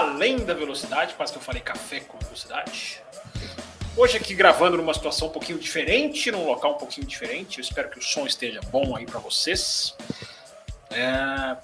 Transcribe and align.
Além 0.00 0.38
da 0.38 0.54
Velocidade. 0.54 1.12
Quase 1.12 1.30
que 1.30 1.38
eu 1.38 1.42
falei 1.42 1.60
café 1.60 2.00
com 2.00 2.18
velocidade. 2.18 3.02
Hoje 3.94 4.16
aqui 4.16 4.34
gravando 4.34 4.78
numa 4.78 4.94
situação 4.94 5.28
um 5.28 5.30
pouquinho 5.30 5.58
diferente, 5.58 6.30
num 6.30 6.46
local 6.46 6.72
um 6.72 6.78
pouquinho 6.78 7.06
diferente. 7.06 7.58
Eu 7.58 7.62
espero 7.62 7.90
que 7.90 7.98
o 7.98 8.02
som 8.02 8.24
esteja 8.24 8.62
bom 8.70 8.96
aí 8.96 9.04
para 9.04 9.20
vocês. 9.20 9.94
É, 10.90 11.54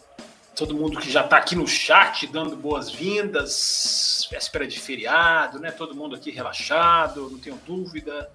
todo 0.54 0.74
mundo 0.74 1.00
que 1.00 1.10
já 1.10 1.24
está 1.24 1.38
aqui 1.38 1.56
no 1.56 1.66
chat 1.66 2.26
dando 2.26 2.54
boas-vindas, 2.56 4.28
véspera 4.30 4.66
de 4.66 4.78
feriado, 4.78 5.58
né? 5.58 5.70
Todo 5.70 5.94
mundo 5.94 6.14
aqui 6.14 6.30
relaxado, 6.30 7.30
não 7.30 7.38
tenho 7.38 7.56
dúvida. 7.66 8.30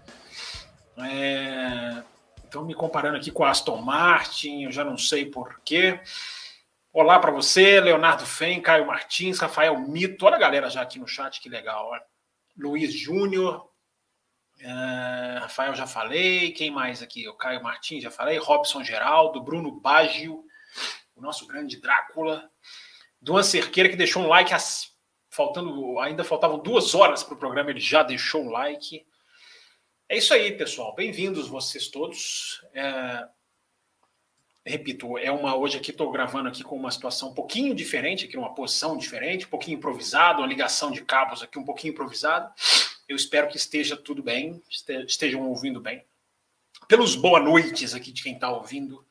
É, 0.97 2.01
então 2.47 2.65
me 2.65 2.73
comparando 2.73 3.17
aqui 3.17 3.29
com 3.29 3.43
a 3.43 3.51
Aston 3.51 3.79
Martin, 3.79 4.63
eu 4.63 4.71
já 4.71 4.83
não 4.83 4.97
sei 4.97 5.27
porquê. 5.27 5.99
Olá 6.93 7.17
para 7.19 7.31
você, 7.31 7.79
Leonardo 7.79 8.25
Fen, 8.25 8.61
Caio 8.61 8.85
Martins, 8.85 9.39
Rafael 9.39 9.79
Mito. 9.79 10.25
Olha 10.25 10.35
a 10.35 10.39
galera 10.39 10.69
já 10.69 10.81
aqui 10.81 10.99
no 10.99 11.07
chat, 11.07 11.39
que 11.39 11.47
legal. 11.47 11.89
Luiz 12.57 12.93
Júnior, 12.93 13.71
Uh, 14.63 15.39
Rafael 15.39 15.73
já 15.73 15.87
falei, 15.87 16.51
quem 16.51 16.69
mais 16.69 17.01
aqui? 17.01 17.27
O 17.27 17.33
Caio 17.33 17.63
Martins 17.63 18.03
já 18.03 18.11
falei, 18.11 18.37
Robson 18.37 18.83
Geraldo, 18.83 19.41
Bruno 19.41 19.71
Baggio, 19.71 20.43
o 21.15 21.21
nosso 21.21 21.47
grande 21.47 21.81
Drácula, 21.81 22.47
Duan 23.19 23.41
Cerqueira 23.41 23.89
que 23.89 23.95
deixou 23.95 24.21
um 24.21 24.27
like, 24.27 24.53
as, 24.53 24.91
faltando 25.31 25.97
ainda 25.99 26.23
faltavam 26.23 26.59
duas 26.59 26.93
horas 26.93 27.23
para 27.23 27.33
o 27.33 27.39
programa, 27.39 27.71
ele 27.71 27.79
já 27.79 28.03
deixou 28.03 28.43
um 28.43 28.51
like. 28.51 29.03
É 30.07 30.17
isso 30.17 30.31
aí, 30.31 30.55
pessoal. 30.55 30.93
Bem-vindos 30.93 31.47
vocês 31.47 31.87
todos. 31.87 32.63
É, 32.75 33.27
repito, 34.65 35.17
é 35.17 35.31
uma 35.31 35.55
hoje 35.55 35.77
aqui 35.77 35.91
estou 35.91 36.11
gravando 36.11 36.49
aqui 36.49 36.63
com 36.63 36.75
uma 36.75 36.91
situação 36.91 37.29
um 37.29 37.33
pouquinho 37.33 37.73
diferente, 37.73 38.25
aqui 38.25 38.37
uma 38.37 38.53
posição 38.53 38.97
diferente, 38.97 39.45
um 39.45 39.49
pouquinho 39.49 39.77
improvisado, 39.77 40.41
uma 40.41 40.47
ligação 40.47 40.91
de 40.91 41.03
cabos 41.03 41.41
aqui 41.41 41.57
um 41.57 41.65
pouquinho 41.65 41.91
improvisado. 41.91 42.51
Eu 43.07 43.15
espero 43.15 43.47
que 43.49 43.57
esteja 43.57 43.97
tudo 43.97 44.21
bem, 44.23 44.61
estejam 45.07 45.47
ouvindo 45.49 45.81
bem. 45.81 46.05
Pelos 46.87 47.15
boa 47.15 47.39
noites 47.39 47.93
aqui 47.93 48.11
de 48.11 48.23
quem 48.23 48.33
está 48.33 48.49
ouvindo 48.51 49.05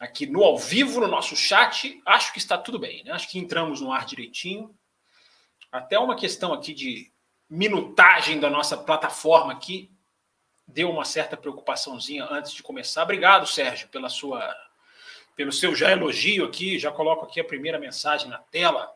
aqui 0.00 0.26
no 0.26 0.42
ao 0.42 0.58
vivo, 0.58 1.00
no 1.00 1.06
nosso 1.06 1.36
chat, 1.36 2.00
acho 2.04 2.32
que 2.32 2.38
está 2.38 2.58
tudo 2.58 2.78
bem, 2.78 3.04
né? 3.04 3.12
Acho 3.12 3.28
que 3.30 3.38
entramos 3.38 3.80
no 3.80 3.92
ar 3.92 4.04
direitinho. 4.04 4.74
Até 5.70 5.96
uma 5.98 6.16
questão 6.16 6.52
aqui 6.52 6.74
de 6.74 7.12
minutagem 7.48 8.40
da 8.40 8.50
nossa 8.50 8.76
plataforma 8.76 9.52
aqui 9.52 9.91
deu 10.72 10.90
uma 10.90 11.04
certa 11.04 11.36
preocupaçãozinha 11.36 12.26
antes 12.30 12.52
de 12.52 12.62
começar. 12.62 13.02
Obrigado, 13.02 13.46
Sérgio, 13.46 13.88
pela 13.88 14.08
sua 14.08 14.54
pelo 15.34 15.52
seu 15.52 15.74
já 15.74 15.90
elogio 15.90 16.44
aqui, 16.44 16.78
já 16.78 16.90
coloco 16.90 17.24
aqui 17.24 17.40
a 17.40 17.44
primeira 17.44 17.78
mensagem 17.78 18.28
na 18.28 18.38
tela. 18.38 18.92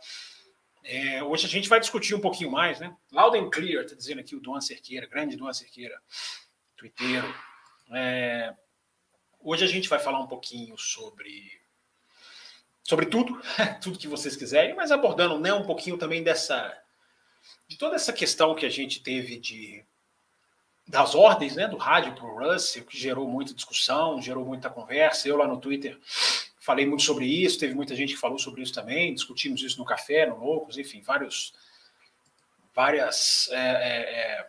É, 0.84 1.22
hoje 1.22 1.47
a 1.47 1.48
gente 1.48 1.69
vai 1.69 1.80
discutir 1.80 2.14
um 2.14 2.20
pouquinho 2.20 2.50
mais, 2.50 2.78
né? 2.78 2.94
Loud 3.10 3.36
and 3.38 3.50
Clear, 3.50 3.84
está 3.84 3.97
dizendo 3.97 4.20
aqui 4.20 4.36
o 4.36 4.41
Duan 4.41 4.60
Cerqueira, 4.60 5.06
grande 5.06 5.36
Duan 5.36 5.52
Cerqueira, 5.52 5.98
twitteiro. 6.76 7.34
É, 7.93 8.54
hoje 9.41 9.64
a 9.64 9.69
gente 9.69 9.88
vai 9.88 9.98
falar 9.98 10.20
um 10.20 10.26
pouquinho 10.26 10.76
sobre 10.76 11.50
sobre 12.82 13.06
tudo, 13.06 13.41
tudo 13.82 13.98
que 13.98 14.06
vocês 14.06 14.37
quiserem, 14.37 14.75
mas 14.75 14.93
abordando 14.93 15.41
né, 15.41 15.53
um 15.53 15.64
pouquinho 15.64 15.98
também 15.98 16.22
dessa 16.22 16.81
de 17.66 17.76
toda 17.76 17.97
essa 17.97 18.12
questão 18.12 18.54
que 18.54 18.66
a 18.66 18.70
gente 18.70 19.03
teve 19.03 19.38
de 19.38 19.84
das 20.86 21.14
ordens, 21.14 21.56
né, 21.56 21.66
do 21.66 21.76
rádio 21.76 22.14
para 22.14 22.24
o 22.24 22.38
Russell, 22.38 22.84
que 22.84 22.97
gerou 22.97 23.26
muita 23.28 23.52
discussão, 23.52 24.22
gerou 24.22 24.44
muita 24.44 24.70
conversa. 24.70 25.28
Eu 25.28 25.36
lá 25.36 25.47
no 25.47 25.58
Twitter 25.58 25.98
falei 26.60 26.86
muito 26.86 27.02
sobre 27.02 27.24
isso, 27.24 27.58
teve 27.58 27.74
muita 27.74 27.94
gente 27.94 28.14
que 28.14 28.20
falou 28.20 28.38
sobre 28.38 28.62
isso 28.62 28.72
também, 28.72 29.14
discutimos 29.14 29.62
isso 29.62 29.78
no 29.78 29.84
café, 29.84 30.26
no 30.26 30.36
Loucos, 30.36 30.78
enfim, 30.78 31.00
vários, 31.00 31.54
várias 32.75 33.48
é, 33.50 33.56
é, 33.56 34.00
é, 34.14 34.46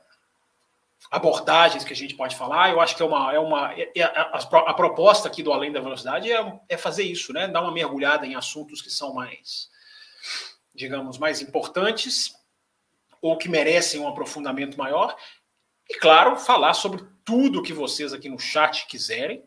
abordagens 1.10 1.84
que 1.84 1.94
a 1.94 1.96
gente 1.96 2.16
pode 2.16 2.36
falar. 2.36 2.72
Eu 2.72 2.82
acho 2.82 2.96
que 2.96 3.02
é 3.02 3.06
uma. 3.06 3.34
É 3.34 3.40
uma 3.40 3.74
é, 3.74 3.92
é 3.96 4.04
a, 4.04 4.40
a, 4.42 4.74
proposta 4.74 5.28
aqui 5.28 5.42
do 5.42 5.54
Além 5.54 5.72
da 5.72 5.80
Velocidade 5.80 6.32
é, 6.32 6.60
é 6.70 6.78
fazer 6.78 7.04
isso, 7.04 7.34
né? 7.34 7.48
Dar 7.48 7.62
uma 7.62 7.72
mergulhada 7.72 8.26
em 8.26 8.36
assuntos 8.36 8.82
que 8.82 8.90
são 8.90 9.14
mais, 9.14 9.70
digamos, 10.74 11.18
mais 11.18 11.42
importantes 11.42 12.36
ou 13.22 13.38
que 13.38 13.50
merecem 13.50 14.00
um 14.00 14.08
aprofundamento 14.08 14.78
maior. 14.78 15.16
E, 15.90 15.96
claro, 16.00 16.36
falar 16.38 16.74
sobre 16.74 17.04
tudo 17.24 17.64
que 17.64 17.74
vocês 17.74 18.14
aqui 18.14 18.30
no 18.30 18.40
chat 18.40 18.88
quiserem. 18.88 19.44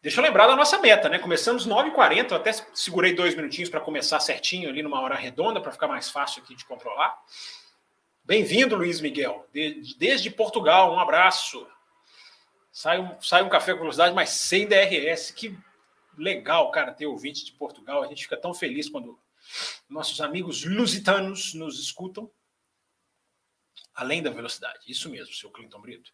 Deixa 0.00 0.20
eu 0.20 0.24
lembrar 0.24 0.46
da 0.46 0.54
nossa 0.54 0.78
meta, 0.78 1.08
né? 1.08 1.18
Começamos 1.18 1.66
9h40, 1.66 2.30
eu 2.30 2.36
até 2.36 2.52
segurei 2.72 3.12
dois 3.12 3.34
minutinhos 3.34 3.68
para 3.68 3.80
começar 3.80 4.20
certinho 4.20 4.68
ali 4.68 4.82
numa 4.82 5.00
hora 5.00 5.16
redonda, 5.16 5.60
para 5.60 5.72
ficar 5.72 5.88
mais 5.88 6.08
fácil 6.08 6.42
aqui 6.42 6.54
de 6.54 6.64
controlar. 6.64 7.18
Bem-vindo, 8.24 8.76
Luiz 8.76 9.00
Miguel, 9.00 9.46
desde 9.98 10.30
Portugal, 10.30 10.92
um 10.92 10.98
abraço. 10.98 11.66
Sai 12.72 12.98
um, 12.98 13.20
sai 13.20 13.42
um 13.42 13.48
café 13.48 13.72
com 13.72 13.80
velocidade, 13.80 14.14
mas 14.14 14.30
sem 14.30 14.66
DRS. 14.66 15.30
Que 15.30 15.58
legal, 16.16 16.70
cara, 16.70 16.92
ter 16.92 17.06
ouvinte 17.06 17.44
de 17.44 17.52
Portugal. 17.52 18.02
A 18.02 18.06
gente 18.06 18.22
fica 18.22 18.36
tão 18.36 18.54
feliz 18.54 18.88
quando 18.88 19.18
nossos 19.88 20.20
amigos 20.20 20.64
lusitanos 20.64 21.54
nos 21.54 21.80
escutam. 21.80 22.30
Além 23.94 24.22
da 24.22 24.30
velocidade, 24.30 24.80
isso 24.86 25.08
mesmo, 25.10 25.34
seu 25.34 25.50
Clinton 25.50 25.80
Brito. 25.80 26.12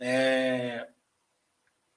É, 0.00 0.88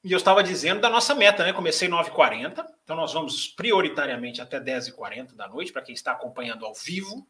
e 0.03 0.11
eu 0.11 0.17
estava 0.17 0.43
dizendo 0.43 0.81
da 0.81 0.89
nossa 0.89 1.13
meta, 1.13 1.43
né? 1.43 1.53
Comecei 1.53 1.87
9h40, 1.87 2.65
então 2.83 2.95
nós 2.95 3.13
vamos 3.13 3.47
prioritariamente 3.47 4.41
até 4.41 4.59
10h40 4.59 5.35
da 5.35 5.47
noite, 5.47 5.71
para 5.71 5.83
quem 5.83 5.93
está 5.93 6.11
acompanhando 6.11 6.65
ao 6.65 6.73
vivo. 6.73 7.27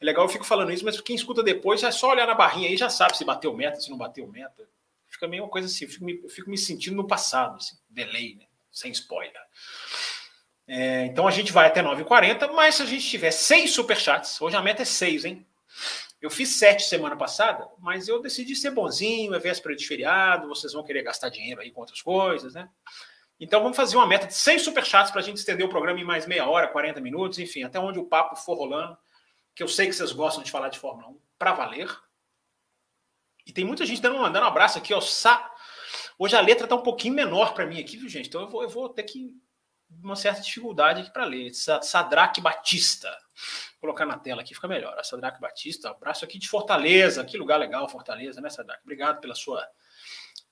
É 0.00 0.04
legal, 0.04 0.24
eu 0.24 0.28
fico 0.28 0.44
falando 0.44 0.72
isso, 0.72 0.84
mas 0.84 0.98
quem 1.02 1.14
escuta 1.14 1.42
depois 1.42 1.82
é 1.82 1.90
só 1.90 2.10
olhar 2.10 2.26
na 2.26 2.34
barrinha 2.34 2.70
aí 2.70 2.76
já 2.78 2.88
sabe 2.88 3.16
se 3.16 3.24
bateu 3.26 3.54
meta, 3.54 3.78
se 3.78 3.90
não 3.90 3.98
bateu 3.98 4.26
meta. 4.26 4.66
Fica 5.06 5.28
meio 5.28 5.42
uma 5.44 5.50
coisa 5.50 5.66
assim, 5.66 5.84
eu 5.84 5.90
fico 5.90 6.04
me, 6.04 6.20
eu 6.22 6.30
fico 6.30 6.48
me 6.48 6.56
sentindo 6.56 6.96
no 6.96 7.06
passado, 7.06 7.56
assim, 7.56 7.76
delay, 7.90 8.36
né? 8.36 8.46
Sem 8.72 8.90
spoiler. 8.92 9.42
É, 10.66 11.04
então 11.06 11.28
a 11.28 11.30
gente 11.30 11.52
vai 11.52 11.66
até 11.66 11.82
9h40, 11.82 12.52
mas 12.52 12.76
se 12.76 12.82
a 12.82 12.86
gente 12.86 13.06
tiver 13.06 13.30
seis 13.30 13.72
superchats, 13.72 14.40
hoje 14.40 14.56
a 14.56 14.62
meta 14.62 14.80
é 14.80 14.86
seis, 14.86 15.26
hein? 15.26 15.46
Eu 16.20 16.30
fiz 16.30 16.56
sete 16.56 16.82
semana 16.82 17.16
passada, 17.16 17.68
mas 17.78 18.08
eu 18.08 18.20
decidi 18.20 18.56
ser 18.56 18.72
bonzinho, 18.72 19.34
é 19.34 19.38
véspera 19.38 19.76
de 19.76 19.86
feriado, 19.86 20.48
vocês 20.48 20.72
vão 20.72 20.82
querer 20.82 21.02
gastar 21.02 21.28
dinheiro 21.28 21.60
aí 21.60 21.70
com 21.70 21.80
outras 21.80 22.02
coisas, 22.02 22.54
né? 22.54 22.68
Então 23.38 23.62
vamos 23.62 23.76
fazer 23.76 23.96
uma 23.96 24.06
meta 24.06 24.26
de 24.26 24.34
100 24.34 24.58
superchats 24.58 25.12
para 25.12 25.20
a 25.20 25.24
gente 25.24 25.36
estender 25.36 25.64
o 25.64 25.68
programa 25.68 26.00
em 26.00 26.04
mais 26.04 26.26
meia 26.26 26.48
hora, 26.48 26.66
40 26.66 27.00
minutos, 27.00 27.38
enfim, 27.38 27.62
até 27.62 27.78
onde 27.78 27.98
o 27.98 28.04
papo 28.04 28.34
for 28.34 28.56
rolando, 28.56 28.98
que 29.54 29.62
eu 29.62 29.68
sei 29.68 29.86
que 29.86 29.92
vocês 29.92 30.10
gostam 30.10 30.42
de 30.42 30.50
falar 30.50 30.70
de 30.70 30.78
Fórmula 30.78 31.08
1, 31.08 31.20
para 31.38 31.52
valer. 31.52 31.88
E 33.46 33.52
tem 33.52 33.64
muita 33.64 33.86
gente 33.86 34.02
dando, 34.02 34.18
mandando 34.18 34.44
um 34.44 34.48
abraço 34.48 34.76
aqui, 34.76 34.92
ó. 34.92 35.00
Sa... 35.00 35.48
Hoje 36.18 36.34
a 36.34 36.40
letra 36.40 36.66
tá 36.66 36.74
um 36.74 36.82
pouquinho 36.82 37.14
menor 37.14 37.54
para 37.54 37.64
mim 37.64 37.80
aqui, 37.80 37.96
viu, 37.96 38.08
gente? 38.08 38.28
Então 38.28 38.40
eu 38.42 38.48
vou, 38.48 38.62
eu 38.64 38.68
vou 38.68 38.88
ter 38.88 39.04
que 39.04 39.40
uma 40.02 40.16
certa 40.16 40.40
dificuldade 40.40 41.02
aqui 41.02 41.12
para 41.12 41.24
ler. 41.24 41.52
Sadraque 41.54 42.40
Batista. 42.40 43.10
Vou 43.72 43.80
colocar 43.82 44.06
na 44.06 44.18
tela 44.18 44.42
aqui, 44.42 44.54
fica 44.54 44.68
melhor. 44.68 44.98
Sadraque 45.04 45.40
Batista, 45.40 45.90
abraço 45.90 46.24
aqui 46.24 46.38
de 46.38 46.48
Fortaleza. 46.48 47.24
Que 47.24 47.38
lugar 47.38 47.58
legal, 47.58 47.88
Fortaleza, 47.88 48.40
né, 48.40 48.50
Sadraque? 48.50 48.82
Obrigado 48.82 49.20
pela 49.20 49.34
sua, 49.34 49.66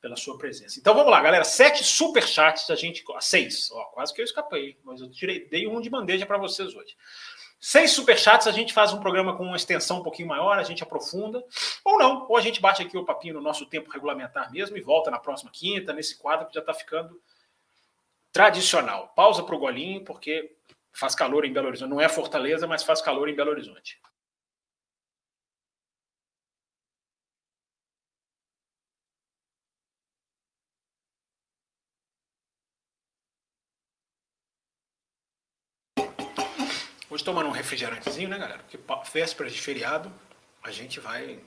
pela 0.01 0.17
sua 0.17 0.39
presença. 0.39 0.79
Então 0.79 0.95
vamos 0.95 1.11
lá, 1.11 1.21
galera. 1.21 1.45
Sete 1.45 1.85
super 1.85 2.27
chats, 2.27 2.71
a 2.71 2.75
gente. 2.75 3.05
Seis. 3.21 3.71
Ó, 3.73 3.85
quase 3.87 4.15
que 4.15 4.21
eu 4.21 4.25
escapei, 4.25 4.79
mas 4.85 5.01
eu 5.01 5.11
tirei, 5.11 5.49
dei 5.49 5.67
um 5.67 5.81
de 5.81 5.91
bandeja 5.91 6.25
para 6.27 6.39
vocês 6.39 6.75
hoje. 6.75 6.97
Seis 7.59 7.93
superchats, 7.93 8.47
a 8.47 8.53
gente 8.53 8.73
faz 8.73 8.93
um 8.93 9.01
programa 9.01 9.35
com 9.35 9.43
uma 9.43 9.57
extensão 9.57 9.99
um 9.99 10.03
pouquinho 10.03 10.29
maior, 10.29 10.59
a 10.59 10.63
gente 10.63 10.83
aprofunda, 10.83 11.43
ou 11.83 11.99
não, 11.99 12.27
ou 12.29 12.37
a 12.37 12.41
gente 12.41 12.61
bate 12.61 12.83
aqui 12.83 12.99
o 12.99 13.05
papinho 13.05 13.35
no 13.35 13.41
nosso 13.41 13.65
tempo 13.65 13.91
regulamentar 13.91 14.53
mesmo 14.53 14.77
e 14.77 14.81
volta 14.83 15.11
na 15.11 15.19
próxima 15.19 15.51
quinta, 15.51 15.93
nesse 15.93 16.19
quadro 16.19 16.47
que 16.47 16.55
já 16.55 16.61
está 16.61 16.75
ficando 16.75 17.19
tradicional. 18.37 19.09
Pausa 19.17 19.43
para 19.43 19.55
o 19.55 19.59
golinho, 19.59 20.05
porque 20.05 20.55
faz 20.93 21.15
calor 21.15 21.47
em 21.47 21.53
Belo 21.55 21.69
Horizonte. 21.69 21.89
Não 21.89 22.01
é 22.03 22.07
Fortaleza, 22.07 22.67
mas 22.67 22.83
faz 22.83 23.01
calor 23.01 23.31
em 23.31 23.35
Belo 23.35 23.51
Horizonte. 23.51 23.99
Hoje 37.09 37.25
tomando 37.25 37.49
um 37.49 37.53
refrigerantezinho, 37.53 38.29
né, 38.29 38.37
galera? 38.37 38.59
Porque 38.59 38.79
véspera 39.15 39.49
de 39.49 39.59
feriado, 39.59 40.13
a 40.63 40.71
gente 40.71 41.01
vai. 41.01 41.41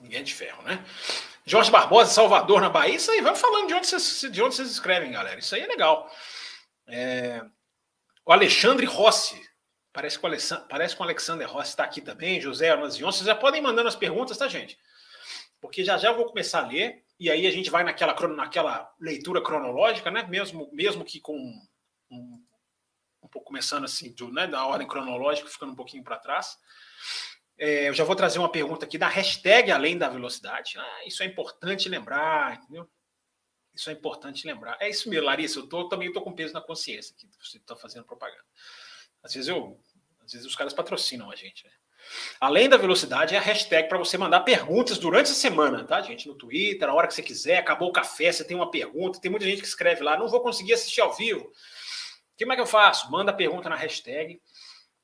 Ninguém 0.00 0.20
é 0.20 0.22
de 0.22 0.34
ferro, 0.34 0.62
né? 0.62 0.84
Jorge 1.44 1.70
Barbosa, 1.70 2.12
Salvador, 2.12 2.60
na 2.60 2.68
Bahia. 2.68 2.96
Isso 2.96 3.10
aí, 3.10 3.20
vamos 3.20 3.40
falando 3.40 3.68
de 3.68 3.74
onde 3.74 3.86
vocês, 3.86 4.32
de 4.32 4.42
onde 4.42 4.54
vocês 4.54 4.70
escrevem, 4.70 5.12
galera. 5.12 5.38
Isso 5.38 5.54
aí 5.54 5.62
é 5.62 5.66
legal. 5.66 6.10
É... 6.86 7.42
O 8.24 8.32
Alexandre 8.32 8.86
Rossi. 8.86 9.40
Parece 9.92 10.18
que 10.18 10.26
o 10.26 10.68
parece 10.68 10.94
o 10.94 11.46
Rossi 11.46 11.70
está 11.70 11.84
aqui 11.84 12.00
também. 12.00 12.40
José 12.40 12.70
Arnazion. 12.70 13.10
Vocês 13.10 13.26
já 13.26 13.34
podem 13.34 13.60
mandando 13.62 13.88
as 13.88 13.96
perguntas, 13.96 14.36
tá, 14.36 14.46
gente? 14.46 14.78
Porque 15.60 15.82
já 15.84 15.96
já 15.96 16.10
eu 16.10 16.16
vou 16.16 16.26
começar 16.26 16.62
a 16.62 16.66
ler. 16.66 17.02
E 17.18 17.30
aí 17.30 17.46
a 17.46 17.50
gente 17.50 17.70
vai 17.70 17.82
naquela, 17.82 18.14
naquela 18.28 18.94
leitura 19.00 19.42
cronológica, 19.42 20.10
né? 20.10 20.24
Mesmo, 20.28 20.68
mesmo 20.72 21.04
que 21.04 21.20
com 21.20 21.36
um, 22.10 22.44
um 23.22 23.28
pouco 23.28 23.48
começando 23.48 23.84
assim, 23.84 24.12
do, 24.12 24.32
né, 24.32 24.46
da 24.46 24.64
ordem 24.64 24.86
cronológica, 24.86 25.48
ficando 25.48 25.72
um 25.72 25.76
pouquinho 25.76 26.04
para 26.04 26.18
trás. 26.18 26.56
É, 27.58 27.88
eu 27.88 27.94
já 27.94 28.04
vou 28.04 28.14
trazer 28.14 28.38
uma 28.38 28.50
pergunta 28.50 28.86
aqui 28.86 28.96
da 28.96 29.08
hashtag 29.08 29.72
Além 29.72 29.98
da 29.98 30.08
Velocidade. 30.08 30.78
Ah, 30.78 31.06
isso 31.06 31.22
é 31.22 31.26
importante 31.26 31.88
lembrar, 31.88 32.54
entendeu? 32.54 32.88
Isso 33.74 33.90
é 33.90 33.92
importante 33.92 34.46
lembrar. 34.46 34.76
É 34.80 34.88
isso 34.88 35.10
mesmo, 35.10 35.26
Larissa. 35.26 35.58
Eu 35.58 35.66
tô, 35.66 35.88
também 35.88 36.08
estou 36.08 36.22
com 36.22 36.32
peso 36.32 36.54
na 36.54 36.60
consciência 36.60 37.14
que 37.16 37.28
você 37.40 37.58
está 37.58 37.74
fazendo 37.74 38.04
propaganda. 38.04 38.44
Às 39.22 39.34
vezes 39.34 39.48
eu, 39.48 39.80
às 40.24 40.32
vezes 40.32 40.46
os 40.46 40.54
caras 40.54 40.72
patrocinam 40.72 41.30
a 41.30 41.36
gente. 41.36 41.64
Né? 41.64 41.72
Além 42.40 42.68
da 42.68 42.76
velocidade, 42.76 43.34
é 43.34 43.38
a 43.38 43.40
hashtag 43.40 43.88
para 43.88 43.98
você 43.98 44.16
mandar 44.16 44.40
perguntas 44.40 44.98
durante 44.98 45.32
a 45.32 45.34
semana, 45.34 45.84
tá, 45.84 46.00
gente? 46.00 46.28
No 46.28 46.34
Twitter, 46.34 46.88
a 46.88 46.94
hora 46.94 47.08
que 47.08 47.14
você 47.14 47.22
quiser. 47.22 47.58
Acabou 47.58 47.88
o 47.88 47.92
café, 47.92 48.30
você 48.30 48.44
tem 48.44 48.56
uma 48.56 48.70
pergunta. 48.70 49.20
Tem 49.20 49.30
muita 49.30 49.46
gente 49.46 49.60
que 49.60 49.68
escreve 49.68 50.02
lá, 50.02 50.16
não 50.16 50.28
vou 50.28 50.40
conseguir 50.40 50.74
assistir 50.74 51.00
ao 51.00 51.12
vivo. 51.12 51.50
Como 52.38 52.52
é 52.52 52.56
que 52.56 52.62
eu 52.62 52.66
faço? 52.66 53.10
Manda 53.10 53.32
a 53.32 53.34
pergunta 53.34 53.68
na 53.68 53.74
hashtag 53.74 54.40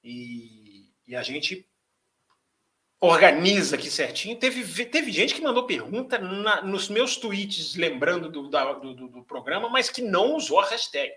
e, 0.02 0.88
e 1.06 1.16
a 1.16 1.22
gente 1.22 1.68
organiza 3.04 3.76
aqui 3.76 3.90
certinho. 3.90 4.36
Teve, 4.36 4.86
teve 4.86 5.12
gente 5.12 5.34
que 5.34 5.42
mandou 5.42 5.66
pergunta 5.66 6.18
na, 6.18 6.62
nos 6.62 6.88
meus 6.88 7.16
tweets, 7.16 7.74
lembrando 7.76 8.28
do, 8.28 8.48
da, 8.48 8.72
do, 8.72 8.94
do, 8.94 9.22
programa, 9.22 9.68
mas 9.68 9.90
que 9.90 10.02
não 10.02 10.34
usou 10.34 10.60
a 10.60 10.66
hashtag. 10.66 11.12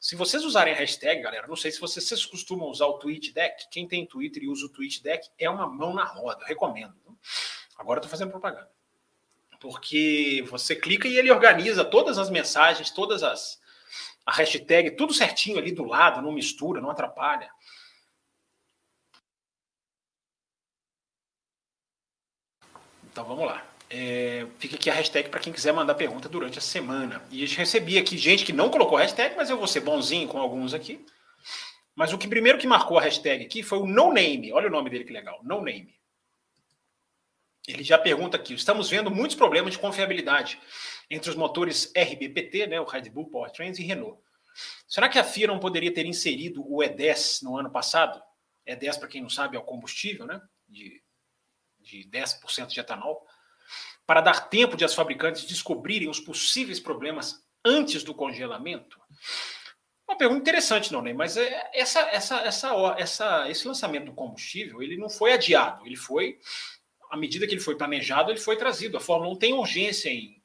Se 0.00 0.14
vocês 0.14 0.44
usarem 0.44 0.72
a 0.72 0.76
hashtag, 0.76 1.22
galera, 1.22 1.46
não 1.46 1.56
sei 1.56 1.70
se 1.72 1.80
vocês, 1.80 2.04
vocês 2.06 2.24
costumam 2.24 2.68
usar 2.68 2.86
o 2.86 2.98
tweet 2.98 3.32
deck. 3.32 3.68
Quem 3.70 3.86
tem 3.86 4.06
Twitter 4.06 4.44
e 4.44 4.48
usa 4.48 4.66
o 4.66 4.68
tweet 4.68 5.02
deck 5.02 5.28
é 5.38 5.50
uma 5.50 5.66
mão 5.66 5.92
na 5.92 6.04
roda, 6.04 6.44
recomendo. 6.46 6.94
Agora 7.76 8.00
tô 8.00 8.08
fazendo 8.08 8.30
propaganda. 8.30 8.70
Porque 9.60 10.44
você 10.48 10.76
clica 10.76 11.08
e 11.08 11.16
ele 11.16 11.32
organiza 11.32 11.84
todas 11.84 12.16
as 12.16 12.30
mensagens, 12.30 12.90
todas 12.90 13.22
as 13.22 13.58
a 14.28 14.32
hashtag, 14.32 14.90
tudo 14.90 15.14
certinho 15.14 15.56
ali 15.56 15.72
do 15.72 15.84
lado, 15.84 16.20
não 16.20 16.30
mistura, 16.30 16.82
não 16.82 16.90
atrapalha. 16.90 17.50
Então 23.18 23.26
vamos 23.26 23.46
lá. 23.46 23.68
É, 23.90 24.46
fica 24.60 24.76
aqui 24.76 24.88
a 24.88 24.94
hashtag 24.94 25.28
para 25.28 25.40
quem 25.40 25.52
quiser 25.52 25.72
mandar 25.72 25.96
pergunta 25.96 26.28
durante 26.28 26.56
a 26.56 26.62
semana. 26.62 27.20
E 27.32 27.42
a 27.42 27.46
gente 27.48 27.58
recebia 27.58 28.00
aqui 28.00 28.16
gente 28.16 28.44
que 28.44 28.52
não 28.52 28.70
colocou 28.70 28.96
hashtag, 28.96 29.34
mas 29.34 29.50
eu 29.50 29.58
vou 29.58 29.66
ser 29.66 29.80
bonzinho 29.80 30.28
com 30.28 30.38
alguns 30.38 30.72
aqui. 30.72 31.04
Mas 31.96 32.12
o 32.12 32.18
que 32.18 32.28
primeiro 32.28 32.58
que 32.58 32.66
marcou 32.68 32.96
a 32.96 33.02
hashtag 33.02 33.44
aqui 33.44 33.60
foi 33.60 33.78
o 33.78 33.86
No 33.88 34.12
Name. 34.12 34.52
Olha 34.52 34.68
o 34.68 34.70
nome 34.70 34.88
dele 34.88 35.02
que 35.02 35.12
legal, 35.12 35.40
No 35.42 35.56
Name. 35.56 35.98
Ele 37.66 37.82
já 37.82 37.98
pergunta 37.98 38.36
aqui: 38.36 38.54
estamos 38.54 38.88
vendo 38.88 39.10
muitos 39.10 39.34
problemas 39.34 39.72
de 39.72 39.80
confiabilidade 39.80 40.56
entre 41.10 41.28
os 41.28 41.34
motores 41.34 41.92
RBPT, 41.96 42.68
né, 42.68 42.80
o 42.80 42.84
Red 42.84 43.10
Bull 43.10 43.28
Powertrains 43.28 43.80
e 43.80 43.82
Renault. 43.82 44.16
Será 44.86 45.08
que 45.08 45.18
a 45.18 45.24
FIA 45.24 45.48
não 45.48 45.58
poderia 45.58 45.92
ter 45.92 46.06
inserido 46.06 46.62
o 46.64 46.84
E10 46.84 47.42
no 47.42 47.58
ano 47.58 47.68
passado? 47.68 48.22
E10, 48.64 48.96
para 48.96 49.08
quem 49.08 49.22
não 49.22 49.28
sabe, 49.28 49.56
é 49.56 49.58
o 49.58 49.64
combustível, 49.64 50.24
né? 50.24 50.40
De 50.68 51.02
de 51.88 52.08
10% 52.08 52.66
de 52.66 52.80
etanol, 52.80 53.26
para 54.06 54.20
dar 54.20 54.48
tempo 54.48 54.76
de 54.76 54.84
as 54.84 54.94
fabricantes 54.94 55.44
descobrirem 55.44 56.08
os 56.08 56.20
possíveis 56.20 56.78
problemas 56.78 57.42
antes 57.64 58.02
do 58.02 58.14
congelamento? 58.14 58.98
Uma 60.06 60.16
pergunta 60.16 60.40
interessante, 60.40 60.92
não, 60.92 61.02
né? 61.02 61.12
Mas 61.12 61.36
é, 61.36 61.70
essa, 61.74 62.00
essa, 62.00 62.36
essa, 62.40 62.94
essa, 62.98 63.50
esse 63.50 63.68
lançamento 63.68 64.06
do 64.06 64.14
combustível 64.14 64.82
ele 64.82 64.96
não 64.96 65.10
foi 65.10 65.32
adiado, 65.32 65.86
ele 65.86 65.96
foi, 65.96 66.38
à 67.10 67.16
medida 67.16 67.46
que 67.46 67.52
ele 67.52 67.60
foi 67.60 67.76
planejado, 67.76 68.30
ele 68.30 68.40
foi 68.40 68.56
trazido. 68.56 68.96
A 68.96 69.00
Fórmula 69.00 69.34
1 69.34 69.38
tem 69.38 69.52
urgência 69.52 70.08
em, 70.08 70.42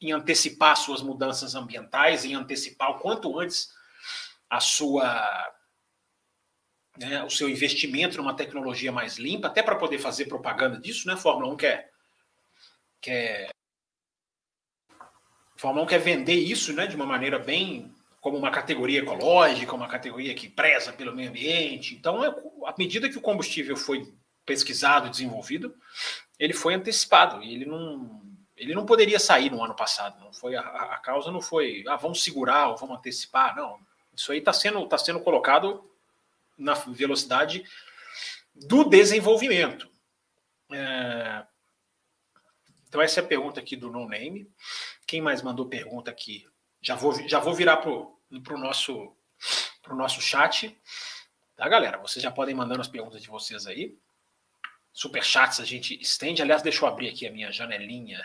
em 0.00 0.12
antecipar 0.12 0.76
suas 0.76 1.02
mudanças 1.02 1.54
ambientais, 1.54 2.24
em 2.24 2.34
antecipar 2.34 2.90
o 2.90 2.98
quanto 3.00 3.38
antes 3.38 3.68
a 4.48 4.60
sua 4.60 5.52
né, 6.98 7.24
o 7.24 7.30
seu 7.30 7.48
investimento 7.48 8.16
numa 8.16 8.34
tecnologia 8.34 8.92
mais 8.92 9.16
limpa, 9.16 9.48
até 9.48 9.62
para 9.62 9.76
poder 9.76 9.98
fazer 9.98 10.26
propaganda 10.26 10.78
disso, 10.78 11.06
né? 11.08 11.16
Fórmula 11.16 11.52
1 11.52 11.56
quer, 11.56 11.90
quer. 13.00 13.50
Fórmula 15.56 15.84
1 15.84 15.88
quer 15.88 15.98
vender 15.98 16.34
isso 16.34 16.72
né, 16.72 16.86
de 16.86 16.96
uma 16.96 17.06
maneira 17.06 17.38
bem 17.38 17.94
como 18.20 18.36
uma 18.36 18.50
categoria 18.50 19.00
ecológica, 19.00 19.74
uma 19.74 19.88
categoria 19.88 20.34
que 20.34 20.48
preza 20.48 20.92
pelo 20.92 21.14
meio 21.14 21.30
ambiente. 21.30 21.94
Então, 21.94 22.24
é, 22.24 22.28
à 22.66 22.74
medida 22.78 23.08
que 23.08 23.18
o 23.18 23.22
combustível 23.22 23.76
foi 23.76 24.12
pesquisado 24.44 25.10
desenvolvido, 25.10 25.74
ele 26.38 26.52
foi 26.52 26.74
antecipado. 26.74 27.42
E 27.42 27.54
ele 27.54 27.64
não, 27.64 28.22
ele 28.56 28.74
não 28.74 28.86
poderia 28.86 29.18
sair 29.18 29.50
no 29.50 29.62
ano 29.64 29.74
passado. 29.74 30.20
Não 30.20 30.32
foi 30.32 30.54
a, 30.54 30.60
a 30.60 30.98
causa 30.98 31.32
não 31.32 31.40
foi, 31.40 31.84
ah, 31.88 31.96
vamos 31.96 32.22
segurar 32.22 32.68
ou 32.68 32.76
vamos 32.76 32.98
antecipar. 32.98 33.56
Não, 33.56 33.78
isso 34.14 34.30
aí 34.30 34.38
está 34.38 34.52
sendo, 34.52 34.86
tá 34.86 34.98
sendo 34.98 35.20
colocado 35.20 35.84
na 36.62 36.74
velocidade 36.74 37.64
do 38.54 38.84
desenvolvimento. 38.84 39.90
É... 40.72 41.44
Então, 42.88 43.00
essa 43.00 43.20
é 43.20 43.22
a 43.22 43.26
pergunta 43.26 43.58
aqui 43.58 43.74
do 43.74 43.90
No 43.90 44.08
Name. 44.08 44.50
Quem 45.06 45.20
mais 45.20 45.42
mandou 45.42 45.66
pergunta 45.66 46.10
aqui? 46.10 46.46
Já 46.80 46.94
vou, 46.94 47.12
já 47.28 47.38
vou 47.38 47.54
virar 47.54 47.78
para 47.78 47.90
o 47.90 48.58
nosso, 48.58 49.16
pro 49.82 49.96
nosso 49.96 50.20
chat. 50.20 50.78
Tá, 51.56 51.68
galera? 51.68 51.98
Vocês 51.98 52.22
já 52.22 52.30
podem 52.30 52.54
mandando 52.54 52.80
as 52.80 52.88
perguntas 52.88 53.22
de 53.22 53.28
vocês 53.28 53.66
aí. 53.66 53.96
Super 54.92 55.24
chats 55.24 55.58
a 55.58 55.64
gente 55.64 55.98
estende. 56.00 56.42
Aliás, 56.42 56.62
deixa 56.62 56.84
eu 56.84 56.88
abrir 56.88 57.08
aqui 57.08 57.26
a 57.26 57.32
minha 57.32 57.50
janelinha 57.50 58.20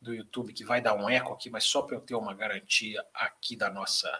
do 0.00 0.12
YouTube, 0.12 0.52
que 0.52 0.64
vai 0.64 0.80
dar 0.80 0.94
um 0.94 1.08
eco 1.08 1.32
aqui, 1.32 1.50
mas 1.50 1.64
só 1.64 1.82
para 1.82 1.96
eu 1.96 2.00
ter 2.00 2.14
uma 2.14 2.34
garantia 2.34 3.04
aqui 3.14 3.54
da 3.54 3.70
nossa 3.70 4.10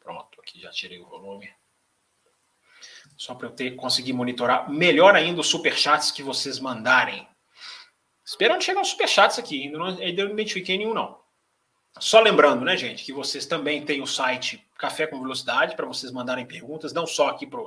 Pronto, 0.00 0.40
aqui 0.40 0.48
já 0.60 0.70
tirei 0.70 0.98
o 0.98 1.06
volume. 1.06 1.50
Só 3.16 3.34
para 3.34 3.48
eu 3.48 3.52
ter, 3.52 3.76
conseguir 3.76 4.12
monitorar 4.12 4.70
melhor 4.70 5.14
ainda 5.14 5.40
os 5.40 5.48
superchats 5.48 6.10
que 6.10 6.22
vocês 6.22 6.58
mandarem. 6.58 7.28
Esperando 8.24 8.62
chegar 8.62 8.80
os 8.80 8.88
superchats 8.88 9.38
aqui, 9.38 9.64
ainda 9.64 9.78
não, 9.78 9.86
ainda 9.86 10.24
não 10.24 10.32
identifiquei 10.32 10.78
nenhum, 10.78 10.94
não. 10.94 11.20
Só 11.98 12.20
lembrando, 12.20 12.64
né, 12.64 12.76
gente, 12.76 13.04
que 13.04 13.12
vocês 13.12 13.44
também 13.46 13.84
têm 13.84 14.00
o 14.00 14.06
site 14.06 14.64
Café 14.78 15.06
com 15.06 15.20
Velocidade 15.20 15.76
para 15.76 15.86
vocês 15.86 16.12
mandarem 16.12 16.46
perguntas, 16.46 16.92
não 16.92 17.06
só 17.06 17.28
aqui 17.28 17.46
para 17.46 17.60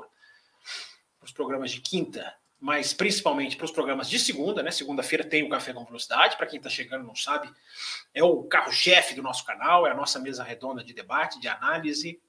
os 1.22 1.32
programas 1.32 1.72
de 1.72 1.82
quinta, 1.82 2.34
mas 2.60 2.94
principalmente 2.94 3.58
para 3.58 3.66
os 3.66 3.72
programas 3.72 4.10
de 4.10 4.18
segunda, 4.18 4.64
né? 4.64 4.72
Segunda-feira 4.72 5.24
tem 5.24 5.44
o 5.44 5.50
Café 5.50 5.74
com 5.74 5.84
Velocidade, 5.84 6.38
para 6.38 6.48
quem 6.48 6.58
está 6.58 6.70
chegando 6.70 7.06
não 7.06 7.16
sabe, 7.16 7.54
é 8.14 8.24
o 8.24 8.44
carro-chefe 8.44 9.14
do 9.14 9.22
nosso 9.22 9.46
canal, 9.46 9.86
é 9.86 9.92
a 9.92 9.96
nossa 9.96 10.18
mesa 10.18 10.44
redonda 10.44 10.84
de 10.84 10.94
debate, 10.94 11.40
de 11.40 11.50
análise 11.50 12.22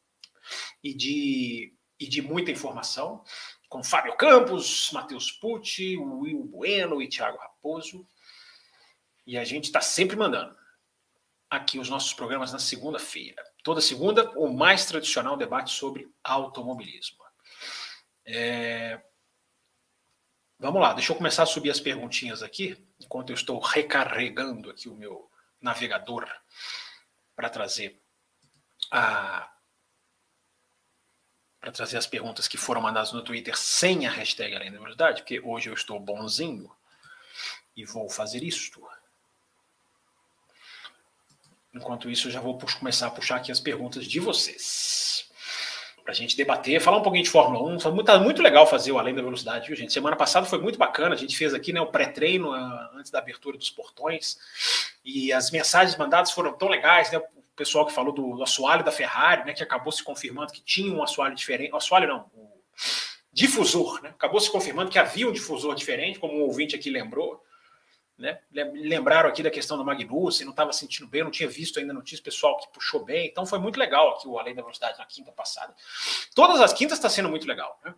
e 0.82 0.94
de, 0.94 1.74
e 1.98 2.06
de 2.06 2.22
muita 2.22 2.50
informação, 2.50 3.24
com 3.68 3.82
Fábio 3.82 4.16
Campos, 4.16 4.90
Matheus 4.92 5.32
Pucci, 5.32 5.96
Will 5.96 6.44
Bueno 6.44 7.02
e 7.02 7.08
Thiago 7.08 7.38
Raposo. 7.38 8.06
E 9.26 9.38
a 9.38 9.44
gente 9.44 9.64
está 9.64 9.80
sempre 9.80 10.16
mandando 10.16 10.56
aqui 11.48 11.78
os 11.78 11.88
nossos 11.88 12.12
programas 12.12 12.52
na 12.52 12.58
segunda-feira. 12.58 13.42
Toda 13.62 13.80
segunda, 13.80 14.30
o 14.38 14.52
mais 14.52 14.84
tradicional 14.86 15.36
debate 15.36 15.72
sobre 15.72 16.08
automobilismo. 16.22 17.24
É... 18.26 19.02
Vamos 20.58 20.80
lá, 20.80 20.92
deixa 20.92 21.12
eu 21.12 21.16
começar 21.16 21.42
a 21.42 21.46
subir 21.46 21.70
as 21.70 21.80
perguntinhas 21.80 22.42
aqui, 22.42 22.76
enquanto 23.00 23.30
eu 23.30 23.34
estou 23.34 23.58
recarregando 23.58 24.70
aqui 24.70 24.88
o 24.88 24.94
meu 24.94 25.30
navegador 25.60 26.26
para 27.34 27.50
trazer 27.50 28.00
a 28.90 29.50
para 31.64 31.72
trazer 31.72 31.96
as 31.96 32.06
perguntas 32.06 32.46
que 32.46 32.58
foram 32.58 32.82
mandadas 32.82 33.10
no 33.10 33.22
Twitter 33.22 33.56
sem 33.56 34.06
a 34.06 34.10
hashtag 34.10 34.54
Além 34.54 34.70
da 34.70 34.76
Velocidade, 34.76 35.22
porque 35.22 35.40
hoje 35.40 35.70
eu 35.70 35.74
estou 35.74 35.98
bonzinho 35.98 36.70
e 37.74 37.86
vou 37.86 38.06
fazer 38.10 38.42
isto. 38.42 38.86
Enquanto 41.72 42.10
isso, 42.10 42.28
eu 42.28 42.32
já 42.32 42.38
vou 42.38 42.58
começar 42.78 43.06
a 43.06 43.10
puxar 43.10 43.36
aqui 43.36 43.50
as 43.50 43.60
perguntas 43.60 44.04
de 44.04 44.20
vocês. 44.20 45.26
Para 46.02 46.12
a 46.12 46.14
gente 46.14 46.36
debater, 46.36 46.82
falar 46.82 46.98
um 46.98 47.02
pouquinho 47.02 47.24
de 47.24 47.30
Fórmula 47.30 47.66
1. 47.66 47.76
Está 47.78 47.90
muito, 47.90 48.06
tá 48.06 48.18
muito 48.18 48.42
legal 48.42 48.66
fazer 48.66 48.92
o 48.92 48.98
Além 48.98 49.14
da 49.14 49.22
Velocidade, 49.22 49.66
viu, 49.66 49.74
gente? 49.74 49.90
Semana 49.90 50.16
passada 50.16 50.44
foi 50.44 50.60
muito 50.60 50.78
bacana. 50.78 51.14
A 51.14 51.18
gente 51.18 51.34
fez 51.34 51.54
aqui 51.54 51.72
né, 51.72 51.80
o 51.80 51.86
pré-treino 51.86 52.52
antes 52.52 53.10
da 53.10 53.20
abertura 53.20 53.56
dos 53.56 53.70
portões. 53.70 54.36
E 55.02 55.32
as 55.32 55.50
mensagens 55.50 55.96
mandadas 55.96 56.30
foram 56.30 56.52
tão 56.52 56.68
legais, 56.68 57.10
né? 57.10 57.22
Pessoal 57.56 57.86
que 57.86 57.92
falou 57.92 58.12
do, 58.12 58.36
do 58.36 58.42
assoalho 58.42 58.84
da 58.84 58.92
Ferrari, 58.92 59.44
né, 59.44 59.52
que 59.52 59.62
acabou 59.62 59.92
se 59.92 60.02
confirmando 60.02 60.52
que 60.52 60.62
tinha 60.62 60.92
um 60.92 61.02
assoalho 61.02 61.34
diferente. 61.34 61.72
O 61.72 61.76
assoalho 61.76 62.08
não, 62.08 62.30
o 62.34 62.54
difusor, 63.32 64.02
né? 64.02 64.10
Acabou 64.10 64.40
se 64.40 64.50
confirmando 64.50 64.90
que 64.90 64.98
havia 64.98 65.28
um 65.28 65.32
difusor 65.32 65.74
diferente, 65.74 66.18
como 66.18 66.34
o 66.34 66.36
um 66.38 66.42
ouvinte 66.42 66.76
aqui 66.76 66.88
lembrou. 66.88 67.42
Né? 68.16 68.38
Lembraram 68.52 69.28
aqui 69.28 69.42
da 69.42 69.50
questão 69.50 69.76
do 69.76 69.84
Magnussen, 69.84 70.44
não 70.44 70.52
estava 70.52 70.72
sentindo 70.72 71.08
bem, 71.08 71.24
não 71.24 71.32
tinha 71.32 71.48
visto 71.48 71.80
ainda 71.80 71.92
notícia 71.92 72.22
pessoal 72.22 72.56
que 72.58 72.72
puxou 72.72 73.04
bem. 73.04 73.26
Então 73.26 73.44
foi 73.44 73.58
muito 73.58 73.76
legal 73.76 74.10
aqui 74.10 74.28
o 74.28 74.38
Além 74.38 74.54
da 74.54 74.62
Velocidade 74.62 74.98
na 74.98 75.04
quinta 75.04 75.32
passada. 75.32 75.74
Todas 76.34 76.60
as 76.60 76.72
quintas 76.72 76.98
está 76.98 77.10
sendo 77.10 77.28
muito 77.28 77.46
legal. 77.46 77.80
Né? 77.84 77.92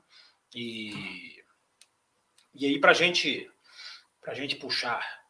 E, 0.54 1.44
e 2.54 2.64
aí, 2.64 2.80
para 2.80 2.94
gente, 2.94 3.50
a 4.26 4.32
gente 4.32 4.56
puxar, 4.56 5.25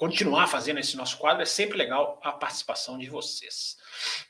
continuar 0.00 0.46
fazendo 0.46 0.80
esse 0.80 0.96
nosso 0.96 1.18
quadro, 1.18 1.42
é 1.42 1.44
sempre 1.44 1.76
legal 1.76 2.18
a 2.22 2.32
participação 2.32 2.96
de 2.96 3.06
vocês. 3.10 3.76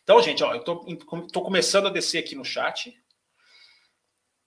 Então, 0.03 0.21
gente, 0.21 0.43
ó, 0.43 0.53
eu 0.53 0.59
estou 0.59 1.45
começando 1.45 1.87
a 1.87 1.91
descer 1.91 2.19
aqui 2.19 2.35
no 2.35 2.45
chat 2.45 2.93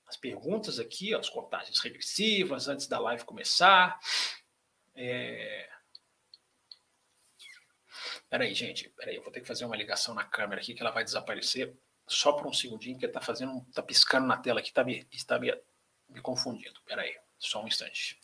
as 0.06 0.18
perguntas 0.18 0.80
aqui, 0.80 1.15
ó, 1.15 1.20
as 1.20 1.30
contagens 1.30 1.80
regressivas 1.80 2.68
antes 2.68 2.88
da 2.88 3.00
live 3.00 3.24
começar. 3.24 3.98
É... 4.94 5.70
Peraí, 8.30 8.53
gente, 8.53 8.89
peraí, 8.89 9.15
eu 9.15 9.24
vou 9.24 9.32
ter 9.32 9.39
que 9.39 9.48
fazer 9.48 9.63
uma 9.63 9.77
ligação 9.77 10.13
na 10.13 10.25
câmera 10.25 10.60
aqui 10.60 10.74
que 10.74 10.82
ela 10.82 10.92
vai 10.92 11.06
desaparecer 11.06 11.74
só 12.06 12.34
por 12.34 12.46
um 12.46 12.51
segundinho, 12.51 13.00
que 13.00 13.06
está 13.06 13.22
fazendo, 13.22 13.65
está 13.70 13.82
piscando 13.82 14.27
na 14.27 14.36
tela 14.36 14.60
aqui, 14.60 14.72
está 14.72 14.84
me, 14.84 15.08
está 15.10 15.39
me, 15.39 15.58
me 16.10 16.20
confundindo. 16.20 16.82
Peraí, 16.86 17.15
só 17.39 17.63
um 17.63 17.68
instante. 17.68 18.20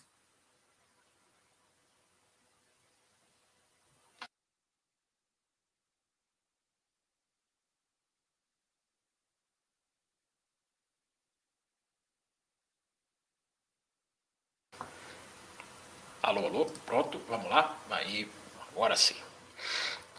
Alô, 16.22 16.46
alô, 16.46 16.66
pronto, 16.86 17.18
vamos 17.30 17.50
lá. 17.50 17.78
Aí, 17.90 18.30
agora 18.72 18.96
sim. 18.98 19.16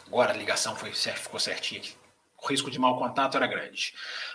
Agora 0.07 0.33
a 0.33 0.35
ligação 0.35 0.75
foi, 0.75 0.91
ficou 0.91 1.39
certinha. 1.39 1.83
O 2.41 2.47
risco 2.47 2.71
de 2.71 2.79
mau 2.79 2.97
contato 2.97 3.37
era 3.37 3.45
grande. 3.45 3.93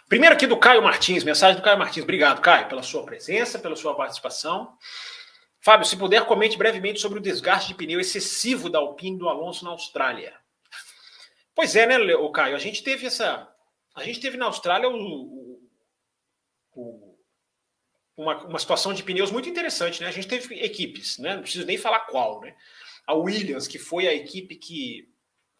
Primeiro 0.08 0.36
aqui 0.36 0.46
do 0.46 0.56
Caio 0.56 0.80
Martins, 0.80 1.24
mensagem 1.24 1.56
do 1.56 1.64
Caio 1.64 1.76
Martins. 1.76 2.04
Obrigado, 2.04 2.40
Caio, 2.40 2.68
pela 2.68 2.84
sua 2.84 3.04
presença, 3.04 3.58
pela 3.58 3.74
sua 3.74 3.96
participação. 3.96 4.78
Fábio, 5.60 5.84
se 5.84 5.96
puder, 5.96 6.24
comente 6.24 6.56
brevemente 6.56 7.00
sobre 7.00 7.18
o 7.18 7.22
desgaste 7.22 7.68
de 7.68 7.74
pneu 7.74 7.98
excessivo 7.98 8.70
da 8.70 8.78
Alpine 8.78 9.18
do 9.18 9.28
Alonso 9.28 9.64
na 9.64 9.72
Austrália. 9.72 10.34
Pois 11.52 11.74
é, 11.74 11.84
né, 11.84 12.14
o 12.14 12.30
Caio? 12.30 12.54
A 12.54 12.60
gente 12.60 12.84
teve 12.84 13.06
essa. 13.06 13.52
A 13.92 14.04
gente 14.04 14.20
teve 14.20 14.36
na 14.36 14.46
Austrália 14.46 14.88
o, 14.88 14.94
o, 14.94 15.60
o 16.74 17.05
uma, 18.16 18.44
uma 18.44 18.58
situação 18.58 18.94
de 18.94 19.02
pneus 19.02 19.30
muito 19.30 19.48
interessante, 19.48 20.00
né? 20.00 20.08
A 20.08 20.12
gente 20.12 20.26
teve 20.26 20.54
equipes, 20.62 21.18
né? 21.18 21.34
Não 21.34 21.42
preciso 21.42 21.66
nem 21.66 21.76
falar 21.76 22.00
qual, 22.00 22.40
né? 22.40 22.56
A 23.06 23.14
Williams, 23.14 23.68
que 23.68 23.78
foi 23.78 24.08
a 24.08 24.14
equipe 24.14 24.56
que 24.56 25.12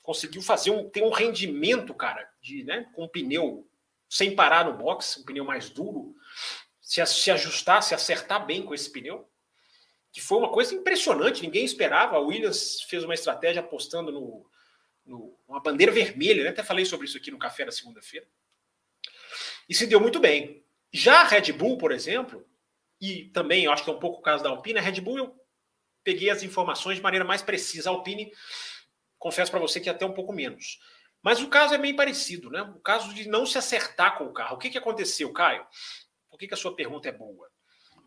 conseguiu 0.02 0.40
fazer 0.40 0.70
um, 0.70 0.88
ter 0.88 1.02
um 1.02 1.10
rendimento, 1.10 1.92
cara, 1.92 2.28
de, 2.40 2.62
né, 2.62 2.88
com 2.94 3.04
um 3.04 3.08
pneu 3.08 3.68
sem 4.08 4.36
parar 4.36 4.64
no 4.64 4.72
box, 4.72 5.18
um 5.18 5.24
pneu 5.24 5.44
mais 5.44 5.68
duro, 5.68 6.14
se, 6.80 7.04
se 7.06 7.30
ajustar, 7.32 7.82
se 7.82 7.92
acertar 7.92 8.46
bem 8.46 8.62
com 8.62 8.72
esse 8.72 8.90
pneu, 8.90 9.28
que 10.12 10.20
foi 10.20 10.38
uma 10.38 10.50
coisa 10.50 10.74
impressionante, 10.74 11.42
ninguém 11.42 11.64
esperava. 11.64 12.16
A 12.16 12.20
Williams 12.20 12.82
fez 12.82 13.02
uma 13.02 13.14
estratégia 13.14 13.60
apostando 13.60 14.12
no, 14.12 14.48
no 15.04 15.36
uma 15.48 15.60
bandeira 15.60 15.92
vermelha, 15.92 16.44
né? 16.44 16.50
até 16.50 16.62
falei 16.62 16.84
sobre 16.84 17.06
isso 17.06 17.18
aqui 17.18 17.30
no 17.32 17.38
café 17.38 17.64
da 17.64 17.72
segunda-feira, 17.72 18.26
e 19.68 19.74
se 19.74 19.86
deu 19.86 20.00
muito 20.00 20.20
bem. 20.20 20.64
Já 20.92 21.20
a 21.20 21.24
Red 21.24 21.52
Bull, 21.52 21.78
por 21.78 21.92
exemplo, 21.92 22.46
e 23.00 23.26
também 23.26 23.64
eu 23.64 23.72
acho 23.72 23.84
que 23.84 23.90
é 23.90 23.92
um 23.92 23.98
pouco 23.98 24.18
o 24.18 24.22
caso 24.22 24.42
da 24.42 24.50
Alpine, 24.50 24.78
a 24.78 24.82
Red 24.82 25.00
Bull 25.00 25.18
eu 25.18 25.46
peguei 26.02 26.30
as 26.30 26.42
informações 26.42 26.96
de 26.96 27.02
maneira 27.02 27.24
mais 27.24 27.42
precisa. 27.42 27.90
A 27.90 27.92
Alpine, 27.92 28.32
confesso 29.18 29.50
para 29.50 29.60
você 29.60 29.80
que 29.80 29.88
é 29.88 29.92
até 29.92 30.06
um 30.06 30.12
pouco 30.12 30.32
menos. 30.32 30.78
Mas 31.22 31.42
o 31.42 31.48
caso 31.48 31.74
é 31.74 31.78
bem 31.78 31.96
parecido, 31.96 32.50
né? 32.50 32.62
O 32.62 32.78
caso 32.78 33.12
de 33.12 33.28
não 33.28 33.44
se 33.44 33.58
acertar 33.58 34.16
com 34.16 34.24
o 34.24 34.32
carro. 34.32 34.54
O 34.54 34.58
que, 34.58 34.70
que 34.70 34.78
aconteceu, 34.78 35.32
Caio? 35.32 35.66
Por 36.30 36.38
que, 36.38 36.46
que 36.46 36.54
a 36.54 36.56
sua 36.56 36.76
pergunta 36.76 37.08
é 37.08 37.12
boa? 37.12 37.50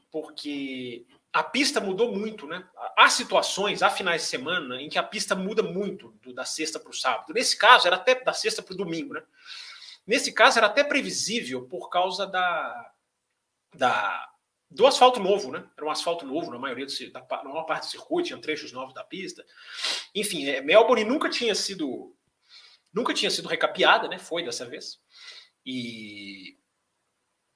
Porque 0.09 1.05
a 1.33 1.43
pista 1.43 1.81
mudou 1.81 2.15
muito, 2.15 2.47
né? 2.47 2.65
Há 2.97 3.09
situações, 3.09 3.83
há 3.83 3.89
finais 3.89 4.21
de 4.21 4.27
semana, 4.29 4.81
em 4.81 4.87
que 4.87 4.97
a 4.97 5.03
pista 5.03 5.35
muda 5.35 5.61
muito 5.61 6.17
do, 6.21 6.33
da 6.33 6.45
sexta 6.45 6.79
para 6.79 6.89
o 6.89 6.93
sábado. 6.93 7.33
Nesse 7.33 7.57
caso, 7.57 7.87
era 7.87 7.97
até 7.97 8.15
da 8.15 8.33
sexta 8.33 8.61
para 8.61 8.73
o 8.73 8.77
domingo, 8.77 9.13
né? 9.13 9.21
Nesse 10.09 10.31
caso, 10.31 10.57
era 10.57 10.65
até 10.65 10.83
previsível 10.83 11.67
por 11.67 11.87
causa 11.87 12.25
da, 12.25 12.91
da, 13.75 14.27
do 14.67 14.87
asfalto 14.87 15.19
novo, 15.19 15.51
né? 15.51 15.63
Era 15.77 15.85
um 15.85 15.91
asfalto 15.91 16.25
novo 16.25 16.49
na 16.49 16.57
maioria 16.57 16.87
do, 16.87 17.11
da, 17.11 17.19
na 17.43 17.43
maior 17.43 17.65
parte 17.65 17.85
do 17.85 17.91
circuito, 17.91 18.29
tinha 18.29 18.41
trechos 18.41 18.71
novos 18.71 18.91
da 18.95 19.03
pista. 19.03 19.45
Enfim, 20.15 20.49
é, 20.49 20.61
Melbourne 20.61 21.03
nunca 21.03 21.29
tinha 21.29 21.53
sido 21.53 22.15
nunca 22.91 23.13
tinha 23.13 23.29
sido 23.29 23.47
recapeada, 23.47 24.07
né? 24.07 24.17
Foi 24.17 24.43
dessa 24.43 24.65
vez. 24.65 24.99
E, 25.63 26.57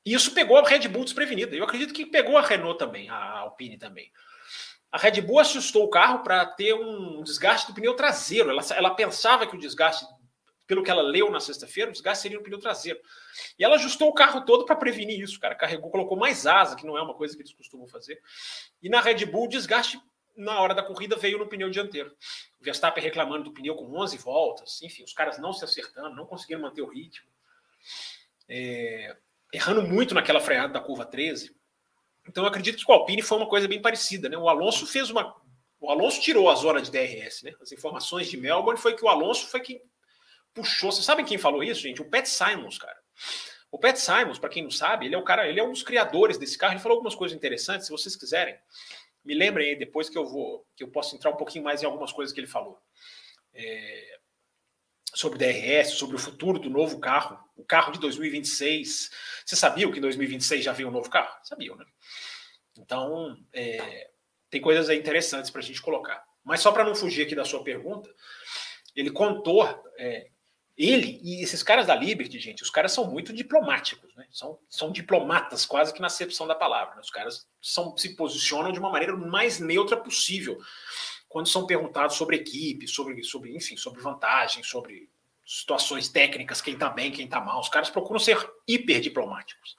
e 0.05 0.13
isso 0.13 0.31
pegou 0.35 0.55
a 0.55 0.69
Red 0.69 0.87
Bull 0.89 1.05
desprevenida. 1.05 1.55
Eu 1.55 1.63
acredito 1.63 1.91
que 1.91 2.05
pegou 2.05 2.37
a 2.37 2.41
Renault 2.43 2.77
também, 2.77 3.09
a 3.09 3.39
Alpine 3.39 3.79
também. 3.79 4.11
A 4.91 4.99
Red 4.99 5.21
Bull 5.21 5.39
ajustou 5.39 5.85
o 5.85 5.89
carro 5.89 6.19
para 6.19 6.45
ter 6.45 6.75
um 6.75 7.23
desgaste 7.23 7.65
do 7.65 7.73
pneu 7.73 7.95
traseiro. 7.95 8.51
Ela, 8.51 8.61
ela 8.75 8.93
pensava 8.93 9.47
que 9.47 9.55
o 9.55 9.59
desgaste 9.59 10.05
pelo 10.65 10.83
que 10.83 10.89
ela 10.89 11.01
leu 11.01 11.29
na 11.29 11.39
sexta-feira, 11.39 11.89
o 11.89 11.93
desgaste 11.93 12.21
seria 12.21 12.37
no 12.37 12.43
pneu 12.43 12.59
traseiro. 12.59 12.99
E 13.57 13.63
ela 13.63 13.75
ajustou 13.75 14.09
o 14.09 14.13
carro 14.13 14.45
todo 14.45 14.65
para 14.65 14.75
prevenir 14.75 15.19
isso, 15.19 15.39
cara. 15.39 15.55
Carregou, 15.55 15.91
colocou 15.91 16.17
mais 16.17 16.47
asa, 16.47 16.75
que 16.75 16.85
não 16.85 16.97
é 16.97 17.01
uma 17.01 17.13
coisa 17.13 17.35
que 17.35 17.41
eles 17.41 17.53
costumam 17.53 17.87
fazer. 17.87 18.21
E 18.81 18.89
na 18.89 19.01
Red 19.01 19.25
Bull, 19.25 19.45
o 19.45 19.49
desgaste 19.49 19.99
na 20.35 20.59
hora 20.59 20.73
da 20.73 20.81
corrida 20.81 21.15
veio 21.15 21.37
no 21.37 21.47
pneu 21.47 21.69
dianteiro. 21.69 22.15
O 22.59 22.63
Verstappen 22.63 23.03
reclamando 23.03 23.45
do 23.45 23.53
pneu 23.53 23.75
com 23.75 23.85
11 23.99 24.17
voltas, 24.17 24.81
enfim, 24.81 25.03
os 25.03 25.13
caras 25.13 25.37
não 25.37 25.53
se 25.53 25.63
acertando, 25.63 26.15
não 26.15 26.25
conseguiram 26.25 26.61
manter 26.61 26.81
o 26.81 26.89
ritmo. 26.89 27.27
É, 28.47 29.15
errando 29.51 29.83
muito 29.83 30.15
naquela 30.15 30.39
freada 30.39 30.73
da 30.73 30.79
curva 30.79 31.05
13. 31.05 31.55
Então 32.27 32.43
eu 32.43 32.47
acredito 32.47 32.77
que 32.77 32.85
com 32.85 32.93
o 32.93 32.95
Alpine 32.95 33.21
foi 33.21 33.37
uma 33.37 33.47
coisa 33.47 33.67
bem 33.67 33.81
parecida, 33.81 34.29
né? 34.29 34.37
O 34.37 34.49
Alonso 34.49 34.87
fez 34.87 35.09
uma 35.09 35.35
o 35.79 35.91
Alonso 35.91 36.21
tirou 36.21 36.49
a 36.49 36.55
zona 36.55 36.81
de 36.81 36.89
DRS, 36.89 37.43
né? 37.43 37.53
As 37.61 37.73
informações 37.73 38.29
de 38.29 38.37
Melbourne 38.37 38.79
foi 38.79 38.95
que 38.95 39.03
o 39.03 39.09
Alonso 39.09 39.47
foi 39.47 39.59
quem 39.59 39.81
puxou. 40.53 40.91
Vocês 40.91 41.05
sabem 41.05 41.25
quem 41.25 41.37
falou 41.37 41.63
isso, 41.63 41.81
gente? 41.81 42.01
O 42.01 42.09
Pat 42.09 42.25
Simons, 42.25 42.77
cara. 42.77 42.97
O 43.71 43.79
Pat 43.79 43.97
Simons, 43.97 44.37
para 44.37 44.49
quem 44.49 44.63
não 44.63 44.71
sabe, 44.71 45.07
ele 45.07 45.15
é 45.15 45.17
o 45.17 45.23
cara, 45.23 45.47
ele 45.47 45.59
é 45.59 45.63
um 45.63 45.71
dos 45.71 45.83
criadores 45.83 46.37
desse 46.37 46.57
carro. 46.57 46.73
Ele 46.73 46.81
falou 46.81 46.97
algumas 46.97 47.15
coisas 47.15 47.35
interessantes. 47.35 47.87
Se 47.87 47.91
vocês 47.91 48.15
quiserem, 48.15 48.55
me 49.25 49.33
lembrem 49.33 49.69
aí 49.69 49.75
depois 49.75 50.09
que 50.09 50.17
eu 50.17 50.25
vou, 50.25 50.65
que 50.75 50.83
eu 50.83 50.89
posso 50.89 51.15
entrar 51.15 51.31
um 51.31 51.37
pouquinho 51.37 51.63
mais 51.63 51.81
em 51.81 51.85
algumas 51.85 52.11
coisas 52.11 52.33
que 52.33 52.39
ele 52.39 52.47
falou. 52.47 52.79
É, 53.53 54.19
sobre 55.13 55.37
DRS, 55.37 55.91
sobre 55.91 56.15
o 56.15 56.19
futuro 56.19 56.59
do 56.59 56.69
novo 56.69 56.99
carro, 56.99 57.39
o 57.55 57.63
carro 57.63 57.91
de 57.91 57.99
2026. 57.99 59.11
Você 59.45 59.55
sabia 59.55 59.89
que 59.91 59.97
em 59.97 60.01
2026 60.01 60.63
já 60.63 60.73
vem 60.73 60.85
um 60.85 60.91
novo 60.91 61.09
carro? 61.09 61.35
Sabiam, 61.43 61.75
né? 61.75 61.85
Então, 62.77 63.37
é, 63.53 64.09
tem 64.49 64.59
coisas 64.59 64.89
aí 64.89 64.97
interessantes 64.97 65.49
para 65.49 65.61
a 65.61 65.63
gente 65.63 65.81
colocar. 65.81 66.23
Mas 66.43 66.61
só 66.61 66.71
para 66.71 66.83
não 66.83 66.95
fugir 66.95 67.25
aqui 67.25 67.35
da 67.35 67.45
sua 67.45 67.63
pergunta, 67.63 68.13
ele 68.95 69.11
contou 69.11 69.63
é, 69.97 70.27
ele 70.77 71.19
e 71.23 71.43
esses 71.43 71.61
caras 71.61 71.85
da 71.85 71.95
Liberty, 71.95 72.39
gente, 72.39 72.63
os 72.63 72.69
caras 72.69 72.91
são 72.91 73.09
muito 73.09 73.31
diplomáticos, 73.31 74.13
né? 74.15 74.25
São, 74.31 74.57
são 74.67 74.91
diplomatas, 74.91 75.65
quase 75.65 75.93
que 75.93 76.01
na 76.01 76.07
acepção 76.07 76.47
da 76.47 76.55
palavra. 76.55 76.95
Né? 76.95 77.01
Os 77.01 77.11
caras 77.11 77.47
são, 77.61 77.95
se 77.95 78.15
posicionam 78.15 78.71
de 78.71 78.79
uma 78.79 78.89
maneira 78.89 79.15
mais 79.15 79.59
neutra 79.59 79.95
possível 79.95 80.57
quando 81.29 81.47
são 81.47 81.65
perguntados 81.67 82.15
sobre 82.15 82.37
equipe, 82.37 82.87
sobre, 82.87 83.23
sobre 83.23 83.55
enfim, 83.55 83.77
sobre 83.77 84.01
vantagem, 84.01 84.63
sobre 84.63 85.09
situações 85.45 86.07
técnicas, 86.07 86.61
quem 86.61 86.77
tá 86.77 86.89
bem, 86.89 87.11
quem 87.11 87.27
tá 87.27 87.39
mal. 87.41 87.59
Os 87.59 87.69
caras 87.69 87.89
procuram 87.89 88.19
ser 88.19 88.37
hiper 88.67 89.01
diplomáticos. 89.01 89.75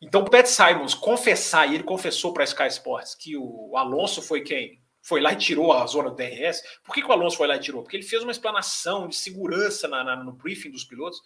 Então, 0.00 0.22
o 0.22 0.30
Pat 0.30 0.46
Simons 0.46 0.94
confessar, 0.94 1.68
e 1.68 1.74
ele 1.74 1.84
confessou 1.84 2.32
para 2.32 2.42
a 2.42 2.46
Sky 2.46 2.68
Sports 2.68 3.14
que 3.14 3.36
o 3.36 3.76
Alonso 3.76 4.22
foi 4.22 4.40
quem 4.40 4.79
foi 5.02 5.20
lá 5.20 5.32
e 5.32 5.36
tirou 5.36 5.72
a 5.72 5.86
zona 5.86 6.10
do 6.10 6.16
DRS. 6.16 6.62
Por 6.84 6.94
que, 6.94 7.02
que 7.02 7.08
o 7.08 7.12
Alonso 7.12 7.36
foi 7.36 7.46
lá 7.46 7.56
e 7.56 7.60
tirou? 7.60 7.82
Porque 7.82 7.96
ele 7.96 8.04
fez 8.04 8.22
uma 8.22 8.32
explanação 8.32 9.08
de 9.08 9.16
segurança 9.16 9.88
na, 9.88 10.04
na, 10.04 10.16
no 10.16 10.32
briefing 10.32 10.70
dos 10.70 10.84
pilotos, 10.84 11.20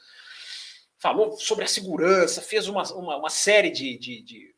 falou 0.99 1.37
sobre 1.37 1.65
a 1.65 1.69
segurança, 1.69 2.41
fez 2.41 2.69
uma, 2.69 2.83
uma, 2.95 3.17
uma 3.17 3.31
série 3.31 3.71
de, 3.71 3.99
de, 3.99 4.23
de, 4.23 4.55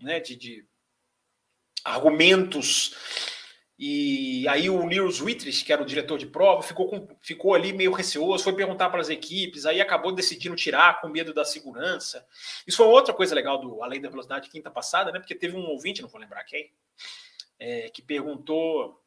né, 0.00 0.20
de, 0.20 0.36
de 0.36 0.66
argumentos. 1.84 2.94
E 3.78 4.46
aí 4.46 4.68
o 4.68 4.84
Nils 4.84 5.22
Wittrich, 5.22 5.64
que 5.64 5.72
era 5.72 5.82
o 5.82 5.86
diretor 5.86 6.18
de 6.18 6.26
prova, 6.26 6.60
ficou, 6.60 6.86
com, 6.86 7.08
ficou 7.22 7.54
ali 7.54 7.72
meio 7.72 7.92
receoso, 7.92 8.44
foi 8.44 8.52
perguntar 8.52 8.90
para 8.90 9.00
as 9.00 9.08
equipes, 9.08 9.64
aí 9.64 9.80
acabou 9.80 10.12
decidindo 10.12 10.54
tirar 10.54 11.00
com 11.00 11.08
medo 11.08 11.32
da 11.32 11.46
segurança. 11.46 12.26
Isso 12.66 12.76
foi 12.76 12.86
outra 12.86 13.14
coisa 13.14 13.34
legal 13.34 13.58
do 13.58 13.82
Além 13.82 14.02
da 14.02 14.10
Velocidade 14.10 14.50
quinta 14.50 14.70
passada, 14.70 15.10
né? 15.10 15.18
Porque 15.18 15.34
teve 15.34 15.56
um 15.56 15.64
ouvinte, 15.64 16.02
não 16.02 16.10
vou 16.10 16.20
lembrar 16.20 16.44
quem, 16.44 16.70
é, 17.60 17.90
que 17.90 18.02
perguntou 18.02 18.98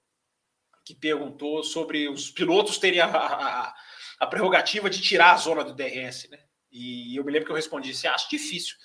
que 0.85 0.93
perguntou 0.93 1.63
sobre 1.63 2.09
os 2.09 2.29
pilotos 2.29 2.77
terem 2.77 2.99
a, 2.99 3.07
a, 3.07 3.75
a 4.19 4.27
prerrogativa 4.27 4.89
de 4.89 5.01
tirar 5.01 5.33
a 5.33 5.37
zona 5.37 5.63
do 5.63 5.73
DRS, 5.73 6.29
né? 6.29 6.37
E 6.71 7.15
eu 7.15 7.23
me 7.23 7.31
lembro 7.31 7.45
que 7.45 7.51
eu 7.51 7.55
respondi 7.55 7.91
assim: 7.91 8.07
acho 8.07 8.29
difícil. 8.29 8.75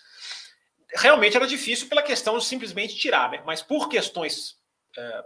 Realmente 0.95 1.37
era 1.37 1.47
difícil 1.47 1.89
pela 1.89 2.03
questão 2.03 2.39
de 2.39 2.45
simplesmente 2.45 2.97
tirar, 2.97 3.31
né? 3.31 3.43
Mas 3.45 3.63
por 3.63 3.89
questões, 3.89 4.57
é, 4.97 5.25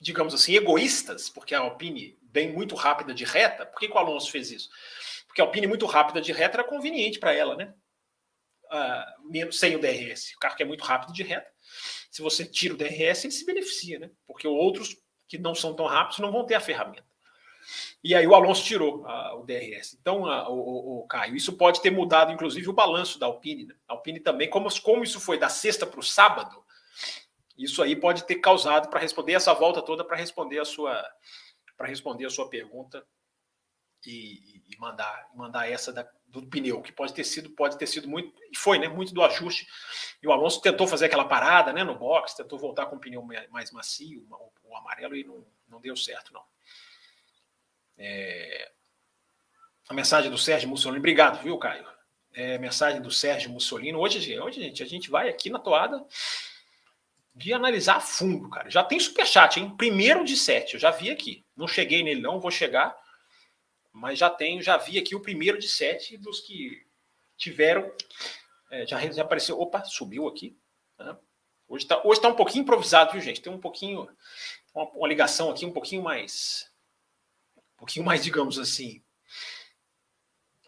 digamos 0.00 0.32
assim, 0.32 0.54
egoístas, 0.56 1.28
porque 1.28 1.54
a 1.54 1.60
Alpine 1.60 2.18
bem 2.22 2.52
muito 2.52 2.74
rápida 2.74 3.12
de 3.12 3.24
reta, 3.24 3.66
por 3.66 3.78
que, 3.78 3.88
que 3.88 3.94
o 3.94 3.98
Alonso 3.98 4.30
fez 4.30 4.50
isso? 4.50 4.70
Porque 5.26 5.40
a 5.40 5.44
Alpine 5.44 5.66
muito 5.66 5.86
rápida 5.86 6.20
de 6.20 6.32
reta 6.32 6.56
era 6.56 6.68
conveniente 6.68 7.18
para 7.18 7.34
ela, 7.34 7.54
né? 7.54 7.74
Uh, 8.72 9.52
sem 9.52 9.76
o 9.76 9.80
DRS. 9.80 10.34
O 10.36 10.38
carro 10.38 10.56
que 10.56 10.62
é 10.62 10.66
muito 10.66 10.84
rápido 10.84 11.12
de 11.12 11.22
reta. 11.22 11.50
Se 12.10 12.22
você 12.22 12.44
tira 12.44 12.74
o 12.74 12.76
DRS, 12.76 13.24
ele 13.24 13.32
se 13.32 13.46
beneficia, 13.46 13.98
né? 13.98 14.10
Porque 14.26 14.46
outros 14.46 14.96
que 15.28 15.38
não 15.38 15.54
são 15.54 15.74
tão 15.74 15.86
rápidos 15.86 16.18
não 16.18 16.32
vão 16.32 16.44
ter 16.44 16.54
a 16.54 16.60
ferramenta. 16.60 17.08
E 18.02 18.14
aí 18.14 18.26
o 18.26 18.34
Alonso 18.34 18.64
tirou 18.64 19.04
uh, 19.04 19.40
o 19.40 19.44
DRS. 19.44 19.96
Então, 20.00 20.22
o, 20.22 20.52
o, 20.52 21.00
o, 21.00 21.06
Caio, 21.06 21.36
isso 21.36 21.52
pode 21.52 21.80
ter 21.80 21.90
mudado, 21.90 22.32
inclusive, 22.32 22.68
o 22.68 22.72
balanço 22.72 23.18
da 23.18 23.26
Alpine. 23.26 23.66
Né? 23.66 23.74
A 23.86 23.92
Alpine 23.92 24.18
também, 24.18 24.48
como, 24.48 24.68
como 24.80 25.04
isso 25.04 25.20
foi 25.20 25.38
da 25.38 25.48
sexta 25.48 25.86
para 25.86 26.00
o 26.00 26.02
sábado, 26.02 26.64
isso 27.56 27.82
aí 27.82 27.94
pode 27.94 28.24
ter 28.24 28.36
causado 28.36 28.88
para 28.88 29.00
responder 29.00 29.34
essa 29.34 29.52
volta 29.52 29.82
toda 29.82 30.04
para 30.04 30.16
responder 30.16 30.58
a 30.58 30.64
sua 30.64 31.04
para 31.76 31.86
responder 31.86 32.26
a 32.26 32.30
sua 32.30 32.48
pergunta 32.48 33.06
e, 34.06 34.62
e, 34.68 34.78
mandar 34.78 35.28
mandar 35.34 35.70
essa 35.70 35.92
da, 35.92 36.08
do 36.26 36.46
pneu 36.46 36.80
que 36.80 36.92
pode 36.92 37.12
ter 37.12 37.24
sido 37.24 37.50
pode 37.50 37.78
ter 37.78 37.86
sido 37.86 38.08
muito 38.08 38.32
e 38.50 38.56
foi 38.56 38.78
né 38.78 38.88
muito 38.88 39.12
do 39.12 39.22
ajuste 39.22 39.66
e 40.22 40.26
o 40.26 40.32
Alonso 40.32 40.60
tentou 40.60 40.86
fazer 40.86 41.06
aquela 41.06 41.26
parada 41.26 41.72
né 41.72 41.84
no 41.84 41.98
box 41.98 42.34
tentou 42.34 42.58
voltar 42.58 42.86
com 42.86 42.96
o 42.96 43.00
pneu 43.00 43.22
mais 43.50 43.70
macio 43.70 44.26
o, 44.64 44.76
amarelo 44.76 45.16
e 45.16 45.24
não, 45.24 45.44
não 45.68 45.80
deu 45.80 45.96
certo 45.96 46.32
não 46.32 46.42
é... 48.00 48.70
A 49.88 49.94
mensagem 49.94 50.30
do 50.30 50.38
Sérgio 50.38 50.68
Mussolini. 50.68 50.98
Obrigado, 50.98 51.42
viu, 51.42 51.58
Caio? 51.58 51.84
É, 52.32 52.56
mensagem 52.58 53.02
do 53.02 53.10
Sérgio 53.10 53.50
Mussolini. 53.50 53.94
Hoje, 53.94 54.40
hoje, 54.40 54.60
gente, 54.60 54.82
a 54.82 54.86
gente 54.86 55.10
vai 55.10 55.28
aqui 55.28 55.50
na 55.50 55.58
toada 55.58 56.04
de 57.34 57.52
analisar 57.52 57.96
a 57.96 58.00
fundo, 58.00 58.48
cara. 58.48 58.70
Já 58.70 58.82
tem 58.82 58.98
superchat, 58.98 59.60
hein? 59.60 59.74
Primeiro 59.76 60.24
de 60.24 60.36
sete, 60.36 60.74
eu 60.74 60.80
já 60.80 60.90
vi 60.90 61.10
aqui. 61.10 61.44
Não 61.56 61.68
cheguei 61.68 62.02
nele, 62.02 62.20
não, 62.20 62.40
vou 62.40 62.50
chegar. 62.50 62.96
Mas 63.92 64.18
já 64.18 64.30
tenho, 64.30 64.62
já 64.62 64.76
vi 64.76 64.98
aqui 64.98 65.14
o 65.14 65.20
primeiro 65.20 65.58
de 65.58 65.68
sete 65.68 66.16
dos 66.16 66.40
que 66.40 66.86
tiveram. 67.36 67.92
É, 68.70 68.86
já, 68.86 69.00
já 69.10 69.22
apareceu. 69.22 69.60
Opa, 69.60 69.84
subiu 69.84 70.28
aqui. 70.28 70.56
Né? 70.98 71.16
Hoje 71.68 71.84
está 71.84 72.00
hoje 72.04 72.20
tá 72.20 72.28
um 72.28 72.36
pouquinho 72.36 72.62
improvisado, 72.62 73.12
viu, 73.12 73.20
gente? 73.20 73.40
Tem 73.40 73.52
um 73.52 73.60
pouquinho. 73.60 74.08
Uma, 74.74 74.84
uma 74.90 75.08
ligação 75.08 75.50
aqui 75.50 75.66
um 75.66 75.72
pouquinho 75.72 76.02
mais 76.02 76.70
pouquinho 77.80 78.04
mais, 78.04 78.22
digamos 78.22 78.58
assim, 78.58 79.02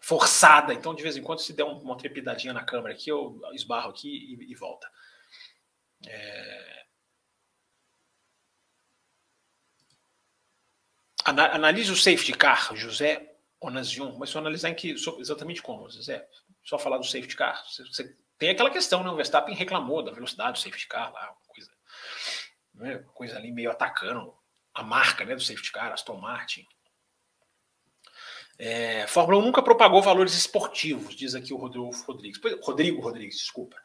forçada. 0.01 0.73
Então, 0.73 0.95
de 0.95 1.03
vez 1.03 1.15
em 1.15 1.21
quando, 1.21 1.39
se 1.39 1.53
der 1.53 1.63
uma 1.63 1.95
trepidadinha 1.95 2.53
na 2.53 2.63
câmera 2.63 2.95
aqui, 2.95 3.09
eu 3.09 3.39
esbarro 3.53 3.91
aqui 3.91 4.09
e, 4.09 4.51
e 4.51 4.55
volta. 4.55 4.89
É... 6.07 6.85
Analise 11.25 11.91
o 11.91 11.95
safety 11.95 12.33
car, 12.33 12.75
José 12.75 13.35
Onazion. 13.59 14.15
Mas 14.17 14.29
só 14.29 14.39
analisar 14.39 14.69
em 14.69 14.75
que, 14.75 14.95
exatamente 15.19 15.61
como, 15.61 15.89
José? 15.89 16.27
Só 16.63 16.77
falar 16.77 16.97
do 16.97 17.05
safety 17.05 17.35
car. 17.35 17.63
Você, 17.65 18.15
tem 18.37 18.49
aquela 18.49 18.69
questão, 18.69 19.03
né? 19.03 19.09
O 19.09 19.15
Verstappen 19.15 19.55
reclamou 19.55 20.03
da 20.03 20.11
velocidade 20.11 20.53
do 20.53 20.59
safety 20.59 20.87
car 20.87 21.13
lá, 21.13 21.33
coisa, 21.47 21.71
né? 22.73 22.97
coisa 23.13 23.37
ali 23.37 23.51
meio 23.51 23.71
atacando 23.71 24.33
a 24.73 24.83
marca 24.83 25.23
né, 25.23 25.35
do 25.35 25.41
safety 25.41 25.71
car, 25.71 25.93
Aston 25.93 26.17
Martin. 26.17 26.65
É, 28.57 29.07
Fórmula 29.07 29.39
1 29.39 29.41
nunca 29.45 29.63
propagou 29.63 30.01
valores 30.01 30.33
esportivos, 30.33 31.15
diz 31.15 31.35
aqui 31.35 31.53
o 31.53 31.57
Rodrigo 31.57 31.91
Rodrigues. 32.05 32.39
Rodrigo 32.61 33.01
Rodrigues, 33.01 33.37
desculpa. 33.37 33.77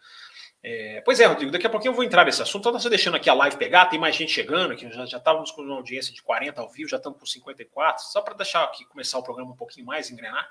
É, 0.63 1.01
pois 1.03 1.21
é, 1.21 1.27
Rodrigo, 1.27 1.53
daqui 1.53 1.67
a 1.67 1.71
pouquinho 1.71 1.91
eu 1.91 1.95
vou 1.95 2.05
entrar 2.05 2.25
nesse 2.25 2.43
assunto. 2.43 2.69
Estou 2.75 2.91
deixando 2.91 3.17
aqui 3.17 3.31
a 3.31 3.35
live 3.35 3.57
pegar, 3.57 3.87
tem 3.87 3.99
mais 3.99 4.17
gente 4.17 4.33
chegando, 4.33 4.75
que 4.77 4.91
já, 4.91 5.07
já 5.07 5.19
estávamos 5.19 5.51
com 5.51 5.63
uma 5.63 5.77
audiência 5.77 6.13
de 6.13 6.23
40 6.23 6.61
ao 6.61 6.69
vivo, 6.69 6.91
já 6.91 6.97
estamos 6.97 7.19
com 7.19 7.27
54. 7.27 8.05
Só 8.05 8.21
para 8.21 8.35
deixar 8.35 8.65
aqui 8.65 8.85
começar 8.85 9.19
o 9.19 9.23
programa 9.23 9.53
um 9.53 9.57
pouquinho 9.57 9.87
mais, 9.87 10.11
engrenar. 10.11 10.49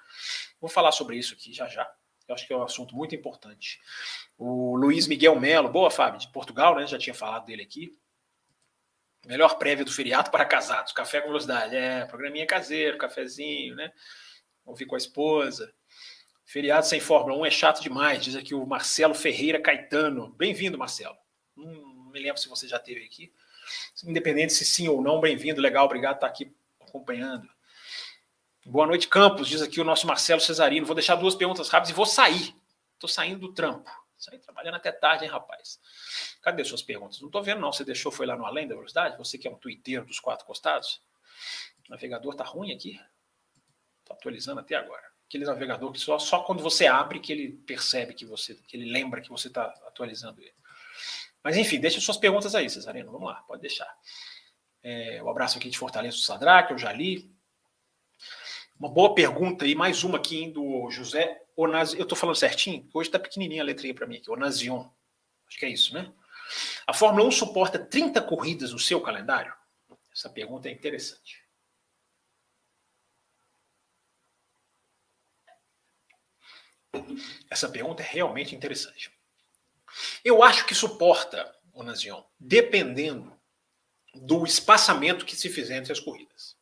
Vou 0.62 0.70
falar 0.70 0.92
sobre 0.92 1.18
isso 1.18 1.34
aqui 1.34 1.54
já 1.54 1.68
já. 1.68 1.90
Eu 2.28 2.36
acho 2.36 2.46
que 2.46 2.54
é 2.54 2.58
um 2.58 2.64
assunto 2.64 2.96
muito 2.96 3.16
importante. 3.16 3.80
O 4.38 4.76
Luiz 4.76 5.08
Miguel 5.08 5.40
Melo, 5.40 5.70
boa, 5.70 5.90
Fábio, 5.90 6.20
de 6.20 6.28
Portugal, 6.30 6.76
né? 6.76 6.86
Já 6.86 6.98
tinha 6.98 7.14
falado 7.14 7.46
dele 7.46 7.64
aqui. 7.64 7.98
Melhor 9.26 9.58
prévia 9.58 9.86
do 9.86 9.92
feriado 9.92 10.30
para 10.30 10.46
casados. 10.46 10.92
Café 10.92 11.22
com 11.22 11.28
velocidade. 11.28 11.76
É, 11.76 12.06
programinha 12.06 12.46
caseiro, 12.46 12.98
cafezinho, 12.98 13.76
né? 13.76 13.92
Ouvir 14.66 14.86
com 14.86 14.96
a 14.96 14.98
esposa. 14.98 15.74
Feriado 16.48 16.86
sem 16.86 17.02
Fórmula 17.02 17.38
1 17.40 17.46
é 17.46 17.52
chato 17.52 17.82
demais, 17.82 18.24
diz 18.24 18.34
aqui 18.34 18.56
o 18.56 18.66
Marcelo 18.66 19.14
Ferreira 19.14 19.62
Caetano. 19.62 20.30
Bem-vindo, 20.30 20.78
Marcelo. 20.78 21.18
Não 21.54 22.10
me 22.10 22.18
lembro 22.22 22.40
se 22.40 22.48
você 22.48 22.66
já 22.66 22.78
esteve 22.78 23.04
aqui. 23.04 23.34
Independente 24.06 24.54
se 24.54 24.64
sim 24.64 24.88
ou 24.88 25.02
não, 25.02 25.20
bem-vindo, 25.20 25.60
legal, 25.60 25.84
obrigado 25.84 26.14
por 26.14 26.20
estar 26.20 26.28
aqui 26.28 26.56
acompanhando. 26.80 27.50
Boa 28.66 28.88
noite, 28.88 29.10
Campos, 29.10 29.50
diz 29.50 29.62
aqui 29.62 29.82
o 29.82 29.84
nosso 29.84 30.08
Marcelo 30.08 30.40
Cesarino. 30.40 30.86
Vou 30.86 30.96
deixar 30.96 31.16
duas 31.16 31.36
perguntas 31.36 31.68
rápidas 31.68 31.90
e 31.90 31.94
vou 31.94 32.06
sair. 32.06 32.56
Estou 32.94 33.10
saindo 33.10 33.42
do 33.42 33.54
trampo. 33.54 33.92
Saí 34.18 34.40
trabalhando 34.40 34.76
até 34.76 34.94
tarde, 34.94 35.26
hein, 35.26 35.30
rapaz? 35.30 35.82
Cadê 36.42 36.64
suas 36.64 36.82
perguntas? 36.82 37.20
Não 37.20 37.28
estou 37.28 37.44
vendo, 37.44 37.60
não. 37.60 37.74
Você 37.74 37.84
deixou, 37.84 38.10
foi 38.10 38.26
lá 38.26 38.38
no 38.38 38.46
Além 38.46 38.70
da 38.70 38.74
Velocidade? 38.74 39.18
Você 39.18 39.38
que 39.38 39.50
é 39.50 39.52
um 39.52 39.58
twitteiro 39.58 40.06
dos 40.06 40.18
quatro 40.18 40.46
costados? 40.46 41.02
O 41.90 41.92
navegador 41.92 42.34
tá 42.36 42.46
ruim 42.46 42.72
aqui. 42.72 42.98
Tá 44.06 44.14
atualizando 44.14 44.62
até 44.62 44.76
agora. 44.76 45.17
Aquele 45.28 45.46
navegador 45.46 45.92
que 45.92 46.00
só, 46.00 46.18
só 46.18 46.40
quando 46.40 46.64
você 46.64 46.88
abre 46.88 47.20
que 47.20 47.32
ele 47.32 47.52
percebe 47.68 48.14
que 48.14 48.26
você, 48.26 48.56
que 48.56 48.78
ele 48.78 48.90
lembra 48.90 49.22
que 49.22 49.30
você 49.30 49.50
está 49.50 49.66
atualizando 49.86 50.42
ele. 50.42 50.54
Mas 51.44 51.58
enfim, 51.58 51.80
deixa 51.80 52.00
suas 52.00 52.18
perguntas 52.18 52.56
aí, 52.56 52.70
Cesarino. 52.70 53.12
Vamos 53.12 53.28
lá, 53.28 53.36
pode 53.48 53.62
deixar. 53.62 53.94
É, 54.82 55.22
um 55.22 55.30
abraço 55.30 55.58
aqui 55.58 55.70
de 55.70 55.78
Fortaleza 55.78 56.16
do 56.16 56.22
Sadra, 56.22 56.64
que 56.64 56.74
eu 56.74 56.78
já 56.78 56.92
li. 56.94 57.30
Uma 58.80 58.90
boa 58.90 59.14
pergunta 59.14 59.66
e 59.66 59.76
mais 59.76 60.04
uma 60.04 60.18
aqui 60.18 60.50
do 60.50 60.90
José 60.90 61.42
Onazion. 61.56 61.98
Eu 61.98 62.04
estou 62.04 62.18
falando 62.18 62.36
certinho? 62.36 62.88
Hoje 62.94 63.10
está 63.10 63.20
pequenininha 63.20 63.62
a 63.62 63.66
letrinha 63.66 63.94
para 63.94 64.06
mim 64.06 64.18
aqui. 64.18 64.30
Onazion. 64.30 64.88
Acho 65.48 65.58
que 65.58 65.66
é 65.66 65.70
isso, 65.70 65.94
né? 65.94 66.12
A 66.86 66.94
Fórmula 66.94 67.28
1 67.28 67.32
suporta 67.32 67.80
30 67.80 68.22
corridas 68.22 68.72
no 68.72 68.80
seu 68.80 69.02
calendário? 69.02 69.54
Essa 70.14 70.30
pergunta 70.30 70.70
é 70.70 70.72
interessante. 70.72 71.47
Essa 77.50 77.70
pergunta 77.70 78.02
é 78.02 78.06
realmente 78.06 78.56
interessante. 78.56 79.12
Eu 80.24 80.44
acho 80.44 80.66
que 80.66 80.76
suporta, 80.76 81.54
Onazion, 81.74 82.22
dependendo 82.40 83.38
do 84.14 84.44
espaçamento 84.46 85.26
que 85.26 85.36
se 85.36 85.50
fizer 85.50 85.78
entre 85.78 85.92
as 85.92 86.00
corridas. 86.00 86.56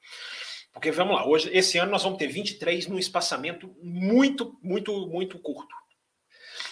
Porque 0.73 0.91
vamos 0.91 1.15
lá, 1.15 1.25
hoje, 1.25 1.49
esse 1.53 1.77
ano 1.77 1.91
nós 1.91 2.03
vamos 2.03 2.19
ter 2.19 2.27
23 2.27 2.88
num 2.88 2.99
espaçamento 2.99 3.73
muito, 3.81 4.59
muito, 4.61 5.07
muito 5.07 5.39
curto. 5.39 5.73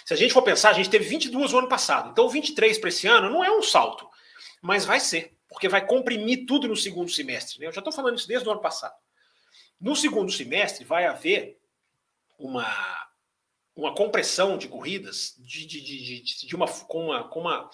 Se 0.06 0.14
a 0.14 0.18
gente 0.18 0.34
for 0.34 0.42
pensar, 0.42 0.72
a 0.72 0.74
gente 0.74 0.90
teve 0.90 1.06
22 1.06 1.54
no 1.54 1.60
ano 1.60 1.70
passado. 1.70 2.12
Então, 2.12 2.28
23 2.28 2.78
para 2.78 2.90
esse 2.90 3.08
ano 3.08 3.30
não 3.30 3.44
é 3.44 3.50
um 3.50 3.62
salto, 3.62 4.10
mas 4.62 4.84
vai 4.84 5.00
ser, 5.00 5.38
porque 5.48 5.70
vai 5.70 5.86
comprimir 5.86 6.46
tudo 6.46 6.68
no 6.68 6.76
segundo 6.76 7.10
semestre. 7.10 7.60
Né? 7.60 7.68
Eu 7.68 7.72
já 7.72 7.80
estou 7.80 7.94
falando 7.94 8.18
isso 8.18 8.28
desde 8.28 8.48
o 8.48 8.52
ano 8.52 8.62
passado. 8.62 8.96
No 9.80 9.96
segundo 9.96 10.32
semestre 10.32 10.84
vai 10.84 11.06
haver 11.06 11.58
uma, 12.38 12.68
uma 13.76 13.96
compressão 13.96 14.58
de 14.58 14.68
corridas 14.68 15.36
de, 15.40 15.66
de, 15.66 15.82
de, 15.82 16.48
de 16.48 16.56
uma, 16.56 16.68
com, 16.68 17.06
uma, 17.06 17.28
com 17.28 17.40
uma 17.40 17.70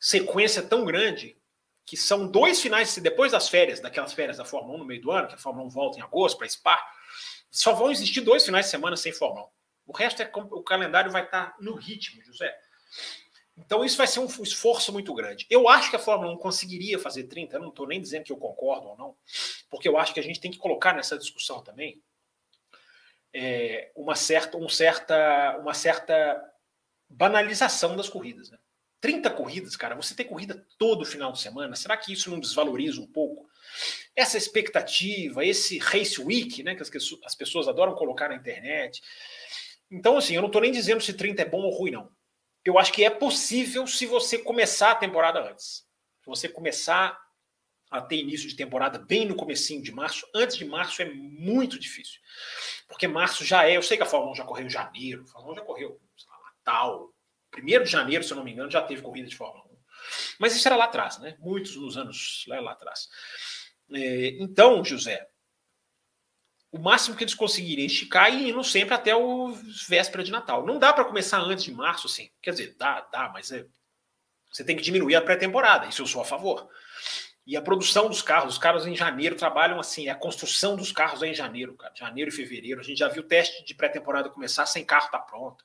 sequência 0.00 0.62
tão 0.62 0.84
grande 0.84 1.36
que 1.86 1.96
são 1.96 2.26
dois 2.26 2.60
finais, 2.60 2.96
depois 2.96 3.32
das 3.32 3.48
férias, 3.48 3.80
daquelas 3.80 4.12
férias 4.12 4.38
da 4.38 4.44
Fórmula 4.44 4.76
1 4.76 4.78
no 4.78 4.84
meio 4.86 5.02
do 5.02 5.10
ano, 5.10 5.28
que 5.28 5.34
a 5.34 5.38
Fórmula 5.38 5.66
1 5.66 5.70
volta 5.70 5.98
em 5.98 6.02
agosto 6.02 6.38
para 6.38 6.48
Spa, 6.48 6.82
só 7.50 7.72
vão 7.74 7.90
existir 7.90 8.20
dois 8.22 8.44
finais 8.44 8.66
de 8.66 8.70
semana 8.70 8.96
sem 8.96 9.12
Fórmula 9.12 9.46
1. 9.46 9.48
O 9.86 9.92
resto 9.92 10.22
é 10.22 10.30
o 10.34 10.62
calendário 10.62 11.12
vai 11.12 11.24
estar 11.24 11.54
no 11.60 11.74
ritmo, 11.74 12.22
José. 12.24 12.52
Então 13.56 13.84
isso 13.84 13.96
vai 13.96 14.06
ser 14.06 14.18
um 14.18 14.26
esforço 14.42 14.92
muito 14.92 15.14
grande. 15.14 15.46
Eu 15.48 15.68
acho 15.68 15.90
que 15.90 15.96
a 15.96 16.00
Fórmula 16.00 16.32
1 16.32 16.38
conseguiria 16.38 16.98
fazer 16.98 17.24
30, 17.24 17.56
eu 17.56 17.60
não 17.60 17.68
estou 17.68 17.86
nem 17.86 18.00
dizendo 18.00 18.24
que 18.24 18.32
eu 18.32 18.36
concordo 18.36 18.88
ou 18.88 18.96
não, 18.96 19.16
porque 19.70 19.88
eu 19.88 19.96
acho 19.96 20.12
que 20.12 20.20
a 20.20 20.22
gente 20.22 20.40
tem 20.40 20.50
que 20.50 20.58
colocar 20.58 20.94
nessa 20.94 21.18
discussão 21.18 21.62
também 21.62 22.02
é, 23.34 23.90
uma, 23.96 24.14
certa, 24.14 24.56
um 24.56 24.68
certa, 24.68 25.58
uma 25.58 25.74
certa 25.74 26.40
banalização 27.08 27.96
das 27.96 28.08
corridas. 28.08 28.50
Né? 28.50 28.58
30 29.00 29.30
corridas, 29.30 29.76
cara, 29.76 29.96
você 29.96 30.14
tem 30.14 30.24
corrida 30.24 30.64
todo 30.78 31.04
final 31.04 31.32
de 31.32 31.40
semana, 31.40 31.74
será 31.74 31.96
que 31.96 32.12
isso 32.12 32.30
não 32.30 32.38
desvaloriza 32.38 33.00
um 33.00 33.06
pouco? 33.06 33.46
Essa 34.14 34.38
expectativa, 34.38 35.44
esse 35.44 35.78
Race 35.78 36.20
Week, 36.20 36.62
né, 36.62 36.76
que 36.76 36.82
as 36.82 37.34
pessoas 37.34 37.66
adoram 37.66 37.96
colocar 37.96 38.28
na 38.28 38.36
internet. 38.36 39.02
Então, 39.90 40.16
assim, 40.16 40.36
eu 40.36 40.40
não 40.40 40.46
estou 40.46 40.62
nem 40.62 40.70
dizendo 40.70 41.02
se 41.02 41.12
30 41.12 41.42
é 41.42 41.44
bom 41.44 41.62
ou 41.62 41.76
ruim, 41.76 41.90
não. 41.90 42.08
Eu 42.64 42.78
acho 42.78 42.92
que 42.92 43.04
é 43.04 43.10
possível 43.10 43.86
se 43.86 44.06
você 44.06 44.38
começar 44.38 44.92
a 44.92 44.94
temporada 44.94 45.50
antes. 45.50 45.84
Se 46.22 46.26
você 46.26 46.48
começar 46.48 47.18
ter 48.00 48.16
início 48.16 48.48
de 48.48 48.56
temporada 48.56 48.98
bem 48.98 49.26
no 49.26 49.36
comecinho 49.36 49.82
de 49.82 49.92
março. 49.92 50.26
Antes 50.34 50.56
de 50.56 50.64
março 50.64 51.02
é 51.02 51.04
muito 51.04 51.78
difícil. 51.78 52.20
Porque 52.88 53.08
março 53.08 53.44
já 53.44 53.68
é, 53.68 53.76
eu 53.76 53.82
sei 53.82 53.96
que 53.96 54.02
a 54.02 54.06
Fórmula 54.06 54.32
1 54.32 54.36
já 54.36 54.44
correu 54.44 54.66
em 54.66 54.70
janeiro, 54.70 55.22
a 55.22 55.26
Fórmula 55.26 55.54
1 55.54 55.56
já 55.56 55.62
correu 55.62 56.00
Natal, 56.64 57.12
primeiro 57.50 57.84
de 57.84 57.90
janeiro, 57.90 58.24
se 58.24 58.32
eu 58.32 58.36
não 58.36 58.44
me 58.44 58.52
engano, 58.52 58.70
já 58.70 58.82
teve 58.82 59.02
corrida 59.02 59.28
de 59.28 59.36
Fórmula 59.36 59.64
1. 59.66 59.76
Mas 60.38 60.56
isso 60.56 60.66
era 60.66 60.76
lá 60.76 60.84
atrás, 60.84 61.18
né? 61.18 61.36
Muitos 61.38 61.76
nos 61.76 61.96
anos 61.96 62.44
lá, 62.48 62.60
lá 62.60 62.72
atrás. 62.72 63.08
É, 63.92 64.28
então, 64.40 64.84
José, 64.84 65.28
o 66.72 66.78
máximo 66.78 67.16
que 67.16 67.22
eles 67.22 67.34
conseguirem 67.34 67.86
esticar 67.86 68.34
e 68.34 68.50
indo 68.50 68.64
sempre 68.64 68.94
até 68.94 69.14
o 69.14 69.52
véspera 69.88 70.24
de 70.24 70.32
Natal. 70.32 70.66
Não 70.66 70.78
dá 70.78 70.92
para 70.92 71.04
começar 71.04 71.38
antes 71.38 71.64
de 71.64 71.72
março, 71.72 72.08
sim. 72.08 72.30
Quer 72.42 72.50
dizer, 72.50 72.74
dá, 72.76 73.00
dá, 73.12 73.30
mas 73.32 73.52
é, 73.52 73.64
você 74.50 74.64
tem 74.64 74.76
que 74.76 74.82
diminuir 74.82 75.14
a 75.14 75.22
pré-temporada. 75.22 75.86
Isso 75.86 76.02
eu 76.02 76.06
sou 76.06 76.20
a 76.20 76.24
favor. 76.24 76.68
E 77.46 77.56
a 77.56 77.62
produção 77.62 78.08
dos 78.08 78.22
carros, 78.22 78.54
os 78.54 78.58
carros 78.58 78.86
em 78.86 78.96
janeiro 78.96 79.36
trabalham 79.36 79.78
assim, 79.78 80.08
é 80.08 80.10
a 80.10 80.14
construção 80.14 80.76
dos 80.76 80.90
carros 80.90 81.22
é 81.22 81.28
em 81.28 81.34
janeiro, 81.34 81.74
cara. 81.74 81.94
Janeiro 81.94 82.30
e 82.30 82.32
fevereiro. 82.32 82.80
A 82.80 82.84
gente 82.84 82.98
já 82.98 83.08
viu 83.08 83.22
o 83.22 83.26
teste 83.26 83.64
de 83.64 83.74
pré-temporada 83.74 84.30
começar 84.30 84.64
sem 84.66 84.84
carro 84.84 85.10
tá 85.10 85.18
pronto. 85.18 85.64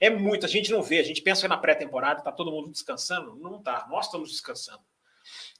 É 0.00 0.10
muito, 0.10 0.44
a 0.44 0.48
gente 0.48 0.72
não 0.72 0.82
vê, 0.82 0.98
a 0.98 1.04
gente 1.04 1.22
pensa 1.22 1.46
na 1.46 1.56
pré-temporada, 1.56 2.22
tá 2.22 2.32
todo 2.32 2.50
mundo 2.50 2.70
descansando. 2.70 3.36
Não 3.36 3.62
tá, 3.62 3.86
nós 3.88 4.06
estamos 4.06 4.30
descansando. 4.30 4.82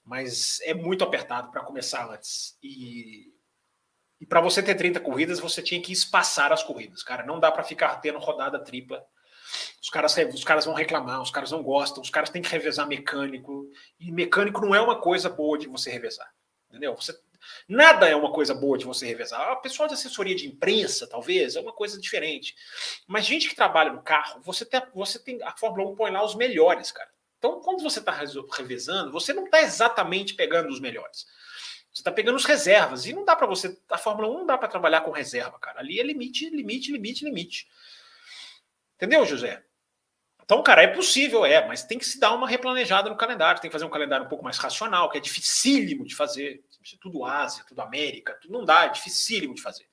Mas 0.04 0.60
é 0.62 0.74
muito 0.74 1.04
apertado 1.04 1.50
para 1.50 1.62
começar 1.62 2.08
antes. 2.10 2.58
E 2.62 3.32
e 4.20 4.24
para 4.24 4.40
você 4.40 4.62
ter 4.62 4.74
30 4.74 5.00
corridas, 5.00 5.38
você 5.38 5.62
tinha 5.62 5.80
que 5.80 5.92
espaçar 5.92 6.52
as 6.52 6.62
corridas, 6.62 7.02
cara. 7.02 7.24
Não 7.24 7.38
dá 7.38 7.52
para 7.52 7.62
ficar 7.62 7.96
tendo 7.96 8.18
rodada 8.18 8.58
tripla. 8.58 9.04
Os 9.80 9.90
caras, 9.90 10.16
os 10.34 10.44
caras 10.44 10.64
vão 10.64 10.74
reclamar, 10.74 11.22
os 11.22 11.30
caras 11.30 11.50
não 11.50 11.62
gostam, 11.62 12.02
os 12.02 12.10
caras 12.10 12.30
têm 12.30 12.42
que 12.42 12.48
revezar 12.48 12.86
mecânico. 12.86 13.70
E 13.98 14.10
mecânico 14.10 14.60
não 14.60 14.74
é 14.74 14.80
uma 14.80 15.00
coisa 15.00 15.28
boa 15.28 15.58
de 15.58 15.68
você 15.68 15.90
revezar. 15.90 16.32
Entendeu? 16.68 16.94
Você, 16.96 17.18
nada 17.68 18.08
é 18.08 18.16
uma 18.16 18.32
coisa 18.32 18.54
boa 18.54 18.76
de 18.76 18.84
você 18.84 19.06
revezar. 19.06 19.40
A 19.40 19.56
pessoal 19.56 19.88
de 19.88 19.94
assessoria 19.94 20.34
de 20.34 20.46
imprensa, 20.46 21.06
talvez, 21.06 21.56
é 21.56 21.60
uma 21.60 21.72
coisa 21.72 22.00
diferente. 22.00 22.54
Mas 23.06 23.26
gente 23.26 23.48
que 23.48 23.56
trabalha 23.56 23.92
no 23.92 24.02
carro, 24.02 24.40
você 24.42 24.64
tem, 24.64 24.82
você 24.94 25.18
tem 25.18 25.42
a 25.42 25.56
Fórmula 25.56 25.90
1 25.90 25.96
põe 25.96 26.10
lá 26.10 26.24
os 26.24 26.34
melhores, 26.34 26.90
cara. 26.90 27.10
Então, 27.38 27.60
quando 27.60 27.82
você 27.82 27.98
está 27.98 28.12
revezando, 28.12 29.12
você 29.12 29.32
não 29.32 29.44
está 29.44 29.60
exatamente 29.60 30.34
pegando 30.34 30.68
os 30.68 30.80
melhores. 30.80 31.26
Você 31.92 32.00
está 32.00 32.10
pegando 32.10 32.36
os 32.36 32.44
reservas. 32.44 33.06
E 33.06 33.12
não 33.12 33.24
dá 33.24 33.36
para 33.36 33.46
você. 33.46 33.78
A 33.90 33.96
Fórmula 33.96 34.28
1 34.28 34.38
não 34.38 34.46
dá 34.46 34.58
para 34.58 34.68
trabalhar 34.68 35.02
com 35.02 35.10
reserva, 35.10 35.58
cara. 35.58 35.80
Ali 35.80 36.00
é 36.00 36.02
limite, 36.02 36.50
limite, 36.50 36.92
limite, 36.92 37.24
limite. 37.24 37.68
Entendeu, 38.96 39.24
José? 39.24 39.62
Então, 40.46 40.62
cara, 40.62 40.82
é 40.82 40.86
possível, 40.86 41.44
é, 41.44 41.66
mas 41.66 41.82
tem 41.82 41.98
que 41.98 42.04
se 42.06 42.20
dar 42.20 42.32
uma 42.32 42.48
replanejada 42.48 43.10
no 43.10 43.16
calendário, 43.16 43.60
tem 43.60 43.68
que 43.68 43.72
fazer 43.72 43.84
um 43.84 43.90
calendário 43.90 44.26
um 44.26 44.28
pouco 44.28 44.44
mais 44.44 44.58
racional, 44.58 45.10
que 45.10 45.18
é 45.18 45.20
dificílimo 45.20 46.04
de 46.04 46.14
fazer. 46.14 46.64
Tudo 47.00 47.24
Ásia, 47.24 47.64
tudo 47.66 47.80
América, 47.82 48.38
tudo 48.40 48.52
não 48.52 48.64
dá, 48.64 48.84
é 48.84 48.90
dificílimo 48.90 49.54
de 49.54 49.60
fazer. 49.60 49.88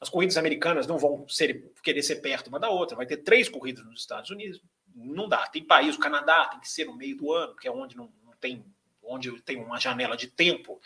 As 0.00 0.08
corridas 0.08 0.36
americanas 0.36 0.86
não 0.86 0.96
vão 0.96 1.28
ser, 1.28 1.72
querer 1.82 2.02
ser 2.04 2.16
perto 2.16 2.46
uma 2.46 2.60
da 2.60 2.70
outra, 2.70 2.96
vai 2.96 3.04
ter 3.04 3.16
três 3.16 3.48
corridas 3.48 3.84
nos 3.84 4.00
Estados 4.00 4.30
Unidos, 4.30 4.62
não 4.94 5.28
dá. 5.28 5.48
Tem 5.48 5.64
país, 5.64 5.96
o 5.96 5.98
Canadá, 5.98 6.46
tem 6.46 6.60
que 6.60 6.68
ser 6.68 6.84
no 6.84 6.96
meio 6.96 7.16
do 7.16 7.32
ano, 7.32 7.56
que 7.56 7.66
é 7.66 7.70
onde 7.70 7.96
não, 7.96 8.12
não 8.24 8.32
tem 8.40 8.64
onde 9.02 9.42
tem 9.42 9.56
uma 9.56 9.80
janela 9.80 10.16
de 10.16 10.28
tempo 10.28 10.80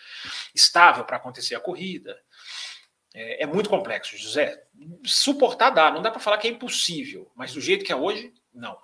estável 0.55 1.05
para 1.05 1.19
acontecer 1.19 1.55
a 1.55 1.61
corrida. 1.61 2.19
É, 3.12 3.45
é, 3.45 3.47
muito 3.47 3.69
complexo, 3.69 4.17
José. 4.17 4.63
Suportar 5.04 5.70
dá, 5.70 5.90
não 5.90 6.02
dá 6.02 6.10
para 6.10 6.20
falar 6.20 6.38
que 6.38 6.48
é 6.48 6.50
impossível, 6.50 7.30
mas 7.34 7.52
do 7.52 7.60
jeito 7.60 7.84
que 7.84 7.92
é 7.92 7.96
hoje, 7.96 8.32
não. 8.52 8.76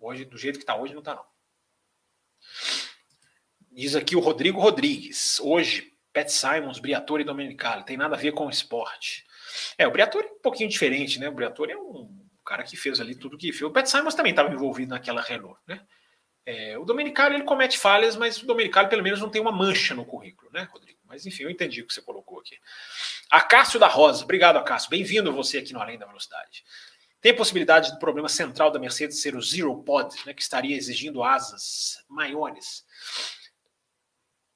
Hoje, 0.00 0.24
do 0.24 0.38
jeito 0.38 0.58
que 0.58 0.62
está 0.62 0.76
hoje, 0.76 0.92
não 0.92 1.00
está 1.00 1.14
não. 1.14 1.24
Diz 3.72 3.94
aqui 3.94 4.16
o 4.16 4.20
Rodrigo 4.20 4.60
Rodrigues. 4.60 5.40
Hoje, 5.40 5.92
Pat 6.12 6.28
Simons, 6.28 6.78
Briatore 6.78 7.22
e 7.22 7.26
Domenicali. 7.26 7.84
Tem 7.84 7.96
nada 7.96 8.14
a 8.14 8.18
ver 8.18 8.32
com 8.32 8.46
o 8.46 8.50
esporte. 8.50 9.26
É, 9.76 9.86
o 9.86 9.90
Briatore 9.90 10.26
é 10.26 10.32
um 10.32 10.40
pouquinho 10.40 10.68
diferente, 10.68 11.18
né? 11.18 11.28
O 11.28 11.32
Briatore 11.32 11.72
é 11.72 11.76
um 11.76 12.26
cara 12.44 12.62
que 12.62 12.76
fez 12.76 13.00
ali 13.00 13.14
tudo 13.14 13.36
que 13.36 13.52
fez. 13.52 13.62
O 13.62 13.72
Pat 13.72 13.86
Simons 13.86 14.14
também 14.14 14.30
estava 14.30 14.52
envolvido 14.52 14.90
naquela 14.90 15.20
Renault, 15.20 15.58
né? 15.66 15.84
É, 16.46 16.78
o 16.78 16.84
Domenicali 16.84 17.34
ele 17.34 17.44
comete 17.44 17.76
falhas, 17.76 18.16
mas 18.16 18.40
o 18.40 18.46
Domenicali 18.46 18.88
pelo 18.88 19.02
menos 19.02 19.20
não 19.20 19.28
tem 19.28 19.42
uma 19.42 19.50
mancha 19.50 19.94
no 19.94 20.06
currículo, 20.06 20.50
né, 20.52 20.68
Rodrigo? 20.72 20.95
Mas 21.06 21.24
enfim, 21.26 21.44
eu 21.44 21.50
entendi 21.50 21.82
o 21.82 21.86
que 21.86 21.94
você 21.94 22.02
colocou 22.02 22.40
aqui. 22.40 22.58
Acácio 23.30 23.78
da 23.78 23.86
Rosa, 23.86 24.24
obrigado, 24.24 24.56
Acácio. 24.56 24.90
Bem-vindo 24.90 25.32
você 25.32 25.58
aqui 25.58 25.72
no 25.72 25.80
Além 25.80 25.98
da 25.98 26.06
Velocidade. 26.06 26.64
Tem 27.20 27.34
possibilidade 27.34 27.92
do 27.92 27.98
problema 27.98 28.28
central 28.28 28.70
da 28.70 28.78
Mercedes 28.78 29.20
ser 29.20 29.34
o 29.34 29.42
Zero 29.42 29.74
Pod, 29.82 30.14
né, 30.26 30.34
que 30.34 30.42
estaria 30.42 30.76
exigindo 30.76 31.22
asas 31.22 32.04
maiores? 32.08 32.84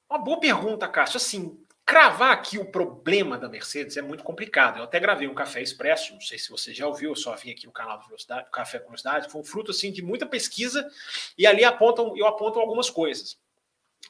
Uma 0.09 0.19
boa 0.19 0.39
pergunta, 0.39 0.87
Cássio. 0.87 1.17
Assim, 1.17 1.57
cravar 1.85 2.31
aqui 2.31 2.57
o 2.57 2.71
problema 2.71 3.37
da 3.37 3.49
Mercedes 3.49 3.97
é 3.97 4.01
muito 4.01 4.23
complicado. 4.23 4.77
Eu 4.77 4.83
até 4.83 4.99
gravei 4.99 5.27
um 5.27 5.33
café 5.33 5.61
expresso, 5.61 6.13
não 6.13 6.21
sei 6.21 6.37
se 6.37 6.49
você 6.49 6.73
já 6.73 6.87
ouviu, 6.87 7.11
eu 7.11 7.15
só 7.15 7.35
vim 7.35 7.51
aqui 7.51 7.65
no 7.65 7.73
canal 7.73 7.97
do 7.99 8.05
Velocidade, 8.05 8.49
Café 8.51 8.79
com 8.79 8.85
Velocidade, 8.85 9.29
foi 9.29 9.41
um 9.41 9.43
fruto 9.43 9.71
assim 9.71 9.91
de 9.91 10.01
muita 10.01 10.25
pesquisa 10.25 10.89
e 11.37 11.45
ali 11.45 11.65
apontam, 11.65 12.15
eu 12.15 12.25
aponto 12.25 12.59
algumas 12.59 12.89
coisas. 12.89 13.37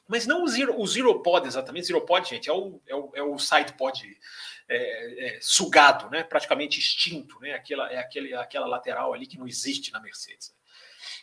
Mas 0.08 0.28
não 0.28 0.44
o 0.44 0.48
Zero, 0.48 0.80
o 0.80 0.86
zero 0.88 1.22
Pod 1.22 1.48
exatamente, 1.48 1.88
Zero 1.88 2.02
Pod, 2.02 2.28
gente, 2.28 2.50
é 2.50 2.54
o, 2.54 2.82
é 2.88 2.96
o, 2.96 3.12
é 3.16 3.24
o 3.24 3.38
side 3.38 3.74
pod 3.74 4.20
é, 4.68 5.36
é, 5.36 5.40
sugado, 5.42 6.10
né? 6.10 6.24
praticamente 6.24 6.80
extinto, 6.80 7.40
né? 7.40 7.54
Aquela, 7.54 7.92
é 7.92 7.98
aquele, 7.98 8.34
aquela 8.34 8.68
lateral 8.68 9.14
ali 9.14 9.28
que 9.28 9.38
não 9.38 9.48
existe 9.48 9.92
na 9.92 10.00
Mercedes. 10.00 10.54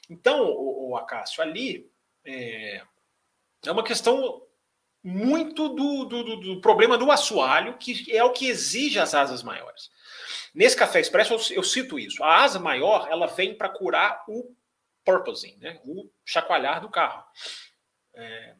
Então, 0.09 0.45
o, 0.45 0.91
o 0.91 0.97
Acácio, 0.97 1.43
ali 1.43 1.91
é, 2.25 2.83
é 3.65 3.73
uma 3.73 3.85
questão 3.85 4.43
muito 5.03 5.69
do, 5.69 6.05
do, 6.05 6.37
do, 6.37 6.61
problema 6.61 6.99
do 6.99 7.11
assoalho, 7.11 7.79
que 7.79 8.15
é 8.15 8.23
o 8.23 8.33
que 8.33 8.49
exige 8.49 8.99
as 8.99 9.15
asas 9.15 9.43
maiores. 9.43 9.91
Nesse 10.55 10.77
café 10.77 11.01
expresso 11.01 11.35
eu, 11.35 11.57
eu 11.57 11.63
cito 11.63 11.99
isso. 11.99 12.23
A 12.23 12.43
asa 12.43 12.59
maior 12.59 13.09
ela 13.11 13.27
vem 13.27 13.55
para 13.55 13.69
curar 13.69 14.25
o 14.29 14.55
purposing, 15.05 15.57
né? 15.59 15.81
o 15.85 16.11
chacoalhar 16.25 16.81
do 16.81 16.91
carro. 16.91 17.25
É... 18.15 18.57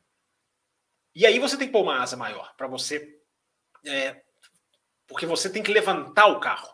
E 1.19 1.27
aí 1.27 1.41
você 1.41 1.57
tem 1.57 1.67
que 1.67 1.73
pôr 1.73 1.83
uma 1.83 2.01
asa 2.01 2.17
maior 2.17 2.55
para 2.57 2.69
você, 2.69 3.21
é... 3.85 4.23
porque 5.09 5.27
você 5.27 5.51
tem 5.51 5.65
que 5.65 5.73
levantar 5.73 6.27
o 6.29 6.39
carro 6.39 6.73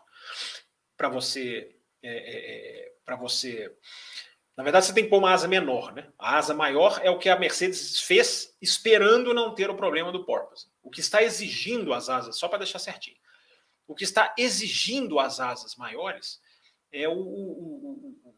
para 0.95 1.09
você, 1.09 1.75
é, 2.03 2.09
é, 2.09 2.85
é 2.85 2.93
para 3.03 3.15
você 3.15 3.75
na 4.55 4.63
verdade, 4.63 4.85
você 4.85 4.93
tem 4.93 5.03
que 5.03 5.09
pôr 5.09 5.17
uma 5.17 5.33
asa 5.33 5.47
menor, 5.47 5.93
né? 5.93 6.07
A 6.17 6.37
asa 6.37 6.53
maior 6.53 7.01
é 7.03 7.09
o 7.09 7.17
que 7.17 7.27
a 7.27 7.37
Mercedes 7.37 7.99
fez 7.99 8.55
esperando 8.61 9.33
não 9.33 9.53
ter 9.53 9.69
o 9.69 9.75
problema 9.75 10.13
do 10.13 10.23
porpoise. 10.23 10.67
O 10.81 10.89
que 10.89 11.01
está 11.01 11.21
exigindo 11.21 11.93
as 11.93 12.07
asas, 12.07 12.37
só 12.37 12.47
para 12.47 12.59
deixar 12.59 12.79
certinho, 12.79 13.17
o 13.85 13.93
que 13.93 14.05
está 14.05 14.33
exigindo 14.37 15.19
as 15.19 15.41
asas 15.41 15.75
maiores 15.75 16.39
é 16.89 17.07
o, 17.09 17.17
o, 17.17 17.17
o, 17.17 18.29
o 18.29 18.35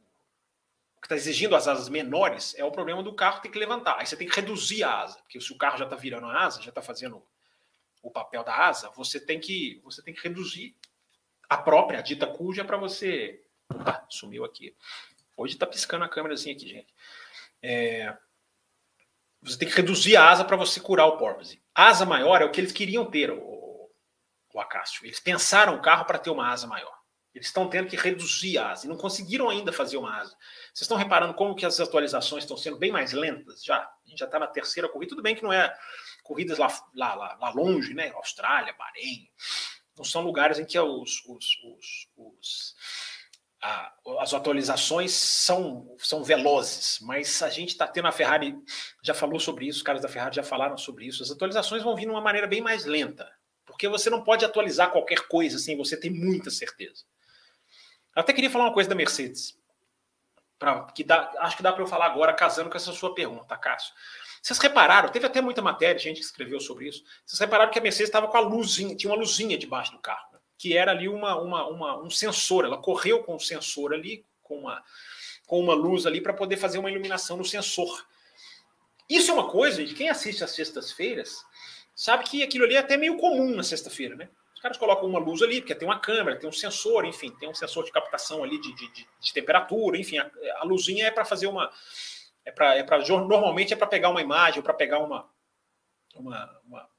está 1.08 1.16
exigindo 1.16 1.56
as 1.56 1.68
asas 1.68 1.90
menores 1.90 2.54
é 2.58 2.64
o 2.64 2.72
problema 2.72 3.02
do 3.02 3.14
carro 3.14 3.42
ter 3.42 3.50
que 3.50 3.58
levantar. 3.58 3.98
Aí 3.98 4.06
você 4.06 4.16
tem 4.16 4.28
que 4.28 4.36
reduzir 4.36 4.84
a 4.84 5.02
asa, 5.02 5.18
porque 5.20 5.40
se 5.40 5.52
o 5.52 5.58
carro 5.58 5.78
já 5.78 5.86
está 5.86 5.96
virando 5.96 6.28
a 6.28 6.44
asa, 6.44 6.62
já 6.62 6.70
está 6.70 6.82
fazendo 6.82 7.24
o 8.04 8.12
papel 8.12 8.44
da 8.44 8.56
asa, 8.56 8.90
você 8.92 9.20
tem 9.20 9.40
que 9.40 9.82
você 9.84 10.02
tem 10.04 10.14
que 10.14 10.22
reduzir 10.22 10.76
a 11.50 11.58
própria 11.58 12.00
a 12.00 12.02
dita 12.02 12.28
cuja 12.28 12.64
para 12.64 12.78
você. 12.78 13.44
Opa, 13.70 14.06
sumiu 14.10 14.46
aqui 14.46 14.76
Hoje 15.36 15.54
está 15.54 15.68
piscando 15.68 16.04
a 16.04 16.10
câmera 16.10 16.34
assim 16.34 16.52
aqui, 16.52 16.68
gente. 16.68 16.94
É, 17.62 18.18
você 19.40 19.58
tem 19.58 19.68
que 19.68 19.76
reduzir 19.76 20.18
a 20.18 20.30
asa 20.30 20.44
para 20.44 20.58
você 20.58 20.80
curar 20.80 21.06
o 21.06 21.18
porpoise. 21.18 21.62
Asa 21.76 22.06
maior 22.06 22.42
é 22.42 22.46
o 22.46 22.52
que 22.52 22.60
eles 22.60 22.72
queriam 22.72 23.06
ter, 23.06 23.30
o, 23.30 23.92
o 24.52 24.60
Acácio. 24.60 25.06
Eles 25.06 25.20
pensaram 25.20 25.76
o 25.76 25.82
carro 25.82 26.06
para 26.06 26.18
ter 26.18 26.32
uma 26.32 26.50
asa 26.52 26.66
maior. 26.66 26.97
Eles 27.38 27.48
estão 27.48 27.70
tendo 27.70 27.88
que 27.88 27.96
reduzir 27.96 28.58
a 28.58 28.72
asa 28.72 28.88
e 28.88 28.90
não 28.90 28.98
conseguiram 28.98 29.48
ainda 29.48 29.72
fazer 29.72 29.96
uma 29.96 30.12
asa. 30.12 30.36
Vocês 30.74 30.82
estão 30.82 30.98
reparando 30.98 31.36
como 31.36 31.54
que 31.56 31.68
as 31.68 31.80
atualizações 31.80 32.44
estão 32.44 32.58
sendo 32.58 32.78
bem 32.78 32.92
mais 32.92 33.14
lentas 33.14 33.64
já? 33.64 33.78
A 33.78 34.10
gente 34.10 34.18
já 34.18 34.26
está 34.26 34.40
na 34.40 34.48
terceira 34.48 34.90
corrida. 34.90 35.10
Tudo 35.10 35.22
bem 35.22 35.36
que 35.36 35.44
não 35.44 35.54
é 35.54 35.72
corridas 36.24 36.58
lá, 36.58 36.68
lá, 36.96 37.14
lá, 37.14 37.38
lá 37.40 37.50
longe, 37.52 37.94
né? 37.94 38.10
Austrália, 38.16 38.74
Bahrein. 38.74 39.30
Não 39.96 40.04
são 40.04 40.24
lugares 40.24 40.58
em 40.58 40.66
que 40.66 40.80
os, 40.80 41.24
os, 41.28 41.46
os, 41.64 42.08
os 42.18 42.76
a, 43.62 43.94
as 44.20 44.34
atualizações 44.34 45.12
são, 45.12 45.96
são 46.00 46.24
velozes, 46.24 46.98
mas 47.02 47.44
a 47.44 47.52
gente 47.52 47.70
está 47.70 47.88
tendo 47.88 48.08
a 48.08 48.12
Ferrari, 48.12 48.56
já 49.04 49.14
falou 49.14 49.40
sobre 49.40 49.68
isso, 49.68 49.78
os 49.78 49.84
caras 49.84 50.02
da 50.02 50.10
Ferrari 50.10 50.36
já 50.36 50.44
falaram 50.44 50.76
sobre 50.76 51.06
isso. 51.06 51.22
As 51.22 51.30
atualizações 51.30 51.84
vão 51.84 51.96
vir 51.96 52.06
de 52.06 52.12
uma 52.12 52.22
maneira 52.22 52.48
bem 52.48 52.62
mais 52.62 52.86
lenta, 52.86 53.32
porque 53.64 53.88
você 53.88 54.10
não 54.10 54.24
pode 54.24 54.44
atualizar 54.44 54.92
qualquer 54.92 55.28
coisa 55.28 55.60
sem 55.60 55.78
você 55.78 55.96
ter 55.96 56.10
muita 56.10 56.50
certeza. 56.50 57.06
Eu 58.18 58.22
até 58.22 58.34
queria 58.34 58.50
falar 58.50 58.66
uma 58.66 58.74
coisa 58.74 58.90
da 58.90 58.96
Mercedes, 58.96 59.58
pra, 60.60 60.84
que 60.86 61.04
dá, 61.04 61.32
acho 61.40 61.56
que 61.56 61.64
dá 61.64 61.72
para 61.72 61.84
eu 61.84 61.88
falar 61.88 62.08
agora, 62.08 62.34
casando 62.34 62.70
com 62.70 62.76
essa 62.76 62.92
sua 62.92 63.14
pergunta, 63.14 63.56
Cássio. 63.58 63.94
Vocês 64.42 64.60
repararam, 64.60 65.10
teve 65.10 65.26
até 65.26 65.42
muita 65.42 65.62
matéria, 65.62 66.00
gente 66.00 66.20
que 66.20 66.26
escreveu 66.26 66.60
sobre 66.60 66.88
isso. 66.88 67.04
Vocês 67.26 67.40
repararam 67.40 67.72
que 67.72 67.80
a 67.80 67.82
Mercedes 67.82 68.10
estava 68.10 68.28
com 68.28 68.38
a 68.38 68.42
luzinha, 68.42 68.96
tinha 68.96 69.12
uma 69.12 69.20
luzinha 69.20 69.58
debaixo 69.58 69.92
do 69.92 70.00
carro. 70.00 70.28
Né? 70.34 70.38
que 70.58 70.76
era 70.76 70.92
ali 70.92 71.08
uma, 71.08 71.40
uma, 71.40 71.68
uma, 71.68 71.98
um 72.02 72.10
sensor. 72.10 72.66
Ela 72.66 72.78
correu 72.78 73.24
com 73.24 73.36
o 73.36 73.40
sensor 73.40 73.94
ali, 73.94 74.26
com 74.42 74.60
uma, 74.60 74.84
com 75.46 75.60
uma 75.60 75.74
luz 75.74 76.06
ali, 76.06 76.20
para 76.20 76.34
poder 76.34 76.58
fazer 76.58 76.80
uma 76.80 76.90
iluminação 76.90 77.38
no 77.38 77.46
sensor. 77.46 78.06
Isso 79.08 79.32
é 79.32 79.34
uma 79.34 79.50
coisa 79.50 79.86
de 79.86 79.94
quem 79.94 80.10
assiste 80.10 80.44
às 80.44 80.52
sextas-feiras 80.52 81.46
sabe 81.96 82.26
que 82.26 82.44
aquilo 82.44 82.66
ali 82.66 82.76
é 82.76 82.80
até 82.80 82.98
meio 82.98 83.18
comum 83.18 83.56
na 83.56 83.64
sexta-feira, 83.64 84.16
né? 84.16 84.30
Os 84.58 84.62
caras 84.62 84.78
colocam 84.78 85.08
uma 85.08 85.20
luz 85.20 85.44
ali, 85.44 85.62
porque 85.62 85.76
tem 85.76 85.88
uma 85.88 86.00
câmera, 86.00 86.36
tem 86.36 86.50
um 86.50 86.52
sensor, 86.52 87.06
enfim, 87.06 87.30
tem 87.30 87.48
um 87.48 87.54
sensor 87.54 87.86
de 87.86 87.92
captação 87.92 88.44
ali 88.44 88.60
de, 88.60 88.74
de, 88.74 89.08
de 89.20 89.32
temperatura, 89.32 90.00
enfim, 90.00 90.18
a, 90.18 90.32
a 90.58 90.64
luzinha 90.64 91.06
é 91.06 91.12
para 91.12 91.24
fazer 91.24 91.46
uma. 91.46 91.72
É 92.44 92.52
para 92.52 92.76
é 92.76 92.82
pra, 92.82 92.98
normalmente 92.98 93.72
é 93.72 93.76
para 93.76 93.86
pegar 93.86 94.10
uma 94.10 94.20
imagem, 94.20 94.64
para 94.64 94.74
pegar 94.74 94.98
uma, 94.98 95.30
uma, 96.16 96.60
uma, 96.66 96.90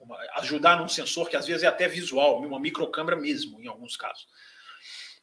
uma, 0.00 0.18
ajudar 0.38 0.76
num 0.76 0.88
sensor 0.88 1.30
que 1.30 1.36
às 1.36 1.46
vezes 1.46 1.62
é 1.62 1.68
até 1.68 1.86
visual, 1.86 2.42
uma 2.42 2.58
microcâmera 2.58 3.16
mesmo, 3.16 3.62
em 3.62 3.68
alguns 3.68 3.96
casos. 3.96 4.26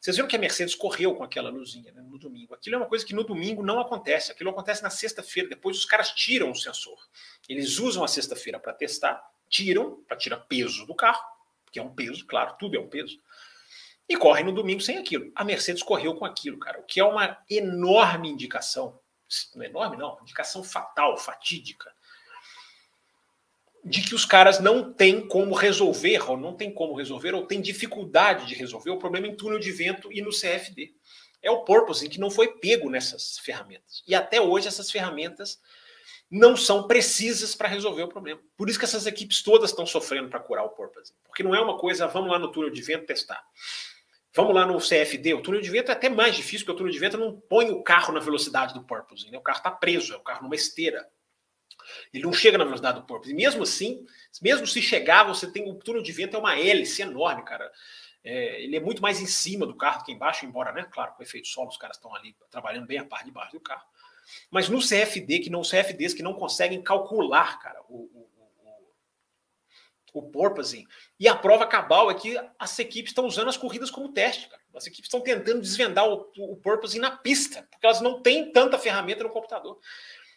Vocês 0.00 0.16
viram 0.16 0.28
que 0.28 0.34
a 0.36 0.38
Mercedes 0.38 0.74
correu 0.74 1.14
com 1.14 1.22
aquela 1.22 1.50
luzinha 1.50 1.92
né, 1.92 2.00
no 2.00 2.18
domingo. 2.18 2.54
Aquilo 2.54 2.76
é 2.76 2.78
uma 2.78 2.88
coisa 2.88 3.04
que 3.04 3.14
no 3.14 3.22
domingo 3.22 3.62
não 3.62 3.78
acontece. 3.78 4.32
Aquilo 4.32 4.48
acontece 4.48 4.82
na 4.82 4.90
sexta-feira. 4.90 5.50
Depois 5.50 5.76
os 5.76 5.84
caras 5.84 6.10
tiram 6.10 6.50
o 6.50 6.56
sensor. 6.56 6.98
Eles 7.48 7.78
usam 7.78 8.02
a 8.02 8.08
sexta-feira 8.08 8.58
para 8.58 8.72
testar, 8.72 9.22
tiram, 9.48 10.02
para 10.08 10.16
tirar 10.16 10.38
peso 10.38 10.86
do 10.86 10.94
carro, 10.94 11.22
que 11.72 11.80
é 11.80 11.82
um 11.82 11.94
peso, 11.94 12.26
claro, 12.26 12.54
tudo 12.58 12.76
é 12.76 12.80
um 12.80 12.88
peso. 12.88 13.18
E 14.08 14.16
correm 14.16 14.44
no 14.44 14.52
domingo 14.52 14.82
sem 14.82 14.98
aquilo. 14.98 15.32
A 15.34 15.42
Mercedes 15.42 15.82
correu 15.82 16.14
com 16.14 16.24
aquilo, 16.24 16.58
cara, 16.58 16.78
o 16.78 16.84
que 16.84 17.00
é 17.00 17.04
uma 17.04 17.38
enorme 17.48 18.28
indicação. 18.28 19.00
Não 19.54 19.62
é 19.62 19.66
enorme, 19.66 19.96
não, 19.96 20.18
indicação 20.20 20.62
fatal, 20.62 21.16
fatídica, 21.16 21.90
de 23.82 24.02
que 24.02 24.14
os 24.14 24.26
caras 24.26 24.60
não 24.60 24.92
têm 24.92 25.26
como 25.26 25.54
resolver, 25.54 26.30
ou 26.30 26.36
não 26.36 26.54
tem 26.54 26.72
como 26.72 26.94
resolver, 26.94 27.34
ou 27.34 27.46
tem 27.46 27.60
dificuldade 27.60 28.46
de 28.46 28.54
resolver 28.54 28.90
o 28.90 28.98
problema 28.98 29.26
em 29.26 29.34
túnel 29.34 29.58
de 29.58 29.72
vento 29.72 30.12
e 30.12 30.20
no 30.20 30.30
CFD. 30.30 30.94
É 31.40 31.50
o 31.50 31.64
purpose 31.64 32.08
que 32.08 32.20
não 32.20 32.30
foi 32.30 32.58
pego 32.58 32.90
nessas 32.90 33.38
ferramentas. 33.38 34.02
E 34.06 34.14
até 34.14 34.40
hoje 34.40 34.68
essas 34.68 34.90
ferramentas 34.90 35.60
não 36.32 36.56
são 36.56 36.88
precisas 36.88 37.54
para 37.54 37.68
resolver 37.68 38.04
o 38.04 38.08
problema. 38.08 38.40
Por 38.56 38.70
isso 38.70 38.78
que 38.78 38.86
essas 38.86 39.04
equipes 39.04 39.42
todas 39.42 39.68
estão 39.68 39.84
sofrendo 39.84 40.30
para 40.30 40.40
curar 40.40 40.64
o 40.64 40.70
porpoise. 40.70 41.12
Porque 41.26 41.42
não 41.42 41.54
é 41.54 41.60
uma 41.60 41.76
coisa, 41.76 42.06
vamos 42.06 42.30
lá 42.30 42.38
no 42.38 42.50
túnel 42.50 42.70
de 42.70 42.80
vento 42.80 43.04
testar. 43.04 43.44
Vamos 44.34 44.54
lá 44.54 44.64
no 44.64 44.78
CFD. 44.78 45.34
O 45.34 45.42
túnel 45.42 45.60
de 45.60 45.68
vento 45.68 45.90
é 45.90 45.92
até 45.92 46.08
mais 46.08 46.34
difícil, 46.34 46.60
porque 46.64 46.72
o 46.72 46.76
túnel 46.76 46.92
de 46.92 46.98
vento 46.98 47.18
não 47.18 47.38
põe 47.38 47.70
o 47.70 47.82
carro 47.82 48.14
na 48.14 48.20
velocidade 48.20 48.72
do 48.72 48.82
porpoise. 48.82 49.30
Né? 49.30 49.36
O 49.36 49.42
carro 49.42 49.58
está 49.58 49.70
preso, 49.70 50.14
é 50.14 50.16
o 50.16 50.20
carro 50.20 50.44
numa 50.44 50.54
esteira. 50.54 51.06
Ele 52.14 52.22
não 52.22 52.32
chega 52.32 52.56
na 52.56 52.64
velocidade 52.64 52.98
do 52.98 53.06
porpoise. 53.06 53.30
E 53.30 53.36
mesmo 53.36 53.62
assim, 53.62 54.06
mesmo 54.40 54.66
se 54.66 54.80
chegar, 54.80 55.24
você 55.24 55.46
tem 55.52 55.70
o 55.70 55.74
túnel 55.74 56.02
de 56.02 56.12
vento 56.12 56.34
é 56.34 56.40
uma 56.40 56.58
hélice 56.58 57.02
enorme, 57.02 57.44
cara. 57.44 57.70
É, 58.24 58.62
ele 58.62 58.76
é 58.76 58.80
muito 58.80 59.02
mais 59.02 59.20
em 59.20 59.26
cima 59.26 59.66
do 59.66 59.76
carro 59.76 59.98
do 59.98 60.04
que 60.06 60.12
embaixo, 60.12 60.46
embora, 60.46 60.72
né? 60.72 60.88
Claro, 60.90 61.12
com 61.12 61.22
efeito 61.22 61.48
solo, 61.48 61.68
os 61.68 61.76
caras 61.76 61.98
estão 61.98 62.14
ali 62.14 62.34
trabalhando 62.50 62.86
bem 62.86 62.96
a 62.96 63.04
parte 63.04 63.26
de 63.26 63.32
baixo 63.32 63.52
do 63.52 63.60
carro. 63.60 63.84
Mas 64.50 64.68
no 64.68 64.80
CFD, 64.80 65.40
que 65.40 65.50
não 65.50 65.62
CFDs 65.62 66.14
que 66.14 66.22
não 66.22 66.34
conseguem 66.34 66.82
calcular, 66.82 67.58
cara, 67.60 67.80
o, 67.88 67.96
o, 67.96 68.30
o, 70.14 70.20
o 70.20 70.30
porpoising. 70.30 70.86
E 71.18 71.28
a 71.28 71.34
prova 71.34 71.66
cabal 71.66 72.10
é 72.10 72.14
que 72.14 72.38
as 72.58 72.78
equipes 72.78 73.10
estão 73.10 73.26
usando 73.26 73.48
as 73.48 73.56
corridas 73.56 73.90
como 73.90 74.12
teste, 74.12 74.48
cara. 74.48 74.62
As 74.74 74.86
equipes 74.86 75.06
estão 75.06 75.20
tentando 75.20 75.60
desvendar 75.60 76.08
o, 76.08 76.30
o 76.38 76.56
porpoising 76.56 76.98
na 76.98 77.10
pista, 77.10 77.66
porque 77.70 77.86
elas 77.86 78.00
não 78.00 78.22
têm 78.22 78.50
tanta 78.52 78.78
ferramenta 78.78 79.22
no 79.22 79.30
computador. 79.30 79.78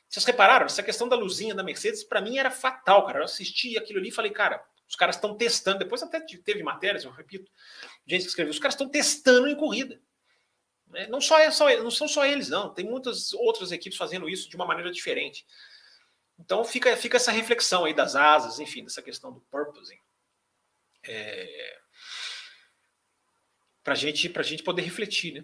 Vocês 0.07 0.25
repararam? 0.25 0.65
Essa 0.65 0.83
questão 0.83 1.07
da 1.07 1.15
luzinha 1.15 1.55
da 1.55 1.63
Mercedes, 1.63 2.03
para 2.03 2.21
mim, 2.21 2.37
era 2.37 2.51
fatal, 2.51 3.05
cara. 3.05 3.19
Eu 3.19 3.23
assisti 3.23 3.77
aquilo 3.77 3.99
ali 3.99 4.09
e 4.09 4.13
falei, 4.13 4.31
cara, 4.31 4.63
os 4.87 4.95
caras 4.95 5.15
estão 5.15 5.35
testando. 5.35 5.79
Depois 5.79 6.03
até 6.03 6.19
teve 6.19 6.63
matérias, 6.63 7.03
eu 7.03 7.11
repito, 7.11 7.51
gente 8.05 8.23
que 8.23 8.29
escreveu, 8.29 8.51
os 8.51 8.59
caras 8.59 8.75
estão 8.75 8.89
testando 8.89 9.47
em 9.47 9.55
corrida. 9.55 9.99
Né? 10.95 11.07
Não, 11.07 11.19
só 11.19 11.37
é 11.37 11.51
só, 11.51 11.69
não 11.83 11.91
são 11.91 12.07
só 12.07 12.25
eles, 12.25 12.47
não. 12.47 12.73
Tem 12.73 12.85
muitas 12.85 13.33
outras 13.33 13.73
equipes 13.73 13.97
fazendo 13.97 14.29
isso 14.29 14.49
de 14.49 14.55
uma 14.55 14.65
maneira 14.65 14.89
diferente. 14.89 15.45
Então 16.39 16.63
fica, 16.63 16.95
fica 16.95 17.17
essa 17.17 17.33
reflexão 17.33 17.83
aí 17.83 17.93
das 17.93 18.15
asas, 18.15 18.59
enfim, 18.59 18.81
dessa 18.81 19.01
questão 19.01 19.33
do 19.33 19.41
purposing. 19.41 19.99
É, 21.03 21.79
para 23.83 23.93
gente, 23.93 24.31
a 24.33 24.41
gente 24.41 24.63
poder 24.63 24.83
refletir, 24.83 25.33
né? 25.33 25.43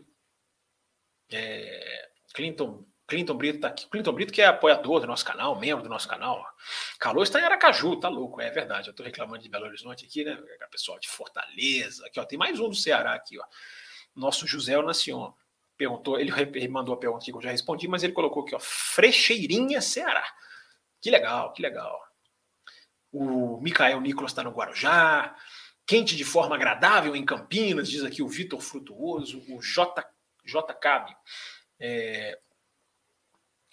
É, 1.33 2.09
Clinton, 2.33 2.85
Clinton 3.05 3.35
Brito 3.35 3.59
tá 3.59 3.67
aqui. 3.67 3.89
Clinton 3.89 4.13
Brito, 4.13 4.31
que 4.31 4.41
é 4.41 4.45
apoiador 4.45 5.01
do 5.01 5.07
nosso 5.07 5.25
canal, 5.25 5.59
membro 5.59 5.83
do 5.83 5.89
nosso 5.89 6.07
canal. 6.07 6.45
Calor 6.97 7.23
está 7.23 7.41
em 7.41 7.43
Aracaju, 7.43 7.99
tá 7.99 8.07
louco, 8.07 8.39
é 8.39 8.49
verdade. 8.49 8.87
Eu 8.87 8.93
tô 8.93 9.03
reclamando 9.03 9.43
de 9.43 9.49
Belo 9.49 9.65
Horizonte 9.65 10.05
aqui, 10.05 10.23
né? 10.23 10.41
Pessoal 10.71 10.97
de 10.97 11.09
Fortaleza, 11.09 12.05
aqui, 12.05 12.21
ó. 12.21 12.25
Tem 12.25 12.39
mais 12.39 12.57
um 12.57 12.69
do 12.69 12.75
Ceará 12.75 13.15
aqui, 13.15 13.37
ó. 13.37 13.43
Nosso 14.15 14.47
José 14.47 14.81
Nacion 14.81 15.33
perguntou, 15.81 16.19
ele, 16.19 16.31
ele 16.39 16.67
mandou 16.67 16.93
a 16.93 16.97
pergunta 16.97 17.25
que 17.25 17.33
eu 17.33 17.41
já 17.41 17.49
respondi, 17.49 17.87
mas 17.87 18.03
ele 18.03 18.13
colocou 18.13 18.43
aqui, 18.43 18.53
ó, 18.53 18.59
Frecheirinha, 18.59 19.81
Ceará. 19.81 20.23
Que 21.01 21.09
legal, 21.09 21.51
que 21.53 21.61
legal. 21.63 21.99
O 23.11 23.59
Micael 23.59 23.99
Nicolas 23.99 24.29
está 24.29 24.43
no 24.43 24.51
Guarujá. 24.51 25.35
Quente 25.87 26.15
de 26.15 26.23
forma 26.23 26.53
agradável 26.53 27.15
em 27.15 27.25
Campinas, 27.25 27.89
diz 27.89 28.03
aqui 28.03 28.21
o 28.21 28.27
Vitor 28.27 28.61
Frutuoso, 28.61 29.43
o 29.49 29.59
J, 29.59 30.05
J 30.45 30.71
Cabe. 30.75 31.15
É... 31.79 32.37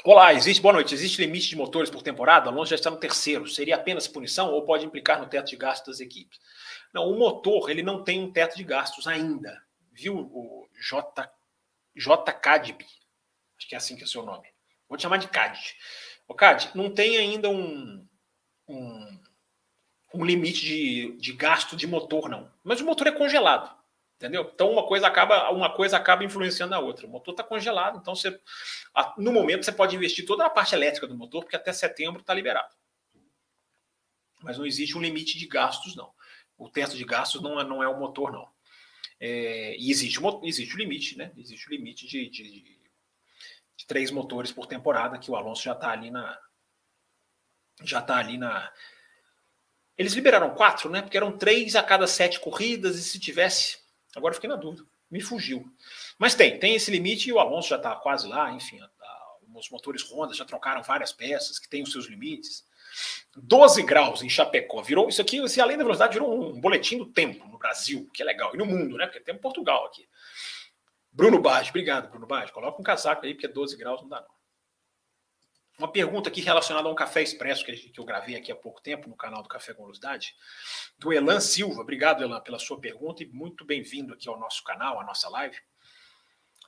Olá, 0.02 0.32
existe, 0.32 0.62
boa 0.62 0.72
noite. 0.72 0.94
Existe 0.94 1.20
limite 1.20 1.50
de 1.50 1.56
motores 1.56 1.90
por 1.90 2.00
temporada? 2.00 2.48
Alonso 2.48 2.70
já 2.70 2.76
está 2.76 2.90
no 2.90 2.96
terceiro. 2.96 3.46
Seria 3.46 3.76
apenas 3.76 4.08
punição 4.08 4.50
ou 4.50 4.64
pode 4.64 4.86
implicar 4.86 5.20
no 5.20 5.28
teto 5.28 5.50
de 5.50 5.56
gastos 5.56 5.98
das 5.98 6.00
equipes? 6.00 6.40
Não, 6.94 7.10
o 7.10 7.18
motor 7.18 7.68
ele 7.68 7.82
não 7.82 8.02
tem 8.02 8.24
um 8.24 8.32
teto 8.32 8.56
de 8.56 8.64
gastos 8.64 9.06
ainda. 9.06 9.62
Viu 9.92 10.16
o 10.16 10.66
J 10.80 11.28
J. 11.98 12.32
Cadib. 12.32 12.80
Acho 13.58 13.68
que 13.68 13.74
é 13.74 13.78
assim 13.78 13.96
que 13.96 14.02
é 14.02 14.04
o 14.04 14.08
seu 14.08 14.22
nome. 14.22 14.48
Vou 14.88 14.96
te 14.96 15.02
chamar 15.02 15.18
de 15.18 15.28
Cad. 15.28 15.58
O 16.26 16.34
Cad, 16.34 16.70
não 16.74 16.90
tem 16.90 17.18
ainda 17.18 17.48
um, 17.48 18.06
um, 18.68 19.20
um 20.14 20.24
limite 20.24 20.64
de, 20.64 21.16
de 21.18 21.32
gasto 21.32 21.76
de 21.76 21.86
motor, 21.86 22.28
não. 22.28 22.50
Mas 22.62 22.80
o 22.80 22.84
motor 22.84 23.06
é 23.06 23.12
congelado. 23.12 23.76
Entendeu? 24.16 24.50
Então 24.52 24.72
uma 24.72 24.84
coisa 24.84 25.06
acaba, 25.06 25.48
uma 25.50 25.72
coisa 25.72 25.96
acaba 25.96 26.24
influenciando 26.24 26.74
a 26.74 26.80
outra. 26.80 27.06
O 27.06 27.10
motor 27.10 27.32
está 27.32 27.44
congelado, 27.44 27.98
então 27.98 28.16
você, 28.16 28.40
no 29.16 29.32
momento 29.32 29.64
você 29.64 29.70
pode 29.70 29.94
investir 29.94 30.26
toda 30.26 30.44
a 30.44 30.50
parte 30.50 30.74
elétrica 30.74 31.06
do 31.06 31.16
motor, 31.16 31.42
porque 31.42 31.54
até 31.54 31.72
setembro 31.72 32.20
está 32.20 32.34
liberado. 32.34 32.74
Mas 34.42 34.58
não 34.58 34.66
existe 34.66 34.98
um 34.98 35.00
limite 35.00 35.38
de 35.38 35.46
gastos, 35.46 35.94
não. 35.94 36.12
O 36.56 36.68
teto 36.68 36.96
de 36.96 37.04
gastos 37.04 37.40
não 37.40 37.60
é, 37.60 37.64
não 37.64 37.80
é 37.80 37.88
o 37.88 37.96
motor, 37.96 38.32
não. 38.32 38.48
É, 39.20 39.76
e 39.76 39.90
existe, 39.90 40.20
existe 40.44 40.74
o 40.74 40.78
limite, 40.78 41.16
né? 41.16 41.32
Existe 41.36 41.66
o 41.68 41.70
limite 41.70 42.06
de, 42.06 42.28
de, 42.28 42.62
de 43.76 43.86
três 43.86 44.10
motores 44.10 44.52
por 44.52 44.66
temporada, 44.66 45.18
que 45.18 45.30
o 45.30 45.36
Alonso 45.36 45.62
já 45.62 45.72
está 45.72 45.90
ali 45.90 46.10
na. 46.10 46.38
Já 47.82 48.00
está 48.00 48.16
ali 48.16 48.38
na. 48.38 48.72
Eles 49.96 50.12
liberaram 50.12 50.54
quatro, 50.54 50.88
né? 50.88 51.02
Porque 51.02 51.16
eram 51.16 51.36
três 51.36 51.74
a 51.74 51.82
cada 51.82 52.06
sete 52.06 52.38
corridas, 52.38 52.96
e 52.96 53.02
se 53.02 53.18
tivesse. 53.18 53.78
Agora 54.14 54.34
fiquei 54.34 54.48
na 54.48 54.56
dúvida. 54.56 54.86
Me 55.10 55.20
fugiu. 55.20 55.64
Mas 56.18 56.34
tem, 56.34 56.58
tem 56.58 56.74
esse 56.74 56.90
limite 56.90 57.28
e 57.28 57.32
o 57.32 57.38
Alonso 57.38 57.70
já 57.70 57.76
está 57.76 57.96
quase 57.96 58.28
lá, 58.28 58.52
enfim. 58.52 58.78
Os 59.54 59.70
motores 59.70 60.02
Honda 60.02 60.34
já 60.34 60.44
trocaram 60.44 60.82
várias 60.82 61.12
peças 61.12 61.58
que 61.58 61.68
têm 61.68 61.82
os 61.82 61.90
seus 61.90 62.06
limites. 62.06 62.67
12 63.36 63.82
graus 63.82 64.22
em 64.22 64.28
Chapecó. 64.28 64.82
Virou 64.82 65.08
isso 65.08 65.20
aqui, 65.20 65.40
assim, 65.40 65.60
além 65.60 65.76
da 65.76 65.84
velocidade, 65.84 66.14
virou 66.14 66.50
um 66.50 66.60
boletim 66.60 66.98
do 66.98 67.06
tempo 67.06 67.46
no 67.46 67.58
Brasil, 67.58 68.08
que 68.12 68.22
é 68.22 68.24
legal. 68.24 68.54
E 68.54 68.58
no 68.58 68.66
mundo, 68.66 68.96
né? 68.96 69.06
Porque 69.06 69.20
tem 69.20 69.36
Portugal 69.36 69.86
aqui. 69.86 70.08
Bruno 71.12 71.40
Bage, 71.40 71.70
obrigado, 71.70 72.10
Bruno 72.10 72.26
Bage. 72.26 72.52
Coloca 72.52 72.80
um 72.80 72.84
casaco 72.84 73.26
aí, 73.26 73.34
porque 73.34 73.48
12 73.48 73.76
graus 73.76 74.02
não 74.02 74.08
dá, 74.08 74.20
não. 74.20 74.38
Uma 75.78 75.92
pergunta 75.92 76.28
aqui 76.28 76.40
relacionada 76.40 76.88
a 76.88 76.90
um 76.90 76.94
café 76.94 77.22
expresso 77.22 77.64
que, 77.64 77.92
eu 77.96 78.04
gravei 78.04 78.34
aqui 78.34 78.50
há 78.50 78.56
pouco 78.56 78.82
tempo 78.82 79.08
no 79.08 79.16
canal 79.16 79.44
do 79.44 79.48
Café 79.48 79.72
com 79.72 79.84
Velocidade, 79.84 80.34
do 80.98 81.12
Elan 81.12 81.38
Silva. 81.38 81.82
Obrigado, 81.82 82.24
Elan, 82.24 82.40
pela 82.40 82.58
sua 82.58 82.80
pergunta 82.80 83.22
e 83.22 83.26
muito 83.26 83.64
bem-vindo 83.64 84.12
aqui 84.12 84.28
ao 84.28 84.40
nosso 84.40 84.64
canal, 84.64 85.00
à 85.00 85.04
nossa 85.04 85.28
live. 85.28 85.56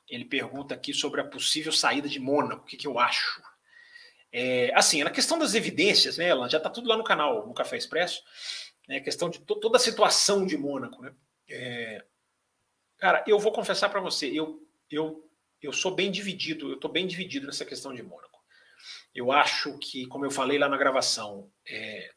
Ele 0.09 0.25
pergunta 0.25 0.77
aqui 0.77 0.95
sobre 0.95 1.21
a 1.21 1.25
possível 1.25 1.73
saída 1.73 2.09
de 2.09 2.21
Mônaco. 2.21 2.63
O 2.63 2.65
que, 2.65 2.77
que 2.77 2.87
eu 2.87 3.01
acho? 3.01 3.43
É, 4.33 4.73
assim, 4.75 5.03
na 5.03 5.11
questão 5.11 5.39
das 5.39 5.55
evidências, 5.55 6.17
né, 6.17 6.29
ela 6.29 6.49
já 6.49 6.59
está 6.59 6.71
tudo 6.71 6.89
lá 6.89 6.97
no 6.97 7.05
canal, 7.05 7.47
no 7.47 7.55
Café 7.55 7.77
Expresso, 7.77 8.23
né, 8.89 9.01
questão 9.01 9.29
de 9.29 9.41
to 9.41 9.57
toda 9.57 9.77
a 9.77 9.81
situação 9.81 10.47
de 10.47 10.57
Mônaco, 10.57 11.03
né? 11.03 11.13
É, 11.49 12.05
cara, 12.99 13.25
eu 13.27 13.39
vou 13.39 13.53
confessar 13.53 13.89
para 13.89 14.01
você, 14.01 14.27
eu, 14.27 14.65
eu, 14.89 15.29
eu 15.61 15.73
sou 15.73 15.95
bem 15.95 16.11
dividido, 16.11 16.69
eu 16.69 16.75
estou 16.75 16.91
bem 16.91 17.07
dividido 17.07 17.47
nessa 17.47 17.65
questão 17.65 17.93
de 17.93 18.03
Mônaco. 18.03 18.41
Eu 19.15 19.33
acho 19.33 19.77
que, 19.79 20.07
como 20.07 20.25
eu 20.25 20.31
falei 20.31 20.59
lá 20.59 20.69
na 20.69 20.77
gravação, 20.77 21.51
é, 21.67 22.11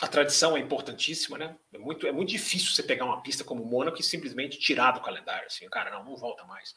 a 0.00 0.06
tradição 0.06 0.56
é 0.56 0.60
importantíssima, 0.60 1.38
né? 1.38 1.56
É 1.72 1.78
muito, 1.78 2.06
é 2.06 2.12
muito 2.12 2.28
difícil 2.28 2.70
você 2.70 2.82
pegar 2.82 3.06
uma 3.06 3.22
pista 3.22 3.42
como 3.42 3.64
Mônaco 3.64 3.98
e 3.98 4.04
simplesmente 4.04 4.58
tirar 4.58 4.92
do 4.92 5.00
calendário, 5.00 5.46
assim, 5.46 5.68
cara, 5.68 5.90
não, 5.90 6.04
não 6.04 6.16
volta 6.16 6.44
mais. 6.44 6.74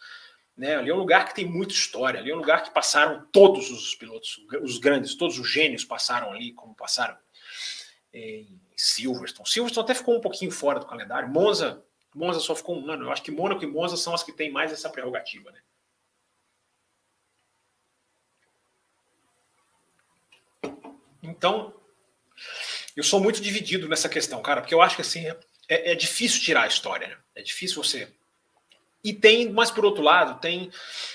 Né? 0.60 0.76
Ali 0.76 0.90
é 0.90 0.94
um 0.94 0.98
lugar 0.98 1.26
que 1.26 1.34
tem 1.34 1.46
muita 1.46 1.74
história, 1.74 2.20
ali 2.20 2.32
é 2.32 2.36
um 2.36 2.40
lugar 2.40 2.64
que 2.64 2.74
passaram 2.74 3.26
todos 3.32 3.72
os 3.72 3.96
pilotos, 3.96 4.46
os 4.62 4.78
grandes, 4.78 5.16
todos 5.16 5.40
os 5.40 5.50
gênios 5.50 5.86
passaram 5.86 6.34
ali, 6.34 6.52
como 6.52 6.76
passaram 6.76 7.18
em 8.14 8.60
Silverstone. 8.76 9.48
Silverstone 9.48 9.86
até 9.86 9.96
ficou 9.96 10.18
um 10.18 10.20
pouquinho 10.20 10.52
fora 10.52 10.78
do 10.78 10.86
calendário. 10.86 11.30
Monza, 11.30 11.82
Monza 12.14 12.42
só 12.42 12.54
ficou 12.54 12.78
um 12.78 12.92
ano. 12.92 13.06
Eu 13.06 13.12
acho 13.12 13.24
que 13.24 13.32
Mônaco 13.32 13.64
e 13.64 13.68
Monza 13.68 13.96
são 13.96 14.14
as 14.14 14.22
que 14.22 14.34
têm 14.34 14.52
mais 14.52 14.74
essa 14.74 14.90
prerrogativa, 14.90 15.50
né? 15.50 15.62
Então, 21.24 21.74
eu 22.98 23.04
sou 23.04 23.22
muito 23.22 23.40
dividido 23.40 23.88
nessa 23.88 24.10
questão, 24.10 24.42
cara, 24.42 24.60
porque 24.60 24.74
eu 24.74 24.82
acho 24.82 24.98
que 24.98 25.04
assim 25.04 25.26
é, 25.26 25.92
é 25.92 25.96
difícil 25.96 26.42
tirar 26.42 26.64
a 26.64 26.68
história, 26.68 27.08
né? 27.08 27.18
É 27.34 27.42
difícil 27.42 27.82
você. 27.82 28.14
E 29.04 29.14
tem, 29.14 29.50
mas 29.50 29.72
por 29.72 29.86
outro 29.86 30.04
lado, 30.04 30.42
tem 30.42 30.70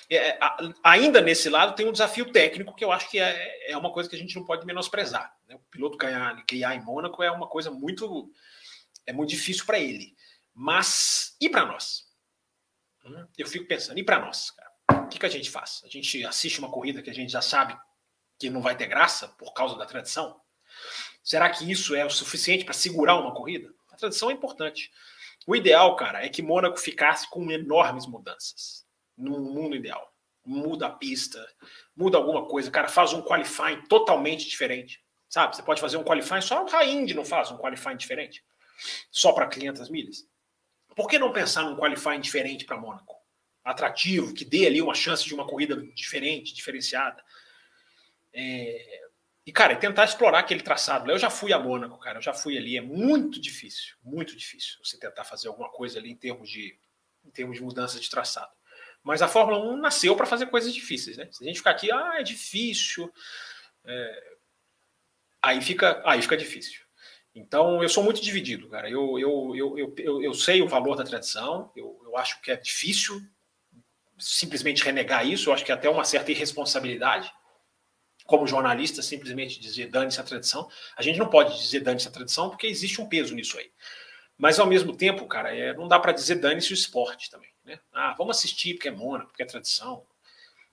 é, 0.09 0.39
ainda 0.83 1.21
nesse 1.21 1.51
lado 1.51 1.75
tem 1.75 1.87
um 1.87 1.93
desafio 1.93 2.33
técnico 2.33 2.75
que 2.75 2.85
eu 2.85 2.91
acho 2.91 3.11
que 3.11 3.19
é, 3.19 3.73
é 3.73 3.77
uma 3.77 3.93
coisa 3.93 4.09
que 4.09 4.17
a 4.17 4.19
gente 4.19 4.35
não 4.37 4.45
pode 4.45 4.65
menosprezar. 4.65 5.37
Né? 5.47 5.55
O 5.57 5.59
piloto 5.71 5.99
ganhar, 5.99 6.43
ganhar 6.51 6.75
em 6.75 6.83
Mônaco 6.83 7.23
é 7.23 7.31
uma 7.31 7.47
coisa 7.47 7.71
muito 7.71 8.31
é 9.07 9.13
muito 9.13 9.31
difícil 9.31 9.67
para 9.67 9.79
ele. 9.79 10.17
Mas 10.55 11.37
e 11.41 11.49
para 11.49 11.67
nós? 11.67 12.05
Hum, 13.05 13.27
eu 13.37 13.47
fico 13.47 13.67
pensando, 13.67 13.99
e 13.99 14.05
para 14.05 14.19
nós? 14.19 14.51
Cara? 14.51 15.05
O 15.05 15.09
que, 15.09 15.19
que 15.19 15.27
a 15.27 15.31
gente 15.31 15.51
faz? 15.51 15.83
A 15.85 15.89
gente 15.89 16.25
assiste 16.25 16.59
uma 16.59 16.71
corrida 16.71 17.03
que 17.03 17.11
a 17.11 17.15
gente 17.15 17.31
já 17.31 17.43
sabe 17.43 17.77
que 18.39 18.49
não 18.49 18.63
vai 18.63 18.77
ter 18.77 18.87
graça 18.87 19.29
por 19.29 19.53
causa 19.53 19.77
da 19.77 19.85
tradição? 19.85 20.41
Será 21.23 21.51
que 21.51 21.71
isso 21.71 21.95
é 21.95 22.05
o 22.05 22.11
suficiente 22.11 22.65
para 22.65 22.75
segurar 22.75 23.17
uma 23.17 23.35
corrida? 23.35 23.73
A 23.91 23.97
tradição 23.97 24.31
é 24.31 24.33
importante. 24.33 24.91
O 25.47 25.55
ideal, 25.55 25.95
cara, 25.97 26.25
é 26.25 26.29
que 26.29 26.43
Mônaco 26.43 26.79
ficasse 26.79 27.29
com 27.29 27.51
enormes 27.51 28.07
mudanças. 28.07 28.87
No 29.17 29.41
mundo 29.41 29.77
ideal. 29.77 30.13
Muda 30.45 30.87
a 30.89 30.91
pista, 30.91 31.47
muda 31.97 32.19
alguma 32.19 32.47
coisa. 32.47 32.71
Cara, 32.71 32.89
faz 32.89 33.13
um 33.13 33.23
qualifying 33.23 33.83
totalmente 33.89 34.49
diferente. 34.49 35.03
Sabe? 35.29 35.57
Você 35.57 35.63
pode 35.63 35.81
fazer 35.81 35.97
um 35.97 36.05
qualifying, 36.05 36.43
só 36.43 36.67
a 36.77 36.85
Indy 36.85 37.15
não 37.15 37.25
faz 37.25 37.51
um 37.51 37.57
qualifying 37.57 37.97
diferente. 37.97 38.45
Só 39.11 39.33
para 39.33 39.49
500 39.49 39.89
milhas. 39.89 40.27
Por 40.95 41.09
que 41.09 41.19
não 41.19 41.33
pensar 41.33 41.63
num 41.63 41.77
qualifying 41.77 42.21
diferente 42.21 42.65
para 42.65 42.77
Mônaco? 42.77 43.17
Atrativo, 43.65 44.35
que 44.35 44.45
dê 44.45 44.67
ali 44.67 44.81
uma 44.81 44.95
chance 44.95 45.25
de 45.25 45.35
uma 45.35 45.47
corrida 45.47 45.77
diferente, 45.95 46.55
diferenciada. 46.55 47.23
É, 48.33 49.04
e, 49.47 49.53
cara, 49.53 49.77
tentar 49.77 50.05
explorar 50.05 50.39
aquele 50.39 50.63
traçado. 50.63 51.11
Eu 51.11 51.19
já 51.19 51.29
fui 51.29 51.53
a 51.53 51.59
Mônaco, 51.59 51.99
cara, 51.99 52.19
eu 52.19 52.23
já 52.23 52.33
fui 52.33 52.57
ali. 52.57 52.79
É 52.79 52.81
muito 52.81 53.39
difícil, 53.39 53.95
muito 54.03 54.35
difícil 54.35 54.79
você 54.83 54.99
tentar 54.99 55.25
fazer 55.25 55.49
alguma 55.49 55.71
coisa 55.71 55.99
ali 55.99 56.11
em 56.11 56.17
termos 56.17 56.49
de, 56.49 56.79
em 57.23 57.31
termos 57.31 57.57
de 57.59 57.63
mudança 57.63 58.01
de 58.01 58.09
traçado. 58.09 58.51
Mas 59.03 59.21
a 59.21 59.29
Fórmula 59.29 59.59
1 59.59 59.77
nasceu 59.77 60.17
para 60.17 60.25
fazer 60.25 60.47
coisas 60.47 60.73
difíceis, 60.73 61.19
né? 61.19 61.29
Se 61.31 61.45
a 61.45 61.47
gente 61.47 61.59
ficar 61.59 61.73
aqui, 61.73 61.93
ah, 61.93 62.15
é 62.17 62.23
difícil. 62.23 63.13
É... 63.85 64.35
Aí, 65.43 65.61
fica, 65.61 66.03
aí 66.07 66.23
fica 66.23 66.39
difícil. 66.39 66.81
Então, 67.35 67.83
eu 67.83 67.89
sou 67.91 68.03
muito 68.03 68.23
dividido, 68.23 68.71
cara. 68.71 68.89
Eu, 68.89 69.19
eu, 69.19 69.53
eu, 69.55 69.95
eu, 69.99 70.23
eu, 70.23 70.33
sei 70.33 70.63
o 70.63 70.69
valor 70.69 70.97
da 70.97 71.05
tradição, 71.05 71.71
eu, 71.77 72.01
eu 72.03 72.17
acho 72.17 72.41
que 72.41 72.51
é 72.51 72.57
difícil 72.57 73.21
simplesmente 74.19 74.83
renegar 74.83 75.27
isso, 75.27 75.51
eu 75.51 75.55
acho 75.55 75.65
que 75.65 75.73
é 75.73 75.75
até 75.75 75.91
uma 75.91 76.05
certa 76.05 76.31
irresponsabilidade 76.31 77.31
como 78.25 78.47
jornalista, 78.47 79.03
simplesmente 79.03 79.61
dizer 79.61 79.89
dane-se 79.89 80.21
a 80.21 80.25
tradição. 80.25 80.69
A 80.97 81.03
gente 81.03 81.19
não 81.19 81.29
pode 81.29 81.59
dizer 81.61 81.81
dane-se 81.81 82.09
a 82.09 82.11
tradição 82.11 82.51
porque 82.51 82.67
existe 82.67 83.01
um 83.01 83.09
peso 83.09 83.35
nisso 83.35 83.59
aí. 83.59 83.71
Mas, 84.37 84.59
ao 84.59 84.67
mesmo 84.67 84.97
tempo, 84.97 85.27
cara, 85.27 85.55
é, 85.55 85.73
não 85.75 85.87
dá 85.87 85.99
para 85.99 86.13
dizer 86.13 86.37
dane-se 86.37 86.73
o 86.73 86.75
esporte 86.75 87.31
também. 87.31 87.51
Né? 87.65 87.79
Ah, 87.93 88.15
vamos 88.19 88.37
assistir 88.37 88.75
porque 88.75 88.89
é 88.89 88.91
mona, 88.91 89.27
porque 89.27 89.43
é 89.43 89.47
tradição. 89.47 90.05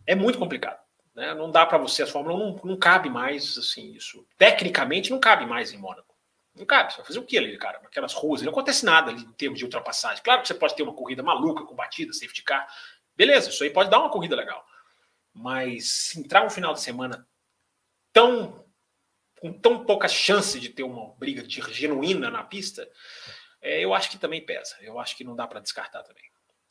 É 0.05 0.15
muito 0.15 0.39
complicado. 0.39 0.79
Né? 1.13 1.33
Não 1.35 1.51
dá 1.51 1.65
para 1.65 1.77
você, 1.77 2.03
a 2.03 2.07
Fórmula 2.07 2.35
1 2.35 2.39
não, 2.39 2.61
não 2.63 2.77
cabe 2.77 3.09
mais 3.09 3.57
assim 3.57 3.93
isso. 3.93 4.25
Tecnicamente, 4.37 5.11
não 5.11 5.19
cabe 5.19 5.45
mais 5.45 5.71
em 5.71 5.77
Mônaco. 5.77 6.15
Não 6.55 6.65
cabe. 6.65 6.91
Você 6.91 6.97
vai 6.97 7.05
fazer 7.05 7.19
o 7.19 7.23
que 7.23 7.37
ali, 7.37 7.57
cara? 7.57 7.79
Naquelas 7.81 8.13
ruas. 8.13 8.41
Não 8.41 8.51
acontece 8.51 8.83
nada 8.83 9.11
ali 9.11 9.21
em 9.21 9.31
termos 9.33 9.59
de 9.59 9.65
ultrapassagem. 9.65 10.23
Claro 10.23 10.41
que 10.41 10.47
você 10.47 10.53
pode 10.53 10.75
ter 10.75 10.83
uma 10.83 10.93
corrida 10.93 11.21
maluca 11.21 11.63
com 11.63 11.75
batida, 11.75 12.13
safety 12.13 12.43
car. 12.43 12.67
Beleza, 13.15 13.49
isso 13.49 13.63
aí 13.63 13.69
pode 13.69 13.89
dar 13.89 13.99
uma 13.99 14.09
corrida 14.09 14.35
legal. 14.35 14.65
Mas 15.33 16.15
entrar 16.17 16.45
um 16.45 16.49
final 16.49 16.73
de 16.73 16.81
semana 16.81 17.25
tão 18.13 18.62
com 19.41 19.52
tão 19.52 19.84
pouca 19.84 20.08
chance 20.08 20.60
de 20.60 20.69
ter 20.69 20.84
uma 20.84 21.15
briga 21.15 21.41
de 21.41 21.62
genuína 21.74 22.30
na 22.30 22.43
pista, 22.43 22.88
é, 23.60 23.84
eu 23.84 23.91
acho 23.91 24.12
que 24.12 24.19
também 24.19 24.45
pesa. 24.45 24.76
Eu 24.82 25.00
acho 25.00 25.17
que 25.17 25.24
não 25.24 25.36
dá 25.36 25.47
para 25.47 25.60
descartar 25.60 26.04
também. 26.04 26.24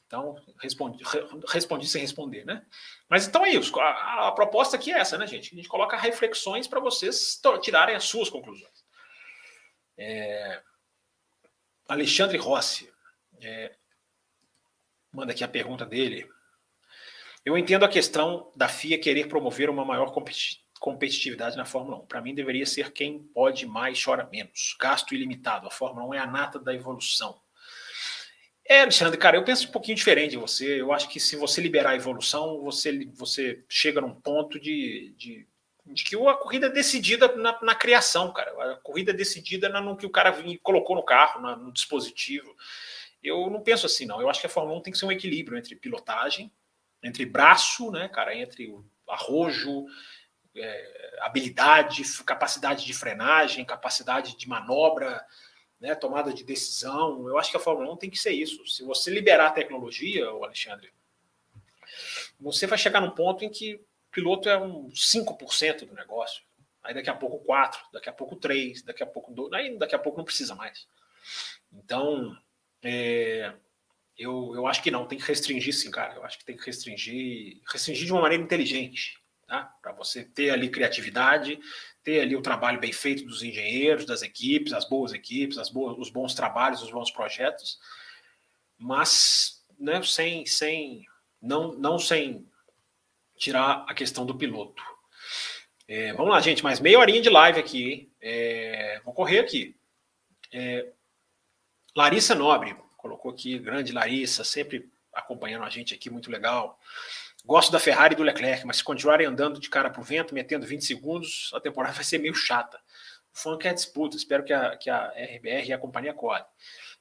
Então, 0.06 0.36
respondi, 0.60 1.04
respondi 1.48 1.86
sem 1.86 2.00
responder, 2.00 2.44
né? 2.44 2.64
Mas 3.08 3.26
então 3.26 3.44
é 3.44 3.50
isso. 3.50 3.78
A, 3.78 4.28
a, 4.28 4.32
proposta 4.32 4.76
aqui 4.76 4.92
é 4.92 4.98
essa, 4.98 5.18
né, 5.18 5.26
gente? 5.26 5.52
A 5.52 5.56
gente 5.56 5.68
coloca 5.68 5.96
reflexões 5.96 6.66
para 6.66 6.80
vocês 6.80 7.40
tirarem 7.60 7.94
as 7.94 8.04
suas 8.04 8.28
conclusões. 8.28 8.84
É, 9.96 10.62
Alexandre 11.88 12.38
Rossi 12.38 12.92
é, 13.40 13.76
manda 15.12 15.32
aqui 15.32 15.44
a 15.44 15.48
pergunta 15.48 15.84
dele. 15.84 16.28
Eu 17.44 17.56
entendo 17.56 17.84
a 17.84 17.88
questão 17.88 18.52
da 18.56 18.68
FIA 18.68 18.98
querer 18.98 19.28
promover 19.28 19.70
uma 19.70 19.84
maior 19.84 20.12
competitividade 20.12 20.69
competitividade 20.80 21.58
na 21.58 21.66
Fórmula 21.66 21.98
1. 21.98 22.06
Para 22.06 22.22
mim, 22.22 22.34
deveria 22.34 22.64
ser 22.64 22.90
quem 22.90 23.22
pode 23.22 23.66
mais, 23.66 24.02
chora 24.02 24.26
menos. 24.32 24.74
Gasto 24.80 25.14
ilimitado. 25.14 25.68
A 25.68 25.70
Fórmula 25.70 26.06
1 26.06 26.14
é 26.14 26.18
a 26.18 26.26
nata 26.26 26.58
da 26.58 26.74
evolução. 26.74 27.38
É, 28.64 28.80
Alexandre, 28.80 29.18
cara, 29.18 29.36
eu 29.36 29.44
penso 29.44 29.68
um 29.68 29.72
pouquinho 29.72 29.96
diferente 29.96 30.30
de 30.30 30.36
você. 30.38 30.80
Eu 30.80 30.90
acho 30.92 31.08
que 31.08 31.20
se 31.20 31.36
você 31.36 31.60
liberar 31.60 31.90
a 31.90 31.96
evolução, 31.96 32.62
você, 32.62 33.04
você 33.12 33.62
chega 33.68 34.00
num 34.00 34.14
ponto 34.14 34.58
de, 34.58 35.14
de, 35.18 35.46
de 35.84 36.02
que 36.02 36.16
a 36.16 36.34
corrida 36.34 36.68
é 36.68 36.70
decidida 36.70 37.36
na, 37.36 37.60
na, 37.60 37.74
criação, 37.74 38.32
cara. 38.32 38.72
A 38.72 38.76
corrida 38.76 39.10
é 39.10 39.14
decidida 39.14 39.68
no 39.80 39.96
que 39.96 40.06
o 40.06 40.10
cara 40.10 40.34
colocou 40.62 40.96
no 40.96 41.02
carro, 41.02 41.42
na, 41.42 41.56
no 41.56 41.72
dispositivo. 41.72 42.56
Eu 43.22 43.50
não 43.50 43.60
penso 43.60 43.84
assim, 43.84 44.06
não. 44.06 44.18
Eu 44.18 44.30
acho 44.30 44.40
que 44.40 44.46
a 44.46 44.50
Fórmula 44.50 44.78
1 44.78 44.82
tem 44.82 44.92
que 44.92 44.98
ser 44.98 45.04
um 45.04 45.12
equilíbrio 45.12 45.58
entre 45.58 45.76
pilotagem, 45.76 46.50
entre 47.02 47.26
braço, 47.26 47.90
né, 47.90 48.08
cara, 48.08 48.34
entre 48.34 48.68
o 48.68 48.84
arrojo, 49.06 49.84
é, 50.56 51.18
habilidade, 51.20 52.02
capacidade 52.24 52.84
de 52.84 52.94
frenagem, 52.94 53.64
capacidade 53.64 54.36
de 54.36 54.48
manobra, 54.48 55.24
né, 55.80 55.94
tomada 55.94 56.32
de 56.32 56.44
decisão. 56.44 57.28
Eu 57.28 57.38
acho 57.38 57.50
que 57.50 57.56
a 57.56 57.60
Fórmula 57.60 57.92
1 57.92 57.96
tem 57.96 58.10
que 58.10 58.18
ser 58.18 58.32
isso. 58.32 58.66
Se 58.66 58.82
você 58.82 59.10
liberar 59.10 59.48
a 59.48 59.52
tecnologia, 59.52 60.26
Alexandre, 60.26 60.92
você 62.38 62.66
vai 62.66 62.78
chegar 62.78 63.00
num 63.00 63.10
ponto 63.10 63.44
em 63.44 63.50
que 63.50 63.74
o 63.74 63.80
piloto 64.10 64.48
é 64.48 64.58
um 64.58 64.90
5% 64.90 65.86
do 65.86 65.94
negócio. 65.94 66.42
Aí 66.82 66.94
daqui 66.94 67.10
a 67.10 67.14
pouco 67.14 67.38
4, 67.44 67.80
daqui 67.92 68.08
a 68.08 68.12
pouco 68.12 68.36
3, 68.36 68.82
daqui 68.82 69.02
a 69.02 69.06
pouco 69.06 69.32
2, 69.32 69.52
aí 69.52 69.78
daqui 69.78 69.94
a 69.94 69.98
pouco 69.98 70.18
não 70.18 70.24
precisa 70.24 70.54
mais. 70.54 70.88
Então, 71.72 72.36
é, 72.82 73.52
eu, 74.16 74.52
eu 74.54 74.66
acho 74.66 74.82
que 74.82 74.90
não, 74.90 75.06
tem 75.06 75.18
que 75.18 75.24
restringir 75.24 75.74
sim, 75.74 75.90
cara. 75.90 76.14
Eu 76.14 76.24
acho 76.24 76.38
que 76.38 76.44
tem 76.44 76.56
que 76.56 76.64
restringir, 76.64 77.60
restringir 77.70 78.06
de 78.06 78.12
uma 78.12 78.22
maneira 78.22 78.42
inteligente 78.42 79.19
tá? 79.50 79.64
para 79.82 79.90
você 79.90 80.24
ter 80.24 80.50
ali 80.50 80.70
criatividade, 80.70 81.58
ter 82.04 82.20
ali 82.20 82.36
o 82.36 82.40
trabalho 82.40 82.78
bem 82.78 82.92
feito 82.92 83.26
dos 83.26 83.42
engenheiros, 83.42 84.06
das 84.06 84.22
equipes, 84.22 84.72
as 84.72 84.88
boas 84.88 85.12
equipes, 85.12 85.58
as 85.58 85.68
boas, 85.68 85.98
os 85.98 86.08
bons 86.08 86.34
trabalhos, 86.34 86.82
os 86.82 86.90
bons 86.92 87.10
projetos, 87.10 87.80
mas 88.78 89.64
né, 89.76 90.00
sem, 90.04 90.46
sem, 90.46 91.04
não, 91.42 91.72
não 91.72 91.98
sem 91.98 92.46
tirar 93.36 93.84
a 93.88 93.92
questão 93.92 94.24
do 94.24 94.36
piloto. 94.36 94.80
É, 95.88 96.12
vamos 96.12 96.30
lá, 96.30 96.40
gente, 96.40 96.62
mais 96.62 96.78
meia 96.78 97.00
horinha 97.00 97.20
de 97.20 97.28
live 97.28 97.58
aqui, 97.58 97.92
hein? 97.92 98.12
É, 98.20 99.00
vou 99.04 99.12
correr 99.12 99.40
aqui. 99.40 99.76
É, 100.52 100.92
Larissa 101.96 102.36
Nobre 102.36 102.76
colocou 102.96 103.32
aqui, 103.32 103.58
grande 103.58 103.90
Larissa, 103.90 104.44
sempre 104.44 104.88
acompanhando 105.12 105.64
a 105.64 105.70
gente 105.70 105.92
aqui, 105.92 106.08
muito 106.08 106.30
legal. 106.30 106.78
Gosto 107.44 107.72
da 107.72 107.80
Ferrari 107.80 108.14
e 108.14 108.16
do 108.16 108.22
Leclerc, 108.22 108.66
mas 108.66 108.78
se 108.78 108.84
continuarem 108.84 109.26
andando 109.26 109.58
de 109.58 109.70
cara 109.70 109.90
para 109.90 110.00
o 110.00 110.04
vento, 110.04 110.34
metendo 110.34 110.66
20 110.66 110.84
segundos, 110.84 111.50
a 111.54 111.60
temporada 111.60 111.94
vai 111.94 112.04
ser 112.04 112.18
meio 112.18 112.34
chata. 112.34 112.78
O 113.32 113.38
funk 113.38 113.66
é 113.66 113.72
disputa, 113.72 114.16
espero 114.16 114.44
que 114.44 114.52
a, 114.52 114.76
que 114.76 114.90
a 114.90 115.08
RBR 115.08 115.68
e 115.68 115.72
a 115.72 115.78
companhia 115.78 116.10
acordem. 116.10 116.46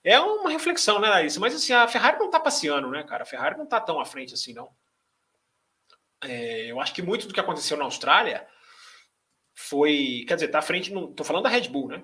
É 0.04 0.20
uma 0.20 0.50
reflexão, 0.50 1.00
né, 1.00 1.10
Larissa? 1.10 1.40
Mas 1.40 1.56
assim, 1.56 1.74
a 1.74 1.88
Ferrari 1.88 2.20
não 2.20 2.28
está 2.28 2.40
passeando, 2.40 2.90
né, 2.90 3.04
cara? 3.04 3.24
A 3.24 3.26
Ferrari 3.26 3.58
não 3.58 3.66
está 3.66 3.82
tão 3.82 4.00
à 4.00 4.06
frente 4.06 4.34
assim, 4.34 4.54
não. 4.54 4.70
É, 6.24 6.72
eu 6.72 6.80
acho 6.80 6.94
que 6.94 7.02
muito 7.02 7.28
do 7.28 7.34
que 7.34 7.40
aconteceu 7.40 7.78
na 7.78 7.86
Austrália 7.86 8.48
foi. 9.54 10.24
Quer 10.28 10.36
dizer, 10.36 10.46
está 10.48 10.60
à 10.60 10.62
frente. 10.62 10.94
Estou 10.94 11.26
falando 11.26 11.44
da 11.44 11.50
Red 11.50 11.68
Bull, 11.70 11.90
né? 11.90 12.04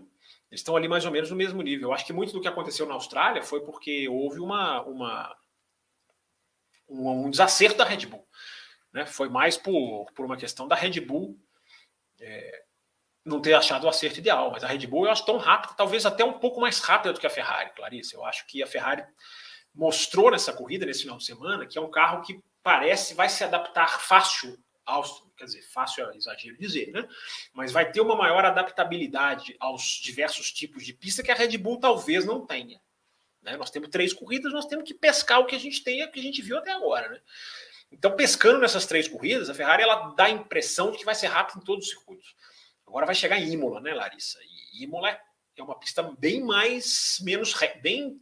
Eles 0.52 0.62
estão 0.62 0.76
ali 0.76 0.88
mais 0.88 1.06
ou 1.06 1.12
menos 1.12 1.30
no 1.30 1.36
mesmo 1.36 1.62
nível. 1.62 1.90
Eu 1.90 1.94
acho 1.94 2.06
que 2.06 2.14
muito 2.14 2.34
do 2.34 2.42
que 2.42 2.48
aconteceu 2.48 2.86
na 2.86 2.94
Austrália 2.94 3.42
foi 3.42 3.62
porque 3.62 4.08
houve 4.10 4.40
uma, 4.40 4.82
uma 4.84 5.36
um, 6.88 7.30
desacerto 7.30 7.78
da 7.78 7.86
Red 7.86 8.06
Bull. 8.06 8.28
Né? 8.94 9.06
Foi 9.06 9.30
mais 9.30 9.58
por, 9.58 10.06
por 10.14 10.26
uma 10.26 10.38
questão 10.38 10.68
da 10.68 10.76
Red 10.76 11.00
Bull 11.02 11.38
é, 12.20 12.64
não 13.26 13.42
ter 13.42 13.54
achado 13.54 13.86
o 13.86 13.90
acerto 13.90 14.20
ideal. 14.20 14.52
Mas 14.52 14.64
a 14.64 14.68
Red 14.68 14.86
Bull 14.88 15.06
eu 15.06 15.12
acho 15.12 15.26
tão 15.26 15.38
rápida, 15.38 15.74
talvez 15.76 16.06
até 16.06 16.24
um 16.24 16.34
pouco 16.34 16.62
mais 16.62 16.80
rápida 16.80 17.14
do 17.14 17.20
que 17.20 17.28
a 17.28 17.30
Ferrari, 17.30 17.72
Clarice. 17.76 18.14
Eu 18.14 18.24
acho 18.24 18.46
que 18.48 18.62
a 18.62 18.68
Ferrari 18.68 19.04
mostrou 19.74 20.32
nessa 20.32 20.54
corrida, 20.54 20.86
nesse 20.86 21.02
final 21.02 21.18
de 21.18 21.26
semana, 21.26 21.66
que 21.66 21.78
é 21.78 21.82
um 21.82 21.92
carro 21.92 22.22
que 22.22 22.40
parece 22.64 23.14
vai 23.14 23.28
se 23.28 23.44
adaptar 23.44 24.00
fácil 24.00 24.58
aos. 24.86 25.26
Quer 25.38 25.46
dizer, 25.46 25.64
fácil 25.64 26.10
é 26.10 26.16
exagero 26.16 26.58
dizer, 26.58 26.92
né? 26.94 27.06
Mas 27.54 27.72
vai 27.72 27.92
ter 27.92 28.00
uma 28.00 28.16
maior 28.16 28.46
adaptabilidade 28.46 29.54
aos 29.60 30.00
diversos 30.02 30.50
tipos 30.50 30.86
de 30.86 30.94
pista 30.94 31.22
que 31.22 31.32
a 31.32 31.36
Red 31.36 31.58
Bull 31.58 31.78
talvez 31.78 32.24
não 32.24 32.46
tenha. 32.46 32.80
Né? 33.46 33.56
Nós 33.56 33.70
temos 33.70 33.89
três 33.89 34.12
corridas, 34.12 34.52
nós 34.52 34.66
temos 34.66 34.86
que 34.86 34.93
pescar 34.93 35.39
o 35.39 35.46
que 35.46 35.56
a 35.56 35.60
gente 35.60 35.84
tem, 35.84 36.04
o 36.04 36.12
que 36.12 36.20
a 36.20 36.24
gente 36.24 36.41
viu 36.41 36.58
até 36.58 36.72
agora. 36.72 37.08
Né? 37.08 37.22
Então, 37.91 38.16
pescando 38.16 38.60
nessas 38.60 38.86
três 38.86 39.08
corridas, 39.08 39.50
a 39.50 39.54
Ferrari 39.54 39.84
ela 39.84 40.14
dá 40.16 40.26
a 40.26 40.30
impressão 40.30 40.91
de 40.91 40.98
que 40.98 41.06
vai 41.06 41.16
ser 41.16 41.28
rápida 41.28 41.60
em 41.60 41.64
todos 41.64 41.86
os 41.86 41.91
circuitos. 41.91 42.36
Agora 42.86 43.06
vai 43.06 43.16
chegar 43.16 43.39
em 43.39 43.52
Imola, 43.52 43.80
né, 43.80 43.93
Larissa? 43.93 44.39
E 44.74 44.84
Imola 44.84 45.18
é 45.56 45.64
uma 45.64 45.78
pista 45.80 46.04
bem 46.18 46.43
mais, 46.43 47.18
menos, 47.22 47.56
bem 47.82 48.20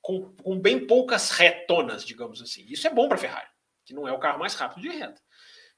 com, 0.00 0.34
com 0.36 0.58
bem 0.58 0.86
poucas 0.86 1.30
retonas, 1.30 2.04
digamos 2.04 2.40
assim. 2.40 2.64
Isso 2.68 2.86
é 2.86 2.90
bom 2.90 3.08
para 3.08 3.16
a 3.16 3.20
Ferrari, 3.20 3.48
que 3.84 3.94
não 3.94 4.06
é 4.06 4.12
o 4.12 4.18
carro 4.18 4.38
mais 4.38 4.54
rápido 4.54 4.82
de 4.82 4.88
reta. 4.88 5.20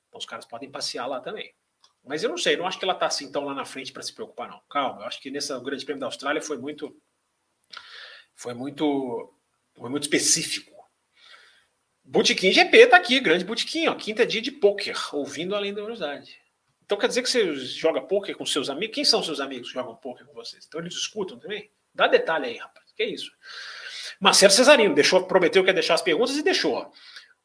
Então 0.09 0.19
os 0.19 0.27
caras 0.27 0.45
podem 0.45 0.71
passear 0.71 1.07
lá 1.07 1.21
também. 1.21 1.55
Mas 2.05 2.23
eu 2.23 2.29
não 2.29 2.37
sei, 2.37 2.57
não 2.57 2.67
acho 2.67 2.79
que 2.79 2.85
ela 2.85 2.93
está 2.93 3.07
assim 3.07 3.33
tão 3.33 3.45
lá 3.45 3.55
na 3.55 3.65
frente 3.65 3.93
para 3.93 4.03
se 4.03 4.13
preocupar, 4.13 4.49
não. 4.49 4.61
Calma, 4.69 5.03
eu 5.03 5.07
acho 5.07 5.21
que 5.21 5.31
nesse 5.31 5.59
Grande 5.61 5.85
Prêmio 5.85 6.01
da 6.01 6.07
Austrália 6.07 6.43
foi 6.43 6.59
muito. 6.59 6.95
Foi 8.35 8.55
muito. 8.55 9.33
Foi 9.75 9.91
muito 9.91 10.05
específico. 10.05 10.73
Botequim 12.05 12.53
GP 12.53 12.87
tá 12.89 12.97
aqui, 12.97 13.19
grande 13.19 13.45
botequim, 13.45 13.87
ó. 13.89 13.95
Quinta 13.95 14.27
dia 14.27 14.43
de 14.43 14.53
poker, 14.53 14.97
ouvindo 15.15 15.57
além 15.57 15.73
da 15.73 15.83
velocidade. 15.83 16.39
Então 16.85 16.99
quer 16.99 17.09
dizer 17.09 17.23
que 17.23 17.31
você 17.31 17.57
joga 17.57 18.03
poker 18.03 18.37
com 18.37 18.45
seus 18.45 18.69
amigos? 18.69 18.95
Quem 18.95 19.05
são 19.05 19.23
seus 19.23 19.41
amigos 19.41 19.69
que 19.69 19.75
jogam 19.75 19.97
poker 19.97 20.27
com 20.27 20.35
vocês? 20.35 20.67
Então 20.67 20.81
eles 20.81 20.95
escutam 20.95 21.39
também? 21.39 21.71
Dá 21.95 22.07
detalhe 22.07 22.47
aí, 22.47 22.57
rapaz. 22.59 22.93
Que 22.93 23.05
é 23.05 23.07
isso? 23.07 23.33
Marcelo 24.21 24.53
Cesarino 24.53 24.95
deixou, 24.95 25.27
prometeu 25.27 25.63
que 25.63 25.71
ia 25.71 25.75
deixar 25.75 25.95
as 25.95 26.03
perguntas 26.03 26.37
e 26.37 26.43
deixou. 26.43 26.93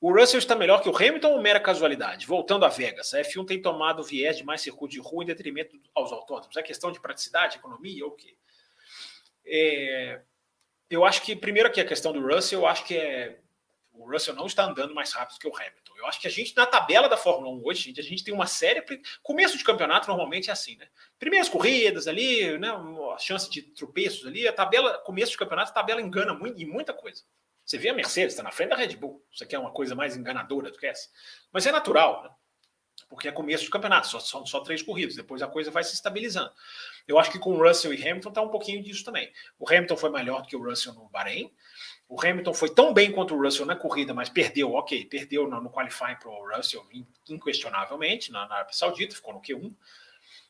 O 0.02 0.14
Russell 0.14 0.40
está 0.40 0.56
melhor 0.56 0.82
que 0.82 0.90
o 0.90 0.96
Hamilton 0.96 1.32
ou 1.32 1.42
mera 1.42 1.60
casualidade? 1.60 2.26
Voltando 2.26 2.66
a 2.66 2.70
Vegas, 2.70 3.14
a 3.14 3.22
F1 3.22 3.46
tem 3.46 3.62
tomado 3.62 4.04
viés 4.04 4.38
de 4.38 4.44
mais 4.44 4.62
circuito 4.62 4.94
de 4.94 5.00
rua 5.00 5.24
em 5.24 5.28
detrimento 5.28 5.78
aos 5.94 6.12
autódromos. 6.12 6.56
É 6.56 6.64
questão 6.64 6.92
de 6.92 7.02
praticidade, 7.02 7.58
economia 7.58 8.06
ou 8.06 8.12
o 8.12 8.16
quê? 8.16 8.36
É, 9.46 10.22
eu 10.90 11.06
acho 11.06 11.22
que, 11.22 11.36
primeiro 11.36 11.70
aqui 11.70 11.80
a 11.80 11.86
questão 11.86 12.12
do 12.12 12.22
Russell, 12.22 12.62
eu 12.62 12.68
acho 12.68 12.86
que 12.86 12.98
é 12.98 13.40
o 14.00 14.10
Russell 14.10 14.34
não 14.34 14.46
está 14.46 14.64
andando 14.64 14.96
mais 14.96 15.12
rápido 15.12 15.38
que 15.40 15.48
o 15.48 15.56
Hamilton. 15.56 15.94
Eu 15.98 16.06
acho 16.06 16.22
que 16.22 16.28
a 16.28 16.32
gente, 16.32 16.56
na 16.56 16.66
tabela 16.66 17.10
da 17.10 17.18
Fórmula 17.18 17.54
1 17.54 17.66
hoje, 17.66 17.94
a 17.98 18.02
gente 18.02 18.24
tem 18.24 18.34
uma 18.34 18.48
série. 18.48 18.82
Começo 19.22 19.58
de 19.58 19.64
campeonato 19.64 20.08
normalmente 20.08 20.50
é 20.50 20.54
assim, 20.54 20.78
né? 20.78 20.88
Primeiras 21.20 21.50
corridas 21.50 22.08
ali, 22.08 22.58
né? 22.58 22.70
A 23.14 23.18
chance 23.18 23.50
de 23.50 23.62
tropeços 23.62 24.26
ali, 24.26 24.48
a 24.48 24.54
tabela, 24.54 24.98
começo 25.00 25.34
de 25.34 25.38
campeonato, 25.38 25.72
a 25.72 25.74
tabela 25.74 26.02
engana 26.02 26.34
muito, 26.34 26.62
em 26.62 26.66
muita 26.66 26.94
coisa. 26.94 27.24
Você 27.66 27.78
vê 27.78 27.90
a 27.90 27.94
Mercedes, 27.94 28.34
está 28.34 28.42
na 28.42 28.52
frente 28.52 28.70
da 28.70 28.78
Red 28.78 28.96
Bull. 28.96 29.22
Isso 29.32 29.44
aqui 29.44 29.54
é 29.54 29.60
uma 29.60 29.72
coisa 29.72 29.94
mais 29.94 30.16
enganadora 30.16 30.72
do 30.72 30.78
que 30.78 30.88
essa. 30.88 31.10
Mas 31.52 31.68
é 31.68 31.72
natural, 31.72 32.24
né? 32.24 32.30
Porque 33.10 33.28
é 33.28 33.32
começo 33.32 33.64
de 33.64 33.72
campeonato, 33.72 34.08
só, 34.08 34.20
são 34.20 34.46
só 34.46 34.60
três 34.60 34.84
corridas, 34.84 35.16
depois 35.16 35.42
a 35.42 35.48
coisa 35.48 35.72
vai 35.72 35.84
se 35.84 35.96
estabilizando. 35.96 36.52
Eu 37.08 37.18
acho 37.18 37.32
que 37.32 37.40
com 37.40 37.58
Russell 37.58 37.92
e 37.92 38.08
Hamilton 38.08 38.30
está 38.30 38.42
um 38.42 38.50
pouquinho 38.50 38.84
disso 38.84 39.04
também. 39.04 39.32
O 39.58 39.68
Hamilton 39.68 39.98
foi 39.98 40.12
melhor 40.12 40.44
do 40.44 40.48
que 40.48 40.56
o 40.56 40.64
Russell 40.64 40.94
no 40.94 41.10
Bahrein. 41.10 41.52
O 42.08 42.20
Hamilton 42.24 42.54
foi 42.54 42.70
tão 42.70 42.94
bem 42.94 43.12
quanto 43.12 43.36
o 43.36 43.42
Russell 43.42 43.66
na 43.66 43.76
corrida, 43.76 44.14
mas 44.14 44.30
perdeu, 44.30 44.74
ok, 44.74 45.06
perdeu 45.06 45.48
no, 45.48 45.60
no 45.60 45.72
qualifying 45.72 46.16
para 46.16 46.30
o 46.30 46.56
Russell 46.56 46.88
inquestionavelmente 47.28 48.32
na, 48.32 48.48
na 48.48 48.56
Arábia 48.56 48.74
Saudita, 48.74 49.16
ficou 49.16 49.34
no 49.34 49.42
Q1. 49.42 49.74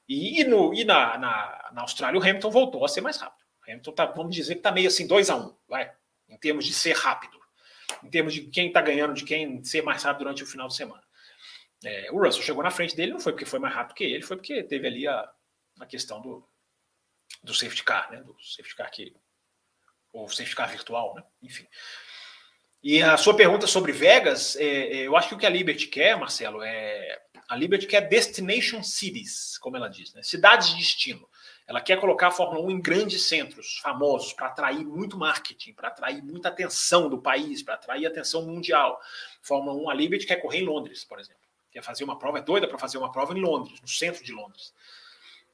E, 0.07 0.41
e, 0.41 0.43
no, 0.43 0.73
e 0.73 0.83
na, 0.83 1.17
na, 1.17 1.69
na, 1.71 1.81
Austrália 1.81 2.19
o 2.19 2.23
Hamilton 2.23 2.49
voltou 2.49 2.83
a 2.83 2.87
ser 2.87 3.01
mais 3.01 3.17
rápido. 3.17 3.45
O 3.61 3.71
Hamilton 3.71 3.91
tá, 3.91 4.05
vamos 4.07 4.35
dizer 4.35 4.55
que 4.55 4.59
está 4.59 4.71
meio 4.71 4.87
assim 4.87 5.05
2 5.05 5.29
a 5.29 5.35
1 5.35 5.39
um, 5.39 5.55
vai, 5.67 5.91
em 6.27 6.37
termos 6.37 6.65
de 6.65 6.73
ser 6.73 6.95
rápido, 6.95 7.37
em 8.03 8.09
termos 8.09 8.33
de 8.33 8.41
quem 8.41 8.67
está 8.67 8.81
ganhando, 8.81 9.13
de 9.13 9.23
quem 9.23 9.63
ser 9.63 9.83
mais 9.83 10.01
rápido 10.01 10.23
durante 10.23 10.43
o 10.43 10.47
final 10.47 10.67
de 10.67 10.75
semana. 10.75 11.03
É, 11.83 12.11
o 12.11 12.21
Russell 12.21 12.43
chegou 12.43 12.63
na 12.63 12.71
frente 12.71 12.95
dele, 12.95 13.13
não 13.13 13.19
foi 13.19 13.31
porque 13.31 13.45
foi 13.45 13.59
mais 13.59 13.73
rápido 13.73 13.95
que 13.95 14.03
ele, 14.03 14.23
foi 14.23 14.35
porque 14.35 14.63
teve 14.63 14.87
ali 14.87 15.07
a, 15.07 15.29
a 15.79 15.85
questão 15.85 16.21
do, 16.21 16.47
do 17.43 17.53
safety 17.53 17.83
car, 17.83 18.11
né? 18.11 18.21
Do 18.21 18.35
safety 18.41 18.75
car 18.75 18.91
que 18.91 19.15
ou 20.11 20.27
safety 20.27 20.55
car 20.55 20.69
virtual, 20.69 21.15
né? 21.15 21.23
Enfim. 21.41 21.67
E 22.81 23.01
a 23.03 23.17
sua 23.17 23.35
pergunta 23.35 23.67
sobre 23.67 23.91
Vegas, 23.91 24.55
é, 24.55 24.63
é, 24.63 24.95
eu 25.07 25.15
acho 25.17 25.29
que 25.29 25.35
o 25.35 25.37
que 25.37 25.45
a 25.45 25.49
Liberty 25.49 25.87
quer, 25.87 26.17
Marcelo, 26.17 26.61
é 26.63 27.21
a 27.47 27.55
Liberty 27.55 27.87
quer 27.87 28.07
destination 28.07 28.83
cities, 28.83 29.57
como 29.57 29.75
ela 29.75 29.89
diz, 29.89 30.13
né? 30.13 30.21
cidades 30.21 30.69
de 30.69 30.77
destino. 30.77 31.27
Ela 31.67 31.81
quer 31.81 31.99
colocar 31.99 32.27
a 32.27 32.31
Fórmula 32.31 32.65
1 32.65 32.71
em 32.71 32.81
grandes 32.81 33.27
centros 33.27 33.79
famosos 33.83 34.33
para 34.33 34.47
atrair 34.47 34.85
muito 34.85 35.17
marketing, 35.17 35.73
para 35.73 35.89
atrair 35.89 36.23
muita 36.23 36.49
atenção 36.49 37.09
do 37.09 37.21
país, 37.21 37.61
para 37.61 37.75
atrair 37.75 38.05
atenção 38.05 38.45
mundial. 38.45 38.99
Fórmula 39.41 39.75
1, 39.83 39.89
a 39.89 39.93
Liberty 39.93 40.25
quer 40.25 40.37
correr 40.37 40.59
em 40.59 40.65
Londres, 40.65 41.03
por 41.03 41.19
exemplo. 41.19 41.48
Quer 41.79 41.85
fazer 41.85 42.03
uma 42.03 42.19
prova, 42.19 42.39
é 42.39 42.41
doida 42.41 42.67
para 42.67 42.77
fazer 42.77 42.97
uma 42.97 43.09
prova 43.09 43.33
em 43.33 43.39
Londres, 43.39 43.79
no 43.81 43.87
centro 43.87 44.21
de 44.21 44.33
Londres. 44.33 44.73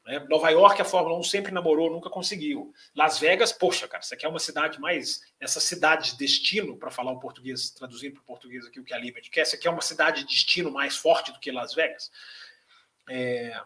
Né? 0.03 0.25
Nova 0.27 0.49
York, 0.49 0.81
a 0.81 0.85
Fórmula 0.85 1.19
1 1.19 1.23
sempre 1.23 1.51
namorou, 1.51 1.91
nunca 1.91 2.09
conseguiu. 2.09 2.73
Las 2.95 3.19
Vegas, 3.19 3.53
poxa, 3.53 3.87
cara, 3.87 4.01
isso 4.01 4.11
aqui 4.11 4.25
é 4.25 4.29
uma 4.29 4.39
cidade 4.39 4.79
mais. 4.79 5.21
Essa 5.39 5.59
cidade 5.59 6.11
de 6.11 6.17
destino, 6.17 6.77
para 6.77 6.89
falar 6.89 7.11
o 7.11 7.19
português, 7.19 7.69
traduzindo 7.69 8.13
para 8.13 8.21
o 8.21 8.25
português 8.25 8.65
aqui 8.65 8.79
o 8.79 8.83
que 8.83 8.93
a 8.93 8.97
Liberty 8.97 9.29
quer, 9.29 9.41
essa 9.41 9.55
aqui 9.55 9.67
é 9.67 9.71
uma 9.71 9.81
cidade 9.81 10.21
de 10.21 10.29
destino 10.29 10.71
mais 10.71 10.97
forte 10.97 11.31
do 11.31 11.39
que 11.39 11.51
Las 11.51 11.75
Vegas. 11.75 12.11
É, 13.07 13.61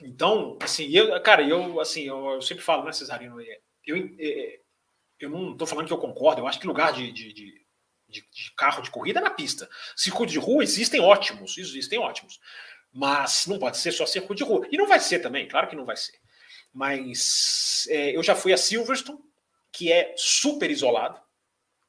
então, 0.00 0.56
assim, 0.62 0.88
eu, 0.90 1.20
cara, 1.22 1.42
eu, 1.42 1.80
assim, 1.80 2.04
eu, 2.04 2.34
eu 2.34 2.42
sempre 2.42 2.62
falo, 2.62 2.84
né, 2.84 2.92
Cesarino? 2.92 3.40
É, 3.40 3.58
eu, 3.84 3.96
é, 4.16 4.60
eu 5.18 5.28
não 5.28 5.52
estou 5.52 5.66
falando 5.66 5.88
que 5.88 5.92
eu 5.92 5.98
concordo, 5.98 6.40
eu 6.40 6.46
acho 6.46 6.60
que 6.60 6.68
lugar 6.68 6.92
de, 6.92 7.10
de, 7.10 7.32
de 7.32 7.63
de, 8.14 8.28
de, 8.32 8.52
carro 8.52 8.82
de 8.82 8.90
corrida 8.90 9.20
na 9.20 9.30
pista. 9.30 9.68
Circuito 9.96 10.32
de 10.32 10.38
rua 10.38 10.62
existem 10.62 11.00
ótimos, 11.00 11.58
existem 11.58 11.98
ótimos. 11.98 12.40
Mas 12.92 13.46
não 13.46 13.58
pode 13.58 13.76
ser 13.76 13.92
só 13.92 14.06
circuito 14.06 14.44
de 14.44 14.44
rua. 14.44 14.66
E 14.70 14.76
não 14.76 14.86
vai 14.86 15.00
ser 15.00 15.18
também, 15.18 15.48
claro 15.48 15.68
que 15.68 15.76
não 15.76 15.84
vai 15.84 15.96
ser. 15.96 16.18
Mas 16.72 17.86
é, 17.90 18.16
eu 18.16 18.22
já 18.22 18.34
fui 18.34 18.52
a 18.52 18.56
Silverstone, 18.56 19.18
que 19.72 19.92
é 19.92 20.14
super 20.16 20.70
isolado. 20.70 21.20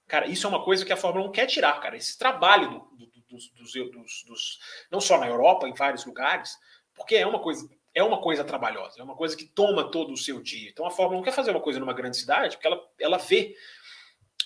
Cara, 0.07 0.27
isso 0.27 0.45
é 0.45 0.49
uma 0.49 0.63
coisa 0.63 0.85
que 0.85 0.93
a 0.93 0.97
Fórmula 0.97 1.27
1 1.27 1.31
quer 1.31 1.45
tirar, 1.45 1.79
cara. 1.79 1.97
Esse 1.97 2.17
trabalho 2.17 2.69
do, 2.69 2.79
do, 2.97 3.11
dos, 3.29 3.51
dos, 3.51 4.23
dos, 4.23 4.59
não 4.91 4.99
só 4.99 5.19
na 5.19 5.27
Europa, 5.27 5.67
em 5.67 5.73
vários 5.73 6.05
lugares, 6.05 6.57
porque 6.93 7.15
é 7.15 7.25
uma 7.25 7.39
coisa 7.39 7.67
é 7.95 8.03
uma 8.03 8.19
coisa 8.19 8.43
trabalhosa, 8.43 8.99
é 8.99 9.03
uma 9.03 9.15
coisa 9.15 9.37
que 9.37 9.45
toma 9.45 9.89
todo 9.89 10.11
o 10.11 10.17
seu 10.17 10.41
dia. 10.41 10.69
Então 10.69 10.85
a 10.85 10.91
Fórmula 10.91 11.21
1 11.21 11.23
quer 11.23 11.31
fazer 11.31 11.51
uma 11.51 11.61
coisa 11.61 11.79
numa 11.79 11.93
grande 11.93 12.17
cidade, 12.17 12.57
porque 12.57 12.67
ela, 12.67 12.81
ela 12.99 13.17
vê, 13.17 13.55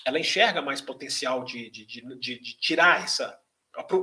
ela 0.04 0.18
enxerga 0.18 0.62
mais 0.62 0.80
potencial 0.80 1.44
de, 1.44 1.70
de, 1.70 1.86
de, 1.86 2.18
de 2.18 2.58
tirar 2.58 3.04
essa, 3.04 3.38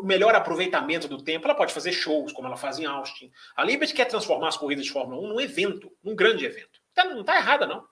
melhor 0.04 0.34
aproveitamento 0.36 1.08
do 1.08 1.22
tempo, 1.22 1.46
ela 1.46 1.56
pode 1.56 1.74
fazer 1.74 1.92
shows, 1.92 2.32
como 2.32 2.48
ela 2.48 2.58
faz 2.58 2.80
em 2.80 2.86
Austin. 2.86 3.32
A 3.56 3.64
Liberty 3.64 3.94
quer 3.94 4.06
transformar 4.06 4.50
as 4.50 4.58
corridas 4.58 4.86
de 4.86 4.92
Fórmula 4.92 5.22
1 5.22 5.28
num 5.28 5.42
evento, 5.42 5.92
num 6.04 6.16
grande 6.16 6.46
evento. 6.46 6.80
Tá, 6.94 7.04
não 7.06 7.22
está 7.22 7.36
errada, 7.36 7.68
não. 7.68 7.86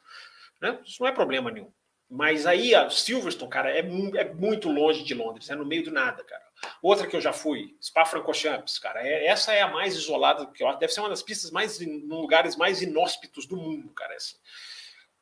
Né? 0.61 0.79
Isso 0.85 1.01
não 1.01 1.09
é 1.09 1.11
problema 1.11 1.51
nenhum. 1.51 1.71
Mas 2.09 2.45
aí 2.45 2.73
a 2.75 2.89
Silverstone, 2.89 3.49
cara, 3.49 3.71
é, 3.71 3.79
é, 3.79 4.33
muito 4.33 4.69
longe 4.69 5.03
de 5.03 5.13
Londres, 5.13 5.49
é 5.49 5.55
no 5.55 5.65
meio 5.65 5.83
do 5.83 5.91
nada, 5.91 6.23
cara. 6.23 6.43
Outra 6.81 7.07
que 7.07 7.15
eu 7.15 7.21
já 7.21 7.33
fui, 7.33 7.75
Spa-Francorchamps, 7.81 8.79
cara, 8.79 9.05
é, 9.05 9.25
essa 9.25 9.53
é 9.53 9.61
a 9.61 9.67
mais 9.67 9.95
isolada, 9.95 10.45
que 10.47 10.63
deve 10.77 10.93
ser 10.93 11.01
uma 11.01 11.09
das 11.09 11.23
pistas 11.23 11.51
mais, 11.51 11.79
lugares 11.79 12.55
mais 12.55 12.81
inóspitos 12.81 13.45
do 13.45 13.57
mundo, 13.57 13.91
cara. 13.93 14.15
Assim. 14.15 14.37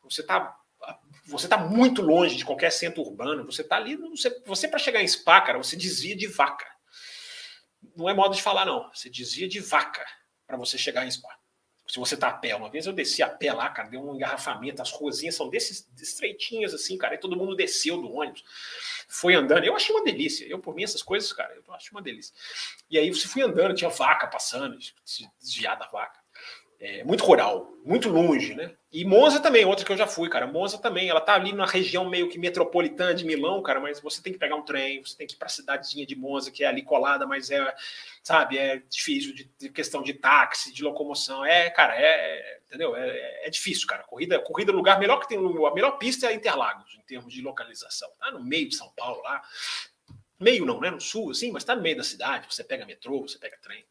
Você 0.03 0.21
está 0.21 0.55
você 1.25 1.45
está 1.45 1.57
muito 1.57 2.01
longe 2.01 2.35
de 2.35 2.45
qualquer 2.45 2.71
centro 2.71 3.01
urbano, 3.01 3.45
você 3.45 3.61
está 3.61 3.77
ali, 3.77 3.95
você, 3.95 4.41
você 4.45 4.67
para 4.67 4.79
chegar 4.79 5.01
em 5.01 5.07
Spa, 5.07 5.41
cara, 5.41 5.57
você 5.57 5.75
desvia 5.75 6.15
de 6.15 6.27
vaca. 6.27 6.65
Não 7.95 8.09
é 8.09 8.13
modo 8.13 8.35
de 8.35 8.41
falar, 8.41 8.65
não. 8.65 8.89
Você 8.93 9.09
desvia 9.09 9.47
de 9.47 9.59
vaca 9.59 10.05
para 10.45 10.57
você 10.57 10.77
chegar 10.77 11.05
em 11.05 11.11
Spa. 11.11 11.29
Se 11.87 11.99
você 11.99 12.15
tá 12.15 12.29
a 12.29 12.33
pé, 12.33 12.55
uma 12.55 12.69
vez 12.69 12.85
eu 12.85 12.93
desci 12.93 13.21
a 13.21 13.29
pé 13.29 13.51
lá, 13.51 13.69
cara, 13.69 13.89
deu 13.89 14.01
um 14.01 14.15
engarrafamento, 14.15 14.81
as 14.81 14.91
ruazinhas 14.91 15.35
são 15.35 15.49
desses 15.49 15.85
estreitinhas 16.01 16.73
assim, 16.73 16.97
cara, 16.97 17.15
e 17.15 17.17
todo 17.17 17.35
mundo 17.35 17.55
desceu 17.55 18.01
do 18.01 18.11
ônibus, 18.11 18.43
foi 19.07 19.35
andando. 19.35 19.65
Eu 19.65 19.75
achei 19.75 19.93
uma 19.93 20.03
delícia. 20.03 20.45
Eu, 20.45 20.59
por 20.59 20.73
mim, 20.73 20.83
essas 20.83 21.03
coisas, 21.03 21.31
cara, 21.33 21.53
eu 21.53 21.73
acho 21.73 21.91
uma 21.91 22.01
delícia. 22.01 22.33
E 22.89 22.97
aí 22.97 23.13
você 23.13 23.27
fui 23.27 23.41
andando, 23.41 23.75
tinha 23.75 23.89
vaca 23.89 24.27
passando, 24.27 24.77
desviar 25.41 25.77
da 25.77 25.87
vaca 25.87 26.22
é, 26.83 27.01
muito 27.01 27.23
rural, 27.23 27.71
muito 27.85 28.09
longe, 28.09 28.53
né? 28.53 28.75
E 28.91 29.05
Monza 29.05 29.39
também, 29.39 29.63
outra 29.63 29.85
que 29.85 29.91
eu 29.93 29.95
já 29.95 30.05
fui, 30.05 30.27
cara. 30.27 30.45
Monza 30.45 30.77
também, 30.77 31.07
ela 31.07 31.21
tá 31.21 31.33
ali 31.33 31.53
na 31.53 31.65
região 31.65 32.09
meio 32.09 32.27
que 32.27 32.37
metropolitana 32.37 33.15
de 33.15 33.23
Milão, 33.23 33.63
cara, 33.63 33.79
mas 33.79 34.01
você 34.01 34.21
tem 34.21 34.33
que 34.33 34.37
pegar 34.37 34.57
um 34.57 34.63
trem, 34.63 35.01
você 35.01 35.15
tem 35.15 35.25
que 35.25 35.33
ir 35.33 35.37
para 35.37 35.45
a 35.45 35.49
cidadezinha 35.49 36.05
de 36.05 36.13
Monza, 36.13 36.51
que 36.51 36.61
é 36.61 36.67
ali 36.67 36.81
colada, 36.81 37.25
mas 37.25 37.49
é, 37.49 37.73
sabe, 38.21 38.57
é 38.57 38.83
difícil 38.89 39.33
de, 39.33 39.49
de 39.57 39.69
questão 39.69 40.03
de 40.03 40.13
táxi, 40.13 40.73
de 40.73 40.83
locomoção. 40.83 41.45
É, 41.45 41.69
cara, 41.69 41.95
é, 41.95 42.59
entendeu? 42.67 42.97
É, 42.97 43.47
é 43.47 43.49
difícil, 43.49 43.87
cara. 43.87 44.03
Corrida, 44.03 44.37
corrida 44.39 44.73
lugar 44.73 44.99
melhor 44.99 45.21
que 45.21 45.29
tem, 45.29 45.37
a 45.37 45.73
melhor 45.73 45.91
pista 45.91 46.27
é 46.27 46.33
Interlagos, 46.33 46.97
em 46.99 47.03
termos 47.03 47.33
de 47.33 47.41
localização. 47.41 48.09
Tá 48.19 48.29
no 48.29 48.43
meio 48.43 48.67
de 48.67 48.75
São 48.75 48.89
Paulo 48.89 49.21
lá. 49.21 49.41
Meio 50.37 50.65
não, 50.65 50.81
né? 50.81 50.91
No 50.91 50.99
sul, 50.99 51.31
assim, 51.31 51.49
mas 51.49 51.63
tá 51.63 51.77
no 51.77 51.81
meio 51.81 51.95
da 51.95 52.03
cidade, 52.03 52.53
você 52.53 52.61
pega 52.61 52.85
metrô, 52.85 53.21
você 53.21 53.39
pega 53.39 53.57
trem. 53.61 53.85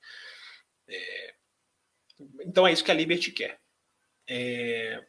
É, 0.87 1.35
então 2.41 2.67
é 2.67 2.73
isso 2.73 2.85
que 2.85 2.91
a 2.91 2.95
Liberty 2.95 3.33
quer. 3.33 3.61
É, 4.29 5.05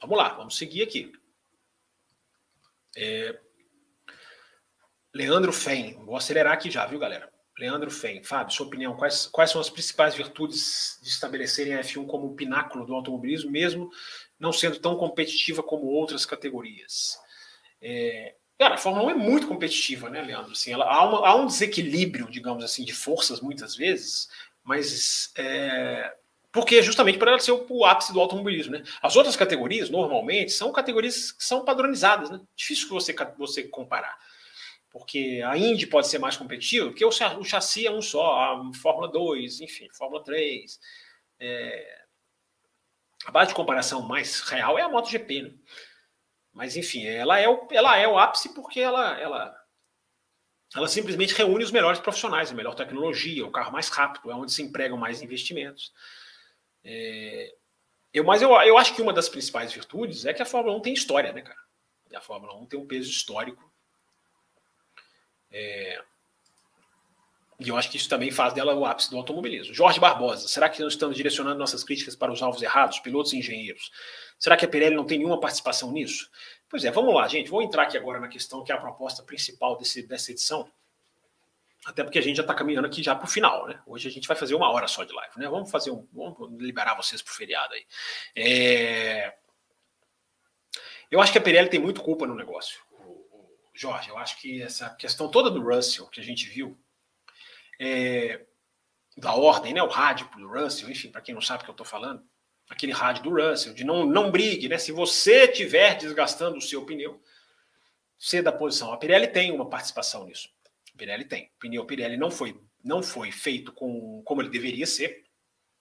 vamos 0.00 0.16
lá, 0.16 0.30
vamos 0.30 0.56
seguir 0.56 0.82
aqui. 0.82 1.12
É, 2.96 3.38
Leandro 5.14 5.52
Fen, 5.52 5.94
vou 6.04 6.16
acelerar 6.16 6.54
aqui 6.54 6.70
já, 6.70 6.86
viu, 6.86 6.98
galera? 6.98 7.30
Leandro 7.58 7.90
Fen, 7.90 8.22
Fábio, 8.22 8.54
sua 8.54 8.66
opinião, 8.66 8.96
quais, 8.96 9.26
quais 9.26 9.50
são 9.50 9.60
as 9.60 9.68
principais 9.68 10.14
virtudes 10.14 10.98
de 11.02 11.08
estabelecerem 11.08 11.74
a 11.74 11.80
F1 11.80 12.06
como 12.06 12.28
o 12.28 12.34
pináculo 12.34 12.86
do 12.86 12.94
automobilismo, 12.94 13.50
mesmo 13.50 13.90
não 14.38 14.52
sendo 14.52 14.78
tão 14.78 14.96
competitiva 14.96 15.62
como 15.62 15.86
outras 15.86 16.24
categorias? 16.24 17.18
É, 17.80 18.34
cara, 18.58 18.74
a 18.74 18.78
Fórmula 18.78 19.08
1 19.08 19.10
é 19.10 19.14
muito 19.14 19.46
competitiva, 19.46 20.08
né, 20.08 20.22
Leandro? 20.22 20.52
Assim, 20.52 20.72
ela, 20.72 20.86
há, 20.86 21.04
uma, 21.04 21.28
há 21.28 21.34
um 21.36 21.46
desequilíbrio, 21.46 22.30
digamos 22.30 22.64
assim, 22.64 22.84
de 22.84 22.94
forças 22.94 23.40
muitas 23.40 23.76
vezes, 23.76 24.28
mas 24.64 25.30
é, 25.36 26.14
porque 26.52 26.82
justamente 26.82 27.18
para 27.18 27.30
ela 27.30 27.40
ser 27.40 27.52
o, 27.52 27.84
ápice 27.84 28.12
do 28.12 28.20
automobilismo. 28.20 28.72
Né? 28.72 28.84
As 29.00 29.16
outras 29.16 29.34
categorias, 29.34 29.88
normalmente, 29.88 30.52
são 30.52 30.70
categorias 30.70 31.32
que 31.32 31.42
são 31.42 31.64
padronizadas. 31.64 32.30
Né? 32.30 32.40
Difícil 32.54 32.88
você, 32.90 33.14
você 33.38 33.62
comparar. 33.64 34.18
Porque 34.90 35.42
a 35.46 35.56
Indy 35.56 35.86
pode 35.86 36.08
ser 36.08 36.18
mais 36.18 36.36
competitiva, 36.36 36.90
porque 36.90 37.04
o, 37.04 37.08
o 37.08 37.44
chassi 37.44 37.86
é 37.86 37.90
um 37.90 38.02
só, 38.02 38.38
a 38.38 38.74
Fórmula 38.74 39.08
2, 39.10 39.62
enfim, 39.62 39.88
Fórmula 39.94 40.22
3. 40.22 40.78
É... 41.40 42.02
A 43.24 43.30
base 43.30 43.48
de 43.48 43.54
comparação 43.54 44.02
mais 44.02 44.40
real 44.40 44.78
é 44.78 44.82
a 44.82 44.88
MotoGP. 44.90 45.42
Né? 45.42 45.54
Mas, 46.52 46.76
enfim, 46.76 47.06
ela 47.06 47.38
é 47.38 47.48
o, 47.48 47.66
ela 47.70 47.96
é 47.96 48.06
o 48.06 48.18
ápice 48.18 48.52
porque 48.52 48.78
ela, 48.78 49.18
ela 49.18 49.56
ela 50.74 50.88
simplesmente 50.88 51.34
reúne 51.34 51.64
os 51.64 51.70
melhores 51.70 52.00
profissionais, 52.00 52.50
a 52.50 52.54
melhor 52.54 52.74
tecnologia, 52.74 53.46
o 53.46 53.50
carro 53.50 53.72
mais 53.72 53.88
rápido, 53.88 54.30
é 54.30 54.34
onde 54.34 54.52
se 54.52 54.62
empregam 54.62 54.98
mais 54.98 55.22
investimentos. 55.22 55.92
É, 56.84 57.54
eu, 58.12 58.24
mas 58.24 58.42
eu, 58.42 58.50
eu 58.62 58.76
acho 58.76 58.94
que 58.94 59.02
uma 59.02 59.12
das 59.12 59.28
principais 59.28 59.72
virtudes 59.72 60.24
é 60.24 60.34
que 60.34 60.42
a 60.42 60.46
Fórmula 60.46 60.76
1 60.76 60.80
tem 60.80 60.92
história, 60.92 61.32
né, 61.32 61.42
cara? 61.42 61.60
E 62.10 62.16
a 62.16 62.20
Fórmula 62.20 62.54
1 62.56 62.66
tem 62.66 62.78
um 62.78 62.86
peso 62.86 63.10
histórico. 63.10 63.72
É, 65.50 66.02
e 67.64 67.68
eu 67.68 67.76
acho 67.76 67.90
que 67.90 67.96
isso 67.96 68.08
também 68.08 68.30
faz 68.30 68.52
dela 68.52 68.74
o 68.74 68.84
ápice 68.84 69.08
do 69.10 69.16
automobilismo. 69.16 69.72
Jorge 69.72 70.00
Barbosa, 70.00 70.48
será 70.48 70.68
que 70.68 70.82
nós 70.82 70.94
estamos 70.94 71.16
direcionando 71.16 71.58
nossas 71.58 71.84
críticas 71.84 72.16
para 72.16 72.32
os 72.32 72.42
alvos 72.42 72.60
errados, 72.60 72.98
pilotos 72.98 73.32
e 73.32 73.38
engenheiros? 73.38 73.90
Será 74.36 74.56
que 74.56 74.64
a 74.64 74.68
Pirelli 74.68 74.96
não 74.96 75.04
tem 75.04 75.18
nenhuma 75.18 75.38
participação 75.38 75.92
nisso? 75.92 76.28
Pois 76.68 76.84
é, 76.84 76.90
vamos 76.90 77.14
lá, 77.14 77.28
gente. 77.28 77.50
Vou 77.50 77.62
entrar 77.62 77.84
aqui 77.84 77.96
agora 77.96 78.18
na 78.18 78.26
questão 78.26 78.64
que 78.64 78.72
é 78.72 78.74
a 78.74 78.80
proposta 78.80 79.22
principal 79.22 79.78
desse, 79.78 80.02
dessa 80.02 80.32
edição. 80.32 80.68
Até 81.84 82.04
porque 82.04 82.18
a 82.18 82.22
gente 82.22 82.36
já 82.36 82.42
está 82.42 82.54
caminhando 82.54 82.86
aqui 82.86 83.02
já 83.02 83.14
para 83.14 83.24
o 83.24 83.30
final, 83.30 83.66
né? 83.66 83.80
Hoje 83.84 84.08
a 84.08 84.10
gente 84.10 84.28
vai 84.28 84.36
fazer 84.36 84.54
uma 84.54 84.70
hora 84.70 84.86
só 84.86 85.02
de 85.02 85.12
live, 85.12 85.32
né? 85.36 85.48
Vamos 85.48 85.70
fazer 85.70 85.90
um. 85.90 86.06
Vamos 86.12 86.62
liberar 86.62 86.94
vocês 86.94 87.20
para 87.20 87.32
o 87.32 87.34
feriado 87.34 87.74
aí. 87.74 87.84
É... 88.36 89.34
Eu 91.10 91.20
acho 91.20 91.32
que 91.32 91.38
a 91.38 91.40
Pirelli 91.40 91.68
tem 91.68 91.80
muito 91.80 92.00
culpa 92.00 92.26
no 92.26 92.36
negócio. 92.36 92.80
Jorge, 93.74 94.10
eu 94.10 94.16
acho 94.16 94.40
que 94.40 94.62
essa 94.62 94.90
questão 94.90 95.28
toda 95.28 95.50
do 95.50 95.60
Russell 95.60 96.06
que 96.06 96.20
a 96.20 96.24
gente 96.24 96.46
viu, 96.46 96.78
é... 97.80 98.44
da 99.16 99.34
ordem, 99.34 99.74
né? 99.74 99.82
O 99.82 99.88
rádio 99.88 100.28
do 100.36 100.46
Russell, 100.46 100.88
enfim, 100.88 101.10
para 101.10 101.20
quem 101.20 101.34
não 101.34 101.42
sabe 101.42 101.62
o 101.62 101.64
que 101.64 101.70
eu 101.70 101.74
estou 101.74 101.86
falando, 101.86 102.24
aquele 102.70 102.92
rádio 102.92 103.24
do 103.24 103.30
Russell, 103.30 103.74
de 103.74 103.82
não, 103.82 104.06
não 104.06 104.30
brigue, 104.30 104.68
né? 104.68 104.78
Se 104.78 104.92
você 104.92 105.46
estiver 105.46 105.96
desgastando 105.96 106.58
o 106.58 106.62
seu 106.62 106.86
pneu, 106.86 107.20
ceda 108.16 108.50
a 108.50 108.52
posição. 108.52 108.92
A 108.92 108.96
Pirelli 108.96 109.26
tem 109.26 109.50
uma 109.50 109.68
participação 109.68 110.26
nisso. 110.26 110.48
Pirelli 110.96 111.24
tem. 111.24 111.50
O 111.56 111.58
pneu 111.58 111.84
Pirelli 111.84 112.16
não 112.16 112.30
foi, 112.30 112.58
não 112.84 113.02
foi 113.02 113.30
feito 113.30 113.72
com, 113.72 114.22
como 114.24 114.42
ele 114.42 114.50
deveria 114.50 114.86
ser. 114.86 115.24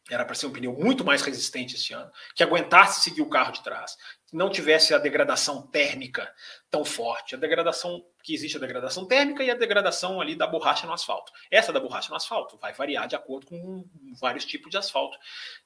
Era 0.10 0.26
para 0.26 0.34
ser 0.34 0.48
um 0.48 0.52
pneu 0.52 0.74
muito 0.74 1.06
mais 1.06 1.22
resistente 1.22 1.76
esse 1.76 1.94
ano, 1.94 2.12
que 2.36 2.44
aguentasse 2.44 3.02
seguir 3.02 3.22
o 3.22 3.30
carro 3.30 3.52
de 3.52 3.64
trás, 3.64 3.96
que 4.26 4.36
não 4.36 4.50
tivesse 4.50 4.96
a 4.96 4.98
degradação 4.98 5.68
térmica 5.68 6.34
tão 6.72 6.84
forte. 6.84 7.36
A 7.36 7.38
degradação 7.38 8.04
que 8.24 8.34
existe 8.34 8.58
a 8.58 8.60
degradação 8.60 9.06
térmica 9.06 9.44
e 9.44 9.52
a 9.52 9.56
degradação 9.56 10.20
ali 10.20 10.36
da 10.36 10.48
borracha 10.48 10.88
no 10.88 10.94
asfalto. 10.94 11.32
Essa 11.52 11.72
da 11.72 11.80
borracha 11.80 12.10
no 12.10 12.16
asfalto 12.16 12.58
vai 12.58 12.74
variar 12.74 13.08
de 13.08 13.16
acordo 13.16 13.46
com 13.46 13.88
vários 14.20 14.44
tipos 14.44 14.72
de 14.72 14.78
asfalto 14.78 15.18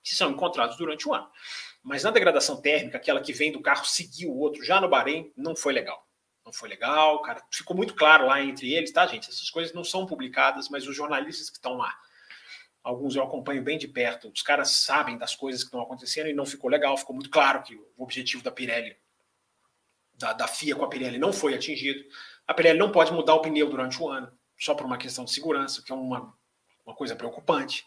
que 0.03 0.13
são 0.13 0.31
encontrados 0.31 0.77
durante 0.77 1.07
o 1.07 1.13
ano. 1.13 1.29
Mas 1.81 2.03
na 2.03 2.11
degradação 2.11 2.59
térmica, 2.59 2.97
aquela 2.97 3.21
que 3.21 3.31
vem 3.31 3.51
do 3.51 3.61
carro 3.61 3.85
seguir 3.85 4.25
o 4.25 4.35
outro 4.37 4.63
já 4.63 4.81
no 4.81 4.89
Bahrein, 4.89 5.31
não 5.37 5.55
foi 5.55 5.71
legal. 5.71 6.05
Não 6.45 6.53
foi 6.53 6.69
legal, 6.69 7.21
cara. 7.21 7.43
Ficou 7.51 7.75
muito 7.75 7.95
claro 7.95 8.27
lá 8.27 8.41
entre 8.41 8.71
eles, 8.73 8.91
tá, 8.91 9.05
gente? 9.07 9.29
Essas 9.29 9.49
coisas 9.49 9.73
não 9.73 9.83
são 9.83 10.05
publicadas, 10.05 10.69
mas 10.69 10.87
os 10.87 10.95
jornalistas 10.95 11.49
que 11.49 11.57
estão 11.57 11.75
lá 11.75 11.97
alguns 12.85 13.15
eu 13.15 13.23
acompanho 13.23 13.63
bem 13.63 13.79
de 13.79 13.87
perto, 13.87 14.29
os 14.29 14.43
caras 14.43 14.69
sabem 14.69 15.17
das 15.17 15.35
coisas 15.35 15.63
que 15.63 15.69
estão 15.69 15.81
acontecendo 15.81 16.29
e 16.29 16.33
não 16.33 16.45
ficou 16.45 16.69
legal, 16.69 16.95
ficou 16.95 17.15
muito 17.15 17.31
claro 17.31 17.63
que 17.63 17.75
o 17.75 18.03
objetivo 18.03 18.43
da 18.43 18.51
Pirelli, 18.51 18.95
da, 20.13 20.33
da 20.33 20.47
FIA 20.47 20.75
com 20.75 20.85
a 20.85 20.87
Pirelli 20.87 21.17
não 21.17 21.33
foi 21.33 21.55
atingido. 21.55 22.05
A 22.47 22.53
Pirelli 22.53 22.77
não 22.77 22.91
pode 22.91 23.11
mudar 23.11 23.33
o 23.33 23.41
pneu 23.41 23.67
durante 23.67 23.99
o 23.99 24.07
ano, 24.07 24.31
só 24.57 24.75
por 24.75 24.85
uma 24.85 24.99
questão 24.99 25.25
de 25.25 25.31
segurança, 25.31 25.81
que 25.81 25.91
é 25.91 25.95
uma, 25.95 26.31
uma 26.85 26.95
coisa 26.95 27.15
preocupante. 27.15 27.83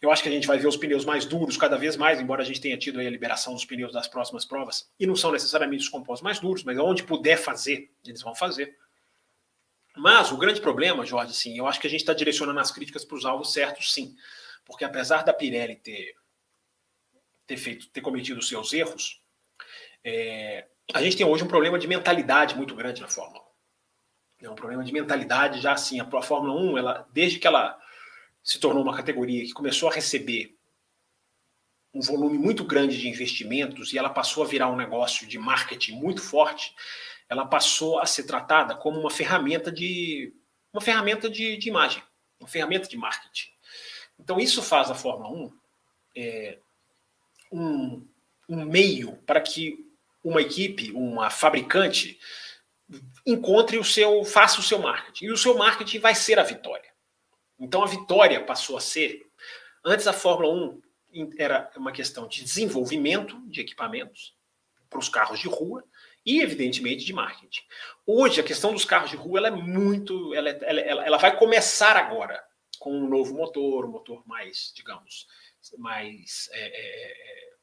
Eu 0.00 0.12
acho 0.12 0.22
que 0.22 0.28
a 0.28 0.32
gente 0.32 0.46
vai 0.46 0.58
ver 0.58 0.68
os 0.68 0.76
pneus 0.76 1.04
mais 1.04 1.24
duros 1.24 1.56
cada 1.56 1.76
vez 1.76 1.96
mais, 1.96 2.20
embora 2.20 2.42
a 2.42 2.44
gente 2.44 2.60
tenha 2.60 2.78
tido 2.78 3.00
a 3.00 3.02
liberação 3.02 3.52
dos 3.52 3.64
pneus 3.64 3.92
das 3.92 4.06
próximas 4.06 4.44
provas, 4.44 4.90
e 4.98 5.06
não 5.06 5.16
são 5.16 5.32
necessariamente 5.32 5.82
os 5.82 5.88
compostos 5.88 6.22
mais 6.22 6.38
duros, 6.38 6.62
mas 6.62 6.78
onde 6.78 7.02
puder 7.02 7.36
fazer, 7.36 7.90
eles 8.06 8.22
vão 8.22 8.34
fazer. 8.34 8.76
Mas 9.96 10.30
o 10.30 10.36
grande 10.36 10.60
problema, 10.60 11.04
Jorge, 11.04 11.34
sim, 11.34 11.58
eu 11.58 11.66
acho 11.66 11.80
que 11.80 11.86
a 11.86 11.90
gente 11.90 12.00
está 12.00 12.12
direcionando 12.12 12.60
as 12.60 12.70
críticas 12.70 13.04
para 13.04 13.16
os 13.16 13.24
alvos 13.24 13.52
certos, 13.52 13.92
sim. 13.92 14.14
Porque 14.64 14.84
apesar 14.84 15.24
da 15.24 15.32
Pirelli 15.32 15.74
ter, 15.76 16.14
ter, 17.46 17.56
feito, 17.56 17.88
ter 17.88 18.00
cometido 18.00 18.38
os 18.38 18.48
seus 18.48 18.72
erros, 18.72 19.20
é, 20.04 20.66
a 20.94 21.02
gente 21.02 21.16
tem 21.16 21.26
hoje 21.26 21.42
um 21.42 21.48
problema 21.48 21.78
de 21.78 21.88
mentalidade 21.88 22.54
muito 22.54 22.74
grande 22.76 23.00
na 23.00 23.08
Fórmula 23.08 23.42
1. 24.40 24.46
É 24.46 24.50
um 24.50 24.54
problema 24.54 24.84
de 24.84 24.92
mentalidade 24.92 25.60
já 25.60 25.72
assim. 25.72 25.98
A, 26.00 26.22
Fórmula 26.22 26.54
1, 26.54 26.78
ela, 26.78 27.08
desde 27.12 27.38
que 27.38 27.46
ela 27.46 27.78
se 28.42 28.58
tornou 28.58 28.82
uma 28.82 28.96
categoria 28.96 29.44
que 29.44 29.52
começou 29.52 29.88
a 29.88 29.92
receber 29.92 30.56
um 31.92 32.00
volume 32.00 32.38
muito 32.38 32.64
grande 32.64 32.98
de 32.98 33.08
investimentos 33.08 33.92
e 33.92 33.98
ela 33.98 34.10
passou 34.10 34.44
a 34.44 34.46
virar 34.46 34.70
um 34.70 34.76
negócio 34.76 35.26
de 35.26 35.38
marketing 35.38 35.92
muito 35.92 36.22
forte, 36.22 36.74
ela 37.28 37.46
passou 37.46 37.98
a 37.98 38.06
ser 38.06 38.24
tratada 38.24 38.74
como 38.74 39.00
uma 39.00 39.10
ferramenta 39.10 39.70
de 39.70 40.34
uma 40.72 40.82
ferramenta 40.82 41.30
de, 41.30 41.56
de 41.56 41.68
imagem, 41.68 42.02
uma 42.38 42.48
ferramenta 42.48 42.88
de 42.88 42.96
marketing. 42.96 43.50
Então 44.18 44.38
isso 44.38 44.62
faz 44.62 44.90
a 44.90 44.94
Fórmula 44.94 45.30
1 45.30 45.52
é, 46.16 46.58
um, 47.52 48.06
um 48.48 48.64
meio 48.64 49.16
para 49.26 49.40
que 49.40 49.86
uma 50.22 50.40
equipe, 50.42 50.90
uma 50.92 51.30
fabricante, 51.30 52.18
encontre 53.24 53.78
o 53.78 53.84
seu, 53.84 54.24
faça 54.24 54.60
o 54.60 54.62
seu 54.62 54.78
marketing. 54.78 55.26
E 55.26 55.30
o 55.30 55.36
seu 55.36 55.56
marketing 55.56 55.98
vai 55.98 56.14
ser 56.14 56.38
a 56.38 56.42
vitória. 56.42 56.87
Então 57.58 57.82
a 57.82 57.86
vitória 57.86 58.44
passou 58.44 58.76
a 58.76 58.80
ser. 58.80 59.26
Antes 59.84 60.06
a 60.06 60.12
Fórmula 60.12 60.52
1 61.12 61.30
era 61.38 61.70
uma 61.76 61.92
questão 61.92 62.28
de 62.28 62.44
desenvolvimento 62.44 63.40
de 63.46 63.60
equipamentos 63.60 64.36
para 64.88 64.98
os 64.98 65.08
carros 65.08 65.38
de 65.38 65.48
rua 65.48 65.84
e, 66.24 66.40
evidentemente, 66.40 67.04
de 67.04 67.12
marketing. 67.12 67.62
Hoje, 68.06 68.40
a 68.40 68.44
questão 68.44 68.72
dos 68.72 68.84
carros 68.84 69.10
de 69.10 69.16
rua 69.16 69.38
ela 69.38 69.48
é 69.48 69.50
muito. 69.50 70.34
Ela, 70.34 70.50
ela, 70.50 70.80
ela, 70.80 71.06
ela 71.06 71.16
vai 71.18 71.36
começar 71.36 71.96
agora 71.96 72.42
com 72.78 72.92
um 72.92 73.08
novo 73.08 73.34
motor, 73.34 73.84
um 73.84 73.90
motor 73.90 74.22
mais, 74.26 74.72
digamos, 74.74 75.26
mais 75.78 76.48
é, 76.52 76.60
é, 76.60 77.12
é, 77.12 77.54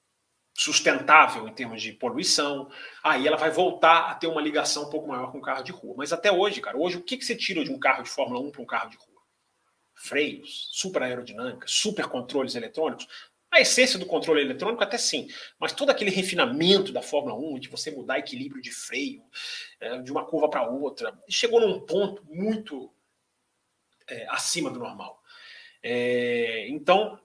sustentável 0.54 1.48
em 1.48 1.54
termos 1.54 1.82
de 1.82 1.93
poluição. 1.93 2.70
Aí 3.04 3.28
ela 3.28 3.38
vai 3.38 3.50
voltar 3.50 4.10
a 4.10 4.16
ter 4.16 4.28
uma 4.28 4.41
ligação 4.41 4.84
um 4.84 4.89
pouco 4.89 5.08
maior 5.08 5.32
com 5.32 5.38
o 5.38 5.41
carro 5.41 5.64
de 5.64 5.72
rua. 5.72 5.96
Mas 5.98 6.12
até 6.12 6.32
hoje, 6.32 6.62
cara, 6.62 6.78
hoje 6.78 6.98
o 6.98 7.04
que, 7.04 7.18
que 7.18 7.26
você 7.26 7.36
tira 7.36 7.64
de 7.64 7.72
um 7.72 7.80
carro 7.80 8.04
de 8.04 8.10
Fórmula 8.10 8.41
1 8.41 8.52
para 8.52 8.62
um 8.62 8.66
carro 8.66 8.89
de 8.89 8.98
rua? 8.98 9.14
Freios, 9.96 10.70
super 10.72 11.02
aerodinâmica, 11.02 11.66
super 11.68 12.06
controles 12.08 12.54
eletrônicos. 12.54 13.08
A 13.50 13.62
essência 13.62 13.98
do 13.98 14.06
controle 14.06 14.41
eletrônico, 14.41 14.84
até 14.84 14.98
sim, 14.98 15.30
mas 15.58 15.72
todo 15.72 15.89
aquele 15.89 16.12
refinamento 16.12 16.91
da 16.91 17.02
Fórmula 17.02 17.36
1, 17.36 17.60
de 17.60 17.70
você 17.70 17.89
mudar 17.89 18.20
equilíbrio 18.20 18.62
de 18.62 18.72
freio 18.72 19.24
é, 19.80 19.98
de 20.00 20.12
uma 20.12 20.26
curva 20.26 20.50
para 20.50 20.70
outra, 20.70 21.18
chegou 21.30 21.62
num 21.62 21.80
ponto 21.80 22.22
muito 22.26 22.93
é, 24.08 24.28
acima 24.30 24.70
do 24.70 24.80
normal. 24.80 25.24
É, 25.82 26.68
então, 26.68 27.18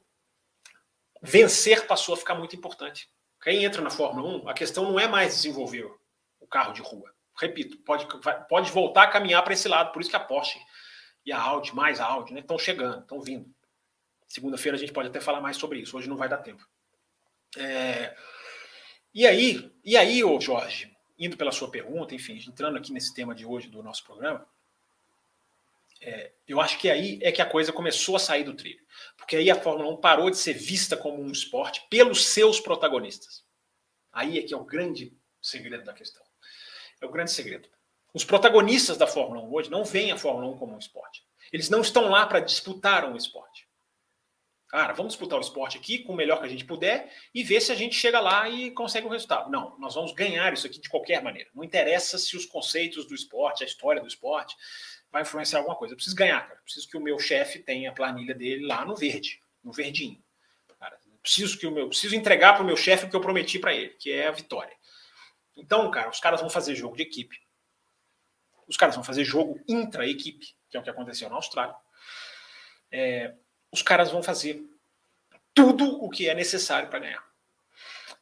vencer 1.21 1.87
passou 1.87 2.15
a 2.15 2.19
ficar 2.19 2.37
muito 2.37 2.55
importante. 2.55 3.09
Quem 3.43 3.65
entra 3.65 3.83
na 3.83 3.91
Fórmula 3.91 4.45
1, 4.45 4.49
a 4.49 4.55
questão 4.55 4.85
não 4.85 5.01
é 5.01 5.09
mais 5.09 5.35
desenvolver 5.35 5.91
o 6.39 6.47
carro 6.47 6.73
de 6.73 6.83
rua. 6.83 7.13
Repito, 7.37 7.79
pode, 7.79 8.07
pode 8.49 8.71
voltar 8.71 9.05
a 9.05 9.09
caminhar 9.09 9.43
para 9.43 9.55
esse 9.55 9.67
lado, 9.67 9.93
por 9.93 10.01
isso 10.01 10.11
que 10.11 10.17
a 10.17 10.21
Porsche 10.21 10.61
a 11.33 11.41
Audi, 11.41 11.75
mais 11.75 12.01
a 12.01 12.07
Audi, 12.07 12.33
né, 12.33 12.41
estão 12.41 12.59
chegando, 12.59 13.01
estão 13.01 13.21
vindo. 13.21 13.53
Segunda-feira 14.27 14.77
a 14.77 14.81
gente 14.81 14.93
pode 14.93 15.09
até 15.09 15.21
falar 15.21 15.41
mais 15.41 15.57
sobre 15.57 15.81
isso. 15.81 15.97
Hoje 15.97 16.09
não 16.09 16.17
vai 16.17 16.29
dar 16.29 16.39
tempo. 16.39 16.67
É... 17.57 18.17
E 19.13 19.27
aí, 19.27 19.73
e 19.85 19.97
aí, 19.97 20.23
ô 20.23 20.41
Jorge, 20.41 20.97
indo 21.19 21.37
pela 21.37 21.51
sua 21.51 21.71
pergunta, 21.71 22.15
enfim, 22.15 22.43
entrando 22.47 22.79
aqui 22.79 22.93
nesse 22.93 23.13
tema 23.13 23.35
de 23.35 23.45
hoje 23.45 23.69
do 23.69 23.83
nosso 23.83 24.05
programa, 24.05 24.47
é, 26.01 26.33
eu 26.49 26.61
acho 26.61 26.79
que 26.79 26.89
aí 26.89 27.19
é 27.23 27.31
que 27.31 27.43
a 27.43 27.47
coisa 27.47 27.73
começou 27.73 28.17
a 28.17 28.21
sair 28.21 28.45
do 28.45 28.55
trilho. 28.55 28.81
Porque 29.17 29.37
aí 29.37 29.51
a 29.51 29.61
Fórmula 29.61 29.91
1 29.91 29.97
parou 29.99 30.31
de 30.31 30.39
ser 30.39 30.55
vista 30.55 30.97
como 30.97 31.23
um 31.23 31.31
esporte 31.31 31.87
pelos 31.91 32.27
seus 32.27 32.59
protagonistas. 32.59 33.45
Aí 34.13 34.39
é 34.39 34.43
que 34.43 34.55
é 34.55 34.57
o 34.57 34.65
grande 34.65 35.13
segredo 35.43 35.85
da 35.85 35.93
questão. 35.93 36.23
É 37.01 37.07
o 37.07 37.11
grande 37.11 37.31
segredo. 37.31 37.69
Os 38.13 38.25
protagonistas 38.25 38.97
da 38.97 39.07
Fórmula 39.07 39.43
1 39.43 39.53
hoje 39.53 39.71
não 39.71 39.85
veem 39.85 40.13
a 40.13 40.19
Fórmula 40.19 40.47
1 40.49 40.59
como 40.59 40.75
um 40.75 40.79
esporte. 40.79 41.25
Eles 41.53 41.69
não 41.69 41.81
estão 41.81 42.09
lá 42.09 42.27
para 42.27 42.41
disputar 42.41 43.05
um 43.05 43.17
esporte. 43.17 43.69
Cara, 44.69 44.93
vamos 44.93 45.15
disputar 45.15 45.37
o 45.37 45.43
esporte 45.43 45.77
aqui 45.77 45.99
com 45.99 46.13
o 46.13 46.17
melhor 46.17 46.39
que 46.39 46.47
a 46.47 46.49
gente 46.49 46.65
puder 46.65 47.13
e 47.35 47.43
ver 47.43 47.61
se 47.61 47.73
a 47.73 47.75
gente 47.75 47.97
chega 47.97 48.21
lá 48.21 48.49
e 48.49 48.71
consegue 48.71 49.07
um 49.07 49.11
resultado. 49.11 49.51
Não, 49.51 49.77
nós 49.81 49.97
vamos 49.97 50.13
ganhar 50.13 50.53
isso 50.53 50.67
aqui 50.67 50.81
de 50.81 50.89
qualquer 50.89 51.23
maneira. 51.23 51.51
Não 51.53 51.65
interessa 51.65 52.19
se 52.19 52.37
os 52.37 52.47
conceitos 52.47 53.05
do 53.05 53.15
esporte, 53.15 53.65
a 53.65 53.67
história 53.67 54.01
do 54.01 54.07
esporte 54.07 54.57
vai 55.11 55.23
influenciar 55.23 55.59
alguma 55.59 55.75
coisa. 55.75 55.93
Eu 55.93 55.97
preciso 55.97 56.15
ganhar, 56.15 56.41
cara. 56.43 56.61
Eu 56.61 56.63
preciso 56.63 56.89
que 56.89 56.97
o 56.97 57.01
meu 57.01 57.19
chefe 57.19 57.59
tenha 57.59 57.91
a 57.91 57.93
planilha 57.93 58.35
dele 58.35 58.65
lá 58.65 58.85
no 58.85 58.95
verde, 58.95 59.43
no 59.65 59.73
verdinho. 59.73 60.23
Cara, 60.79 60.97
Preciso 61.23 61.59
que 61.59 61.67
o 61.67 61.71
meu, 61.71 61.89
preciso 61.89 62.17
entregar 62.17 62.55
para 62.55 62.63
o 62.63 62.67
meu 62.67 62.77
chefe 62.77 63.05
o 63.05 63.11
que 63.11 63.17
eu 63.17 63.21
prometi 63.21 63.59
para 63.59 63.75
ele, 63.75 63.91
que 63.91 64.11
é 64.11 64.29
a 64.29 64.33
vitória. 64.33 64.75
Então, 65.57 65.91
cara, 65.91 66.09
os 66.09 66.21
caras 66.21 66.41
vão 66.41 66.49
fazer 66.49 66.75
jogo 66.75 66.97
de 66.97 67.03
equipe. 67.03 67.37
Os 68.71 68.77
caras 68.77 68.95
vão 68.95 69.03
fazer 69.03 69.25
jogo 69.25 69.61
intra-equipe, 69.69 70.55
que 70.71 70.77
é 70.77 70.81
o 70.81 70.83
que 70.83 70.89
aconteceu 70.89 71.29
na 71.29 71.35
Austrália. 71.35 71.75
É, 72.93 73.35
os 73.73 73.83
caras 73.83 74.11
vão 74.11 74.23
fazer 74.23 74.65
tudo 75.53 76.03
o 76.03 76.09
que 76.09 76.29
é 76.29 76.35
necessário 76.35 76.89
para 76.89 77.01
ganhar. 77.01 77.25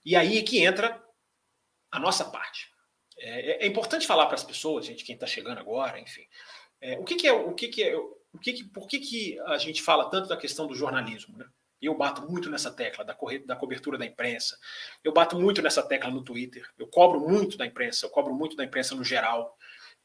E 0.04 0.16
aí 0.16 0.38
é 0.38 0.42
que 0.42 0.64
entra 0.64 1.04
a 1.92 2.00
nossa 2.00 2.24
parte. 2.24 2.72
É, 3.18 3.50
é, 3.50 3.64
é 3.64 3.66
importante 3.66 4.06
falar 4.06 4.24
para 4.26 4.36
as 4.36 4.44
pessoas, 4.44 4.86
gente, 4.86 5.04
quem 5.04 5.14
está 5.14 5.26
chegando 5.26 5.58
agora, 5.58 6.00
enfim, 6.00 6.26
é, 6.80 6.98
o 6.98 7.04
que, 7.04 7.16
que, 7.16 7.26
é 7.26 7.32
o 7.32 7.52
que, 7.52 7.68
que 7.68 7.82
é 7.82 7.96
o 7.96 8.38
que, 8.40 8.52
que 8.54 8.64
por 8.64 8.86
que, 8.86 8.98
que 9.00 9.40
a 9.40 9.58
gente 9.58 9.82
fala 9.82 10.08
tanto 10.08 10.28
da 10.28 10.36
questão 10.36 10.66
do 10.66 10.74
jornalismo, 10.74 11.36
né? 11.36 11.46
Eu 11.80 11.94
bato 11.94 12.22
muito 12.22 12.50
nessa 12.50 12.72
tecla 12.72 13.04
da, 13.04 13.16
da 13.46 13.56
cobertura 13.56 13.96
da 13.96 14.04
imprensa. 14.04 14.58
Eu 15.04 15.12
bato 15.12 15.38
muito 15.38 15.62
nessa 15.62 15.82
tecla 15.82 16.10
no 16.10 16.24
Twitter. 16.24 16.68
Eu 16.76 16.88
cobro 16.88 17.20
muito 17.20 17.56
da 17.56 17.64
imprensa. 17.64 18.04
Eu 18.04 18.10
cobro 18.10 18.34
muito 18.34 18.56
da 18.56 18.64
imprensa 18.64 18.96
no 18.96 19.04
geral. 19.04 19.56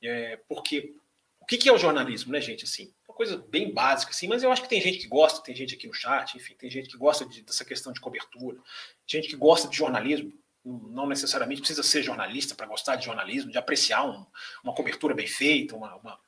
É, 0.04 0.38
porque 0.48 0.96
o 1.40 1.46
que, 1.46 1.58
que, 1.58 1.70
é 1.70 1.74
o 1.74 1.78
jornalismo, 1.78 2.32
né, 2.32 2.40
gente? 2.40 2.66
Assim, 2.66 2.94
uma 3.08 3.16
coisa 3.16 3.38
bem 3.50 3.74
básica, 3.74 4.12
assim, 4.12 4.28
mas 4.28 4.44
eu 4.44 4.52
acho 4.52 4.62
que 4.62 4.70
tem 4.70 4.82
gente 4.82 4.98
que 4.98 5.08
gosta, 5.08 5.42
tem 5.44 5.56
gente 5.56 5.76
aqui 5.76 5.88
no 5.88 5.94
chat, 5.94 6.36
enfim, 6.36 6.56
tem 6.56 6.70
gente 6.70 6.90
que 6.90 6.98
gosta 6.98 7.26
de, 7.26 7.42
dessa 7.42 7.66
questão 7.66 7.92
de 7.92 8.00
cobertura, 8.00 8.58
gente 9.06 9.28
que 9.28 9.36
gosta 9.36 9.68
de 9.68 9.76
jornalismo, 9.76 10.32
não 10.64 11.06
necessariamente 11.06 11.62
precisa 11.62 11.84
ser 11.84 12.02
jornalista 12.02 12.56
para 12.56 12.66
gostar 12.66 12.96
de 12.96 13.06
jornalismo, 13.06 13.52
de 13.52 13.58
apreciar 13.58 14.06
um, 14.06 14.26
uma 14.64 14.74
cobertura 14.74 15.14
bem 15.14 15.28
feita, 15.28 15.76
uma, 15.76 15.96
uma, 15.98 16.20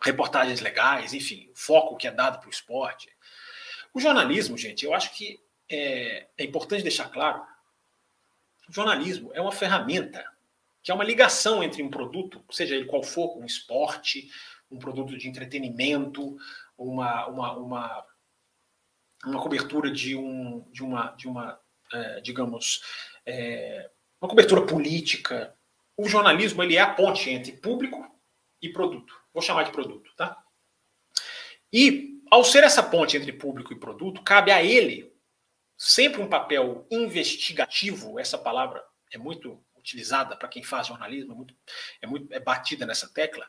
reportagens 0.00 0.60
legais, 0.60 1.12
enfim, 1.12 1.48
o 1.52 1.56
foco 1.56 1.96
que 1.96 2.06
é 2.06 2.12
dado 2.12 2.38
para 2.38 2.46
o 2.46 2.50
esporte. 2.50 3.08
O 3.92 4.00
jornalismo, 4.00 4.56
gente, 4.56 4.84
eu 4.84 4.94
acho 4.94 5.12
que 5.14 5.40
é, 5.68 6.28
é 6.38 6.44
importante 6.44 6.82
deixar 6.82 7.08
claro: 7.08 7.42
o 8.68 8.72
jornalismo 8.72 9.32
é 9.34 9.40
uma 9.40 9.50
ferramenta 9.50 10.24
que 10.86 10.92
é 10.92 10.94
uma 10.94 11.02
ligação 11.02 11.64
entre 11.64 11.82
um 11.82 11.90
produto, 11.90 12.44
seja 12.48 12.76
ele 12.76 12.84
qual 12.84 13.02
for, 13.02 13.36
um 13.36 13.44
esporte, 13.44 14.30
um 14.70 14.78
produto 14.78 15.18
de 15.18 15.28
entretenimento, 15.28 16.36
uma, 16.78 17.26
uma, 17.26 17.56
uma, 17.56 18.06
uma 19.24 19.42
cobertura 19.42 19.90
de, 19.90 20.14
um, 20.14 20.60
de 20.70 20.84
uma, 20.84 21.08
de 21.16 21.26
uma 21.26 21.58
é, 21.92 22.20
digamos, 22.20 22.84
é, 23.26 23.90
uma 24.20 24.28
cobertura 24.28 24.64
política. 24.64 25.58
O 25.96 26.08
jornalismo 26.08 26.62
ele 26.62 26.76
é 26.76 26.80
a 26.80 26.94
ponte 26.94 27.30
entre 27.30 27.50
público 27.50 28.08
e 28.62 28.68
produto. 28.68 29.12
Vou 29.34 29.42
chamar 29.42 29.64
de 29.64 29.72
produto, 29.72 30.08
tá? 30.16 30.40
E 31.72 32.22
ao 32.30 32.44
ser 32.44 32.62
essa 32.62 32.84
ponte 32.84 33.16
entre 33.16 33.32
público 33.32 33.72
e 33.72 33.80
produto, 33.80 34.22
cabe 34.22 34.52
a 34.52 34.62
ele 34.62 35.12
sempre 35.76 36.22
um 36.22 36.28
papel 36.28 36.86
investigativo. 36.92 38.20
Essa 38.20 38.38
palavra 38.38 38.84
é 39.12 39.18
muito 39.18 39.65
utilizada 39.86 40.36
para 40.36 40.48
quem 40.48 40.62
faz 40.62 40.88
jornalismo, 40.88 41.32
é 41.32 41.36
muito, 41.36 41.54
é 42.02 42.06
muito 42.06 42.34
é 42.34 42.40
batida 42.40 42.84
nessa 42.84 43.08
tecla. 43.08 43.48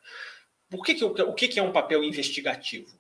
Por 0.70 0.84
que 0.84 0.94
que, 0.94 1.04
o 1.04 1.34
que, 1.34 1.48
que 1.48 1.60
é 1.60 1.64
um 1.64 1.72
papel 1.72 2.04
investigativo? 2.04 3.00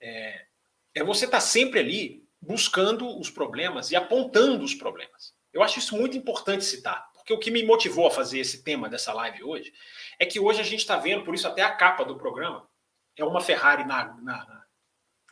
É, 0.00 0.46
é 0.94 1.04
você 1.04 1.26
estar 1.26 1.38
tá 1.38 1.40
sempre 1.40 1.78
ali 1.78 2.26
buscando 2.40 3.18
os 3.18 3.30
problemas 3.30 3.90
e 3.90 3.96
apontando 3.96 4.64
os 4.64 4.74
problemas. 4.74 5.32
Eu 5.52 5.62
acho 5.62 5.78
isso 5.78 5.96
muito 5.96 6.16
importante 6.16 6.64
citar, 6.64 7.08
porque 7.12 7.32
o 7.32 7.38
que 7.38 7.50
me 7.50 7.62
motivou 7.62 8.06
a 8.06 8.10
fazer 8.10 8.40
esse 8.40 8.64
tema 8.64 8.88
dessa 8.88 9.12
live 9.12 9.44
hoje 9.44 9.72
é 10.18 10.26
que 10.26 10.40
hoje 10.40 10.60
a 10.60 10.64
gente 10.64 10.80
está 10.80 10.96
vendo, 10.96 11.24
por 11.24 11.34
isso 11.34 11.46
até 11.46 11.62
a 11.62 11.74
capa 11.76 12.04
do 12.04 12.16
programa 12.16 12.68
é 13.16 13.24
uma 13.24 13.40
Ferrari 13.40 13.84
na, 13.84 14.14
na 14.22 14.62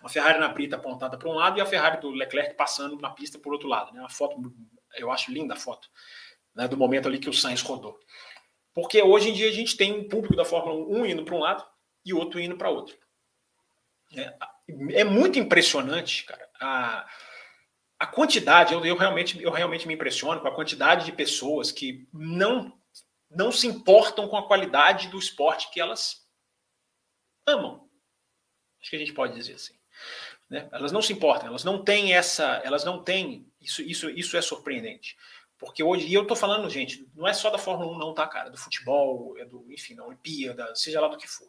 uma 0.01 0.09
Ferrari 0.09 0.38
na 0.38 0.48
brita 0.48 0.76
apontada 0.76 1.18
para 1.18 1.28
um 1.28 1.34
lado 1.34 1.59
e 1.59 1.61
a 1.61 1.66
Ferrari 1.66 2.01
do 2.01 2.11
Leclerc 2.11 2.55
passando 2.55 2.96
na 2.96 3.11
pista 3.11 3.38
por 3.38 3.53
outro 3.53 3.68
lado. 3.68 3.92
Né? 3.92 4.01
Uma 4.01 4.09
foto, 4.09 4.40
eu 4.96 5.11
acho 5.11 5.30
linda 5.30 5.55
a 5.55 5.57
foto, 5.59 5.90
né? 6.55 6.68
do 6.68 6.76
momento 6.76 7.09
ali 7.09 7.18
que 7.18 7.28
o 7.28 7.34
Sainz 7.34 7.62
rodou. 7.62 7.98
Porque 8.74 9.03
hoje 9.03 9.30
em 9.30 9.32
dia 9.32 9.48
a 9.48 9.53
gente 9.53 9.76
tem 9.76 9.92
um 9.92 10.09
público 10.09 10.36
da 10.36 10.44
Fórmula 10.44 10.86
1 10.86 11.07
indo 11.07 11.24
para 11.24 11.34
um 11.34 11.40
lado 11.40 11.66
e 12.05 12.14
outro 12.14 12.40
indo 12.40 12.57
para 12.57 12.70
outro. 12.70 12.96
É, 14.16 14.34
é, 15.01 15.05
muito 15.05 15.38
impressionante, 15.38 16.24
cara, 16.24 16.48
a, 16.61 17.09
a 17.98 18.07
quantidade, 18.07 18.72
eu, 18.72 18.84
eu, 18.84 18.96
realmente, 18.96 19.40
eu 19.40 19.51
realmente 19.51 19.86
me 19.86 19.94
impressiono 19.94 20.40
com 20.40 20.48
a 20.48 20.55
quantidade 20.55 21.05
de 21.05 21.12
pessoas 21.12 21.70
que 21.70 22.09
não, 22.12 22.76
não 23.30 23.53
se 23.53 23.66
importam 23.66 24.26
com 24.26 24.36
a 24.36 24.46
qualidade 24.46 25.09
do 25.09 25.18
esporte 25.18 25.70
que 25.70 25.80
elas 25.80 26.26
amam. 27.46 27.88
Acho 28.80 28.90
que 28.90 28.96
a 28.96 28.98
gente 28.98 29.12
pode 29.12 29.34
dizer 29.34 29.55
assim. 29.55 29.74
Né? 30.48 30.68
Elas 30.72 30.90
não 30.90 31.03
se 31.03 31.12
importam, 31.12 31.48
elas 31.48 31.62
não 31.62 31.84
têm 31.84 32.14
essa, 32.14 32.61
elas 32.64 32.84
não 32.84 33.03
têm, 33.03 33.46
isso, 33.61 33.82
isso, 33.82 34.11
isso 34.11 34.36
é 34.36 34.42
surpreendente. 34.42 35.16
Porque 35.61 35.82
hoje, 35.82 36.06
e 36.06 36.14
eu 36.14 36.26
tô 36.26 36.34
falando, 36.34 36.70
gente, 36.70 37.06
não 37.14 37.28
é 37.28 37.34
só 37.34 37.50
da 37.50 37.58
Fórmula 37.58 37.92
1, 37.94 37.98
não, 37.98 38.14
tá, 38.14 38.26
cara? 38.26 38.48
Do 38.48 38.56
futebol, 38.56 39.36
é 39.36 39.44
do, 39.44 39.70
enfim, 39.70 39.94
da 39.94 40.06
Olimpíada, 40.06 40.74
seja 40.74 41.02
lá 41.02 41.08
do 41.08 41.18
que 41.18 41.28
for. 41.28 41.46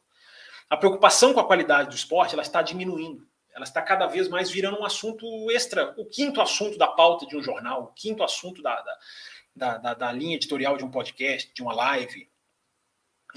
A 0.69 0.75
preocupação 0.75 1.33
com 1.33 1.39
a 1.39 1.47
qualidade 1.47 1.89
do 1.89 1.95
esporte, 1.95 2.33
ela 2.33 2.41
está 2.41 2.61
diminuindo. 2.61 3.25
Ela 3.53 3.63
está 3.63 3.81
cada 3.81 4.07
vez 4.07 4.27
mais 4.27 4.51
virando 4.51 4.79
um 4.79 4.85
assunto 4.85 5.49
extra, 5.51 5.93
o 5.97 6.05
quinto 6.05 6.41
assunto 6.41 6.77
da 6.77 6.87
pauta 6.87 7.25
de 7.25 7.37
um 7.37 7.43
jornal, 7.43 7.83
o 7.83 7.93
quinto 7.93 8.21
assunto 8.21 8.61
da, 8.61 8.83
da, 9.55 9.77
da, 9.77 9.93
da 9.93 10.11
linha 10.11 10.35
editorial 10.35 10.75
de 10.75 10.83
um 10.83 10.91
podcast, 10.91 11.53
de 11.53 11.61
uma 11.61 11.73
live. 11.73 12.29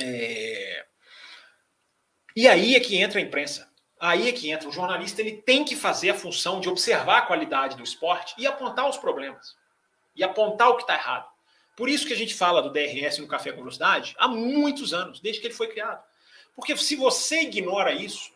É... 0.01 0.87
E 2.35 2.49
aí 2.49 2.75
é 2.75 2.81
que 2.81 2.97
entra 2.97 3.21
a 3.21 3.23
imprensa. 3.23 3.73
Aí 4.01 4.29
é 4.29 4.33
que 4.33 4.51
entra. 4.51 4.69
O 4.69 4.73
jornalista 4.73 5.21
ele 5.21 5.41
tem 5.43 5.65
que 5.65 5.77
fazer 5.77 6.11
a 6.11 6.15
função 6.15 6.59
de 6.59 6.69
observar 6.69 7.19
a 7.19 7.27
qualidade 7.27 7.77
do 7.77 7.85
esporte 7.85 8.35
e 8.37 8.45
apontar 8.45 8.89
os 8.89 8.97
problemas. 8.97 9.55
E 10.15 10.23
apontar 10.23 10.69
o 10.71 10.77
que 10.77 10.83
está 10.83 10.95
errado. 10.95 11.29
Por 11.77 11.89
isso 11.89 12.07
que 12.07 12.13
a 12.13 12.17
gente 12.17 12.35
fala 12.35 12.63
do 12.63 12.71
DRS 12.71 13.19
no 13.19 13.27
Café 13.27 13.51
com 13.51 13.59
Velocidade 13.59 14.15
há 14.19 14.29
muitos 14.29 14.95
anos, 14.95 15.21
desde 15.21 15.41
que 15.41 15.49
ele 15.49 15.55
foi 15.55 15.69
criado. 15.69 16.03
Porque 16.55 16.77
se 16.77 16.95
você 16.95 17.43
ignora 17.43 17.93
isso, 17.93 18.33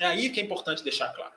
é 0.00 0.06
aí 0.06 0.30
que 0.30 0.40
é 0.40 0.42
importante 0.42 0.82
deixar 0.82 1.12
claro. 1.14 1.32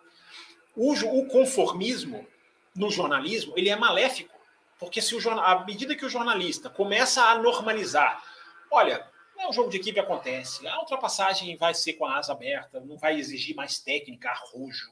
O, 0.75 0.93
o 0.93 1.27
conformismo 1.27 2.27
no 2.75 2.89
jornalismo 2.89 3.53
ele 3.55 3.69
é 3.69 3.75
maléfico. 3.75 4.39
Porque 4.79 4.99
se 4.99 5.13
o 5.15 5.39
à 5.39 5.63
medida 5.63 5.95
que 5.95 6.05
o 6.05 6.09
jornalista 6.09 6.67
começa 6.67 7.23
a 7.23 7.37
normalizar, 7.37 8.23
olha, 8.71 9.07
é, 9.37 9.47
o 9.47 9.53
jogo 9.53 9.69
de 9.69 9.77
equipe 9.77 9.99
acontece. 9.99 10.67
A 10.67 10.79
ultrapassagem 10.79 11.55
vai 11.55 11.73
ser 11.73 11.93
com 11.93 12.05
a 12.05 12.17
asa 12.17 12.33
aberta, 12.33 12.79
não 12.79 12.97
vai 12.97 13.19
exigir 13.19 13.55
mais 13.55 13.79
técnica, 13.79 14.29
arrojo, 14.29 14.91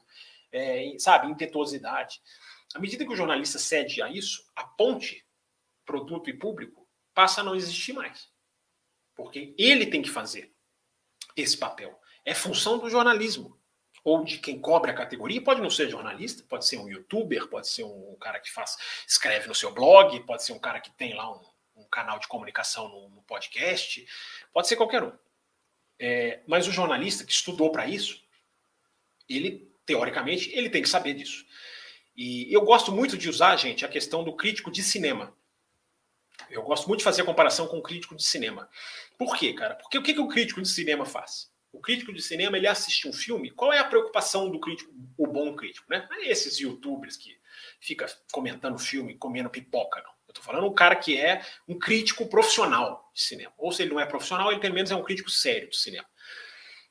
é, 0.52 0.92
sabe, 0.98 1.28
impetuosidade. 1.28 2.20
À 2.74 2.78
medida 2.78 3.04
que 3.04 3.12
o 3.12 3.16
jornalista 3.16 3.58
cede 3.58 4.00
a 4.00 4.08
isso, 4.08 4.44
a 4.54 4.64
ponte 4.64 5.26
produto 5.84 6.30
e 6.30 6.32
público 6.32 6.88
passa 7.12 7.40
a 7.40 7.44
não 7.44 7.56
existir 7.56 7.92
mais. 7.92 8.28
Porque 9.14 9.54
ele 9.58 9.86
tem 9.86 10.02
que 10.02 10.10
fazer 10.10 10.54
esse 11.36 11.56
papel. 11.56 12.00
É 12.24 12.34
função 12.34 12.78
do 12.78 12.88
jornalismo. 12.88 13.58
Ou 14.02 14.24
de 14.24 14.38
quem 14.38 14.58
cobre 14.58 14.90
a 14.90 14.94
categoria, 14.94 15.42
pode 15.42 15.60
não 15.60 15.68
ser 15.68 15.90
jornalista, 15.90 16.42
pode 16.48 16.66
ser 16.66 16.78
um 16.78 16.88
youtuber, 16.88 17.48
pode 17.48 17.68
ser 17.68 17.84
um 17.84 18.16
cara 18.18 18.40
que 18.40 18.50
faz, 18.50 18.78
escreve 19.06 19.46
no 19.46 19.54
seu 19.54 19.72
blog, 19.72 20.18
pode 20.20 20.42
ser 20.42 20.52
um 20.52 20.58
cara 20.58 20.80
que 20.80 20.90
tem 20.92 21.12
lá 21.12 21.30
um, 21.30 21.44
um 21.76 21.84
canal 21.84 22.18
de 22.18 22.26
comunicação 22.26 22.88
no, 22.88 23.10
no, 23.10 23.22
podcast, 23.24 24.06
pode 24.54 24.68
ser 24.68 24.76
qualquer 24.76 25.02
um. 25.02 25.12
É, 25.98 26.40
mas 26.46 26.66
o 26.66 26.72
jornalista 26.72 27.24
que 27.24 27.32
estudou 27.32 27.70
para 27.70 27.86
isso, 27.86 28.24
ele, 29.28 29.70
teoricamente, 29.84 30.50
ele 30.54 30.70
tem 30.70 30.80
que 30.80 30.88
saber 30.88 31.12
disso. 31.12 31.44
E 32.22 32.52
eu 32.52 32.60
gosto 32.60 32.92
muito 32.92 33.16
de 33.16 33.30
usar, 33.30 33.56
gente, 33.56 33.82
a 33.82 33.88
questão 33.88 34.22
do 34.22 34.36
crítico 34.36 34.70
de 34.70 34.82
cinema. 34.82 35.34
Eu 36.50 36.62
gosto 36.62 36.86
muito 36.86 36.98
de 36.98 37.04
fazer 37.04 37.22
a 37.22 37.24
comparação 37.24 37.66
com 37.66 37.78
o 37.78 37.82
crítico 37.82 38.14
de 38.14 38.22
cinema. 38.22 38.68
Por 39.16 39.34
quê, 39.38 39.54
cara? 39.54 39.74
Porque 39.76 39.96
o 39.96 40.02
que, 40.02 40.12
que 40.12 40.20
o 40.20 40.28
crítico 40.28 40.60
de 40.60 40.68
cinema 40.68 41.06
faz? 41.06 41.50
O 41.72 41.80
crítico 41.80 42.12
de 42.12 42.20
cinema, 42.20 42.58
ele 42.58 42.66
assiste 42.66 43.08
um 43.08 43.12
filme, 43.14 43.50
qual 43.50 43.72
é 43.72 43.78
a 43.78 43.84
preocupação 43.84 44.50
do 44.50 44.60
crítico, 44.60 44.92
o 45.16 45.26
bom 45.26 45.56
crítico, 45.56 45.86
né? 45.88 46.06
Não 46.10 46.18
é 46.18 46.26
esses 46.28 46.58
youtubers 46.58 47.16
que 47.16 47.40
fica 47.80 48.04
comentando 48.30 48.78
filme, 48.78 49.16
comendo 49.16 49.48
pipoca, 49.48 50.02
não. 50.02 50.10
Eu 50.28 50.32
estou 50.32 50.44
falando 50.44 50.66
um 50.66 50.74
cara 50.74 50.96
que 50.96 51.18
é 51.18 51.42
um 51.66 51.78
crítico 51.78 52.28
profissional 52.28 53.10
de 53.14 53.22
cinema. 53.22 53.54
Ou 53.56 53.72
se 53.72 53.80
ele 53.80 53.92
não 53.92 54.00
é 54.00 54.04
profissional, 54.04 54.52
ele 54.52 54.60
pelo 54.60 54.74
menos 54.74 54.90
é 54.90 54.94
um 54.94 55.02
crítico 55.02 55.30
sério 55.30 55.70
de 55.70 55.76
cinema. 55.78 56.06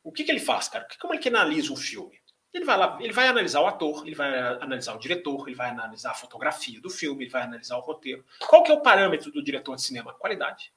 O 0.04 0.12
que, 0.12 0.24
que 0.24 0.32
ele 0.32 0.40
faz, 0.40 0.70
cara? 0.70 0.88
Como 1.00 1.14
é 1.14 1.20
que 1.20 1.30
analisa 1.30 1.72
um 1.72 1.76
filme? 1.76 2.19
Ele 2.54 2.66
vai 2.66 2.78
lá, 2.78 2.98
ele 3.00 3.14
vai 3.14 3.28
analisar 3.28 3.62
o 3.62 3.68
ator, 3.68 4.06
ele 4.06 4.16
vai 4.16 4.36
analisar 4.62 4.96
o 4.96 5.00
diretor, 5.00 5.48
ele 5.48 5.56
vai 5.56 5.70
analisar 5.70 6.12
a 6.12 6.16
fotografia 6.16 6.82
do 6.82 6.90
filme, 6.90 7.26
ele 7.26 7.32
vai 7.32 7.44
analisar 7.44 7.78
o 7.78 7.82
roteiro. 7.82 8.26
Qual 8.48 8.64
que 8.64 8.72
é 8.72 8.74
o 8.74 8.82
parâmetro 8.82 9.32
do 9.32 9.44
diretor 9.44 9.76
de 9.76 9.84
cinema? 9.84 10.14
Qualidade. 10.14 10.74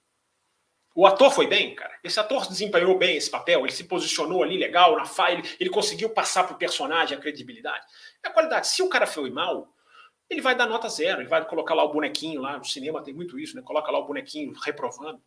O 0.94 1.06
ator 1.06 1.30
foi 1.30 1.46
bem, 1.46 1.74
cara. 1.74 1.98
Esse 2.04 2.20
ator 2.20 2.46
desempenhou 2.46 2.98
bem 2.98 3.16
esse 3.16 3.30
papel, 3.30 3.60
ele 3.60 3.72
se 3.72 3.84
posicionou 3.84 4.42
ali 4.42 4.58
legal 4.58 4.94
na 4.96 5.06
file, 5.06 5.42
ele 5.58 5.70
conseguiu 5.70 6.10
passar 6.10 6.44
para 6.44 6.54
o 6.54 6.58
personagem 6.58 7.16
a 7.16 7.20
credibilidade. 7.20 7.86
É 8.22 8.28
a 8.28 8.32
qualidade. 8.32 8.68
Se 8.68 8.82
o 8.82 8.88
cara 8.90 9.06
foi 9.06 9.30
mal, 9.30 9.72
ele 10.28 10.42
vai 10.42 10.54
dar 10.54 10.66
nota 10.66 10.90
zero, 10.90 11.22
ele 11.22 11.28
vai 11.28 11.42
colocar 11.46 11.74
lá 11.74 11.82
o 11.84 11.92
bonequinho 11.92 12.42
lá 12.42 12.58
no 12.58 12.64
cinema, 12.64 13.02
tem 13.02 13.14
muito 13.14 13.38
isso, 13.38 13.56
né? 13.56 13.62
Coloca 13.62 13.90
lá 13.90 13.98
o 13.98 14.06
bonequinho 14.06 14.52
reprovando. 14.62 15.22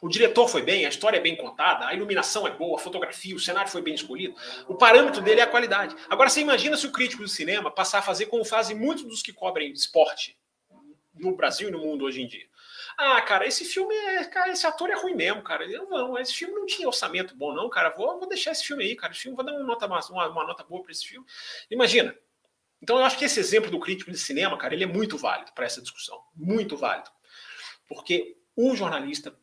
O 0.00 0.08
diretor 0.08 0.48
foi 0.48 0.62
bem, 0.62 0.86
a 0.86 0.88
história 0.88 1.16
é 1.16 1.20
bem 1.20 1.34
contada, 1.34 1.86
a 1.86 1.94
iluminação 1.94 2.46
é 2.46 2.50
boa, 2.50 2.78
a 2.78 2.82
fotografia, 2.82 3.34
o 3.34 3.40
cenário 3.40 3.70
foi 3.70 3.82
bem 3.82 3.94
escolhido. 3.94 4.34
O 4.68 4.76
parâmetro 4.76 5.20
dele 5.20 5.40
é 5.40 5.44
a 5.44 5.46
qualidade. 5.46 5.96
Agora, 6.08 6.30
você 6.30 6.40
imagina 6.40 6.76
se 6.76 6.86
o 6.86 6.92
crítico 6.92 7.22
do 7.22 7.28
cinema 7.28 7.70
passar 7.70 7.98
a 7.98 8.02
fazer 8.02 8.26
como 8.26 8.44
fazem 8.44 8.76
muitos 8.76 9.04
dos 9.04 9.22
que 9.22 9.32
cobrem 9.32 9.72
esporte 9.72 10.38
no 11.14 11.34
Brasil 11.34 11.68
e 11.68 11.72
no 11.72 11.78
mundo 11.78 12.04
hoje 12.04 12.22
em 12.22 12.28
dia. 12.28 12.46
Ah, 12.96 13.20
cara, 13.22 13.46
esse 13.46 13.64
filme 13.64 13.94
é. 13.94 14.24
Cara, 14.24 14.52
esse 14.52 14.66
ator 14.66 14.90
é 14.90 14.94
ruim 14.94 15.14
mesmo, 15.14 15.42
cara. 15.42 15.64
Eu 15.64 15.88
não, 15.88 16.18
esse 16.18 16.34
filme 16.34 16.54
não 16.54 16.66
tinha 16.66 16.86
orçamento 16.86 17.34
bom, 17.36 17.52
não, 17.52 17.68
cara. 17.68 17.90
Vou, 17.90 18.18
vou 18.18 18.28
deixar 18.28 18.52
esse 18.52 18.64
filme 18.64 18.84
aí, 18.84 18.96
cara. 18.96 19.12
Esse 19.12 19.22
filme 19.22 19.36
vou 19.36 19.44
dar 19.44 19.52
uma 19.52 19.64
nota, 19.64 19.86
uma, 19.86 20.28
uma 20.28 20.44
nota 20.44 20.64
boa 20.64 20.82
para 20.82 20.92
esse 20.92 21.06
filme. 21.06 21.26
Imagina. 21.70 22.16
Então, 22.80 22.98
eu 22.98 23.04
acho 23.04 23.18
que 23.18 23.24
esse 23.24 23.40
exemplo 23.40 23.70
do 23.70 23.80
crítico 23.80 24.10
de 24.10 24.18
cinema, 24.18 24.56
cara, 24.56 24.74
ele 24.74 24.84
é 24.84 24.86
muito 24.86 25.18
válido 25.18 25.52
para 25.52 25.66
essa 25.66 25.82
discussão. 25.82 26.20
Muito 26.34 26.76
válido. 26.76 27.10
Porque 27.88 28.36
o 28.54 28.76
jornalista 28.76 29.36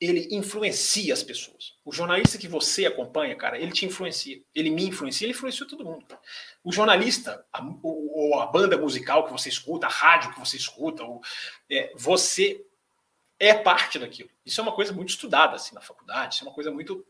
ele 0.00 0.28
influencia 0.30 1.12
as 1.12 1.22
pessoas. 1.22 1.74
O 1.84 1.92
jornalista 1.92 2.36
que 2.36 2.48
você 2.48 2.86
acompanha, 2.86 3.34
cara, 3.34 3.58
ele 3.58 3.72
te 3.72 3.86
influencia. 3.86 4.42
Ele 4.54 4.70
me 4.70 4.84
influencia, 4.84 5.24
ele 5.24 5.32
influencia 5.32 5.66
todo 5.66 5.84
mundo. 5.84 6.06
O 6.62 6.72
jornalista, 6.72 7.44
a, 7.52 7.62
ou 7.82 8.38
a 8.40 8.46
banda 8.46 8.76
musical 8.76 9.24
que 9.24 9.32
você 9.32 9.48
escuta, 9.48 9.86
a 9.86 9.90
rádio 9.90 10.32
que 10.32 10.40
você 10.40 10.56
escuta, 10.56 11.02
ou, 11.02 11.20
é, 11.70 11.92
você 11.96 12.62
é 13.38 13.54
parte 13.54 13.98
daquilo. 13.98 14.30
Isso 14.44 14.60
é 14.60 14.62
uma 14.62 14.72
coisa 14.72 14.92
muito 14.92 15.10
estudada 15.10 15.56
assim, 15.56 15.74
na 15.74 15.80
faculdade, 15.80 16.34
isso 16.34 16.44
é 16.44 16.48
uma 16.48 16.54
coisa 16.54 16.70
muito. 16.70 17.06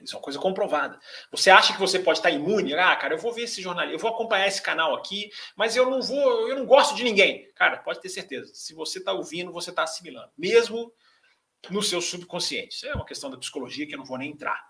Isso 0.00 0.14
é 0.14 0.18
uma 0.18 0.24
coisa 0.24 0.38
comprovada. 0.38 0.98
Você 1.30 1.50
acha 1.50 1.72
que 1.72 1.78
você 1.78 1.98
pode 1.98 2.18
estar 2.18 2.30
imune? 2.30 2.74
Ah, 2.74 2.94
cara, 2.96 3.14
eu 3.14 3.18
vou 3.18 3.32
ver 3.32 3.42
esse 3.42 3.62
jornal, 3.62 3.88
eu 3.88 3.98
vou 3.98 4.10
acompanhar 4.10 4.46
esse 4.48 4.60
canal 4.60 4.94
aqui, 4.94 5.30
mas 5.56 5.76
eu 5.76 5.88
não 5.88 6.02
vou, 6.02 6.48
eu 6.48 6.56
não 6.58 6.66
gosto 6.66 6.94
de 6.94 7.04
ninguém. 7.04 7.48
Cara, 7.54 7.78
pode 7.78 8.00
ter 8.00 8.08
certeza. 8.08 8.52
Se 8.54 8.74
você 8.74 8.98
está 8.98 9.12
ouvindo, 9.12 9.52
você 9.52 9.70
está 9.70 9.84
assimilando. 9.84 10.30
Mesmo 10.36 10.92
no 11.70 11.82
seu 11.82 12.00
subconsciente. 12.00 12.74
Isso 12.74 12.86
é 12.86 12.94
uma 12.94 13.04
questão 13.04 13.30
da 13.30 13.36
psicologia 13.36 13.86
que 13.86 13.94
eu 13.94 13.98
não 13.98 14.04
vou 14.04 14.18
nem 14.18 14.30
entrar. 14.30 14.60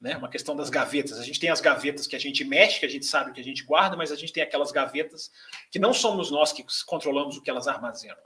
Né? 0.00 0.16
Uma 0.16 0.30
questão 0.30 0.56
das 0.56 0.70
gavetas. 0.70 1.18
A 1.18 1.24
gente 1.24 1.38
tem 1.38 1.50
as 1.50 1.60
gavetas 1.60 2.06
que 2.06 2.16
a 2.16 2.18
gente 2.18 2.44
mexe, 2.44 2.80
que 2.80 2.86
a 2.86 2.90
gente 2.90 3.04
sabe 3.04 3.32
que 3.32 3.40
a 3.40 3.44
gente 3.44 3.64
guarda, 3.64 3.96
mas 3.96 4.10
a 4.10 4.16
gente 4.16 4.32
tem 4.32 4.42
aquelas 4.42 4.72
gavetas 4.72 5.30
que 5.70 5.78
não 5.78 5.92
somos 5.92 6.30
nós 6.30 6.52
que 6.52 6.64
controlamos 6.86 7.36
o 7.36 7.42
que 7.42 7.50
elas 7.50 7.68
armazenam. 7.68 8.16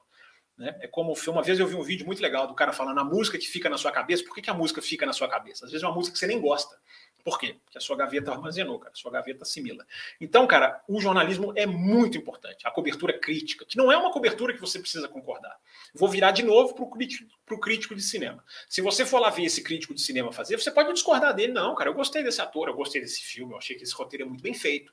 Né? 0.56 0.76
É 0.80 0.86
como 0.86 1.12
uma 1.28 1.42
vez 1.42 1.58
eu 1.58 1.66
vi 1.66 1.74
um 1.74 1.82
vídeo 1.82 2.06
muito 2.06 2.22
legal 2.22 2.46
do 2.46 2.54
cara 2.54 2.72
falando 2.72 2.98
a 3.00 3.04
música 3.04 3.38
que 3.38 3.46
fica 3.46 3.68
na 3.68 3.76
sua 3.76 3.90
cabeça. 3.90 4.24
Por 4.24 4.34
que, 4.34 4.42
que 4.42 4.50
a 4.50 4.54
música 4.54 4.80
fica 4.80 5.04
na 5.04 5.12
sua 5.12 5.28
cabeça? 5.28 5.64
Às 5.64 5.72
vezes 5.72 5.82
é 5.82 5.86
uma 5.86 5.94
música 5.94 6.14
que 6.14 6.18
você 6.18 6.26
nem 6.26 6.40
gosta. 6.40 6.76
Por 7.24 7.38
quê? 7.38 7.56
Porque 7.64 7.78
a 7.78 7.80
sua 7.80 7.96
gaveta 7.96 8.30
armazenou, 8.30 8.78
cara. 8.78 8.92
A 8.92 8.96
sua 8.96 9.10
gaveta 9.10 9.44
assimila. 9.44 9.86
Então, 10.20 10.46
cara, 10.46 10.84
o 10.86 11.00
jornalismo 11.00 11.54
é 11.56 11.64
muito 11.64 12.18
importante. 12.18 12.66
A 12.66 12.70
cobertura 12.70 13.18
crítica, 13.18 13.64
que 13.64 13.78
não 13.78 13.90
é 13.90 13.96
uma 13.96 14.12
cobertura 14.12 14.52
que 14.52 14.60
você 14.60 14.78
precisa 14.78 15.08
concordar. 15.08 15.56
Vou 15.94 16.06
virar 16.06 16.32
de 16.32 16.42
novo 16.42 16.74
para 16.74 16.84
o 16.84 16.90
crítico, 16.90 17.26
crítico 17.62 17.94
de 17.94 18.02
cinema. 18.02 18.44
Se 18.68 18.82
você 18.82 19.06
for 19.06 19.20
lá 19.20 19.30
ver 19.30 19.44
esse 19.44 19.62
crítico 19.62 19.94
de 19.94 20.02
cinema 20.02 20.30
fazer, 20.32 20.58
você 20.60 20.70
pode 20.70 20.92
discordar 20.92 21.34
dele. 21.34 21.54
Não, 21.54 21.74
cara, 21.74 21.88
eu 21.88 21.94
gostei 21.94 22.22
desse 22.22 22.42
ator, 22.42 22.68
eu 22.68 22.74
gostei 22.74 23.00
desse 23.00 23.22
filme, 23.22 23.54
eu 23.54 23.58
achei 23.58 23.74
que 23.74 23.84
esse 23.84 23.94
roteiro 23.94 24.24
é 24.24 24.28
muito 24.28 24.42
bem 24.42 24.52
feito. 24.52 24.92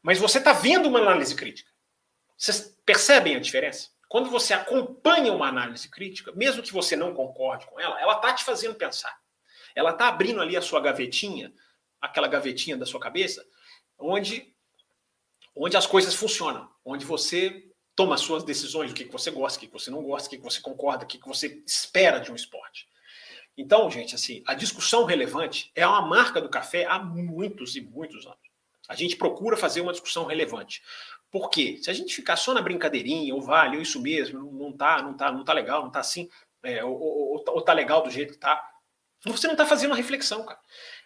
Mas 0.00 0.20
você 0.20 0.38
está 0.38 0.52
vendo 0.52 0.88
uma 0.88 1.00
análise 1.00 1.34
crítica. 1.34 1.68
Vocês 2.36 2.78
percebem 2.84 3.34
a 3.34 3.40
diferença? 3.40 3.88
Quando 4.08 4.30
você 4.30 4.54
acompanha 4.54 5.32
uma 5.32 5.48
análise 5.48 5.88
crítica, 5.88 6.30
mesmo 6.30 6.62
que 6.62 6.72
você 6.72 6.94
não 6.94 7.12
concorde 7.12 7.66
com 7.66 7.80
ela, 7.80 8.00
ela 8.00 8.14
está 8.14 8.32
te 8.32 8.44
fazendo 8.44 8.76
pensar. 8.76 9.18
Ela 9.76 9.90
está 9.90 10.08
abrindo 10.08 10.40
ali 10.40 10.56
a 10.56 10.62
sua 10.62 10.80
gavetinha, 10.80 11.52
aquela 12.00 12.26
gavetinha 12.26 12.76
da 12.76 12.86
sua 12.86 12.98
cabeça, 12.98 13.46
onde, 13.98 14.52
onde 15.54 15.76
as 15.76 15.86
coisas 15.86 16.14
funcionam, 16.14 16.68
onde 16.82 17.04
você 17.04 17.70
toma 17.94 18.14
as 18.14 18.22
suas 18.22 18.42
decisões, 18.42 18.90
o 18.90 18.94
que, 18.94 19.04
você 19.04 19.30
gosta, 19.30 19.58
o 19.58 19.60
que, 19.60 19.72
você 19.72 19.90
não 19.90 20.02
gosta, 20.02 20.26
o 20.26 20.30
que, 20.30 20.38
você 20.38 20.60
concorda, 20.60 21.04
o 21.04 21.06
que, 21.06 21.18
que 21.18 21.28
você 21.28 21.62
espera 21.66 22.18
de 22.18 22.32
um 22.32 22.34
esporte. 22.34 22.88
Então, 23.56 23.90
gente, 23.90 24.14
assim, 24.14 24.42
a 24.46 24.54
discussão 24.54 25.04
relevante 25.04 25.70
é 25.74 25.86
uma 25.86 26.02
marca 26.02 26.40
do 26.40 26.48
café 26.48 26.84
há 26.86 26.98
muitos 26.98 27.76
e 27.76 27.80
muitos 27.80 28.26
anos. 28.26 28.38
A 28.88 28.94
gente 28.94 29.16
procura 29.16 29.56
fazer 29.56 29.80
uma 29.80 29.92
discussão 29.92 30.26
relevante. 30.26 30.82
Por 31.30 31.50
quê? 31.50 31.78
Se 31.82 31.90
a 31.90 31.92
gente 31.92 32.14
ficar 32.14 32.36
só 32.36 32.54
na 32.54 32.62
brincadeirinha, 32.62 33.34
ou 33.34 33.40
vale, 33.40 33.76
ou 33.76 33.82
isso 33.82 34.00
mesmo, 34.00 34.38
não, 34.38 34.52
não 34.52 34.72
tá, 34.72 35.02
não 35.02 35.14
tá, 35.14 35.32
não 35.32 35.44
tá 35.44 35.52
legal, 35.52 35.82
não 35.82 35.90
tá 35.90 36.00
assim, 36.00 36.28
é, 36.62 36.84
ou, 36.84 36.98
ou, 36.98 37.44
ou, 37.48 37.62
tá 37.62 37.72
legal 37.72 38.02
do 38.02 38.10
jeito 38.10 38.34
que 38.34 38.38
tá, 38.38 38.62
você 39.24 39.46
não 39.46 39.54
está 39.54 39.66
fazendo 39.66 39.90
uma 39.90 39.96
reflexão, 39.96 40.44
cara. 40.44 40.60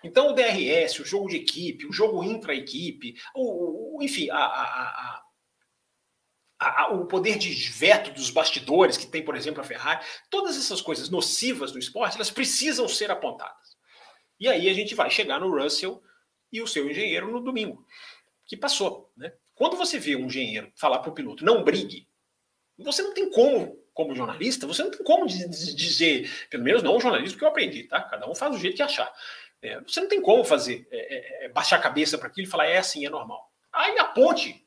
Então, 0.04 0.28
o 0.28 0.32
DRS, 0.32 0.98
o 1.00 1.04
jogo 1.04 1.28
de 1.28 1.36
equipe, 1.36 1.86
o 1.86 1.92
jogo 1.92 2.22
intra-equipe, 2.24 3.14
o, 3.34 3.98
o, 3.98 4.02
enfim, 4.02 4.28
a, 4.30 4.38
a, 4.38 5.22
a, 6.58 6.88
o 6.92 7.06
poder 7.06 7.38
de 7.38 7.50
veto 7.70 8.10
dos 8.12 8.30
bastidores 8.30 8.96
que 8.96 9.06
tem, 9.06 9.24
por 9.24 9.36
exemplo, 9.36 9.60
a 9.60 9.64
Ferrari, 9.64 10.04
todas 10.28 10.56
essas 10.56 10.82
coisas 10.82 11.08
nocivas 11.08 11.72
do 11.72 11.78
esporte, 11.78 12.16
elas 12.16 12.30
precisam 12.30 12.86
ser 12.88 13.10
apontadas. 13.10 13.78
E 14.38 14.48
aí 14.48 14.68
a 14.68 14.74
gente 14.74 14.94
vai 14.94 15.10
chegar 15.10 15.40
no 15.40 15.50
Russell 15.50 16.02
e 16.52 16.60
o 16.60 16.66
seu 16.66 16.90
engenheiro 16.90 17.30
no 17.30 17.40
domingo, 17.40 17.86
que 18.44 18.56
passou. 18.56 19.12
Né? 19.16 19.32
Quando 19.54 19.76
você 19.76 19.98
vê 19.98 20.16
um 20.16 20.26
engenheiro 20.26 20.72
falar 20.76 20.98
para 20.98 21.10
o 21.10 21.14
piloto, 21.14 21.44
não 21.44 21.62
brigue, 21.62 22.08
você 22.78 23.02
não 23.02 23.14
tem 23.14 23.30
como 23.30 23.78
como 24.04 24.14
jornalista, 24.14 24.66
você 24.66 24.82
não 24.82 24.90
tem 24.90 25.04
como 25.04 25.26
dizer, 25.26 26.30
pelo 26.48 26.64
menos 26.64 26.82
não 26.82 26.96
o 26.96 27.00
jornalismo 27.00 27.38
que 27.38 27.44
eu 27.44 27.48
aprendi, 27.48 27.84
tá? 27.84 28.00
Cada 28.02 28.28
um 28.28 28.34
faz 28.34 28.52
do 28.52 28.58
jeito 28.58 28.76
que 28.76 28.82
achar. 28.82 29.12
É, 29.60 29.78
você 29.80 30.00
não 30.00 30.08
tem 30.08 30.22
como 30.22 30.42
fazer, 30.42 30.88
é, 30.90 31.44
é, 31.44 31.44
é 31.44 31.48
baixar 31.50 31.76
a 31.76 31.82
cabeça 31.82 32.16
para 32.16 32.28
aquilo 32.28 32.46
e 32.46 32.50
falar, 32.50 32.66
é 32.66 32.78
assim, 32.78 33.04
é 33.04 33.10
normal. 33.10 33.50
Aí 33.70 33.98
a 33.98 34.04
ponte, 34.04 34.66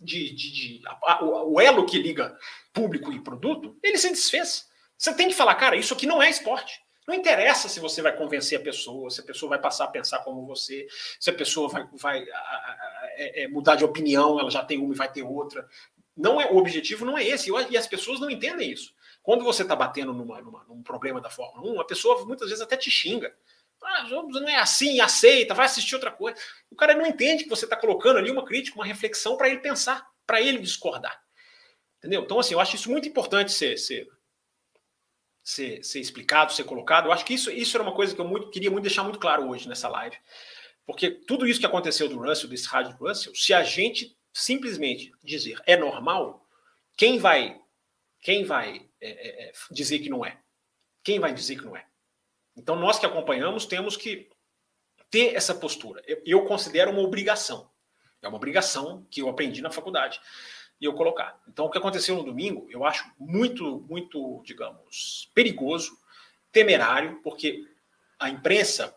de, 0.00 0.34
de, 0.34 0.52
de 0.52 0.82
a, 0.86 1.22
o 1.22 1.60
elo 1.60 1.84
que 1.84 1.98
liga 1.98 2.36
público 2.72 3.12
e 3.12 3.22
produto, 3.22 3.78
ele 3.82 3.98
se 3.98 4.08
desfez. 4.08 4.66
Você 4.96 5.14
tem 5.14 5.28
que 5.28 5.34
falar, 5.34 5.54
cara, 5.56 5.76
isso 5.76 5.92
aqui 5.92 6.06
não 6.06 6.22
é 6.22 6.30
esporte. 6.30 6.80
Não 7.06 7.14
interessa 7.14 7.68
se 7.68 7.78
você 7.78 8.02
vai 8.02 8.16
convencer 8.16 8.58
a 8.58 8.62
pessoa, 8.62 9.10
se 9.10 9.20
a 9.20 9.24
pessoa 9.24 9.50
vai 9.50 9.60
passar 9.60 9.84
a 9.84 9.88
pensar 9.88 10.18
como 10.20 10.44
você, 10.44 10.88
se 11.20 11.30
a 11.30 11.34
pessoa 11.34 11.68
vai, 11.68 11.86
vai 11.92 12.28
a, 12.28 12.36
a, 12.36 13.08
é, 13.16 13.48
mudar 13.48 13.76
de 13.76 13.84
opinião, 13.84 14.40
ela 14.40 14.50
já 14.50 14.64
tem 14.64 14.78
uma 14.78 14.92
e 14.92 14.96
vai 14.96 15.10
ter 15.10 15.22
outra. 15.22 15.68
Não 16.16 16.40
é 16.40 16.50
o 16.50 16.56
objetivo 16.56 17.04
não 17.04 17.18
é 17.18 17.24
esse 17.24 17.50
e 17.70 17.76
as 17.76 17.86
pessoas 17.86 18.18
não 18.18 18.30
entendem 18.30 18.72
isso. 18.72 18.94
Quando 19.22 19.44
você 19.44 19.62
está 19.62 19.76
batendo 19.76 20.14
numa, 20.14 20.40
numa, 20.40 20.64
num 20.64 20.82
problema 20.82 21.20
da 21.20 21.28
Fórmula 21.28 21.74
1, 21.74 21.80
a 21.80 21.84
pessoa 21.84 22.24
muitas 22.24 22.48
vezes 22.48 22.62
até 22.62 22.76
te 22.76 22.90
xinga. 22.90 23.36
Ah, 23.82 24.08
não 24.08 24.48
é 24.48 24.56
assim, 24.56 25.00
aceita, 25.00 25.52
vai 25.52 25.66
assistir 25.66 25.94
outra 25.94 26.10
coisa. 26.10 26.38
O 26.70 26.76
cara 26.76 26.94
não 26.94 27.06
entende 27.06 27.44
que 27.44 27.50
você 27.50 27.66
está 27.66 27.76
colocando 27.76 28.18
ali 28.18 28.30
uma 28.30 28.44
crítica, 28.44 28.78
uma 28.78 28.86
reflexão 28.86 29.36
para 29.36 29.48
ele 29.48 29.58
pensar, 29.58 30.08
para 30.26 30.40
ele 30.40 30.58
discordar. 30.58 31.20
Entendeu? 31.98 32.22
Então, 32.22 32.38
assim, 32.38 32.54
eu 32.54 32.60
acho 32.60 32.76
isso 32.76 32.90
muito 32.90 33.08
importante 33.08 33.52
ser, 33.52 33.76
ser, 33.76 34.08
ser, 35.42 35.82
ser 35.84 36.00
explicado, 36.00 36.52
ser 36.52 36.64
colocado. 36.64 37.06
Eu 37.06 37.12
acho 37.12 37.24
que 37.24 37.34
isso, 37.34 37.50
isso 37.50 37.76
era 37.76 37.82
uma 37.82 37.94
coisa 37.94 38.14
que 38.14 38.20
eu 38.20 38.26
muito, 38.26 38.50
queria 38.50 38.70
muito 38.70 38.84
deixar 38.84 39.02
muito 39.02 39.18
claro 39.18 39.48
hoje 39.48 39.68
nessa 39.68 39.88
live. 39.88 40.16
Porque 40.86 41.10
tudo 41.10 41.46
isso 41.46 41.60
que 41.60 41.66
aconteceu 41.66 42.08
do 42.08 42.18
Russell, 42.18 42.48
desse 42.48 42.68
rádio 42.68 42.96
Russell, 42.96 43.34
se 43.34 43.52
a 43.52 43.62
gente 43.62 44.15
simplesmente 44.36 45.12
dizer 45.24 45.58
é 45.64 45.76
normal, 45.76 46.46
quem 46.94 47.18
vai 47.18 47.58
quem 48.20 48.44
vai 48.44 48.86
é, 49.00 49.08
é, 49.08 49.48
é, 49.48 49.52
dizer 49.70 50.00
que 50.00 50.10
não 50.10 50.24
é? 50.24 50.38
Quem 51.02 51.18
vai 51.18 51.32
dizer 51.32 51.56
que 51.56 51.64
não 51.64 51.74
é? 51.74 51.86
Então 52.54 52.76
nós 52.76 52.98
que 52.98 53.06
acompanhamos 53.06 53.64
temos 53.64 53.96
que 53.96 54.28
ter 55.10 55.34
essa 55.34 55.54
postura. 55.54 56.02
Eu, 56.06 56.20
eu 56.26 56.44
considero 56.44 56.90
uma 56.90 57.00
obrigação. 57.00 57.70
É 58.20 58.28
uma 58.28 58.36
obrigação 58.36 59.06
que 59.10 59.22
eu 59.22 59.28
aprendi 59.30 59.62
na 59.62 59.70
faculdade 59.70 60.20
e 60.78 60.84
eu 60.84 60.92
colocar. 60.92 61.40
Então 61.48 61.64
o 61.64 61.70
que 61.70 61.78
aconteceu 61.78 62.16
no 62.16 62.24
domingo, 62.24 62.66
eu 62.68 62.84
acho 62.84 63.10
muito 63.18 63.86
muito, 63.88 64.42
digamos, 64.44 65.30
perigoso, 65.34 65.96
temerário, 66.52 67.22
porque 67.22 67.66
a 68.18 68.28
imprensa 68.28 68.94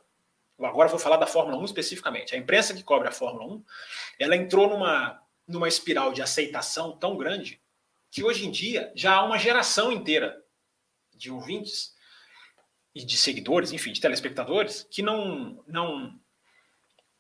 Agora 0.66 0.90
vou 0.90 1.00
falar 1.00 1.18
da 1.18 1.26
Fórmula 1.26 1.58
1 1.58 1.66
especificamente. 1.66 2.36
A 2.36 2.38
imprensa 2.38 2.74
que 2.74 2.84
cobre 2.84 3.08
a 3.08 3.12
Fórmula 3.12 3.46
1, 3.54 3.64
ela 4.20 4.36
entrou 4.36 4.70
numa 4.70 5.22
numa 5.50 5.68
espiral 5.68 6.14
de 6.14 6.22
aceitação 6.22 6.96
tão 6.96 7.18
grande 7.18 7.60
que 8.12 8.24
hoje 8.24 8.46
em 8.46 8.52
dia 8.52 8.92
já 8.96 9.16
há 9.16 9.26
uma 9.26 9.38
geração 9.38 9.92
inteira 9.92 10.42
de 11.14 11.32
ouvintes 11.32 11.94
e 12.94 13.04
de 13.04 13.18
seguidores, 13.18 13.72
enfim, 13.72 13.92
de 13.92 14.00
telespectadores 14.00 14.88
que 14.90 15.02
não 15.02 15.64
não 15.68 16.18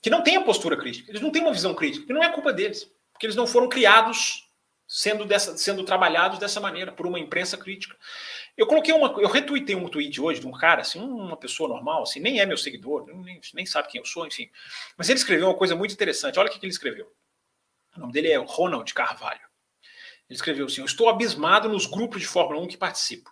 que 0.02 0.10
não 0.10 0.24
têm 0.24 0.38
a 0.38 0.44
postura 0.44 0.78
crítica. 0.78 1.12
Eles 1.12 1.22
não 1.22 1.32
têm 1.32 1.42
uma 1.42 1.52
visão 1.52 1.74
crítica, 1.74 2.06
que 2.06 2.14
não 2.14 2.24
é 2.24 2.32
culpa 2.32 2.54
deles, 2.54 2.90
porque 3.12 3.26
eles 3.26 3.36
não 3.36 3.48
foram 3.48 3.68
criados 3.68 4.48
sendo 4.88 5.26
dessa 5.26 5.58
sendo 5.58 5.84
trabalhados 5.84 6.40
dessa 6.40 6.60
maneira 6.60 6.92
por 6.92 7.08
uma 7.08 7.20
imprensa 7.20 7.58
crítica. 7.58 7.98
Eu 8.56 8.68
coloquei 8.68 8.94
uma 8.94 9.10
eu 9.20 9.28
retuitei 9.28 9.76
um 9.76 9.88
tweet 9.88 10.22
hoje 10.22 10.40
de 10.40 10.48
um 10.48 10.52
cara, 10.52 10.82
assim, 10.82 11.00
uma 11.00 11.38
pessoa 11.38 11.68
normal, 11.68 12.04
assim, 12.04 12.20
nem 12.20 12.40
é 12.40 12.46
meu 12.46 12.58
seguidor, 12.58 13.08
nem, 13.08 13.42
nem 13.56 13.66
sabe 13.66 13.90
quem 13.90 14.00
eu 14.00 14.06
sou, 14.06 14.28
enfim. 14.28 14.50
Mas 14.96 15.10
ele 15.10 15.18
escreveu 15.18 15.48
uma 15.48 15.58
coisa 15.58 15.76
muito 15.76 15.94
interessante. 15.94 16.40
Olha 16.40 16.48
o 16.48 16.52
que 16.52 16.64
ele 16.64 16.72
escreveu. 16.72 17.12
O 17.96 18.00
nome 18.00 18.14
dele 18.14 18.32
é 18.32 18.38
Ronald 18.38 18.94
Carvalho. 18.94 19.42
Ele 20.30 20.36
escreveu 20.36 20.66
assim: 20.68 20.82
Eu 20.82 20.86
estou 20.86 21.10
abismado 21.10 21.68
nos 21.68 21.86
grupos 21.86 22.22
de 22.22 22.28
Fórmula 22.28 22.62
1 22.62 22.68
que 22.68 22.78
participo. 22.78 23.32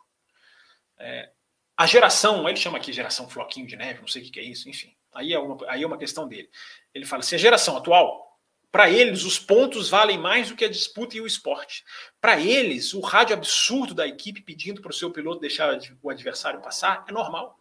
É, 0.97 1.31
a 1.77 1.85
geração, 1.85 2.49
ele 2.49 2.57
chama 2.57 2.77
aqui 2.77 2.91
geração 2.91 3.29
floquinho 3.29 3.67
de 3.67 3.75
neve, 3.75 4.01
não 4.01 4.07
sei 4.07 4.23
o 4.23 4.31
que 4.31 4.39
é 4.39 4.43
isso, 4.43 4.67
enfim. 4.67 4.95
Aí 5.13 5.31
é 5.31 5.39
uma, 5.39 5.71
aí 5.71 5.83
é 5.83 5.87
uma 5.87 5.97
questão 5.97 6.27
dele. 6.27 6.49
Ele 6.93 7.05
fala 7.05 7.21
assim: 7.21 7.35
a 7.35 7.39
geração 7.39 7.77
atual 7.77 8.39
Para 8.71 8.89
eles, 8.89 9.23
os 9.23 9.37
pontos 9.37 9.89
valem 9.89 10.17
mais 10.17 10.49
do 10.49 10.55
que 10.55 10.65
a 10.65 10.69
disputa 10.69 11.15
e 11.15 11.21
o 11.21 11.27
esporte. 11.27 11.83
Para 12.19 12.39
eles, 12.39 12.93
o 12.93 12.99
rádio 12.99 13.35
absurdo 13.35 13.93
da 13.93 14.07
equipe 14.07 14.41
pedindo 14.41 14.81
para 14.81 14.91
o 14.91 14.93
seu 14.93 15.11
piloto 15.11 15.39
deixar 15.39 15.79
o 16.01 16.09
adversário 16.09 16.61
passar 16.61 17.05
é 17.07 17.11
normal. 17.11 17.59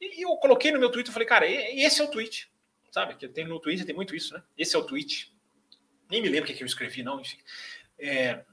E 0.00 0.24
eu 0.24 0.36
coloquei 0.36 0.70
no 0.70 0.78
meu 0.78 0.90
Twitter 0.90 1.10
e 1.10 1.12
falei, 1.12 1.26
cara, 1.26 1.46
esse 1.46 2.00
é 2.00 2.04
o 2.04 2.10
tweet. 2.10 2.50
Sabe? 2.90 3.14
Que 3.16 3.28
tem 3.28 3.46
no 3.46 3.60
Twitter 3.60 3.84
tem 3.84 3.94
muito 3.94 4.14
isso, 4.14 4.32
né? 4.32 4.42
Esse 4.56 4.76
é 4.76 4.78
o 4.78 4.84
tweet. 4.84 5.34
Nem 6.10 6.22
me 6.22 6.28
lembro 6.28 6.50
o 6.50 6.54
que 6.54 6.62
eu 6.62 6.66
escrevi, 6.66 7.02
não, 7.02 7.20
enfim. 7.20 7.38
É, 7.98 8.44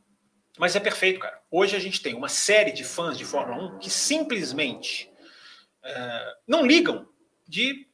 mas 0.57 0.75
é 0.75 0.79
perfeito, 0.79 1.19
cara. 1.19 1.41
Hoje 1.49 1.75
a 1.75 1.79
gente 1.79 2.01
tem 2.01 2.13
uma 2.13 2.29
série 2.29 2.71
de 2.71 2.83
fãs 2.83 3.17
de 3.17 3.25
Fórmula 3.25 3.75
1 3.75 3.79
que 3.79 3.89
simplesmente 3.89 5.11
é, 5.83 6.35
não 6.47 6.65
ligam 6.65 7.07
de, 7.47 7.87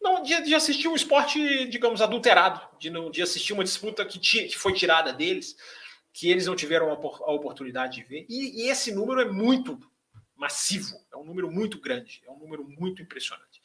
não, 0.00 0.22
de, 0.22 0.40
de, 0.42 0.54
assistir 0.54 0.88
um 0.88 0.94
esporte, 0.94 1.66
digamos, 1.66 2.00
adulterado, 2.00 2.60
de, 2.78 2.90
não, 2.90 3.10
de 3.10 3.22
assistir 3.22 3.52
uma 3.52 3.64
disputa 3.64 4.04
que, 4.04 4.18
que 4.18 4.56
foi 4.56 4.72
tirada 4.72 5.12
deles, 5.12 5.56
que 6.12 6.30
eles 6.30 6.46
não 6.46 6.56
tiveram 6.56 6.90
a, 6.90 6.94
a 6.94 7.32
oportunidade 7.32 7.96
de 7.96 8.04
ver. 8.04 8.26
E, 8.28 8.62
e, 8.62 8.68
esse 8.68 8.92
número 8.92 9.20
é 9.20 9.24
muito 9.26 9.78
massivo, 10.34 10.96
é 11.12 11.16
um 11.16 11.24
número 11.24 11.50
muito 11.50 11.80
grande, 11.80 12.22
é 12.26 12.30
um 12.30 12.38
número 12.38 12.64
muito 12.64 13.02
impressionante. 13.02 13.60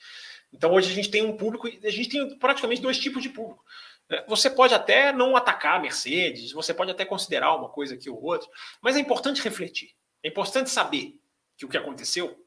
Então 0.52 0.74
hoje 0.74 0.92
a 0.92 0.94
gente 0.96 1.10
tem 1.10 1.26
um 1.26 1.38
público, 1.38 1.68
a 1.68 1.90
gente 1.90 2.10
tem 2.10 2.38
praticamente 2.38 2.82
dois 2.82 2.98
tipos 2.98 3.22
de 3.22 3.30
público. 3.30 3.64
Você 4.28 4.50
pode 4.50 4.74
até 4.74 5.12
não 5.12 5.36
atacar 5.36 5.78
a 5.78 5.80
Mercedes, 5.80 6.52
você 6.52 6.74
pode 6.74 6.92
até 6.92 7.06
considerar 7.06 7.56
uma 7.56 7.70
coisa 7.70 7.96
aqui 7.96 8.10
ou 8.10 8.22
outra, 8.22 8.50
mas 8.82 8.96
é 8.96 9.00
importante 9.00 9.42
refletir. 9.42 9.96
É 10.24 10.28
importante 10.28 10.70
saber 10.70 11.20
que 11.58 11.66
o 11.66 11.70
que 11.70 11.78
aconteceu 11.78 12.46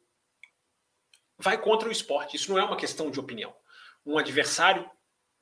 vai 1.38 1.60
contra 1.60 1.88
o 1.88 1.92
esporte. 1.92 2.36
Isso 2.36 2.50
não 2.50 2.58
é 2.58 2.64
uma 2.64 2.76
questão 2.76 3.10
de 3.10 3.18
opinião. 3.18 3.54
Um 4.04 4.18
adversário 4.18 4.88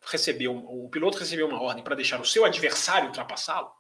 recebeu, 0.01 0.53
um 0.53 0.89
piloto 0.89 1.19
recebeu 1.19 1.47
uma 1.47 1.61
ordem 1.61 1.83
para 1.83 1.95
deixar 1.95 2.21
o 2.21 2.25
seu 2.25 2.45
adversário 2.45 3.09
ultrapassá-lo, 3.09 3.73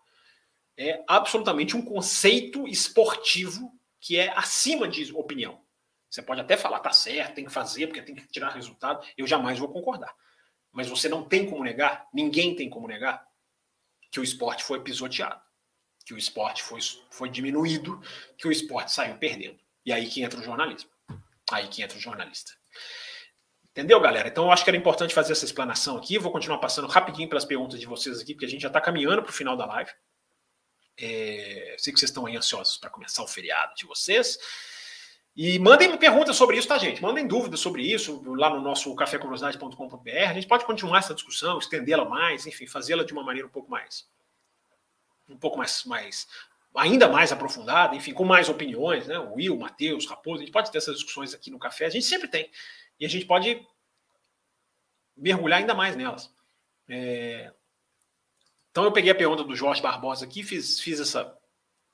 é 0.76 1.02
absolutamente 1.06 1.76
um 1.76 1.82
conceito 1.82 2.66
esportivo 2.66 3.72
que 4.00 4.18
é 4.18 4.36
acima 4.36 4.88
de 4.88 5.12
opinião. 5.14 5.60
Você 6.08 6.22
pode 6.22 6.40
até 6.40 6.56
falar, 6.56 6.80
tá 6.80 6.92
certo, 6.92 7.34
tem 7.34 7.44
que 7.44 7.52
fazer, 7.52 7.86
porque 7.86 8.02
tem 8.02 8.14
que 8.14 8.26
tirar 8.28 8.50
resultado. 8.50 9.06
Eu 9.16 9.26
jamais 9.26 9.58
vou 9.58 9.68
concordar. 9.68 10.14
Mas 10.72 10.88
você 10.88 11.08
não 11.08 11.22
tem 11.22 11.48
como 11.48 11.62
negar, 11.62 12.08
ninguém 12.12 12.56
tem 12.56 12.68
como 12.70 12.88
negar, 12.88 13.26
que 14.10 14.18
o 14.18 14.24
esporte 14.24 14.64
foi 14.64 14.80
pisoteado, 14.80 15.40
que 16.04 16.14
o 16.14 16.18
esporte 16.18 16.62
foi, 16.62 16.80
foi 17.10 17.28
diminuído, 17.28 18.00
que 18.36 18.48
o 18.48 18.52
esporte 18.52 18.90
saiu 18.90 19.16
perdendo. 19.18 19.58
E 19.84 19.92
aí 19.92 20.08
que 20.08 20.22
entra 20.22 20.40
o 20.40 20.42
jornalismo. 20.42 20.90
Aí 21.50 21.68
que 21.68 21.82
entra 21.82 21.98
o 21.98 22.00
jornalista. 22.00 22.52
Entendeu, 23.70 23.98
galera? 24.00 24.28
Então 24.28 24.44
eu 24.44 24.52
acho 24.52 24.64
que 24.64 24.70
era 24.70 24.76
importante 24.76 25.14
fazer 25.14 25.32
essa 25.32 25.44
explanação 25.44 25.96
aqui. 25.96 26.18
vou 26.18 26.30
continuar 26.30 26.58
passando 26.58 26.86
rapidinho 26.88 27.28
pelas 27.28 27.44
perguntas 27.44 27.80
de 27.80 27.86
vocês 27.86 28.20
aqui, 28.20 28.34
porque 28.34 28.44
a 28.44 28.48
gente 28.48 28.60
já 28.60 28.68
está 28.68 28.80
caminhando 28.80 29.22
para 29.22 29.30
o 29.30 29.34
final 29.34 29.56
da 29.56 29.64
live. 29.64 29.90
É, 30.98 31.74
sei 31.78 31.92
que 31.92 31.98
vocês 31.98 32.10
estão 32.10 32.26
aí 32.26 32.36
ansiosos 32.36 32.76
para 32.76 32.90
começar 32.90 33.22
o 33.22 33.26
feriado 33.26 33.74
de 33.74 33.86
vocês. 33.86 34.38
E 35.34 35.58
mandem 35.58 35.96
perguntas 35.96 36.36
sobre 36.36 36.58
isso, 36.58 36.68
tá, 36.68 36.76
gente? 36.76 37.00
Mandem 37.00 37.26
dúvidas 37.26 37.60
sobre 37.60 37.82
isso 37.82 38.22
lá 38.36 38.50
no 38.50 38.60
nosso 38.60 38.94
cafécuriosidade.com.br. 38.94 40.10
A 40.28 40.34
gente 40.34 40.46
pode 40.46 40.66
continuar 40.66 40.98
essa 40.98 41.14
discussão, 41.14 41.58
estendê-la 41.58 42.04
mais, 42.04 42.46
enfim, 42.46 42.66
fazê-la 42.66 43.02
de 43.02 43.14
uma 43.14 43.22
maneira 43.22 43.48
um 43.48 43.50
pouco 43.50 43.70
mais. 43.70 44.06
Um 45.26 45.38
pouco 45.38 45.56
mais, 45.56 45.84
mais. 45.84 46.28
ainda 46.76 47.08
mais 47.08 47.32
aprofundada, 47.32 47.96
enfim, 47.96 48.12
com 48.12 48.24
mais 48.24 48.50
opiniões, 48.50 49.06
né? 49.06 49.18
O 49.18 49.34
Will, 49.34 49.56
o 49.56 49.60
Matheus, 49.60 50.06
Raposo, 50.06 50.42
a 50.42 50.44
gente 50.44 50.52
pode 50.52 50.70
ter 50.70 50.78
essas 50.78 50.96
discussões 50.96 51.32
aqui 51.32 51.50
no 51.50 51.58
café, 51.58 51.86
a 51.86 51.90
gente 51.90 52.04
sempre 52.04 52.28
tem. 52.28 52.50
E 53.00 53.06
a 53.06 53.08
gente 53.08 53.24
pode 53.24 53.66
mergulhar 55.16 55.60
ainda 55.60 55.74
mais 55.74 55.96
nelas. 55.96 56.30
É... 56.86 57.50
Então 58.70 58.84
eu 58.84 58.92
peguei 58.92 59.10
a 59.10 59.14
pergunta 59.14 59.44
do 59.44 59.56
Jorge 59.56 59.80
Barbosa 59.80 60.26
aqui, 60.26 60.42
fiz, 60.42 60.78
fiz 60.78 61.00
essa. 61.00 61.38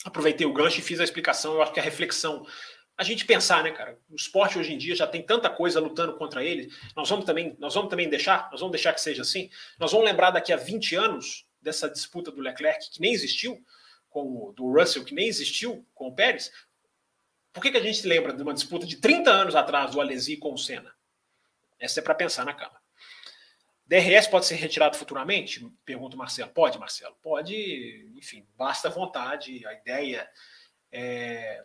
Aproveitei 0.04 0.46
o 0.46 0.52
gancho 0.52 0.78
e 0.80 0.82
fiz 0.82 0.98
a 0.98 1.04
explicação. 1.04 1.54
Eu 1.54 1.62
acho 1.62 1.72
que 1.72 1.80
a 1.80 1.82
reflexão 1.82 2.44
a 2.98 3.04
gente 3.04 3.24
pensar, 3.24 3.62
né, 3.62 3.70
cara? 3.70 3.96
O 4.10 4.16
esporte 4.16 4.58
hoje 4.58 4.74
em 4.74 4.76
dia 4.76 4.94
já 4.96 5.06
tem 5.06 5.22
tanta 5.22 5.48
coisa 5.48 5.78
lutando 5.78 6.14
contra 6.14 6.42
ele. 6.42 6.68
Nós 6.96 7.08
vamos 7.08 7.24
também, 7.24 7.56
nós 7.60 7.72
vamos 7.72 7.88
também 7.88 8.08
deixar, 8.08 8.48
nós 8.50 8.60
vamos 8.60 8.72
deixar 8.72 8.92
que 8.92 9.00
seja 9.00 9.22
assim. 9.22 9.48
Nós 9.78 9.92
vamos 9.92 10.04
lembrar 10.04 10.32
daqui 10.32 10.52
a 10.52 10.56
20 10.56 10.96
anos 10.96 11.46
dessa 11.62 11.88
disputa 11.88 12.32
do 12.32 12.40
Leclerc 12.40 12.90
que 12.90 13.00
nem 13.00 13.12
existiu 13.12 13.64
com 14.10 14.48
o 14.48 14.52
do 14.52 14.72
Russell 14.72 15.04
que 15.04 15.14
nem 15.14 15.28
existiu 15.28 15.86
com 15.94 16.08
o 16.08 16.14
Pérez. 16.14 16.50
Por 17.52 17.62
que, 17.62 17.70
que 17.70 17.78
a 17.78 17.82
gente 17.82 18.04
lembra 18.04 18.32
de 18.32 18.42
uma 18.42 18.52
disputa 18.52 18.84
de 18.84 18.96
30 18.96 19.30
anos 19.30 19.54
atrás 19.54 19.92
do 19.92 20.00
Alesi 20.00 20.36
com 20.36 20.52
o 20.52 20.58
Senna? 20.58 20.92
Essa 21.78 22.00
é 22.00 22.02
para 22.02 22.16
pensar 22.16 22.44
na 22.44 22.52
cama. 22.52 22.80
DRS 23.86 24.26
pode 24.26 24.44
ser 24.44 24.56
retirado 24.56 24.96
futuramente? 24.96 25.64
Pergunta 25.84 26.16
o 26.16 26.18
Marcelo. 26.18 26.50
Pode, 26.50 26.78
Marcelo. 26.78 27.16
Pode, 27.22 28.12
enfim, 28.16 28.44
basta 28.56 28.90
vontade. 28.90 29.64
A 29.64 29.72
ideia 29.72 30.28
é 30.90 31.64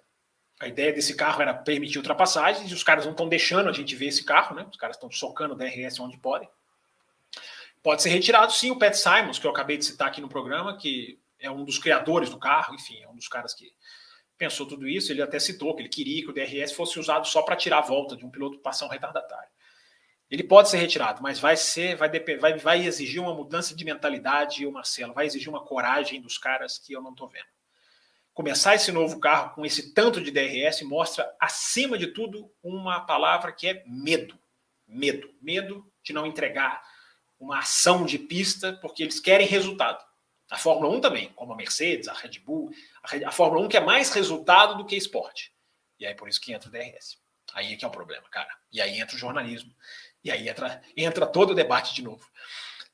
a 0.64 0.68
ideia 0.68 0.94
desse 0.94 1.14
carro 1.16 1.42
era 1.42 1.54
permitir 1.54 1.98
ultrapassagens 1.98 2.72
e 2.72 2.74
os 2.74 2.84
caras 2.84 3.04
não 3.04 3.12
estão 3.12 3.28
deixando 3.28 3.70
a 3.70 3.74
gente 3.74 3.96
ver 3.96 4.08
esse 4.08 4.24
carro, 4.24 4.56
né? 4.56 4.66
Os 4.70 4.78
caras 4.78 4.96
estão 4.96 5.12
socando 5.12 5.54
o 5.54 5.58
DRS 5.58 6.00
onde 6.00 6.18
podem. 6.18 6.50
Pode 7.82 8.02
ser 8.02 8.10
retirado, 8.10 8.54
sim, 8.54 8.72
o 8.72 8.80
Pat 8.80 8.94
Simons, 8.94 9.38
que 9.38 9.46
eu 9.46 9.52
acabei 9.52 9.78
de 9.78 9.84
citar 9.84 10.08
aqui 10.08 10.22
no 10.22 10.30
programa, 10.30 10.78
que 10.78 11.20
é 11.38 11.52
um 11.52 11.66
dos 11.66 11.78
criadores 11.78 12.30
do 12.30 12.40
carro, 12.40 12.74
enfim, 12.74 13.02
é 13.04 13.10
um 13.10 13.16
dos 13.16 13.28
caras 13.28 13.54
que 13.54 13.74
pensou 14.38 14.66
tudo 14.66 14.88
isso. 14.88 15.12
Ele 15.12 15.22
até 15.22 15.38
citou 15.38 15.76
que 15.76 15.82
ele 15.82 15.90
queria 15.90 16.24
que 16.24 16.30
o 16.30 16.34
DRS 16.34 16.72
fosse 16.72 16.98
usado 16.98 17.28
só 17.28 17.42
para 17.42 17.58
tirar 17.58 17.80
a 17.80 17.82
volta 17.82 18.16
de 18.16 18.26
um 18.26 18.32
piloto 18.32 18.60
passar 18.60 18.86
um 18.86 18.90
retardatário. 18.90 19.50
Ele 20.32 20.44
pode 20.44 20.70
ser 20.70 20.78
retirado, 20.78 21.22
mas 21.22 21.40
vai 21.40 21.58
ser, 21.58 21.98
vai, 21.98 22.10
vai, 22.40 22.58
vai 22.58 22.86
exigir 22.86 23.22
uma 23.22 23.36
mudança 23.36 23.76
de 23.76 23.84
mentalidade, 23.84 24.66
o 24.66 24.72
Marcelo, 24.72 25.14
vai 25.14 25.26
exigir 25.26 25.50
uma 25.50 25.66
coragem 25.66 26.22
dos 26.22 26.38
caras 26.38 26.80
que 26.80 26.94
eu 26.94 27.02
não 27.02 27.12
estou 27.12 27.28
vendo 27.28 27.54
começar 28.34 28.76
esse 28.76 28.92
novo 28.92 29.20
carro 29.20 29.54
com 29.54 29.66
esse 29.66 29.94
tanto 29.94 30.22
de 30.22 30.32
DRS 30.32 30.82
mostra, 30.82 31.34
acima 31.40 31.98
de 31.98 32.08
tudo, 32.08 32.52
uma 32.62 33.02
palavra 33.02 33.52
que 33.52 33.68
é 33.68 33.84
medo. 33.86 34.38
Medo. 34.88 35.34
Medo 35.42 35.86
de 36.04 36.14
não 36.14 36.26
entregar 36.26 36.82
uma 37.40 37.60
ação 37.60 38.06
de 38.06 38.18
pista, 38.18 38.74
porque 38.82 39.04
eles 39.04 39.20
querem 39.20 39.48
resultado. 39.48 40.04
A 40.50 40.58
Fórmula 40.58 40.96
1 40.96 41.02
também, 41.02 41.30
como 41.34 41.54
a 41.54 41.56
Mercedes, 41.56 42.08
a 42.08 42.14
Red 42.14 42.40
Bull. 42.40 42.72
A, 43.26 43.32
Fórmula 43.32 43.66
1 43.66 43.70
quer 43.70 43.86
mais 43.86 44.12
resultado 44.12 44.78
do 44.78 44.86
que 44.86 44.96
esporte. 44.96 45.54
E 46.00 46.06
aí 46.06 46.16
por 46.16 46.28
isso 46.28 46.42
que 46.42 46.54
entra 46.54 46.70
o 46.70 46.72
DRS. 46.72 47.18
Aí 47.54 47.74
é 47.74 47.76
que 47.76 47.86
é 47.86 47.88
o 47.88 47.92
problema, 47.92 48.28
cara. 48.30 48.50
E 48.72 48.82
aí 48.82 49.00
entra 49.00 49.16
o 49.16 49.20
jornalismo. 49.20 49.74
E 50.24 50.32
aí 50.32 50.48
entra, 50.48 50.82
entra 50.96 51.26
todo 51.26 51.52
o 51.52 51.56
debate 51.56 51.94
de 51.94 52.02
novo. 52.02 52.26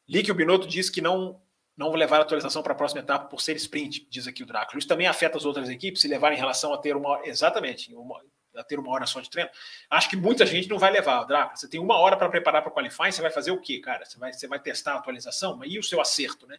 Lique 0.07 0.31
o 0.31 0.35
Binotto 0.35 0.67
diz 0.67 0.89
que 0.89 1.01
não 1.01 1.41
não 1.79 1.91
levar 1.91 2.17
a 2.17 2.23
atualização 2.23 2.61
para 2.61 2.73
a 2.73 2.75
próxima 2.75 2.99
etapa 2.99 3.25
por 3.27 3.39
ser 3.39 3.55
sprint, 3.55 4.05
diz 4.09 4.27
aqui 4.27 4.43
o 4.43 4.45
Drácula. 4.45 4.77
Isso 4.77 4.87
também 4.87 5.07
afeta 5.07 5.37
as 5.37 5.45
outras 5.45 5.69
equipes 5.69 6.01
se 6.01 6.09
levarem 6.09 6.37
em 6.37 6.39
relação 6.39 6.73
a 6.73 6.77
ter 6.77 6.93
uma 6.93 7.21
exatamente 7.23 7.95
uma, 7.95 8.21
a 8.53 8.63
ter 8.65 8.77
uma 8.77 8.91
hora 8.91 9.05
só 9.05 9.21
de 9.21 9.29
treino. 9.29 9.49
Acho 9.89 10.09
que 10.09 10.17
muita 10.17 10.45
gente 10.45 10.67
não 10.67 10.77
vai 10.77 10.91
levar, 10.91 11.23
Drácula. 11.23 11.55
Você 11.55 11.69
tem 11.69 11.79
uma 11.79 11.97
hora 11.97 12.17
para 12.17 12.27
preparar 12.27 12.61
para 12.61 12.69
qualifying, 12.69 13.13
você 13.13 13.21
vai 13.21 13.31
fazer 13.31 13.51
o 13.51 13.61
quê, 13.61 13.79
cara? 13.79 14.03
Você 14.03 14.19
vai, 14.19 14.33
você 14.33 14.45
vai 14.45 14.59
testar 14.59 14.95
a 14.95 14.97
atualização, 14.97 15.57
e 15.63 15.79
o 15.79 15.83
seu 15.83 16.01
acerto, 16.01 16.45
né? 16.45 16.57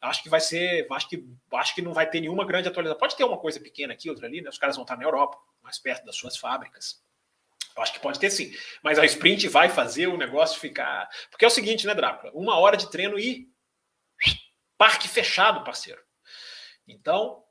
Acho 0.00 0.22
que 0.22 0.28
vai 0.28 0.40
ser, 0.40 0.86
acho 0.92 1.08
que 1.08 1.26
acho 1.54 1.74
que 1.74 1.82
não 1.82 1.92
vai 1.92 2.08
ter 2.08 2.20
nenhuma 2.20 2.44
grande 2.44 2.68
atualização. 2.68 3.00
Pode 3.00 3.16
ter 3.16 3.24
uma 3.24 3.38
coisa 3.38 3.58
pequena 3.58 3.94
aqui, 3.94 4.08
outra 4.08 4.28
ali, 4.28 4.42
né? 4.42 4.48
Os 4.48 4.58
caras 4.58 4.76
vão 4.76 4.84
estar 4.84 4.96
na 4.96 5.02
Europa, 5.02 5.36
mais 5.60 5.76
perto 5.76 6.04
das 6.04 6.14
suas 6.14 6.36
fábricas. 6.36 7.02
Acho 7.78 7.94
que 7.94 8.00
pode 8.00 8.20
ter 8.20 8.30
sim. 8.30 8.52
Mas 8.80 8.96
a 8.96 9.04
sprint 9.06 9.48
vai 9.48 9.68
fazer 9.68 10.06
o 10.06 10.16
negócio 10.16 10.60
ficar. 10.60 11.08
Porque 11.30 11.44
é 11.44 11.48
o 11.48 11.50
seguinte, 11.50 11.84
né, 11.84 11.94
Drácula? 11.96 12.30
Uma 12.32 12.58
hora 12.58 12.76
de 12.76 12.88
treino 12.88 13.18
e 13.18 13.51
parque 14.82 15.06
fechado, 15.06 15.62
parceiro. 15.62 16.02
Então, 16.88 17.44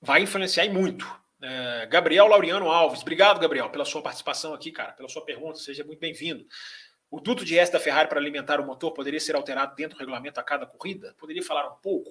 vai 0.00 0.22
influenciar 0.22 0.64
e 0.64 0.68
muito. 0.68 1.04
É, 1.42 1.86
Gabriel 1.86 2.28
Laureano 2.28 2.70
Alves, 2.70 3.02
obrigado, 3.02 3.40
Gabriel, 3.40 3.68
pela 3.70 3.84
sua 3.84 4.00
participação 4.00 4.54
aqui, 4.54 4.70
cara, 4.70 4.92
pela 4.92 5.08
sua 5.08 5.24
pergunta, 5.24 5.58
seja 5.58 5.82
muito 5.82 5.98
bem-vindo. 5.98 6.46
O 7.10 7.18
duto 7.18 7.44
de 7.44 7.58
S 7.58 7.72
da 7.72 7.80
Ferrari 7.80 8.08
para 8.08 8.20
alimentar 8.20 8.60
o 8.60 8.64
motor 8.64 8.92
poderia 8.92 9.18
ser 9.18 9.34
alterado 9.34 9.74
dentro 9.74 9.96
do 9.96 9.98
regulamento 9.98 10.38
a 10.38 10.44
cada 10.44 10.64
corrida? 10.64 11.12
Poderia 11.18 11.42
falar 11.42 11.72
um 11.72 11.76
pouco? 11.80 12.08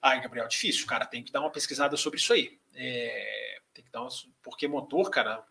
Ai, 0.00 0.18
Gabriel, 0.22 0.48
difícil, 0.48 0.86
cara, 0.86 1.04
tem 1.04 1.22
que 1.22 1.30
dar 1.30 1.40
uma 1.42 1.52
pesquisada 1.52 1.94
sobre 1.98 2.18
isso 2.18 2.32
aí. 2.32 2.58
É, 2.74 3.58
tem 3.74 3.84
que 3.84 3.90
dar 3.90 4.00
uma, 4.00 4.08
porque 4.42 4.66
motor, 4.66 5.10
cara, 5.10 5.44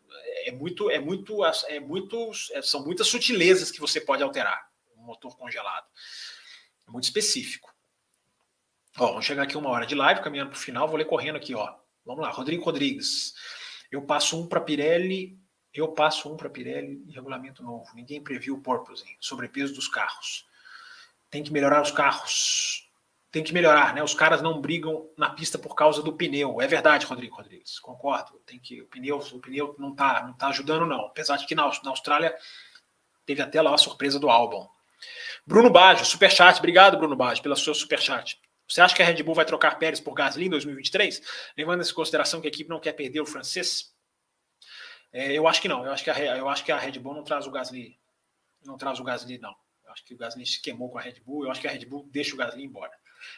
é 0.44 0.52
muito, 0.52 0.90
é 0.90 0.98
muito, 0.98 1.46
é 1.46 1.80
muito, 1.80 2.32
é, 2.52 2.64
são 2.64 2.84
muitas 2.84 3.08
sutilezas 3.08 3.70
que 3.70 3.80
você 3.80 4.02
pode 4.02 4.24
alterar. 4.24 4.72
Um 4.98 5.04
motor 5.04 5.38
congelado, 5.38 5.86
é 6.88 6.90
muito 6.90 7.04
específico. 7.04 7.75
Ó, 8.98 9.08
vamos 9.08 9.26
chegar 9.26 9.44
aqui 9.44 9.58
uma 9.58 9.70
hora 9.70 9.86
de 9.86 9.94
live, 9.94 10.22
caminhando 10.22 10.52
para 10.52 10.58
o 10.58 10.62
final, 10.62 10.88
vou 10.88 10.98
ler 10.98 11.06
correndo 11.06 11.36
aqui, 11.36 11.54
ó. 11.54 11.76
Vamos 12.06 12.22
lá, 12.22 12.30
Rodrigo 12.30 12.64
Rodrigues. 12.64 13.34
Eu 13.92 14.02
passo 14.04 14.40
um 14.40 14.48
para 14.48 14.62
Pirelli, 14.62 15.38
eu 15.74 15.90
passo 15.90 16.32
um 16.32 16.38
para 16.38 16.50
Pirelli 16.50 17.04
em 17.06 17.12
regulamento 17.12 17.62
novo. 17.62 17.86
Ninguém 17.94 18.24
previu 18.24 18.56
o 18.56 18.62
porpoising, 18.62 19.18
sobrepeso 19.20 19.74
dos 19.74 19.90
carros. 19.90 20.48
Tem 21.30 21.44
que 21.44 21.52
melhorar 21.52 21.82
os 21.82 21.92
carros. 21.92 22.90
Tem 23.30 23.44
que 23.44 23.54
melhorar, 23.54 23.94
né? 23.94 24.02
Os 24.02 24.14
caras 24.14 24.42
não 24.42 24.62
brigam 24.62 25.10
na 25.18 25.30
pista 25.30 25.58
por 25.58 25.76
causa 25.76 26.02
do 26.02 26.14
pneu. 26.14 26.62
É 26.62 26.68
verdade, 26.68 27.06
Rodrigo 27.06 27.36
Rodrigues. 27.36 27.80
Concordo. 27.80 28.40
Tem 28.46 28.58
que 28.58 28.82
o 28.82 28.88
pneu, 28.88 29.18
o 29.18 29.40
pneu 29.42 29.76
não 29.78 29.94
tá, 29.94 30.24
não 30.26 30.34
tá 30.34 30.48
ajudando 30.48 30.86
não. 30.86 31.08
Apesar 31.08 31.36
de 31.36 31.46
que 31.46 31.54
na, 31.54 31.70
na 31.84 31.90
Austrália 31.90 32.34
teve 33.26 33.42
até 33.42 33.62
lá 33.62 33.74
a 33.74 33.78
surpresa 33.78 34.18
do 34.18 34.30
Albon. 34.30 34.70
Bruno 35.46 35.70
Baggio, 35.70 36.06
superchat. 36.06 36.60
Obrigado, 36.60 36.98
Bruno 36.98 37.18
Baggio, 37.18 37.44
pelo 37.44 37.58
seu 37.58 37.74
superchat. 37.74 38.40
Você 38.68 38.82
acha 38.82 38.96
que 38.96 39.04
a 39.04 39.06
Red 39.06 39.22
Bull 39.24 39.36
vai 39.36 39.46
trocar 39.46 39.78
Pérez 39.78 40.00
por 40.00 40.14
Gasly 40.14 40.46
em 40.46 40.50
2023? 40.50 41.22
Levando 41.58 41.84
em 41.84 41.94
consideração 41.94 42.42
que 42.42 42.48
a 42.48 42.50
equipe 42.50 42.70
não 42.70 42.80
quer 42.80 42.94
perder 42.94 43.22
o 43.22 43.26
francês? 43.26 43.94
É, 45.14 45.32
eu 45.32 45.48
acho 45.48 45.62
que 45.62 45.68
não. 45.68 45.86
Eu 45.86 45.92
acho 45.92 46.04
que, 46.04 46.10
a, 46.10 46.38
eu 46.38 46.50
acho 46.50 46.66
que 46.66 46.72
a 46.72 46.78
Red 46.78 47.00
Bull 47.00 47.14
não 47.14 47.24
traz 47.24 47.48
o 47.48 47.52
Gasly. 47.52 47.98
Não 48.66 48.78
traz 48.78 49.00
o 49.00 49.04
Gasly, 49.04 49.38
não. 49.38 49.56
Eu 49.86 49.92
acho 49.92 50.04
que 50.04 50.14
o 50.14 50.18
Gasly 50.18 50.46
se 50.46 50.62
queimou 50.62 50.90
com 50.90 50.98
a 50.98 51.02
Red 51.02 51.22
Bull. 51.26 51.46
Eu 51.46 51.52
acho 51.52 51.62
que 51.62 51.68
a 51.68 51.72
Red 51.72 51.86
Bull 51.86 52.10
deixa 52.12 52.34
o 52.34 52.38
Gasly 52.38 52.64
embora. 52.64 52.92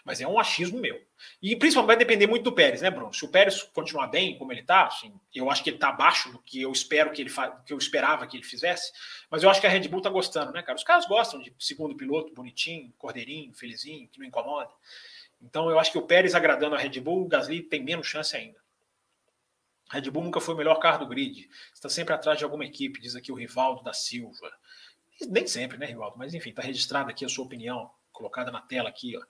Mas 0.04 0.22
é 0.22 0.28
um 0.28 0.40
achismo 0.40 0.80
meu. 0.80 1.00
E 1.42 1.56
principalmente 1.56 1.88
vai 1.88 1.98
depender 1.98 2.28
muito 2.28 2.44
do 2.44 2.52
Pérez, 2.52 2.82
né, 2.82 2.90
Bruno? 2.90 3.14
Se 3.14 3.24
o 3.26 3.30
Pérez 3.30 3.62
continuar 3.62 4.08
bem 4.08 4.38
como 4.38 4.52
ele 4.52 4.62
está, 4.62 4.88
assim, 4.88 5.14
eu 5.34 5.50
acho 5.52 5.64
que 5.64 5.70
ele 5.70 5.78
está 5.78 5.90
abaixo 5.90 6.32
do 6.32 6.40
que 6.40 6.62
eu 6.62 6.72
espero 6.72 7.12
que 7.12 7.22
ele 7.22 7.32
que 7.66 7.74
eu 7.74 7.78
esperava 7.78 8.26
que 8.26 8.38
ele 8.38 8.44
fizesse. 8.44 8.92
Mas 9.30 9.44
eu 9.44 9.50
acho 9.50 9.62
que 9.62 9.68
a 9.68 9.70
Red 9.70 9.88
Bull 9.88 10.00
está 10.00 10.10
gostando, 10.10 10.52
né, 10.52 10.62
cara? 10.62 10.78
Os 10.78 10.84
caras 10.84 11.06
gostam 11.06 11.40
de 11.40 11.54
segundo 11.60 11.96
piloto, 11.96 12.34
bonitinho, 12.34 12.94
cordeirinho, 12.98 13.54
felizinho, 13.54 14.08
que 14.08 14.20
não 14.20 14.26
incomoda. 14.26 14.72
Então 15.42 15.70
eu 15.70 15.80
acho 15.80 15.92
que 15.92 15.98
o 15.98 16.06
Pérez 16.06 16.34
agradando 16.34 16.76
a 16.76 16.80
Red 16.80 17.00
Bull, 17.00 17.26
o 17.26 17.28
Gasly 17.28 17.62
tem 17.62 17.84
menos 17.84 18.08
chance 18.08 18.36
ainda. 18.36 18.60
A 19.90 19.96
Red 19.96 20.10
Bull 20.10 20.24
nunca 20.24 20.42
foi 20.42 20.54
o 20.54 20.58
melhor 20.58 20.80
carro 20.80 21.00
do 21.00 21.08
grid. 21.08 21.50
Está 21.74 21.90
sempre 21.90 22.14
atrás 22.14 22.38
de 22.38 22.44
alguma 22.44 22.66
equipe, 22.66 23.00
diz 23.00 23.16
aqui 23.16 23.32
o 23.32 23.36
Rivaldo 23.36 23.84
da 23.84 23.94
Silva. 23.94 24.52
Nem 25.30 25.48
sempre, 25.48 25.78
né, 25.78 25.86
Rivaldo? 25.86 26.18
Mas 26.18 26.34
enfim, 26.34 26.50
está 26.50 26.62
registrada 26.62 27.10
aqui 27.10 27.24
a 27.24 27.30
sua 27.30 27.46
opinião, 27.46 27.90
colocada 28.12 28.52
na 28.52 28.62
tela 28.62 28.90
aqui, 28.90 29.18
ó. 29.18 29.22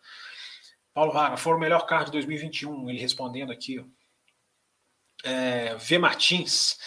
Paulo 0.94 1.12
Vaga, 1.12 1.38
foi 1.38 1.54
o 1.54 1.60
melhor 1.60 1.86
carro 1.86 2.06
de 2.06 2.12
2021, 2.12 2.90
ele 2.90 3.00
respondendo 3.00 3.52
aqui. 3.52 3.80
Ó. 3.80 3.86
É, 5.24 5.76
v. 5.76 6.00
Martins, 6.00 6.80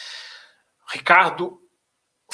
Ricardo 0.88 1.60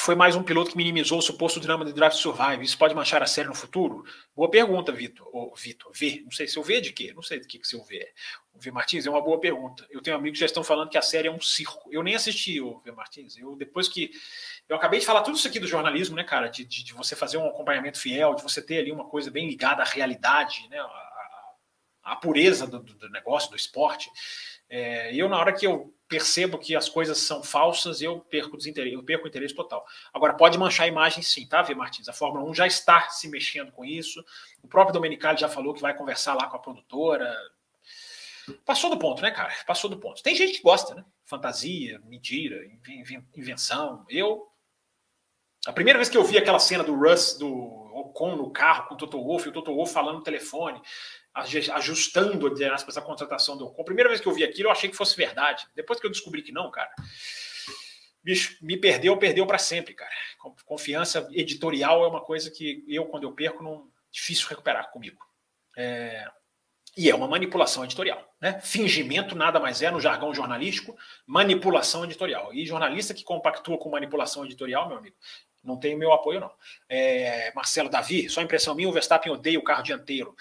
foi 0.07 0.15
mais 0.15 0.37
um 0.37 0.43
piloto 0.45 0.71
que 0.71 0.77
minimizou 0.77 1.19
o 1.19 1.23
suposto 1.23 1.59
drama 1.59 1.85
de 1.85 1.93
Drive 1.93 2.13
Survive. 2.13 2.65
Isso 2.65 2.79
pode 2.79 2.95
manchar 2.95 3.25
a 3.25 3.27
série 3.27 3.49
no 3.49 3.57
futuro? 3.57 4.05
Boa 4.37 4.49
pergunta, 4.49 4.93
Vitor. 4.93 5.29
Ou 5.33 5.53
Vitor, 5.57 5.91
V. 5.93 6.23
Não 6.23 6.31
sei 6.31 6.47
se 6.47 6.57
eu 6.57 6.63
V 6.63 6.77
é 6.77 6.81
de 6.81 6.93
quê? 6.93 7.13
Não 7.13 7.23
sei 7.23 7.41
de 7.41 7.49
que, 7.49 7.59
que 7.59 7.67
seu 7.67 7.83
V 7.83 7.97
é. 7.97 8.13
O 8.55 8.61
V 8.61 8.71
Martins 8.71 9.05
é 9.05 9.11
uma 9.11 9.21
boa 9.21 9.41
pergunta. 9.41 9.85
Eu 9.91 10.01
tenho 10.01 10.17
amigos 10.17 10.37
que 10.39 10.41
já 10.43 10.47
estão 10.47 10.63
falando 10.63 10.91
que 10.91 10.97
a 10.97 11.03
série 11.03 11.27
é 11.27 11.31
um 11.31 11.41
circo. 11.41 11.91
Eu 11.91 12.05
nem 12.05 12.15
assisti 12.15 12.61
o 12.61 12.79
V 12.79 12.93
Martins. 12.93 13.37
Eu 13.37 13.57
depois 13.57 13.89
que 13.89 14.13
eu 14.69 14.77
acabei 14.77 15.01
de 15.01 15.07
falar 15.07 15.23
tudo 15.23 15.37
isso 15.37 15.49
aqui 15.49 15.59
do 15.59 15.67
jornalismo, 15.67 16.15
né, 16.15 16.23
cara? 16.23 16.47
De, 16.47 16.65
de, 16.65 16.85
de 16.85 16.95
você 16.95 17.17
fazer 17.17 17.39
um 17.39 17.49
acompanhamento 17.49 17.99
fiel, 17.99 18.37
de 18.37 18.45
você 18.45 18.63
ter 18.63 18.79
ali 18.79 18.93
uma 18.93 19.09
coisa 19.09 19.29
bem 19.29 19.49
ligada 19.49 19.83
à 19.83 19.85
realidade, 19.85 20.69
né? 20.71 20.79
a 22.07 22.15
pureza 22.15 22.65
do, 22.65 22.79
do, 22.79 23.11
negócio, 23.11 23.51
do 23.51 23.57
esporte. 23.57 24.09
É, 24.69 25.15
eu, 25.15 25.29
na 25.29 25.39
hora 25.39 25.53
que 25.53 25.67
eu 25.67 25.95
percebo 26.09 26.59
que 26.59 26.75
as 26.75 26.89
coisas 26.89 27.19
são 27.19 27.43
falsas, 27.43 28.01
eu 28.01 28.21
perco, 28.21 28.57
eu 28.77 29.03
perco 29.03 29.25
o 29.25 29.29
interesse 29.29 29.55
total. 29.55 29.85
Agora, 30.13 30.35
pode 30.35 30.59
manchar 30.59 30.85
a 30.85 30.89
imagem 30.89 31.23
sim, 31.23 31.47
tá, 31.47 31.63
Vê 31.63 31.75
Martins? 31.75 32.09
A 32.09 32.13
Fórmula 32.13 32.49
1 32.49 32.55
já 32.55 32.67
está 32.67 33.09
se 33.09 33.29
mexendo 33.29 33.73
com 33.73 33.85
isso. 33.85 34.25
O 34.63 34.69
próprio 34.69 34.95
Domenicali 34.95 35.39
já 35.39 35.49
falou 35.49 35.75
que 35.75 35.81
vai 35.81 35.97
conversar 35.97 36.35
lá 36.35 36.49
com 36.49 36.57
a 36.57 36.61
produtora. 36.61 37.37
Passou 38.65 38.91
do 38.91 38.99
ponto, 38.99 39.23
né, 39.23 39.31
cara? 39.31 39.53
Passou 39.67 39.91
do 39.91 39.99
ponto. 39.99 40.23
Tem 40.23 40.35
gente 40.35 40.55
que 40.55 40.63
gosta, 40.63 40.95
né? 40.95 41.05
Fantasia, 41.25 42.01
mentira, 42.05 42.57
invenção. 43.37 44.05
Eu. 44.09 44.47
A 45.67 45.73
primeira 45.73 45.99
vez 45.99 46.09
que 46.09 46.17
eu 46.17 46.23
vi 46.23 46.39
aquela 46.39 46.61
cena 46.61 46.85
do 46.85 46.95
Russ, 46.95 47.37
do 47.37 47.49
Ocon 47.49 48.37
no 48.37 48.53
carro 48.53 48.87
com 48.87 48.95
o 48.95 48.97
Toto 48.97 49.21
Wolff, 49.21 49.47
e 49.47 49.51
o 49.51 49.53
Toto 49.53 49.75
Wolff 49.75 49.93
falando 49.93 50.19
no 50.19 50.23
telefone, 50.23 50.81
ajustando, 51.37 52.49
entre 52.49 52.65
aspas, 52.65 52.97
a 52.97 53.03
contratação 53.03 53.57
do 53.57 53.67
Ocon. 53.67 53.85
Primeira 53.85 54.09
vez 54.09 54.21
que 54.21 54.27
eu 54.27 54.33
vi 54.33 54.43
aquilo, 54.43 54.69
eu 54.69 54.73
achei 54.73 54.89
que 54.89 54.97
fosse 54.97 55.17
verdade. 55.17 55.67
Depois 55.75 56.01
que 56.01 56.07
eu 56.07 56.11
descobri 56.11 56.43
que 56.43 56.51
não, 56.51 56.71
cara, 56.71 56.91
bicho, 58.25 58.57
me 58.63 58.77
perdeu, 58.77 59.17
perdeu 59.19 59.47
para 59.47 59.59
sempre, 59.59 59.95
cara. 59.95 60.11
Confiança 60.65 61.29
editorial 61.33 62.05
é 62.05 62.09
uma 62.09 62.23
coisa 62.23 62.51
que 62.51 62.85
eu, 62.89 63.05
quando 63.07 63.25
eu 63.25 63.33
perco, 63.33 63.63
não 63.63 63.89
difícil 64.11 64.49
recuperar 64.49 64.91
comigo. 64.91 65.19
É... 65.77 66.27
E 66.97 67.11
é 67.11 67.15
uma 67.15 67.29
manipulação 67.29 67.85
editorial. 67.85 68.27
Né? 68.41 68.59
Fingimento 68.61 69.37
nada 69.37 69.61
mais 69.61 69.83
é, 69.83 69.91
no 69.91 70.01
jargão 70.01 70.33
jornalístico, 70.33 70.97
manipulação 71.27 72.05
editorial. 72.05 72.55
E 72.55 72.65
jornalista 72.65 73.13
que 73.13 73.23
compactua 73.23 73.77
com 73.77 73.91
manipulação 73.91 74.47
editorial, 74.47 74.89
meu 74.89 74.97
amigo, 74.97 75.15
não 75.67 75.77
tem 75.77 75.97
meu 75.97 76.13
apoio, 76.13 76.41
não. 76.41 76.51
É, 76.89 77.53
Marcelo 77.55 77.89
Davi, 77.89 78.29
só 78.31 78.41
impressão 78.41 78.75
minha, 78.75 78.89
o 78.89 78.93
Verstappen 78.93 79.33
odeia 79.33 79.59
o 79.59 79.65
carro 79.65 79.83
dianteiro. 79.83 80.35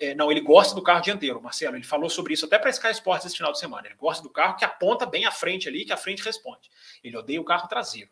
É, 0.00 0.14
não, 0.14 0.30
ele 0.30 0.40
gosta 0.40 0.74
do 0.74 0.82
carro 0.82 1.00
dianteiro, 1.00 1.40
Marcelo. 1.40 1.76
Ele 1.76 1.84
falou 1.84 2.10
sobre 2.10 2.34
isso 2.34 2.44
até 2.44 2.58
para 2.58 2.70
Sky 2.70 2.90
Sports 2.90 3.26
esse 3.26 3.36
final 3.36 3.52
de 3.52 3.58
semana. 3.58 3.86
Ele 3.86 3.96
gosta 3.96 4.22
do 4.22 4.30
carro 4.30 4.56
que 4.56 4.64
aponta 4.64 5.06
bem 5.06 5.24
à 5.24 5.30
frente 5.30 5.68
ali, 5.68 5.84
que 5.84 5.92
a 5.92 5.96
frente 5.96 6.22
responde. 6.22 6.70
Ele 7.02 7.16
odeia 7.16 7.40
o 7.40 7.44
carro 7.44 7.66
traseiro. 7.68 8.10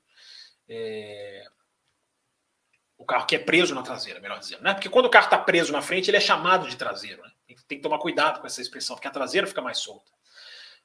É... 0.69 1.47
O 2.97 3.05
carro 3.05 3.27
que 3.27 3.37
é 3.37 3.39
preso 3.39 3.75
na 3.75 3.83
traseira, 3.83 4.21
melhor 4.21 4.39
dizendo. 4.39 4.63
Né? 4.63 4.73
Porque 4.73 4.89
quando 4.89 5.07
o 5.07 5.11
carro 5.11 5.27
está 5.27 5.39
preso 5.39 5.73
na 5.73 5.83
frente, 5.83 6.09
ele 6.09 6.17
é 6.17 6.21
chamado 6.21 6.67
de 6.69 6.77
traseiro. 6.77 7.23
Né? 7.23 7.31
Tem, 7.69 7.79
que 7.79 7.83
tomar 7.83 7.99
cuidado 7.99 8.41
com 8.41 8.47
essa 8.47 8.63
expressão, 8.63 8.97
porque 8.97 9.09
a 9.09 9.11
traseira 9.11 9.47
fica 9.47 9.61
mais 9.61 9.79
solta. 9.79 10.11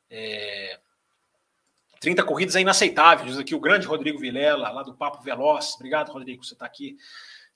É... 0.10 0.80
30 2.00 2.24
corridas 2.24 2.56
é 2.56 2.62
inaceitável, 2.62 3.26
diz 3.26 3.38
aqui 3.38 3.54
o 3.54 3.60
grande 3.60 3.86
Rodrigo 3.86 4.20
Vilela, 4.20 4.70
lá 4.70 4.84
do 4.84 4.94
Papo 4.94 5.22
Veloz. 5.22 5.76
Obrigado, 5.76 6.12
Rodrigo, 6.12 6.44
você 6.44 6.54
está 6.54 6.66
aqui. 6.66 6.98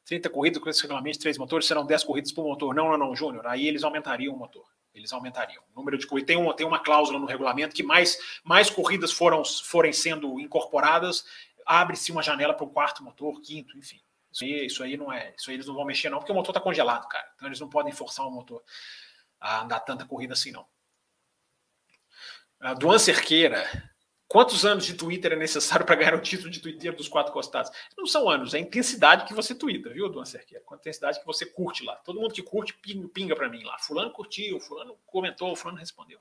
30 0.06 0.30
corridas 0.30 0.62
com 0.62 0.70
esse 0.70 0.82
regulamento 0.82 1.20
três 1.20 1.38
motores 1.38 1.66
serão 1.66 1.86
10 1.86 2.04
corridas 2.04 2.32
por 2.32 2.44
motor. 2.46 2.76
Não, 2.76 2.90
não, 2.90 2.98
não, 2.98 3.16
Júnior. 3.16 3.48
Aí 3.48 3.68
eles 3.68 3.84
aumentariam 3.84 4.34
o 4.34 4.38
motor. 4.38 4.66
Eles 4.94 5.14
aumentariam. 5.14 5.64
O 5.74 5.80
número 5.80 5.98
de 5.98 6.06
corridas. 6.06 6.28
Tem 6.28 6.38
uma, 6.38 6.54
tem 6.54 6.68
uma 6.68 6.80
cláusula 6.80 7.18
no 7.18 7.26
regulamento 7.26 7.74
que 7.74 7.84
mais, 7.84 8.18
mais 8.44 8.70
corridas 8.70 9.14
foram, 9.14 9.44
forem 9.46 9.94
sendo 9.94 10.40
incorporadas, 10.40 11.26
abre-se 11.66 12.12
uma 12.12 12.22
janela 12.22 12.54
para 12.54 12.66
o 12.66 12.70
quarto 12.70 13.04
motor, 13.04 13.42
quinto, 13.42 13.78
enfim. 13.78 14.02
Isso 14.32 14.44
aí, 14.44 14.66
isso 14.66 14.84
aí 14.84 14.98
não 14.98 15.12
é. 15.12 15.34
Isso 15.38 15.50
aí 15.50 15.56
eles 15.56 15.68
não 15.68 15.76
vão 15.76 15.86
mexer, 15.86 16.10
não, 16.10 16.20
porque 16.20 16.32
o 16.32 16.36
motor 16.36 16.52
está 16.52 16.60
congelado, 16.60 17.08
cara. 17.08 17.28
Então 17.36 17.48
eles 17.48 17.60
não 17.60 17.70
podem 17.70 17.94
forçar 17.94 18.28
o 18.28 18.32
motor 18.32 18.62
a 19.40 19.62
andar 19.62 19.80
tanta 19.82 20.06
corrida 20.06 20.34
assim, 20.34 20.52
não. 20.52 20.66
A 22.60 22.74
Duan 22.74 23.00
Cerqueira, 23.00 23.66
Quantos 24.34 24.66
anos 24.66 24.84
de 24.84 24.96
Twitter 24.96 25.34
é 25.34 25.36
necessário 25.36 25.86
para 25.86 25.94
ganhar 25.94 26.16
o 26.16 26.20
título 26.20 26.50
de 26.50 26.60
Twitter 26.60 26.96
dos 26.96 27.08
quatro 27.08 27.32
costados? 27.32 27.70
Não 27.96 28.08
são 28.08 28.28
anos, 28.28 28.56
é 28.56 28.58
a 28.58 28.60
intensidade 28.60 29.26
que 29.28 29.34
você 29.34 29.54
twitta, 29.54 29.92
viu, 29.92 30.10
Dona 30.10 30.26
Cerqueira? 30.26 30.64
Com 30.66 30.74
a 30.74 30.78
intensidade 30.78 31.20
que 31.20 31.26
você 31.28 31.46
curte 31.46 31.84
lá. 31.84 31.98
Todo 31.98 32.20
mundo 32.20 32.34
que 32.34 32.42
curte 32.42 32.74
pinga 33.14 33.36
para 33.36 33.48
mim 33.48 33.64
lá. 33.64 33.78
Fulano 33.78 34.10
curtiu, 34.10 34.60
fulano 34.60 34.98
comentou, 35.06 35.56
fulano 35.56 35.78
respondeu. 35.78 36.20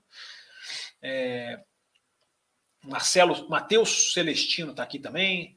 É... 1.00 1.64
Marcelo, 2.84 3.48
Matheus 3.48 4.12
Celestino 4.12 4.72
está 4.72 4.82
aqui 4.82 4.98
também, 4.98 5.56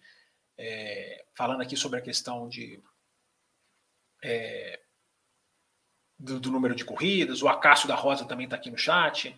é... 0.57 1.25
falando 1.33 1.59
aqui 1.59 1.75
sobre 1.75 1.99
a 1.99 2.01
questão 2.01 2.47
de 2.47 2.81
é... 4.23 4.79
do, 6.17 6.39
do 6.39 6.51
número 6.51 6.73
de 6.73 6.85
corridas. 6.85 7.41
O 7.41 7.49
Acácio 7.49 7.85
da 7.85 7.95
Rosa 7.95 8.23
também 8.23 8.45
está 8.45 8.55
aqui 8.55 8.71
no 8.71 8.77
chat. 8.77 9.37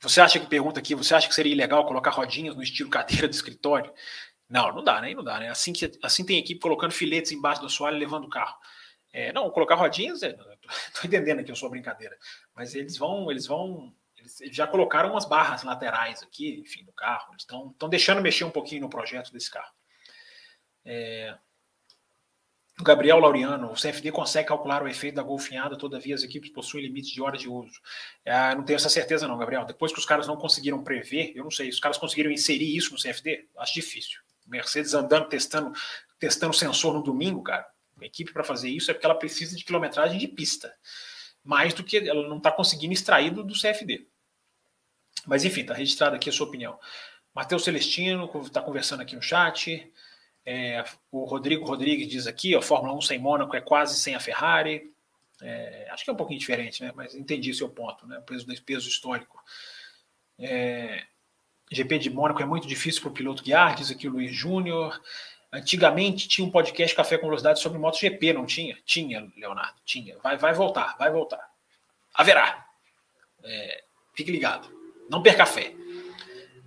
Você 0.00 0.20
acha 0.20 0.38
que 0.38 0.46
pergunta 0.46 0.80
aqui, 0.80 0.94
você 0.94 1.14
acha 1.14 1.28
que 1.28 1.34
seria 1.34 1.52
ilegal 1.52 1.86
colocar 1.86 2.10
rodinhas 2.10 2.54
no 2.54 2.62
estilo 2.62 2.90
cadeira 2.90 3.28
de 3.28 3.34
escritório? 3.34 3.92
Não, 4.48 4.72
não 4.72 4.84
dá, 4.84 5.00
né? 5.00 5.14
Não 5.14 5.24
dá, 5.24 5.38
né? 5.40 5.48
Assim, 5.48 5.72
que, 5.72 5.90
assim 6.02 6.24
tem 6.24 6.38
equipe 6.38 6.60
colocando 6.60 6.92
filetes 6.92 7.32
embaixo 7.32 7.60
do 7.60 7.66
assoalho 7.66 7.96
e 7.96 8.00
levando 8.00 8.24
o 8.24 8.28
carro. 8.30 8.56
É, 9.12 9.32
não, 9.32 9.48
colocar 9.50 9.76
rodinhas, 9.76 10.22
é, 10.22 10.32
tô 11.00 11.06
entendendo 11.06 11.38
aqui 11.38 11.52
a 11.52 11.54
sua 11.54 11.70
brincadeira, 11.70 12.18
mas 12.52 12.74
eles 12.74 12.98
vão, 12.98 13.30
eles 13.30 13.46
vão, 13.46 13.94
eles 14.16 14.56
já 14.56 14.66
colocaram 14.66 15.12
umas 15.12 15.24
barras 15.24 15.62
laterais 15.62 16.20
aqui, 16.20 16.58
enfim, 16.58 16.84
do 16.84 16.92
carro, 16.92 17.28
eles 17.30 17.42
estão 17.42 17.88
deixando 17.88 18.20
mexer 18.20 18.42
um 18.42 18.50
pouquinho 18.50 18.80
no 18.82 18.90
projeto 18.90 19.32
desse 19.32 19.48
carro. 19.48 19.72
É, 20.84 21.38
Gabriel 22.82 23.20
Laureano, 23.20 23.70
o 23.70 23.74
CFD 23.74 24.10
consegue 24.10 24.48
calcular 24.48 24.82
o 24.82 24.88
efeito 24.88 25.14
da 25.14 25.22
golfinhada, 25.22 25.76
todavia 25.76 26.14
as 26.14 26.24
equipes 26.24 26.50
possuem 26.50 26.84
limites 26.84 27.12
de 27.12 27.22
horas 27.22 27.40
de 27.40 27.48
uso. 27.48 27.80
É, 28.24 28.52
não 28.54 28.64
tenho 28.64 28.76
essa 28.76 28.88
certeza 28.88 29.28
não, 29.28 29.38
Gabriel. 29.38 29.64
Depois 29.64 29.92
que 29.92 29.98
os 29.98 30.04
caras 30.04 30.26
não 30.26 30.36
conseguiram 30.36 30.82
prever, 30.82 31.32
eu 31.36 31.44
não 31.44 31.52
sei, 31.52 31.68
os 31.68 31.78
caras 31.78 31.96
conseguiram 31.98 32.32
inserir 32.32 32.76
isso 32.76 32.92
no 32.92 33.00
CFD, 33.00 33.46
acho 33.58 33.74
difícil. 33.74 34.20
Mercedes 34.44 34.92
andando, 34.92 35.28
testando, 35.28 35.72
testando 36.18 36.52
sensor 36.52 36.92
no 36.94 37.02
domingo, 37.02 37.42
cara. 37.42 37.64
A 38.00 38.04
equipe 38.04 38.32
para 38.32 38.42
fazer 38.42 38.68
isso 38.68 38.90
é 38.90 38.94
porque 38.94 39.06
ela 39.06 39.14
precisa 39.14 39.56
de 39.56 39.64
quilometragem 39.64 40.18
de 40.18 40.26
pista. 40.26 40.74
Mais 41.44 41.72
do 41.72 41.84
que 41.84 41.96
ela 41.96 42.28
não 42.28 42.38
está 42.38 42.50
conseguindo 42.50 42.92
extrair 42.92 43.30
do, 43.30 43.44
do 43.44 43.54
CFD. 43.54 44.06
Mas 45.26 45.44
enfim, 45.44 45.60
está 45.60 45.74
registrado 45.74 46.16
aqui 46.16 46.28
a 46.28 46.32
sua 46.32 46.48
opinião. 46.48 46.78
Matheus 47.32 47.64
Celestino 47.64 48.30
está 48.42 48.60
conversando 48.60 49.00
aqui 49.00 49.14
no 49.14 49.22
chat. 49.22 49.92
É, 50.46 50.84
o 51.10 51.24
Rodrigo 51.24 51.64
Rodrigues 51.64 52.08
diz 52.08 52.26
aqui, 52.26 52.54
a 52.54 52.60
Fórmula 52.60 52.94
1 52.94 53.00
sem 53.02 53.18
Mônaco 53.18 53.56
é 53.56 53.60
quase 53.60 53.96
sem 53.96 54.14
a 54.14 54.20
Ferrari. 54.20 54.92
É, 55.42 55.88
acho 55.90 56.04
que 56.04 56.10
é 56.10 56.12
um 56.12 56.16
pouquinho 56.16 56.38
diferente, 56.38 56.82
né? 56.82 56.92
mas 56.94 57.14
entendi 57.14 57.52
seu 57.54 57.68
ponto, 57.68 58.06
né? 58.06 58.22
peso, 58.26 58.46
peso 58.64 58.88
histórico. 58.88 59.42
É, 60.38 61.04
GP 61.70 61.98
de 61.98 62.10
Mônaco 62.10 62.42
é 62.42 62.44
muito 62.44 62.66
difícil 62.66 63.00
para 63.02 63.10
o 63.10 63.14
piloto 63.14 63.42
guiar, 63.42 63.74
diz 63.74 63.90
aqui 63.90 64.06
o 64.06 64.12
Luiz 64.12 64.34
Júnior. 64.34 65.00
Antigamente 65.52 66.28
tinha 66.28 66.46
um 66.46 66.50
podcast 66.50 66.94
Café 66.94 67.16
com 67.16 67.26
Velocidade 67.26 67.60
sobre 67.60 67.78
MotoGP, 67.78 68.32
não 68.32 68.44
tinha? 68.44 68.76
Tinha, 68.84 69.30
Leonardo, 69.36 69.80
tinha. 69.84 70.18
Vai, 70.18 70.36
vai 70.36 70.52
voltar, 70.52 70.96
vai 70.98 71.10
voltar. 71.10 71.48
Haverá. 72.12 72.66
É, 73.44 73.84
fique 74.14 74.30
ligado. 74.30 74.68
Não 75.08 75.22
perca 75.22 75.46
fé. 75.46 75.72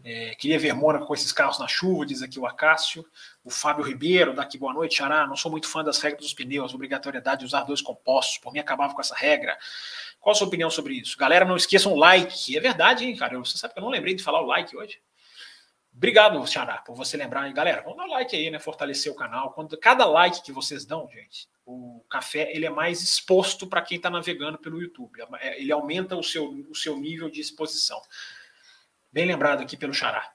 É, 0.09 0.33
queria 0.35 0.57
ver 0.57 0.73
Mônaco 0.73 1.05
com 1.05 1.13
esses 1.13 1.33
carros 1.33 1.59
na 1.59 1.67
chuva, 1.67 2.05
diz 2.05 2.21
aqui 2.21 2.39
o 2.39 2.45
Acácio. 2.45 3.05
O 3.43 3.49
Fábio 3.49 3.83
Ribeiro, 3.83 4.33
daqui 4.33 4.57
boa 4.57 4.73
noite, 4.73 4.95
Xará. 4.95 5.27
Não 5.27 5.35
sou 5.35 5.51
muito 5.51 5.67
fã 5.67 5.83
das 5.83 5.99
regras 5.99 6.21
dos 6.21 6.33
pneus, 6.33 6.73
obrigatoriedade 6.73 7.41
de 7.41 7.45
usar 7.45 7.63
dois 7.63 7.81
compostos. 7.81 8.37
Por 8.37 8.53
mim, 8.53 8.59
acabava 8.59 8.93
com 8.93 9.01
essa 9.01 9.13
regra. 9.13 9.57
Qual 10.17 10.31
a 10.31 10.35
sua 10.37 10.47
opinião 10.47 10.69
sobre 10.69 10.93
isso? 10.93 11.17
Galera, 11.17 11.43
não 11.43 11.57
esqueçam 11.57 11.91
o 11.91 11.97
like. 11.97 12.55
É 12.55 12.61
verdade, 12.61 13.03
hein, 13.03 13.17
cara? 13.17 13.37
Você 13.37 13.57
sabe 13.57 13.73
que 13.73 13.81
eu 13.81 13.83
não 13.83 13.89
lembrei 13.89 14.15
de 14.15 14.23
falar 14.23 14.41
o 14.41 14.45
like 14.45 14.77
hoje. 14.77 14.97
Obrigado, 15.93 16.47
Xará, 16.47 16.77
por 16.77 16.95
você 16.95 17.17
lembrar. 17.17 17.49
E 17.49 17.51
galera, 17.51 17.81
vamos 17.81 17.97
dar 17.97 18.05
like 18.05 18.33
aí, 18.33 18.49
né? 18.49 18.59
Fortalecer 18.59 19.11
o 19.11 19.15
canal. 19.15 19.51
Quando 19.51 19.77
cada 19.77 20.05
like 20.05 20.41
que 20.41 20.53
vocês 20.53 20.85
dão, 20.85 21.09
gente, 21.11 21.49
o 21.65 22.01
café 22.09 22.49
ele 22.55 22.65
é 22.65 22.69
mais 22.69 23.01
exposto 23.01 23.67
para 23.67 23.81
quem 23.81 23.97
está 23.97 24.09
navegando 24.09 24.57
pelo 24.57 24.81
YouTube. 24.81 25.19
É, 25.41 25.59
ele 25.59 25.73
aumenta 25.73 26.15
o 26.15 26.23
seu, 26.23 26.65
o 26.69 26.75
seu 26.75 26.95
nível 26.97 27.29
de 27.29 27.41
exposição. 27.41 28.01
Bem 29.11 29.25
lembrado 29.25 29.61
aqui 29.61 29.77
pelo 29.77 29.93
Xará. 29.93 30.31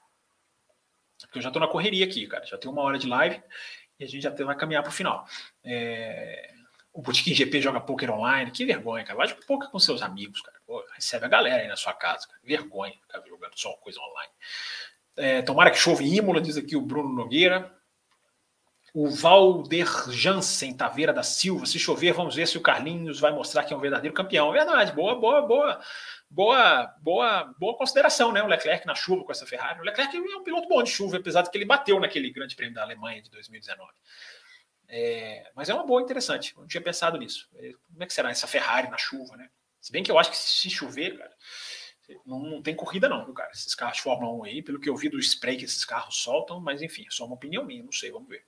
Porque 1.21 1.39
eu 1.39 1.41
já 1.41 1.49
estou 1.49 1.59
na 1.59 1.67
correria 1.67 2.05
aqui, 2.05 2.27
cara. 2.27 2.45
Já 2.45 2.57
tem 2.57 2.69
uma 2.69 2.81
hora 2.81 2.97
de 2.97 3.07
live 3.07 3.41
e 3.99 4.03
a 4.03 4.07
gente 4.07 4.21
já 4.21 4.29
vai 4.29 4.55
caminhar 4.55 4.83
para 4.83 4.89
o 4.89 4.93
final. 4.93 5.25
É... 5.63 6.51
O 6.91 7.01
Botequim 7.01 7.33
GP 7.33 7.59
joga 7.59 7.81
poker 7.81 8.11
online. 8.11 8.51
Que 8.51 8.65
vergonha, 8.65 9.03
cara. 9.03 9.17
Vai 9.17 9.27
jogar 9.27 9.45
poker 9.47 9.69
com 9.69 9.79
seus 9.79 10.01
amigos, 10.01 10.41
cara. 10.41 10.57
Pô, 10.65 10.85
recebe 10.93 11.25
a 11.25 11.29
galera 11.29 11.63
aí 11.63 11.67
na 11.67 11.75
sua 11.75 11.93
casa, 11.93 12.27
cara. 12.27 12.39
Vergonha 12.43 12.93
ficar 13.01 13.23
jogando 13.27 13.53
só 13.55 13.73
coisa 13.77 13.99
online. 13.99 14.31
É, 15.15 15.41
tomara 15.41 15.71
que 15.71 15.77
chove 15.77 16.05
Imola, 16.05 16.41
diz 16.41 16.57
aqui 16.57 16.75
o 16.75 16.81
Bruno 16.81 17.13
Nogueira. 17.13 17.71
O 18.93 19.09
Valder 19.09 19.87
Jansen 20.11 20.77
Taveira 20.77 21.11
da 21.11 21.23
Silva. 21.23 21.65
Se 21.65 21.79
chover, 21.79 22.13
vamos 22.13 22.35
ver 22.35 22.47
se 22.47 22.57
o 22.57 22.61
Carlinhos 22.61 23.19
vai 23.19 23.31
mostrar 23.31 23.63
que 23.63 23.73
é 23.73 23.77
um 23.77 23.79
verdadeiro 23.79 24.13
campeão. 24.13 24.51
Verdade, 24.51 24.91
boa, 24.91 25.19
boa, 25.19 25.41
boa, 25.41 25.81
boa, 26.29 26.85
boa, 27.01 27.55
boa 27.57 27.75
consideração, 27.75 28.31
né? 28.31 28.43
O 28.43 28.47
Leclerc 28.47 28.85
na 28.85 28.93
chuva 28.93 29.23
com 29.23 29.31
essa 29.31 29.47
Ferrari. 29.47 29.79
O 29.79 29.83
Leclerc 29.83 30.15
é 30.15 30.19
um 30.19 30.43
piloto 30.43 30.67
bom 30.67 30.83
de 30.83 30.91
chuva, 30.91 31.17
apesar 31.17 31.41
de 31.41 31.49
que 31.49 31.57
ele 31.57 31.65
bateu 31.65 31.99
naquele 31.99 32.29
Grande 32.31 32.55
Prêmio 32.55 32.75
da 32.75 32.83
Alemanha 32.83 33.21
de 33.21 33.31
2019. 33.31 33.91
É, 34.87 35.51
mas 35.55 35.69
é 35.69 35.73
uma 35.73 35.85
boa 35.85 36.03
interessante. 36.03 36.53
Eu 36.55 36.61
não 36.61 36.67
tinha 36.67 36.81
pensado 36.81 37.17
nisso. 37.17 37.49
É, 37.55 37.71
como 37.87 38.03
é 38.03 38.05
que 38.05 38.13
será 38.13 38.29
essa 38.29 38.45
Ferrari 38.45 38.89
na 38.91 38.97
chuva, 38.99 39.35
né? 39.35 39.49
Se 39.81 39.91
bem 39.91 40.03
que 40.03 40.11
eu 40.11 40.19
acho 40.19 40.29
que 40.29 40.37
se 40.37 40.69
chover, 40.69 41.17
cara, 41.17 41.35
não, 42.25 42.39
não, 42.39 42.61
tem 42.61 42.75
corrida, 42.75 43.09
não, 43.09 43.33
cara? 43.33 43.49
Esses 43.51 43.73
carros 43.73 43.97
de 43.97 44.03
Fórmula 44.03 44.33
1 44.41 44.43
aí, 44.45 44.61
pelo 44.61 44.79
que 44.79 44.89
eu 44.89 44.95
vi 44.95 45.09
do 45.09 45.19
spray 45.19 45.57
que 45.57 45.65
esses 45.65 45.83
carros 45.83 46.17
soltam, 46.17 46.59
mas 46.59 46.81
enfim, 46.81 47.05
é 47.07 47.11
só 47.11 47.25
uma 47.25 47.35
opinião 47.35 47.65
minha, 47.65 47.83
não 47.83 47.91
sei, 47.91 48.11
vamos 48.11 48.29
ver. 48.29 48.45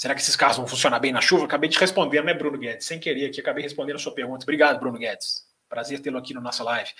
Será 0.00 0.14
que 0.14 0.22
esses 0.22 0.34
carros 0.34 0.56
vão 0.56 0.66
funcionar 0.66 0.98
bem 0.98 1.12
na 1.12 1.20
chuva? 1.20 1.44
Acabei 1.44 1.68
de 1.68 1.78
responder, 1.78 2.24
né, 2.24 2.32
Bruno 2.32 2.56
Guedes? 2.56 2.86
Sem 2.86 2.98
querer 2.98 3.26
aqui, 3.26 3.38
acabei 3.38 3.62
respondendo 3.62 3.96
a 3.96 3.98
sua 3.98 4.14
pergunta. 4.14 4.44
Obrigado, 4.44 4.80
Bruno 4.80 4.96
Guedes. 4.96 5.46
Prazer 5.68 6.00
tê-lo 6.00 6.16
aqui 6.16 6.32
no 6.32 6.40
nossa 6.40 6.64
live. 6.64 6.90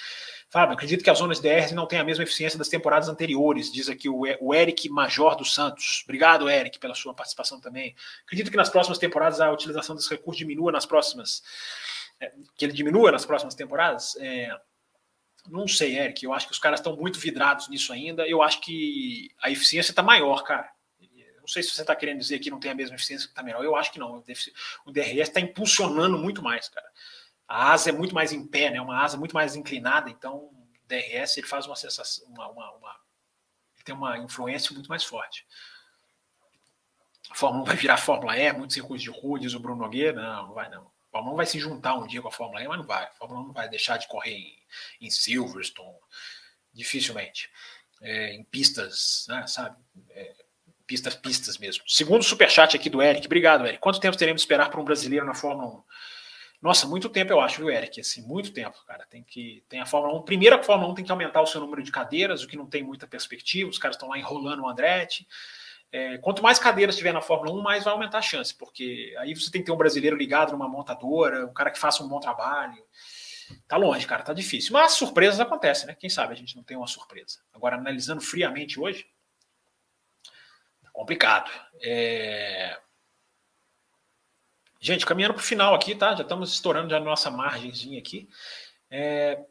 Fábio, 0.50 0.74
acredito 0.74 1.02
que 1.02 1.08
as 1.08 1.16
zonas 1.16 1.40
DR 1.40 1.72
não 1.72 1.86
têm 1.86 1.98
a 1.98 2.04
mesma 2.04 2.24
eficiência 2.24 2.58
das 2.58 2.68
temporadas 2.68 3.08
anteriores, 3.08 3.72
diz 3.72 3.88
aqui 3.88 4.06
o 4.06 4.54
Eric 4.54 4.90
Major 4.90 5.34
dos 5.34 5.54
Santos. 5.54 6.02
Obrigado, 6.04 6.46
Eric, 6.46 6.78
pela 6.78 6.94
sua 6.94 7.14
participação 7.14 7.58
também. 7.58 7.96
Acredito 8.26 8.50
que 8.50 8.56
nas 8.58 8.68
próximas 8.68 8.98
temporadas 8.98 9.40
a 9.40 9.50
utilização 9.50 9.96
desse 9.96 10.10
recurso 10.10 10.36
diminua 10.36 10.70
nas 10.70 10.84
próximas. 10.84 11.42
É, 12.20 12.30
que 12.54 12.66
ele 12.66 12.74
diminua 12.74 13.10
nas 13.10 13.24
próximas 13.24 13.54
temporadas. 13.54 14.14
É, 14.20 14.50
não 15.48 15.66
sei, 15.66 15.98
Eric. 15.98 16.22
Eu 16.22 16.34
acho 16.34 16.46
que 16.46 16.52
os 16.52 16.58
caras 16.58 16.80
estão 16.80 16.94
muito 16.96 17.18
vidrados 17.18 17.66
nisso 17.70 17.94
ainda. 17.94 18.28
Eu 18.28 18.42
acho 18.42 18.60
que 18.60 19.30
a 19.42 19.50
eficiência 19.50 19.90
está 19.90 20.02
maior, 20.02 20.44
cara. 20.44 20.70
Sei 21.52 21.62
se 21.62 21.70
você 21.70 21.80
está 21.82 21.94
querendo 21.94 22.18
dizer 22.18 22.38
que 22.38 22.50
não 22.50 22.60
tem 22.60 22.70
a 22.70 22.74
mesma 22.74 22.96
eficiência 22.96 23.26
que 23.26 23.32
está 23.32 23.42
melhor. 23.42 23.64
Eu 23.64 23.76
acho 23.76 23.92
que 23.92 23.98
não. 23.98 24.24
O 24.84 24.92
DRS 24.92 25.28
está 25.28 25.40
impulsionando 25.40 26.18
muito 26.18 26.42
mais, 26.42 26.68
cara. 26.68 26.86
A 27.48 27.72
asa 27.72 27.90
é 27.90 27.92
muito 27.92 28.14
mais 28.14 28.32
em 28.32 28.46
pé, 28.46 28.70
né? 28.70 28.80
Uma 28.80 29.02
asa 29.02 29.16
muito 29.16 29.34
mais 29.34 29.56
inclinada. 29.56 30.08
Então, 30.08 30.36
o 30.36 30.68
DRS 30.86 31.36
ele 31.36 31.46
faz 31.46 31.66
uma 31.66 31.76
sensação, 31.76 32.26
uma, 32.28 32.48
uma, 32.48 32.70
uma 32.76 33.00
tem 33.84 33.94
uma 33.94 34.18
influência 34.18 34.72
muito 34.72 34.88
mais 34.88 35.04
forte. 35.04 35.44
A 37.30 37.34
Fórmula 37.34 37.64
1 37.64 37.66
vai 37.66 37.76
virar 37.76 37.96
Fórmula 37.96 38.36
E, 38.36 38.52
muitos 38.52 38.74
circuitos 38.74 39.02
de 39.02 39.10
rua, 39.10 39.38
diz 39.38 39.54
o 39.54 39.60
Bruno 39.60 39.82
Nogueira. 39.82 40.20
Não, 40.20 40.48
não 40.48 40.54
vai 40.54 40.68
não. 40.68 40.82
A 40.82 41.10
Fórmula 41.10 41.34
1 41.34 41.36
vai 41.36 41.46
se 41.46 41.58
juntar 41.58 41.94
um 41.94 42.06
dia 42.06 42.22
com 42.22 42.28
a 42.28 42.32
Fórmula 42.32 42.62
E, 42.62 42.68
mas 42.68 42.78
não 42.78 42.86
vai. 42.86 43.04
A 43.04 43.12
Fórmula 43.12 43.40
1 43.42 43.46
não 43.48 43.52
vai 43.52 43.68
deixar 43.68 43.96
de 43.96 44.08
correr 44.08 44.36
em, 44.36 44.58
em 45.00 45.10
Silverstone, 45.10 45.98
dificilmente. 46.72 47.50
É, 48.02 48.32
em 48.32 48.44
pistas, 48.44 49.26
né, 49.28 49.46
sabe? 49.46 49.76
É, 50.10 50.39
pistas, 50.90 51.14
pistas 51.14 51.56
mesmo. 51.56 51.84
Segundo 51.86 52.24
superchat 52.24 52.74
aqui 52.74 52.90
do 52.90 53.00
Eric. 53.00 53.24
Obrigado, 53.24 53.64
Eric. 53.64 53.78
Quanto 53.78 54.00
tempo 54.00 54.16
teremos 54.16 54.42
que 54.42 54.46
esperar 54.46 54.68
para 54.68 54.80
um 54.80 54.84
brasileiro 54.84 55.24
na 55.24 55.34
Fórmula 55.34 55.68
1? 55.68 55.82
Nossa, 56.60 56.84
muito 56.84 57.08
tempo 57.08 57.32
eu 57.32 57.40
acho, 57.40 57.58
viu, 57.58 57.70
Eric? 57.70 58.00
Assim, 58.00 58.26
muito 58.26 58.52
tempo, 58.52 58.76
cara. 58.84 59.06
Tem 59.08 59.22
que. 59.22 59.62
Tem 59.68 59.80
a 59.80 59.86
Fórmula 59.86 60.18
1. 60.18 60.22
Primeiro, 60.22 60.56
a 60.56 60.62
Fórmula 60.64 60.90
1 60.90 60.94
tem 60.96 61.04
que 61.04 61.12
aumentar 61.12 61.42
o 61.42 61.46
seu 61.46 61.60
número 61.60 61.80
de 61.80 61.92
cadeiras, 61.92 62.42
o 62.42 62.48
que 62.48 62.56
não 62.56 62.66
tem 62.66 62.82
muita 62.82 63.06
perspectiva. 63.06 63.70
Os 63.70 63.78
caras 63.78 63.94
estão 63.94 64.08
lá 64.08 64.18
enrolando 64.18 64.64
o 64.64 64.68
Andretti. 64.68 65.28
É, 65.92 66.18
quanto 66.18 66.42
mais 66.42 66.58
cadeiras 66.58 66.96
tiver 66.96 67.12
na 67.12 67.20
Fórmula 67.20 67.56
1, 67.56 67.62
mais 67.62 67.84
vai 67.84 67.92
aumentar 67.92 68.18
a 68.18 68.22
chance, 68.22 68.52
porque 68.52 69.14
aí 69.18 69.32
você 69.32 69.48
tem 69.48 69.60
que 69.60 69.66
ter 69.66 69.72
um 69.72 69.76
brasileiro 69.76 70.16
ligado 70.16 70.50
numa 70.52 70.68
montadora, 70.68 71.46
um 71.46 71.52
cara 71.52 71.70
que 71.70 71.78
faça 71.78 72.02
um 72.02 72.08
bom 72.08 72.18
trabalho. 72.18 72.82
Tá 73.68 73.76
longe, 73.76 74.06
cara, 74.06 74.24
tá 74.24 74.32
difícil. 74.32 74.72
Mas 74.72 74.92
surpresas 74.92 75.38
acontecem, 75.38 75.86
né? 75.86 75.96
Quem 75.98 76.10
sabe 76.10 76.32
a 76.32 76.36
gente 76.36 76.56
não 76.56 76.64
tem 76.64 76.76
uma 76.76 76.86
surpresa. 76.88 77.38
Agora, 77.52 77.76
analisando 77.76 78.20
friamente 78.20 78.78
hoje, 78.80 79.06
complicado. 80.92 81.50
É... 81.82 82.78
Gente, 84.80 85.04
caminhando 85.04 85.34
para 85.34 85.42
o 85.42 85.44
final 85.44 85.74
aqui, 85.74 85.94
tá? 85.94 86.14
Já 86.14 86.22
estamos 86.22 86.52
estourando 86.52 86.90
já 86.90 86.96
a 86.96 87.00
nossa 87.00 87.30
margenzinha 87.30 87.98
aqui. 87.98 88.28
É... 88.90 89.44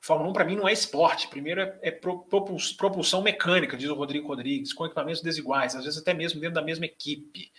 Fórmula 0.00 0.30
1 0.30 0.32
para 0.32 0.44
mim 0.44 0.56
não 0.56 0.68
é 0.68 0.72
esporte. 0.72 1.26
Primeiro 1.28 1.60
é, 1.60 1.78
é 1.82 1.90
propulsão 1.90 3.22
mecânica, 3.22 3.76
diz 3.76 3.90
o 3.90 3.94
Rodrigo 3.94 4.28
Rodrigues, 4.28 4.72
com 4.72 4.86
equipamentos 4.86 5.20
desiguais, 5.20 5.74
às 5.74 5.84
vezes 5.84 6.00
até 6.00 6.14
mesmo 6.14 6.40
dentro 6.40 6.54
da 6.54 6.62
mesma 6.62 6.86
equipe. 6.86 7.50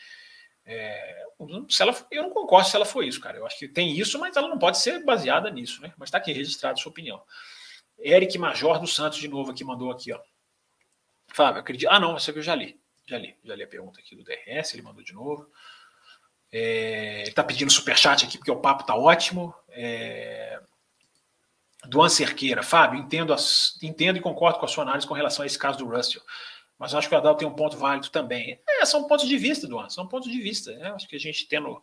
É, 0.66 1.26
se 1.70 1.82
ela, 1.82 1.96
eu 2.12 2.24
não 2.24 2.30
concordo 2.30 2.70
se 2.70 2.76
ela 2.76 2.86
foi 2.86 3.08
isso, 3.08 3.20
cara. 3.20 3.38
Eu 3.38 3.46
acho 3.46 3.58
que 3.58 3.68
tem 3.68 3.92
isso, 3.92 4.18
mas 4.20 4.36
ela 4.36 4.48
não 4.48 4.58
pode 4.58 4.80
ser 4.80 5.04
baseada 5.04 5.50
nisso, 5.50 5.82
né? 5.82 5.94
Mas 5.98 6.08
está 6.08 6.18
aqui 6.18 6.32
registrado 6.32 6.80
sua 6.80 6.90
opinião. 6.90 7.22
Eric 8.00 8.38
Major 8.38 8.80
dos 8.80 8.96
Santos, 8.96 9.20
de 9.20 9.28
novo, 9.28 9.52
aqui 9.52 9.64
mandou 9.64 9.92
aqui, 9.92 10.14
ó. 10.14 10.20
Fábio, 11.34 11.62
acredito. 11.62 11.90
Ah, 11.90 12.00
não, 12.00 12.16
essa 12.16 12.32
aqui 12.32 12.40
eu 12.40 12.44
já 12.44 12.56
li. 12.56 12.80
Já 13.06 13.18
li. 13.18 13.36
Já 13.44 13.56
li 13.56 13.64
a 13.64 13.68
pergunta 13.68 14.00
aqui 14.00 14.16
do 14.16 14.24
DRS, 14.24 14.74
ele 14.74 14.82
mandou 14.82 15.04
de 15.04 15.14
novo. 15.14 15.50
É, 16.52 17.22
ele 17.22 17.30
está 17.30 17.44
pedindo 17.44 17.72
superchat 17.72 18.26
aqui 18.26 18.38
porque 18.38 18.52
o 18.52 18.60
papo 18.60 18.82
está 18.82 18.96
ótimo. 18.96 19.54
É, 19.70 20.60
Duan 21.86 22.10
Cerqueira, 22.10 22.64
Fábio, 22.64 23.00
entendo, 23.00 23.34
as, 23.34 23.78
entendo 23.82 24.18
e 24.18 24.22
concordo 24.22 24.60
com 24.60 24.66
a 24.66 24.68
sua 24.68 24.84
análise 24.84 25.08
com 25.08 25.14
relação 25.14 25.44
a 25.44 25.46
esse 25.46 25.58
caso 25.58 25.78
do 25.78 25.88
Russell, 25.88 26.22
mas 26.78 26.94
acho 26.94 27.08
que 27.08 27.16
o 27.16 27.18
Adal 27.18 27.36
tem 27.36 27.48
um 27.48 27.56
ponto 27.56 27.78
válido 27.78 28.10
também. 28.10 28.60
É, 28.68 28.86
são 28.86 29.08
pontos 29.08 29.28
de 29.28 29.38
vista, 29.38 29.68
Duan, 29.68 29.90
são 29.90 30.08
pontos 30.08 30.32
de 30.32 30.40
vista. 30.40 30.72
Né? 30.74 30.92
Acho 30.92 31.08
que 31.08 31.16
a 31.16 31.20
gente 31.20 31.48
tendo 31.48 31.82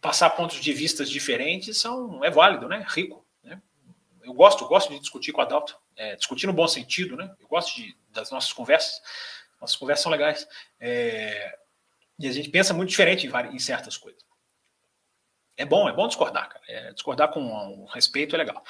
passar 0.00 0.30
pontos 0.30 0.60
de 0.60 0.72
vistas 0.72 1.08
diferentes 1.08 1.78
são, 1.78 2.24
é 2.24 2.30
válido, 2.30 2.68
né? 2.68 2.84
Rico. 2.88 3.24
Né? 3.42 3.60
Eu 4.22 4.32
gosto, 4.34 4.66
gosto 4.66 4.92
de 4.92 5.00
discutir 5.00 5.32
com 5.32 5.40
o 5.40 5.44
Adalto, 5.44 5.76
é, 5.96 6.14
discutir 6.16 6.46
no 6.46 6.52
bom 6.52 6.68
sentido, 6.68 7.16
né? 7.16 7.34
Eu 7.40 7.48
gosto 7.48 7.74
de, 7.76 7.96
das 8.12 8.30
nossas 8.30 8.52
conversas. 8.52 9.00
Nossas 9.60 9.76
conversas 9.76 10.02
são 10.02 10.12
legais. 10.12 10.46
É, 10.80 11.58
e 12.18 12.28
a 12.28 12.32
gente 12.32 12.48
pensa 12.50 12.74
muito 12.74 12.90
diferente 12.90 13.26
em, 13.26 13.54
em 13.54 13.58
certas 13.58 13.96
coisas. 13.96 14.22
É 15.56 15.64
bom, 15.64 15.88
é 15.88 15.92
bom 15.92 16.08
discordar, 16.08 16.48
cara. 16.48 16.64
É, 16.66 16.92
discordar 16.92 17.30
com 17.30 17.40
um 17.40 17.84
respeito 17.86 18.34
é 18.34 18.38
legal. 18.38 18.62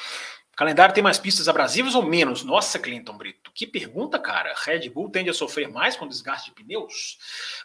O 0.52 0.56
calendário 0.56 0.94
tem 0.94 1.02
mais 1.02 1.18
pistas 1.18 1.48
abrasivas 1.48 1.94
ou 1.94 2.02
menos? 2.02 2.44
Nossa, 2.44 2.78
Clinton 2.78 3.16
Brito, 3.16 3.50
que 3.54 3.66
pergunta, 3.66 4.18
cara. 4.18 4.52
Red 4.54 4.90
Bull 4.90 5.08
tende 5.08 5.30
a 5.30 5.34
sofrer 5.34 5.66
mais 5.66 5.96
com 5.96 6.06
desgaste 6.06 6.50
de 6.50 6.54
pneus? 6.54 7.16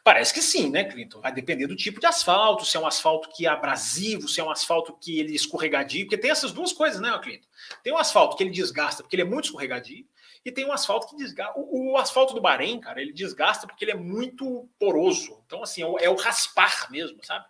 Parece 0.06 0.34
que 0.34 0.42
sim, 0.42 0.70
né, 0.70 0.86
Clinton? 0.86 1.20
Vai 1.20 1.34
depender 1.34 1.68
do 1.68 1.76
tipo 1.76 2.00
de 2.00 2.06
asfalto, 2.06 2.64
se 2.64 2.78
é 2.78 2.80
um 2.80 2.88
asfalto 2.88 3.30
que 3.36 3.46
é 3.46 3.50
abrasivo, 3.50 4.30
se 4.30 4.40
é 4.40 4.44
um 4.44 4.50
asfalto 4.50 4.98
que 5.02 5.20
ele 5.20 5.34
é 5.34 5.36
escorregadio, 5.36 6.06
porque 6.06 6.18
tem 6.18 6.32
essas 6.32 6.54
duas 6.54 6.72
coisas, 6.72 7.02
né, 7.02 7.18
Clinton? 7.22 7.48
Tem 7.84 7.92
um 7.92 7.98
asfalto 7.98 8.38
que 8.38 8.44
ele 8.44 8.52
desgasta 8.52 9.04
porque 9.04 9.18
ele 9.18 9.24
é 9.24 9.26
muito 9.26 9.46
escorregadio, 9.46 10.06
e 10.44 10.52
tem 10.52 10.66
um 10.66 10.72
asfalto 10.72 11.08
que 11.08 11.16
desgasta. 11.16 11.60
O, 11.60 11.94
o, 11.94 11.98
asfalto 11.98 12.34
do 12.34 12.42
Bahrein, 12.42 12.80
cara, 12.80 13.02
ele 13.02 13.14
desgasta 13.14 13.68
porque 13.68 13.84
ele 13.86 13.92
é 13.92 13.96
muito 13.96 14.70
poroso. 14.80 15.42
Então, 15.46 15.64
assim, 15.64 15.82
é 15.82 15.86
o, 15.86 16.00
é 16.00 16.10
o 16.10 16.16
raspar 16.16 16.92
mesmo, 16.92 17.24
sabe? 17.24 17.46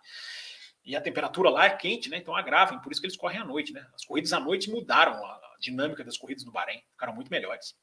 E 0.84 0.96
a 0.96 1.00
temperatura 1.00 1.50
lá 1.50 1.66
é 1.66 1.76
quente, 1.76 2.08
né? 2.08 2.16
Então 2.16 2.34
agravem, 2.34 2.80
por 2.80 2.90
isso 2.90 3.00
que 3.00 3.06
eles 3.06 3.16
correm 3.16 3.38
à 3.38 3.44
noite, 3.44 3.72
né? 3.72 3.86
As 3.94 4.04
corridas 4.04 4.32
à 4.32 4.40
noite 4.40 4.70
mudaram 4.70 5.14
a 5.24 5.56
dinâmica 5.60 6.02
das 6.02 6.16
corridas 6.16 6.44
no 6.44 6.52
Bahrein, 6.52 6.82
ficaram 6.92 7.14
muito 7.14 7.30
melhores. 7.30 7.74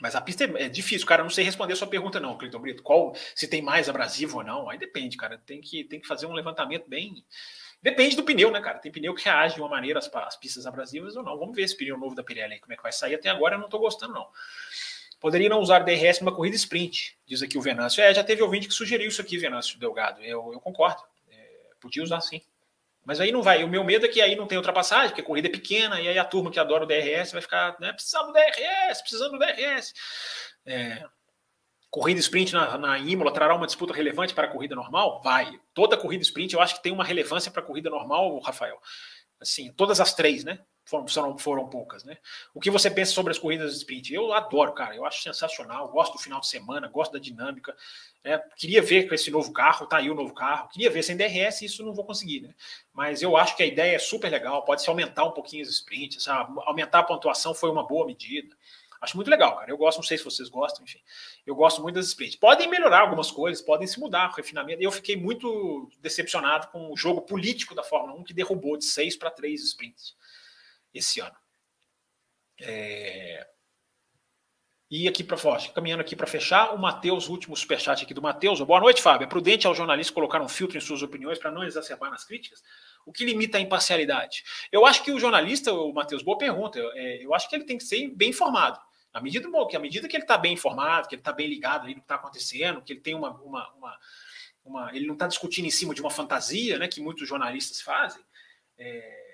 Mas 0.00 0.16
a 0.16 0.20
pista 0.20 0.44
é, 0.44 0.64
é 0.64 0.68
difícil, 0.68 1.06
cara. 1.06 1.20
Eu 1.20 1.24
não 1.24 1.30
sei 1.30 1.44
responder 1.44 1.74
a 1.74 1.76
sua 1.76 1.86
pergunta, 1.86 2.18
não, 2.18 2.36
Cleiton 2.36 2.58
Brito. 2.58 2.82
Qual 2.82 3.14
se 3.34 3.46
tem 3.46 3.62
mais 3.62 3.88
abrasivo 3.88 4.38
ou 4.38 4.44
não? 4.44 4.68
Aí 4.68 4.78
depende, 4.78 5.16
cara. 5.16 5.38
Tem 5.38 5.60
que, 5.60 5.84
tem 5.84 6.00
que 6.00 6.06
fazer 6.06 6.26
um 6.26 6.32
levantamento 6.32 6.88
bem. 6.88 7.24
Depende 7.84 8.16
do 8.16 8.22
pneu, 8.22 8.50
né, 8.50 8.62
cara? 8.62 8.78
Tem 8.78 8.90
pneu 8.90 9.14
que 9.14 9.22
reage 9.22 9.56
de 9.56 9.60
uma 9.60 9.68
maneira 9.68 9.98
às, 9.98 10.10
às 10.10 10.36
pistas 10.36 10.66
abrasivas 10.66 11.16
ou 11.16 11.22
não. 11.22 11.38
Vamos 11.38 11.54
ver 11.54 11.64
esse 11.64 11.76
pneu 11.76 11.98
novo 11.98 12.14
da 12.14 12.24
Pirelli 12.24 12.54
aí, 12.54 12.58
como 12.58 12.72
é 12.72 12.76
que 12.76 12.82
vai 12.82 12.90
sair. 12.90 13.14
Até 13.14 13.28
agora 13.28 13.56
eu 13.56 13.58
não 13.58 13.68
tô 13.68 13.78
gostando, 13.78 14.14
não. 14.14 14.26
Poderia 15.20 15.50
não 15.50 15.60
usar 15.60 15.80
DRS 15.80 16.20
numa 16.20 16.34
corrida 16.34 16.56
sprint, 16.56 17.18
diz 17.26 17.42
aqui 17.42 17.58
o 17.58 17.60
Venâncio. 17.60 18.02
É, 18.02 18.14
já 18.14 18.24
teve 18.24 18.42
ouvinte 18.42 18.68
que 18.68 18.72
sugeriu 18.72 19.08
isso 19.08 19.20
aqui, 19.20 19.36
Venâncio 19.36 19.78
Delgado. 19.78 20.22
Eu, 20.22 20.50
eu 20.54 20.60
concordo. 20.60 21.02
Podia 21.78 22.02
usar 22.02 22.22
sim. 22.22 22.40
Mas 23.04 23.20
aí 23.20 23.30
não 23.30 23.42
vai. 23.42 23.62
O 23.62 23.68
meu 23.68 23.84
medo 23.84 24.06
é 24.06 24.08
que 24.08 24.22
aí 24.22 24.34
não 24.34 24.46
tem 24.46 24.56
ultrapassagem, 24.56 25.08
porque 25.08 25.20
a 25.20 25.24
corrida 25.24 25.48
é 25.48 25.50
pequena, 25.50 26.00
e 26.00 26.08
aí 26.08 26.18
a 26.18 26.24
turma 26.24 26.50
que 26.50 26.58
adora 26.58 26.84
o 26.84 26.86
DRS 26.86 27.32
vai 27.32 27.42
ficar, 27.42 27.76
né, 27.78 27.92
precisando 27.92 28.28
do 28.28 28.32
DRS, 28.32 29.02
precisando 29.02 29.32
do 29.32 29.38
DRS. 29.38 29.92
É, 30.64 31.04
corrida 31.94 32.18
sprint 32.18 32.52
na, 32.52 32.76
na 32.76 32.98
Imola 32.98 33.32
trará 33.32 33.54
uma 33.54 33.66
disputa 33.66 33.94
relevante 33.94 34.34
para 34.34 34.48
a 34.48 34.50
corrida 34.50 34.74
normal? 34.74 35.22
Vai. 35.22 35.60
Toda 35.72 35.96
corrida 35.96 36.24
sprint 36.24 36.52
eu 36.52 36.60
acho 36.60 36.74
que 36.74 36.82
tem 36.82 36.90
uma 36.90 37.04
relevância 37.04 37.52
para 37.52 37.62
a 37.62 37.64
corrida 37.64 37.88
normal, 37.88 38.40
Rafael. 38.40 38.82
Assim, 39.40 39.72
todas 39.72 40.00
as 40.00 40.12
três, 40.12 40.42
né? 40.42 40.58
foram, 40.84 41.38
foram 41.38 41.68
poucas, 41.68 42.04
né? 42.04 42.18
O 42.52 42.60
que 42.60 42.70
você 42.70 42.90
pensa 42.90 43.12
sobre 43.12 43.30
as 43.30 43.38
corridas 43.38 43.74
sprint? 43.76 44.12
Eu 44.12 44.32
adoro, 44.32 44.72
cara, 44.72 44.94
eu 44.94 45.04
acho 45.04 45.22
sensacional, 45.22 45.88
gosto 45.88 46.14
do 46.14 46.18
final 46.18 46.40
de 46.40 46.46
semana, 46.46 46.88
gosto 46.88 47.12
da 47.12 47.18
dinâmica. 47.18 47.74
Né? 48.22 48.38
Queria 48.56 48.82
ver 48.82 49.08
com 49.08 49.14
esse 49.14 49.30
novo 49.30 49.52
carro, 49.52 49.86
tá 49.86 49.96
aí 49.96 50.10
o 50.10 50.14
novo 50.14 50.34
carro, 50.34 50.68
queria 50.68 50.90
ver 50.90 51.02
sem 51.02 51.16
DRS, 51.16 51.62
isso 51.62 51.84
não 51.84 51.94
vou 51.94 52.04
conseguir, 52.04 52.40
né? 52.40 52.54
Mas 52.92 53.22
eu 53.22 53.36
acho 53.36 53.56
que 53.56 53.62
a 53.62 53.66
ideia 53.66 53.96
é 53.96 53.98
super 53.98 54.30
legal, 54.30 54.64
pode 54.64 54.82
se 54.82 54.90
aumentar 54.90 55.24
um 55.24 55.32
pouquinho 55.32 55.62
as 55.62 55.68
sprints, 55.68 56.26
aumentar 56.28 57.00
a 57.00 57.04
pontuação 57.04 57.54
foi 57.54 57.70
uma 57.70 57.86
boa 57.86 58.06
medida. 58.06 58.54
Acho 59.04 59.16
muito 59.16 59.30
legal, 59.30 59.56
cara. 59.56 59.70
Eu 59.70 59.76
gosto, 59.76 59.98
não 59.98 60.02
sei 60.02 60.18
se 60.18 60.24
vocês 60.24 60.48
gostam, 60.48 60.82
enfim. 60.82 61.00
Eu 61.46 61.54
gosto 61.54 61.82
muito 61.82 61.96
das 61.96 62.06
sprints. 62.06 62.36
Podem 62.36 62.68
melhorar 62.68 63.00
algumas 63.00 63.30
coisas, 63.30 63.62
podem 63.62 63.86
se 63.86 64.00
mudar, 64.00 64.32
refinamento. 64.34 64.82
Eu 64.82 64.90
fiquei 64.90 65.14
muito 65.14 65.90
decepcionado 66.00 66.68
com 66.68 66.90
o 66.90 66.96
jogo 66.96 67.20
político 67.22 67.74
da 67.74 67.82
Fórmula 67.82 68.18
1, 68.18 68.24
que 68.24 68.34
derrubou 68.34 68.76
de 68.76 68.84
seis 68.84 69.14
para 69.14 69.30
três 69.30 69.62
sprints 69.62 70.16
esse 70.92 71.20
ano. 71.20 71.36
É... 72.60 73.46
E 74.90 75.08
aqui 75.08 75.24
para 75.24 75.36
fora, 75.36 75.60
caminhando 75.74 76.02
aqui 76.02 76.14
para 76.14 76.26
fechar, 76.26 76.72
o 76.72 76.78
Matheus, 76.78 77.28
último 77.28 77.56
superchat 77.56 78.04
aqui 78.04 78.14
do 78.14 78.22
Matheus. 78.22 78.60
Boa 78.60 78.78
noite, 78.78 79.02
Fábio. 79.02 79.24
É 79.24 79.28
prudente 79.28 79.66
ao 79.66 79.74
jornalista 79.74 80.12
colocar 80.12 80.40
um 80.40 80.48
filtro 80.48 80.78
em 80.78 80.80
suas 80.80 81.02
opiniões 81.02 81.38
para 81.38 81.50
não 81.50 81.64
exacerbar 81.64 82.10
nas 82.10 82.24
críticas? 82.24 82.62
O 83.04 83.12
que 83.12 83.24
limita 83.24 83.58
a 83.58 83.60
imparcialidade? 83.60 84.44
Eu 84.70 84.86
acho 84.86 85.02
que 85.02 85.10
o 85.10 85.18
jornalista, 85.18 85.72
o 85.72 85.92
Matheus, 85.92 86.22
boa 86.22 86.38
pergunta. 86.38 86.78
É, 86.94 87.24
eu 87.24 87.34
acho 87.34 87.48
que 87.48 87.56
ele 87.56 87.64
tem 87.64 87.76
que 87.76 87.84
ser 87.84 88.08
bem 88.10 88.30
informado. 88.30 88.78
À 89.14 89.20
medida, 89.20 89.48
que, 89.68 89.76
à 89.76 89.78
medida 89.78 90.08
que 90.08 90.16
ele 90.16 90.24
está 90.24 90.36
bem 90.36 90.54
informado, 90.54 91.06
que 91.08 91.14
ele 91.14 91.20
está 91.20 91.32
bem 91.32 91.46
ligado 91.46 91.86
aí 91.86 91.94
no 91.94 92.00
que 92.00 92.04
está 92.04 92.16
acontecendo, 92.16 92.82
que 92.82 92.92
ele 92.92 93.00
tem 93.00 93.14
uma, 93.14 93.30
uma, 93.30 93.72
uma, 93.74 93.98
uma 94.64 94.96
ele 94.96 95.06
não 95.06 95.14
está 95.14 95.28
discutindo 95.28 95.66
em 95.66 95.70
cima 95.70 95.94
de 95.94 96.00
uma 96.00 96.10
fantasia, 96.10 96.76
né, 96.78 96.88
que 96.88 97.00
muitos 97.00 97.28
jornalistas 97.28 97.80
fazem. 97.80 98.20
É, 98.76 99.24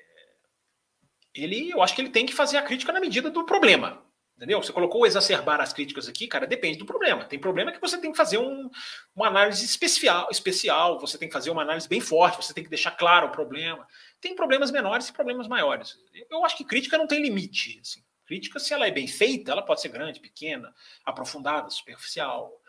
ele, 1.35 1.71
eu 1.71 1.83
acho 1.83 1.95
que 1.95 2.03
ele 2.03 2.11
tem 2.11 2.27
que 2.27 2.35
fazer 2.35 2.59
a 2.59 2.63
crítica 2.63 2.93
na 2.93 3.01
medida 3.01 3.31
do 3.31 3.47
problema. 3.47 4.05
Entendeu? 4.37 4.63
Você 4.63 4.73
colocou 4.73 5.07
exacerbar 5.07 5.61
as 5.61 5.73
críticas 5.73 6.09
aqui, 6.09 6.27
cara, 6.27 6.47
depende 6.47 6.79
do 6.79 6.87
problema. 6.87 7.25
Tem 7.25 7.39
problema 7.39 7.73
que 7.73 7.81
você 7.81 7.99
tem 7.99 8.11
que 8.11 8.17
fazer 8.17 8.39
um, 8.39 8.71
uma 9.15 9.29
análise 9.29 9.65
especial, 9.65 10.29
especial, 10.31 10.99
você 10.99 11.19
tem 11.19 11.29
que 11.29 11.33
fazer 11.33 11.51
uma 11.51 11.61
análise 11.61 11.87
bem 11.87 12.01
forte, 12.01 12.43
você 12.43 12.55
tem 12.55 12.65
que 12.65 12.71
deixar 12.71 12.93
claro 12.93 13.27
o 13.27 13.31
problema. 13.31 13.87
Tem 14.19 14.35
problemas 14.35 14.71
menores 14.71 15.09
e 15.09 15.13
problemas 15.13 15.47
maiores. 15.47 15.95
Eu 16.31 16.45
acho 16.45 16.57
que 16.57 16.65
crítica 16.65 16.97
não 16.97 17.07
tem 17.07 17.23
limite. 17.23 17.79
Assim. 17.81 18.03
Crítica, 18.31 18.61
se 18.61 18.73
ela 18.73 18.87
é 18.87 18.93
bem 18.93 19.09
feita, 19.09 19.51
ela 19.51 19.61
pode 19.61 19.81
ser 19.81 19.89
grande, 19.89 20.21
pequena, 20.21 20.73
aprofundada, 21.05 21.69
superficial. 21.69 22.61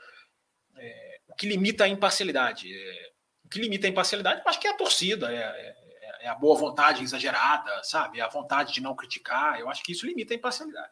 É, 0.75 1.19
o 1.27 1.35
que 1.35 1.47
limita 1.47 1.83
a 1.83 1.87
imparcialidade? 1.87 2.73
É, 2.73 3.11
o 3.45 3.47
que 3.47 3.59
limita 3.59 3.85
a 3.85 3.89
imparcialidade, 3.91 4.41
eu 4.43 4.49
acho 4.49 4.59
que 4.59 4.65
é 4.65 4.71
a 4.71 4.77
torcida, 4.77 5.31
é, 5.31 5.37
é 5.37 5.81
é 6.21 6.27
a 6.27 6.35
boa 6.35 6.57
vontade 6.57 7.03
exagerada, 7.03 7.83
sabe? 7.83 8.19
É 8.19 8.21
a 8.21 8.27
vontade 8.29 8.73
de 8.73 8.81
não 8.81 8.95
criticar. 8.95 9.59
Eu 9.59 9.69
acho 9.69 9.83
que 9.83 9.91
isso 9.91 10.05
limita 10.05 10.33
a 10.33 10.37
imparcialidade. 10.37 10.91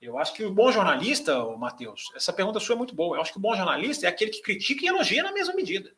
Eu 0.00 0.18
acho 0.18 0.34
que 0.34 0.44
o 0.44 0.52
bom 0.52 0.70
jornalista, 0.70 1.44
Matheus, 1.56 2.10
essa 2.14 2.32
pergunta 2.32 2.60
sua 2.60 2.74
é 2.74 2.78
muito 2.78 2.94
boa. 2.94 3.16
Eu 3.16 3.22
acho 3.22 3.32
que 3.32 3.38
o 3.38 3.40
bom 3.40 3.54
jornalista 3.54 4.06
é 4.06 4.08
aquele 4.08 4.30
que 4.30 4.42
critica 4.42 4.84
e 4.84 4.88
elogia 4.88 5.22
na 5.22 5.32
mesma 5.32 5.54
medida, 5.54 5.92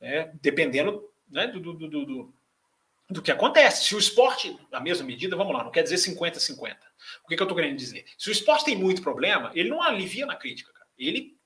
né? 0.00 0.32
dependendo 0.40 1.08
né, 1.28 1.46
do, 1.46 1.60
do, 1.60 1.74
do, 1.74 1.88
do, 1.88 2.34
do 3.10 3.22
que 3.22 3.32
acontece. 3.32 3.84
Se 3.84 3.94
o 3.94 3.98
esporte, 3.98 4.56
na 4.70 4.78
mesma 4.78 5.06
medida, 5.06 5.36
vamos 5.36 5.54
lá, 5.54 5.64
não 5.64 5.70
quer 5.70 5.82
dizer 5.82 5.96
50-50. 5.96 6.76
O 7.24 7.28
que, 7.28 7.36
que 7.36 7.42
eu 7.42 7.44
estou 7.44 7.56
querendo 7.56 7.76
dizer? 7.76 8.04
Se 8.18 8.28
o 8.28 8.32
esporte 8.32 8.64
tem 8.64 8.76
muito 8.76 9.02
problema, 9.02 9.50
ele 9.54 9.68
não 9.68 9.82
alivia 9.82 10.26
na 10.26 10.36
crítica. 10.36 10.72
Cara. 10.72 10.86
Ele, 10.98 11.36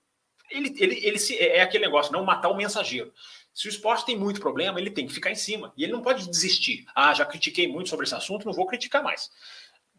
ele, 0.51 0.74
ele, 0.78 1.07
ele 1.07 1.19
se, 1.19 1.39
é 1.39 1.61
aquele 1.61 1.85
negócio, 1.85 2.12
não 2.12 2.24
matar 2.24 2.49
o 2.49 2.57
mensageiro. 2.57 3.12
Se 3.53 3.66
o 3.66 3.70
esporte 3.70 4.07
tem 4.07 4.16
muito 4.16 4.41
problema, 4.41 4.81
ele 4.81 4.91
tem 4.91 5.07
que 5.07 5.12
ficar 5.12 5.31
em 5.31 5.35
cima. 5.35 5.73
E 5.77 5.82
ele 5.82 5.93
não 5.93 6.03
pode 6.03 6.28
desistir. 6.28 6.87
Ah, 6.95 7.12
já 7.12 7.24
critiquei 7.24 7.66
muito 7.69 7.89
sobre 7.89 8.07
esse 8.07 8.15
assunto, 8.15 8.47
não 8.47 8.53
vou 8.53 8.66
criticar 8.66 9.03
mais. 9.03 9.31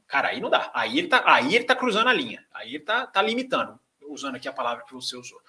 Cara, 0.07 0.29
aí 0.29 0.41
não 0.41 0.49
dá. 0.49 0.71
Aí 0.73 0.97
ele 0.97 1.07
tá, 1.07 1.23
aí 1.25 1.55
ele 1.55 1.63
tá 1.63 1.75
cruzando 1.75 2.09
a 2.09 2.13
linha. 2.13 2.45
Aí 2.53 2.75
ele 2.75 2.83
tá, 2.83 3.07
tá 3.07 3.21
limitando, 3.21 3.79
usando 4.09 4.35
aqui 4.35 4.47
a 4.47 4.53
palavra 4.53 4.83
que 4.85 4.93
você 4.93 5.15
usou. 5.15 5.39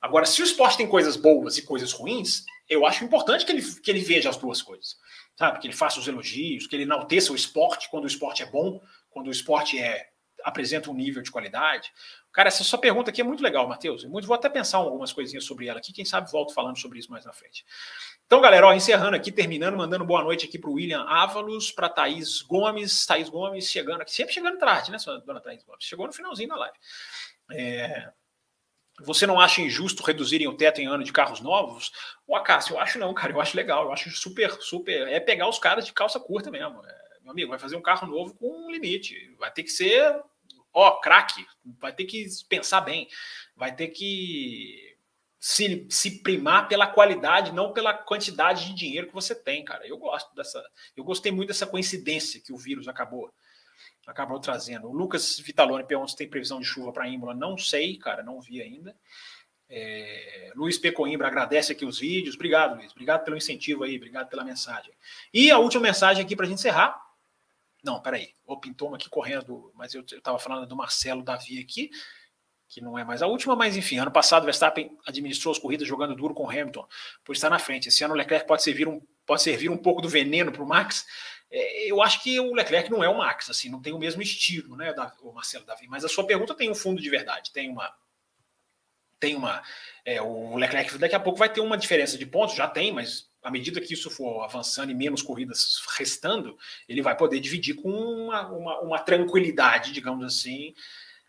Agora, 0.00 0.26
se 0.26 0.42
o 0.42 0.44
esporte 0.44 0.76
tem 0.76 0.86
coisas 0.86 1.16
boas 1.16 1.56
e 1.56 1.62
coisas 1.62 1.92
ruins, 1.92 2.44
eu 2.68 2.84
acho 2.84 3.04
importante 3.04 3.44
que 3.44 3.52
ele, 3.52 3.62
que 3.80 3.90
ele 3.90 4.00
veja 4.00 4.28
as 4.28 4.36
duas 4.36 4.60
coisas. 4.60 4.96
Sabe? 5.36 5.58
Que 5.58 5.66
ele 5.66 5.74
faça 5.74 5.98
os 5.98 6.06
elogios, 6.06 6.66
que 6.66 6.76
ele 6.76 6.82
enalteça 6.82 7.32
o 7.32 7.36
esporte 7.36 7.88
quando 7.90 8.04
o 8.04 8.08
esporte 8.08 8.42
é 8.42 8.46
bom, 8.46 8.80
quando 9.14 9.28
o 9.28 9.30
esporte 9.30 9.78
é 9.78 10.10
apresenta 10.44 10.90
um 10.90 10.94
nível 10.94 11.22
de 11.22 11.30
qualidade. 11.30 11.90
Cara, 12.30 12.48
essa 12.48 12.62
sua 12.62 12.78
pergunta 12.78 13.10
aqui 13.10 13.20
é 13.20 13.24
muito 13.24 13.42
legal, 13.42 13.66
Matheus. 13.66 14.04
Muito, 14.04 14.26
vou 14.26 14.34
até 14.34 14.48
pensar 14.48 14.78
algumas 14.78 15.12
coisinhas 15.12 15.44
sobre 15.44 15.68
ela 15.68 15.78
aqui. 15.78 15.92
Quem 15.92 16.04
sabe 16.04 16.30
volto 16.30 16.52
falando 16.52 16.76
sobre 16.76 16.98
isso 16.98 17.10
mais 17.10 17.24
na 17.24 17.32
frente. 17.32 17.64
Então, 18.26 18.40
galera, 18.40 18.66
ó, 18.66 18.72
encerrando 18.74 19.16
aqui, 19.16 19.32
terminando, 19.32 19.76
mandando 19.76 20.04
boa 20.04 20.22
noite 20.22 20.44
aqui 20.44 20.58
para 20.58 20.68
o 20.68 20.74
William 20.74 21.02
Ávalos, 21.04 21.72
para 21.72 21.88
Thaís 21.88 22.42
Gomes. 22.42 23.06
Thaís 23.06 23.28
Gomes 23.30 23.70
chegando 23.70 24.02
aqui, 24.02 24.12
sempre 24.12 24.34
chegando 24.34 24.58
tarde, 24.58 24.90
né, 24.90 24.98
dona 25.24 25.40
Thaís 25.40 25.64
Gomes? 25.64 25.84
Chegou 25.84 26.06
no 26.06 26.12
finalzinho 26.12 26.48
da 26.50 26.56
live. 26.56 26.76
É... 27.52 28.12
Você 29.00 29.26
não 29.26 29.40
acha 29.40 29.60
injusto 29.60 30.04
reduzirem 30.04 30.46
o 30.46 30.56
teto 30.56 30.80
em 30.80 30.86
ano 30.86 31.02
de 31.02 31.12
carros 31.12 31.40
novos? 31.40 31.90
O 32.26 32.36
Acácio, 32.36 32.74
eu 32.74 32.80
acho 32.80 32.98
não, 32.98 33.12
cara. 33.12 33.32
Eu 33.32 33.40
acho 33.40 33.56
legal. 33.56 33.84
Eu 33.84 33.92
acho 33.92 34.08
super, 34.10 34.52
super. 34.60 35.08
É 35.08 35.18
pegar 35.18 35.48
os 35.48 35.58
caras 35.58 35.84
de 35.84 35.92
calça 35.92 36.20
curta 36.20 36.50
mesmo. 36.50 36.80
É, 36.84 37.03
meu 37.24 37.32
amigo, 37.32 37.50
vai 37.50 37.58
fazer 37.58 37.74
um 37.74 37.82
carro 37.82 38.06
novo 38.06 38.34
com 38.34 38.66
um 38.66 38.70
limite. 38.70 39.34
Vai 39.38 39.50
ter 39.50 39.64
que 39.64 39.70
ser 39.70 40.22
ó, 40.74 41.00
craque, 41.00 41.46
vai 41.80 41.92
ter 41.92 42.04
que 42.04 42.26
pensar 42.48 42.80
bem, 42.80 43.08
vai 43.56 43.74
ter 43.74 43.88
que 43.88 44.96
se, 45.38 45.86
se 45.88 46.22
primar 46.22 46.68
pela 46.68 46.86
qualidade, 46.86 47.52
não 47.52 47.72
pela 47.72 47.94
quantidade 47.94 48.66
de 48.66 48.74
dinheiro 48.74 49.06
que 49.06 49.14
você 49.14 49.34
tem, 49.34 49.64
cara. 49.64 49.86
Eu 49.86 49.96
gosto 49.96 50.34
dessa, 50.34 50.62
eu 50.96 51.04
gostei 51.04 51.30
muito 51.30 51.48
dessa 51.48 51.66
coincidência 51.66 52.40
que 52.40 52.52
o 52.52 52.58
vírus 52.58 52.88
acabou 52.88 53.32
acabou 54.06 54.38
trazendo. 54.38 54.86
O 54.86 54.92
Lucas 54.92 55.38
Vitalone 55.38 55.84
pergunta 55.84 56.10
se 56.10 56.16
tem 56.16 56.28
previsão 56.28 56.60
de 56.60 56.66
chuva 56.66 56.92
para 56.92 57.08
Imola. 57.08 57.34
Não 57.34 57.56
sei, 57.56 57.96
cara, 57.96 58.22
não 58.22 58.38
vi 58.38 58.60
ainda. 58.60 58.94
É, 59.66 60.52
Luiz 60.54 60.76
P. 60.76 60.92
Coimbra 60.92 61.26
agradece 61.26 61.72
aqui 61.72 61.86
os 61.86 61.98
vídeos. 61.98 62.34
Obrigado, 62.34 62.76
Luiz. 62.76 62.92
Obrigado 62.92 63.24
pelo 63.24 63.36
incentivo 63.36 63.82
aí, 63.82 63.96
obrigado 63.96 64.28
pela 64.28 64.44
mensagem. 64.44 64.92
E 65.32 65.50
a 65.50 65.58
última 65.58 65.82
mensagem 65.82 66.22
aqui 66.22 66.36
para 66.36 66.44
a 66.44 66.48
gente 66.48 66.58
encerrar. 66.58 67.03
Não, 67.84 68.00
peraí. 68.00 68.34
O 68.46 68.56
Pintoma 68.56 68.96
aqui 68.96 69.10
correndo, 69.10 69.70
mas 69.74 69.94
eu 69.94 70.00
estava 70.00 70.38
falando 70.38 70.66
do 70.66 70.74
Marcelo 70.74 71.22
Davi 71.22 71.60
aqui, 71.60 71.90
que 72.66 72.80
não 72.80 72.98
é 72.98 73.04
mais 73.04 73.22
a 73.22 73.26
última, 73.26 73.54
mas 73.54 73.76
enfim, 73.76 73.98
ano 73.98 74.10
passado 74.10 74.44
Verstappen 74.44 74.96
administrou 75.06 75.52
as 75.52 75.58
corridas 75.58 75.86
jogando 75.86 76.14
duro 76.14 76.34
com 76.34 76.48
Hamilton, 76.48 76.88
por 77.22 77.34
estar 77.34 77.50
na 77.50 77.58
frente. 77.58 77.88
Esse 77.88 78.02
ano 78.02 78.14
o 78.14 78.16
Leclerc 78.16 78.46
pode 78.46 78.62
servir 78.62 78.88
um, 78.88 79.00
pode 79.26 79.42
servir 79.42 79.68
um 79.68 79.76
pouco 79.76 80.00
do 80.00 80.08
veneno 80.08 80.50
para 80.50 80.62
o 80.62 80.66
Max. 80.66 81.06
É, 81.50 81.90
eu 81.90 82.02
acho 82.02 82.22
que 82.22 82.40
o 82.40 82.54
Leclerc 82.54 82.90
não 82.90 83.04
é 83.04 83.08
o 83.08 83.18
Max, 83.18 83.50
assim, 83.50 83.68
não 83.68 83.82
tem 83.82 83.92
o 83.92 83.98
mesmo 83.98 84.22
estilo, 84.22 84.76
né, 84.76 84.94
o 85.20 85.32
Marcelo 85.32 85.66
Davi. 85.66 85.86
Mas 85.86 86.04
a 86.04 86.08
sua 86.08 86.26
pergunta 86.26 86.54
tem 86.54 86.70
um 86.70 86.74
fundo 86.74 87.02
de 87.02 87.10
verdade, 87.10 87.52
tem 87.52 87.70
uma. 87.70 87.94
Tem 89.18 89.34
uma. 89.34 89.62
É, 90.04 90.20
o 90.20 90.56
Leclerc 90.56 90.98
daqui 90.98 91.14
a 91.14 91.20
pouco 91.20 91.38
vai 91.38 91.48
ter 91.48 91.60
uma 91.60 91.78
diferença 91.78 92.18
de 92.18 92.26
pontos, 92.26 92.54
já 92.54 92.68
tem, 92.68 92.92
mas 92.92 93.30
à 93.42 93.50
medida 93.50 93.80
que 93.80 93.92
isso 93.92 94.10
for 94.10 94.42
avançando 94.42 94.90
e 94.90 94.94
menos 94.94 95.22
corridas 95.22 95.82
restando, 95.98 96.56
ele 96.88 97.02
vai 97.02 97.16
poder 97.16 97.40
dividir 97.40 97.74
com 97.74 97.90
uma, 97.90 98.48
uma, 98.48 98.80
uma 98.80 98.98
tranquilidade, 98.98 99.92
digamos 99.92 100.24
assim, 100.24 100.74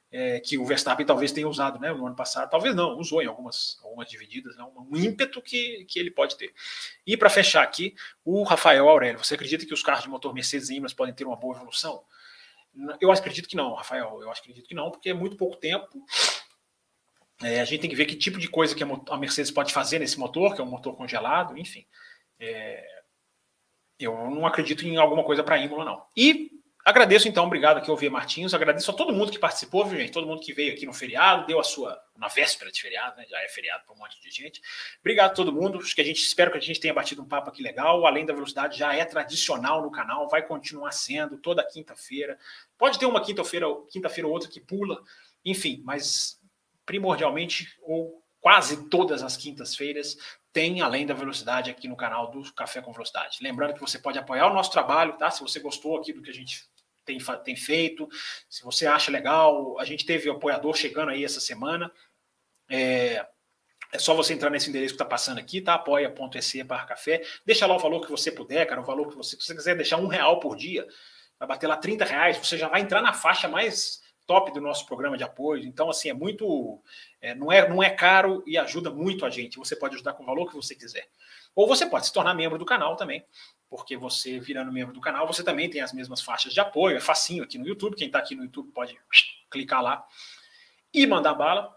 é, 0.09 0.39
que 0.39 0.57
o 0.57 0.65
Verstappen 0.65 1.05
talvez 1.05 1.33
tenha 1.33 1.47
usado 1.47 1.77
né, 1.77 1.91
no 1.91 2.07
ano 2.07 2.15
passado. 2.15 2.49
Talvez 2.49 2.73
não, 2.73 2.97
usou 2.97 3.21
em 3.21 3.25
algumas, 3.25 3.77
algumas 3.83 4.07
divididas, 4.07 4.55
né, 4.55 4.63
um 4.63 4.95
ímpeto 4.95 5.41
que, 5.41 5.83
que 5.89 5.99
ele 5.99 6.09
pode 6.09 6.37
ter. 6.37 6.53
E 7.05 7.17
para 7.17 7.29
fechar 7.29 7.63
aqui, 7.63 7.93
o 8.23 8.43
Rafael 8.43 8.87
Aurélio, 8.87 9.21
você 9.21 9.35
acredita 9.35 9.65
que 9.65 9.73
os 9.73 9.83
carros 9.83 10.03
de 10.03 10.09
motor 10.09 10.33
Mercedes 10.33 10.69
e 10.69 10.75
Imas 10.75 10.93
podem 10.93 11.13
ter 11.13 11.25
uma 11.25 11.35
boa 11.35 11.57
evolução? 11.57 12.01
Eu 13.01 13.11
acredito 13.11 13.47
que 13.49 13.57
não, 13.57 13.73
Rafael, 13.73 14.19
eu 14.21 14.31
acredito 14.31 14.67
que 14.67 14.75
não, 14.75 14.89
porque 14.89 15.09
é 15.09 15.13
muito 15.13 15.35
pouco 15.35 15.57
tempo. 15.57 16.01
É, 17.43 17.59
a 17.59 17.65
gente 17.65 17.81
tem 17.81 17.89
que 17.89 17.95
ver 17.95 18.05
que 18.05 18.15
tipo 18.15 18.39
de 18.39 18.47
coisa 18.47 18.73
que 18.73 18.83
a 18.83 19.17
Mercedes 19.17 19.51
pode 19.51 19.73
fazer 19.73 19.99
nesse 19.99 20.17
motor, 20.17 20.55
que 20.55 20.61
é 20.61 20.63
um 20.63 20.69
motor 20.69 20.95
congelado, 20.95 21.57
enfim. 21.57 21.85
É, 22.39 22.85
eu 23.99 24.13
não 24.29 24.45
acredito 24.45 24.85
em 24.85 24.97
alguma 24.97 25.23
coisa 25.23 25.43
para 25.43 25.57
Imola, 25.57 25.85
não. 25.85 26.05
E 26.15 26.51
agradeço, 26.85 27.27
então, 27.27 27.45
obrigado 27.45 27.77
aqui 27.77 27.89
ao 27.89 27.97
V 27.97 28.09
Martins, 28.09 28.53
agradeço 28.53 28.91
a 28.91 28.93
todo 28.93 29.11
mundo 29.11 29.31
que 29.31 29.39
participou, 29.39 29.85
viu, 29.85 29.99
gente? 29.99 30.11
Todo 30.11 30.27
mundo 30.27 30.41
que 30.41 30.53
veio 30.53 30.73
aqui 30.73 30.85
no 30.85 30.93
feriado, 30.93 31.45
deu 31.45 31.59
a 31.59 31.63
sua, 31.63 31.99
na 32.15 32.27
véspera 32.29 32.71
de 32.71 32.81
feriado, 32.81 33.17
né? 33.17 33.25
Já 33.27 33.41
é 33.41 33.49
feriado 33.49 33.83
para 33.85 33.95
um 33.95 33.97
monte 33.97 34.21
de 34.21 34.29
gente. 34.29 34.61
Obrigado 35.01 35.31
a 35.31 35.33
todo 35.33 35.51
mundo, 35.51 35.79
acho 35.79 35.95
que 35.95 36.01
a 36.01 36.05
gente 36.05 36.21
espero 36.21 36.51
que 36.51 36.57
a 36.57 36.61
gente 36.61 36.79
tenha 36.79 36.93
batido 36.93 37.21
um 37.21 37.27
papo 37.27 37.49
aqui 37.49 37.61
legal. 37.61 38.05
Além 38.05 38.25
da 38.25 38.33
velocidade, 38.33 38.77
já 38.77 38.93
é 38.95 39.03
tradicional 39.03 39.81
no 39.81 39.91
canal, 39.91 40.29
vai 40.29 40.41
continuar 40.41 40.91
sendo 40.91 41.37
toda 41.37 41.65
quinta-feira. 41.65 42.37
Pode 42.77 42.97
ter 42.97 43.05
uma 43.05 43.21
quinta-feira, 43.21 43.67
quinta-feira 43.89 44.27
ou 44.27 44.33
outra 44.33 44.49
que 44.49 44.61
pula, 44.61 45.01
enfim, 45.43 45.81
mas 45.83 46.39
primordialmente 46.85 47.75
ou 47.81 48.23
quase 48.39 48.89
todas 48.89 49.23
as 49.23 49.35
quintas-feiras 49.35 50.17
tem 50.53 50.79
Além 50.79 51.05
da 51.05 51.13
Velocidade 51.13 51.69
aqui 51.69 51.85
no 51.87 51.97
canal 51.97 52.31
do 52.31 52.53
Café 52.53 52.81
com 52.81 52.93
Velocidade. 52.93 53.39
Lembrando 53.41 53.73
que 53.73 53.81
você 53.81 53.99
pode 53.99 54.17
apoiar 54.17 54.47
o 54.47 54.53
nosso 54.53 54.71
trabalho, 54.71 55.17
tá? 55.17 55.29
Se 55.29 55.41
você 55.41 55.59
gostou 55.59 55.97
aqui 55.97 56.13
do 56.13 56.21
que 56.21 56.29
a 56.29 56.33
gente 56.33 56.63
tem, 57.03 57.17
tem 57.43 57.55
feito, 57.57 58.07
se 58.49 58.63
você 58.63 58.85
acha 58.85 59.11
legal, 59.11 59.77
a 59.79 59.83
gente 59.83 60.05
teve 60.05 60.29
o 60.29 60.33
apoiador 60.33 60.73
chegando 60.73 61.09
aí 61.09 61.25
essa 61.25 61.41
semana. 61.41 61.91
É, 62.69 63.25
é 63.91 63.99
só 63.99 64.13
você 64.13 64.33
entrar 64.33 64.49
nesse 64.49 64.69
endereço 64.69 64.93
que 64.93 65.01
está 65.01 65.05
passando 65.05 65.39
aqui, 65.39 65.59
tá? 65.59 65.73
apoia.se 65.73 66.63
barra 66.63 66.85
café. 66.85 67.21
Deixa 67.45 67.67
lá 67.67 67.75
o 67.75 67.79
valor 67.79 67.99
que 67.99 68.11
você 68.11 68.31
puder, 68.31 68.65
cara, 68.65 68.79
o 68.79 68.85
valor 68.85 69.09
que 69.09 69.15
você, 69.15 69.35
se 69.35 69.43
você 69.43 69.55
quiser 69.55 69.75
deixar 69.75 69.97
um 69.97 70.07
real 70.07 70.39
por 70.39 70.55
dia, 70.55 70.87
vai 71.37 71.47
bater 71.47 71.67
lá 71.67 71.77
30 71.77 72.05
reais, 72.05 72.37
você 72.37 72.57
já 72.57 72.69
vai 72.69 72.79
entrar 72.79 73.01
na 73.01 73.11
faixa 73.11 73.47
mais 73.47 74.01
top 74.25 74.51
do 74.51 74.61
nosso 74.61 74.85
programa 74.85 75.17
de 75.17 75.23
apoio. 75.23 75.63
Então, 75.65 75.89
assim, 75.89 76.09
é 76.09 76.13
muito. 76.13 76.81
É, 77.21 77.35
não, 77.35 77.51
é, 77.51 77.67
não 77.67 77.81
é 77.81 77.89
caro 77.89 78.43
e 78.45 78.57
ajuda 78.57 78.89
muito 78.89 79.25
a 79.25 79.29
gente. 79.29 79.57
Você 79.57 79.75
pode 79.75 79.95
ajudar 79.95 80.13
com 80.13 80.23
o 80.23 80.25
valor 80.25 80.49
que 80.49 80.55
você 80.55 80.75
quiser. 80.75 81.07
Ou 81.55 81.67
você 81.67 81.85
pode 81.85 82.05
se 82.05 82.13
tornar 82.13 82.33
membro 82.33 82.57
do 82.57 82.65
canal 82.65 82.95
também, 82.95 83.25
porque 83.69 83.95
você, 83.95 84.39
virando 84.39 84.71
membro 84.71 84.93
do 84.93 84.99
canal, 84.99 85.25
você 85.25 85.43
também 85.43 85.69
tem 85.69 85.81
as 85.81 85.93
mesmas 85.93 86.21
faixas 86.21 86.53
de 86.53 86.59
apoio. 86.59 86.97
É 86.97 86.99
facinho 86.99 87.43
aqui 87.43 87.57
no 87.57 87.67
YouTube. 87.67 87.95
Quem 87.95 88.07
está 88.07 88.19
aqui 88.19 88.35
no 88.35 88.43
YouTube 88.43 88.71
pode 88.71 88.97
clicar 89.49 89.81
lá 89.81 90.05
e 90.93 91.05
mandar 91.07 91.33
bala. 91.33 91.73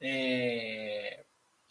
É... 0.00 1.21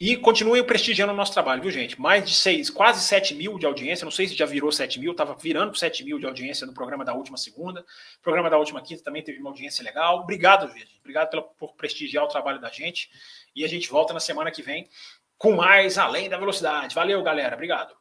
E 0.04 0.18
continuem 0.18 0.64
prestigiando 0.64 1.14
o 1.14 1.16
nosso 1.16 1.32
trabalho, 1.32 1.62
viu, 1.62 1.70
gente? 1.70 2.02
Mais 2.02 2.26
de 2.26 2.34
seis, 2.34 2.72
quase 2.72 3.06
7 3.06 3.36
mil 3.36 3.60
de 3.60 3.68
audiência. 3.68 4.04
Não 4.04 4.10
sei 4.10 4.28
se 4.28 4.34
já 4.34 4.48
virou 4.48 4.72
7 4.72 5.00
mil, 5.00 5.12
estava 5.12 5.36
virando 5.36 5.78
7 5.78 6.04
mil 6.04 6.18
de 6.18 6.26
audiência 6.26 6.66
no 6.66 6.74
programa 6.74 7.06
da 7.06 7.14
última 7.14 7.38
segunda. 7.38 7.82
O 7.82 8.22
programa 8.24 8.50
da 8.50 8.58
última 8.58 8.82
quinta 8.82 9.04
também 9.04 9.24
teve 9.24 9.38
uma 9.38 9.52
audiência 9.52 9.84
legal. 9.84 10.22
Obrigado, 10.22 10.68
gente. 10.74 10.98
Obrigado 11.02 11.30
pela, 11.30 11.44
por 11.44 11.76
prestigiar 11.76 12.24
o 12.24 12.28
trabalho 12.28 12.60
da 12.60 12.70
gente. 12.70 13.12
E 13.56 13.64
a 13.64 13.68
gente 13.68 13.92
volta 13.92 14.12
na 14.12 14.20
semana 14.20 14.50
que 14.50 14.64
vem 14.64 14.90
com 15.38 15.52
mais 15.52 16.00
Além 16.00 16.28
da 16.28 16.40
Velocidade. 16.40 16.96
Valeu, 16.96 17.22
galera. 17.22 17.54
Obrigado. 17.54 18.01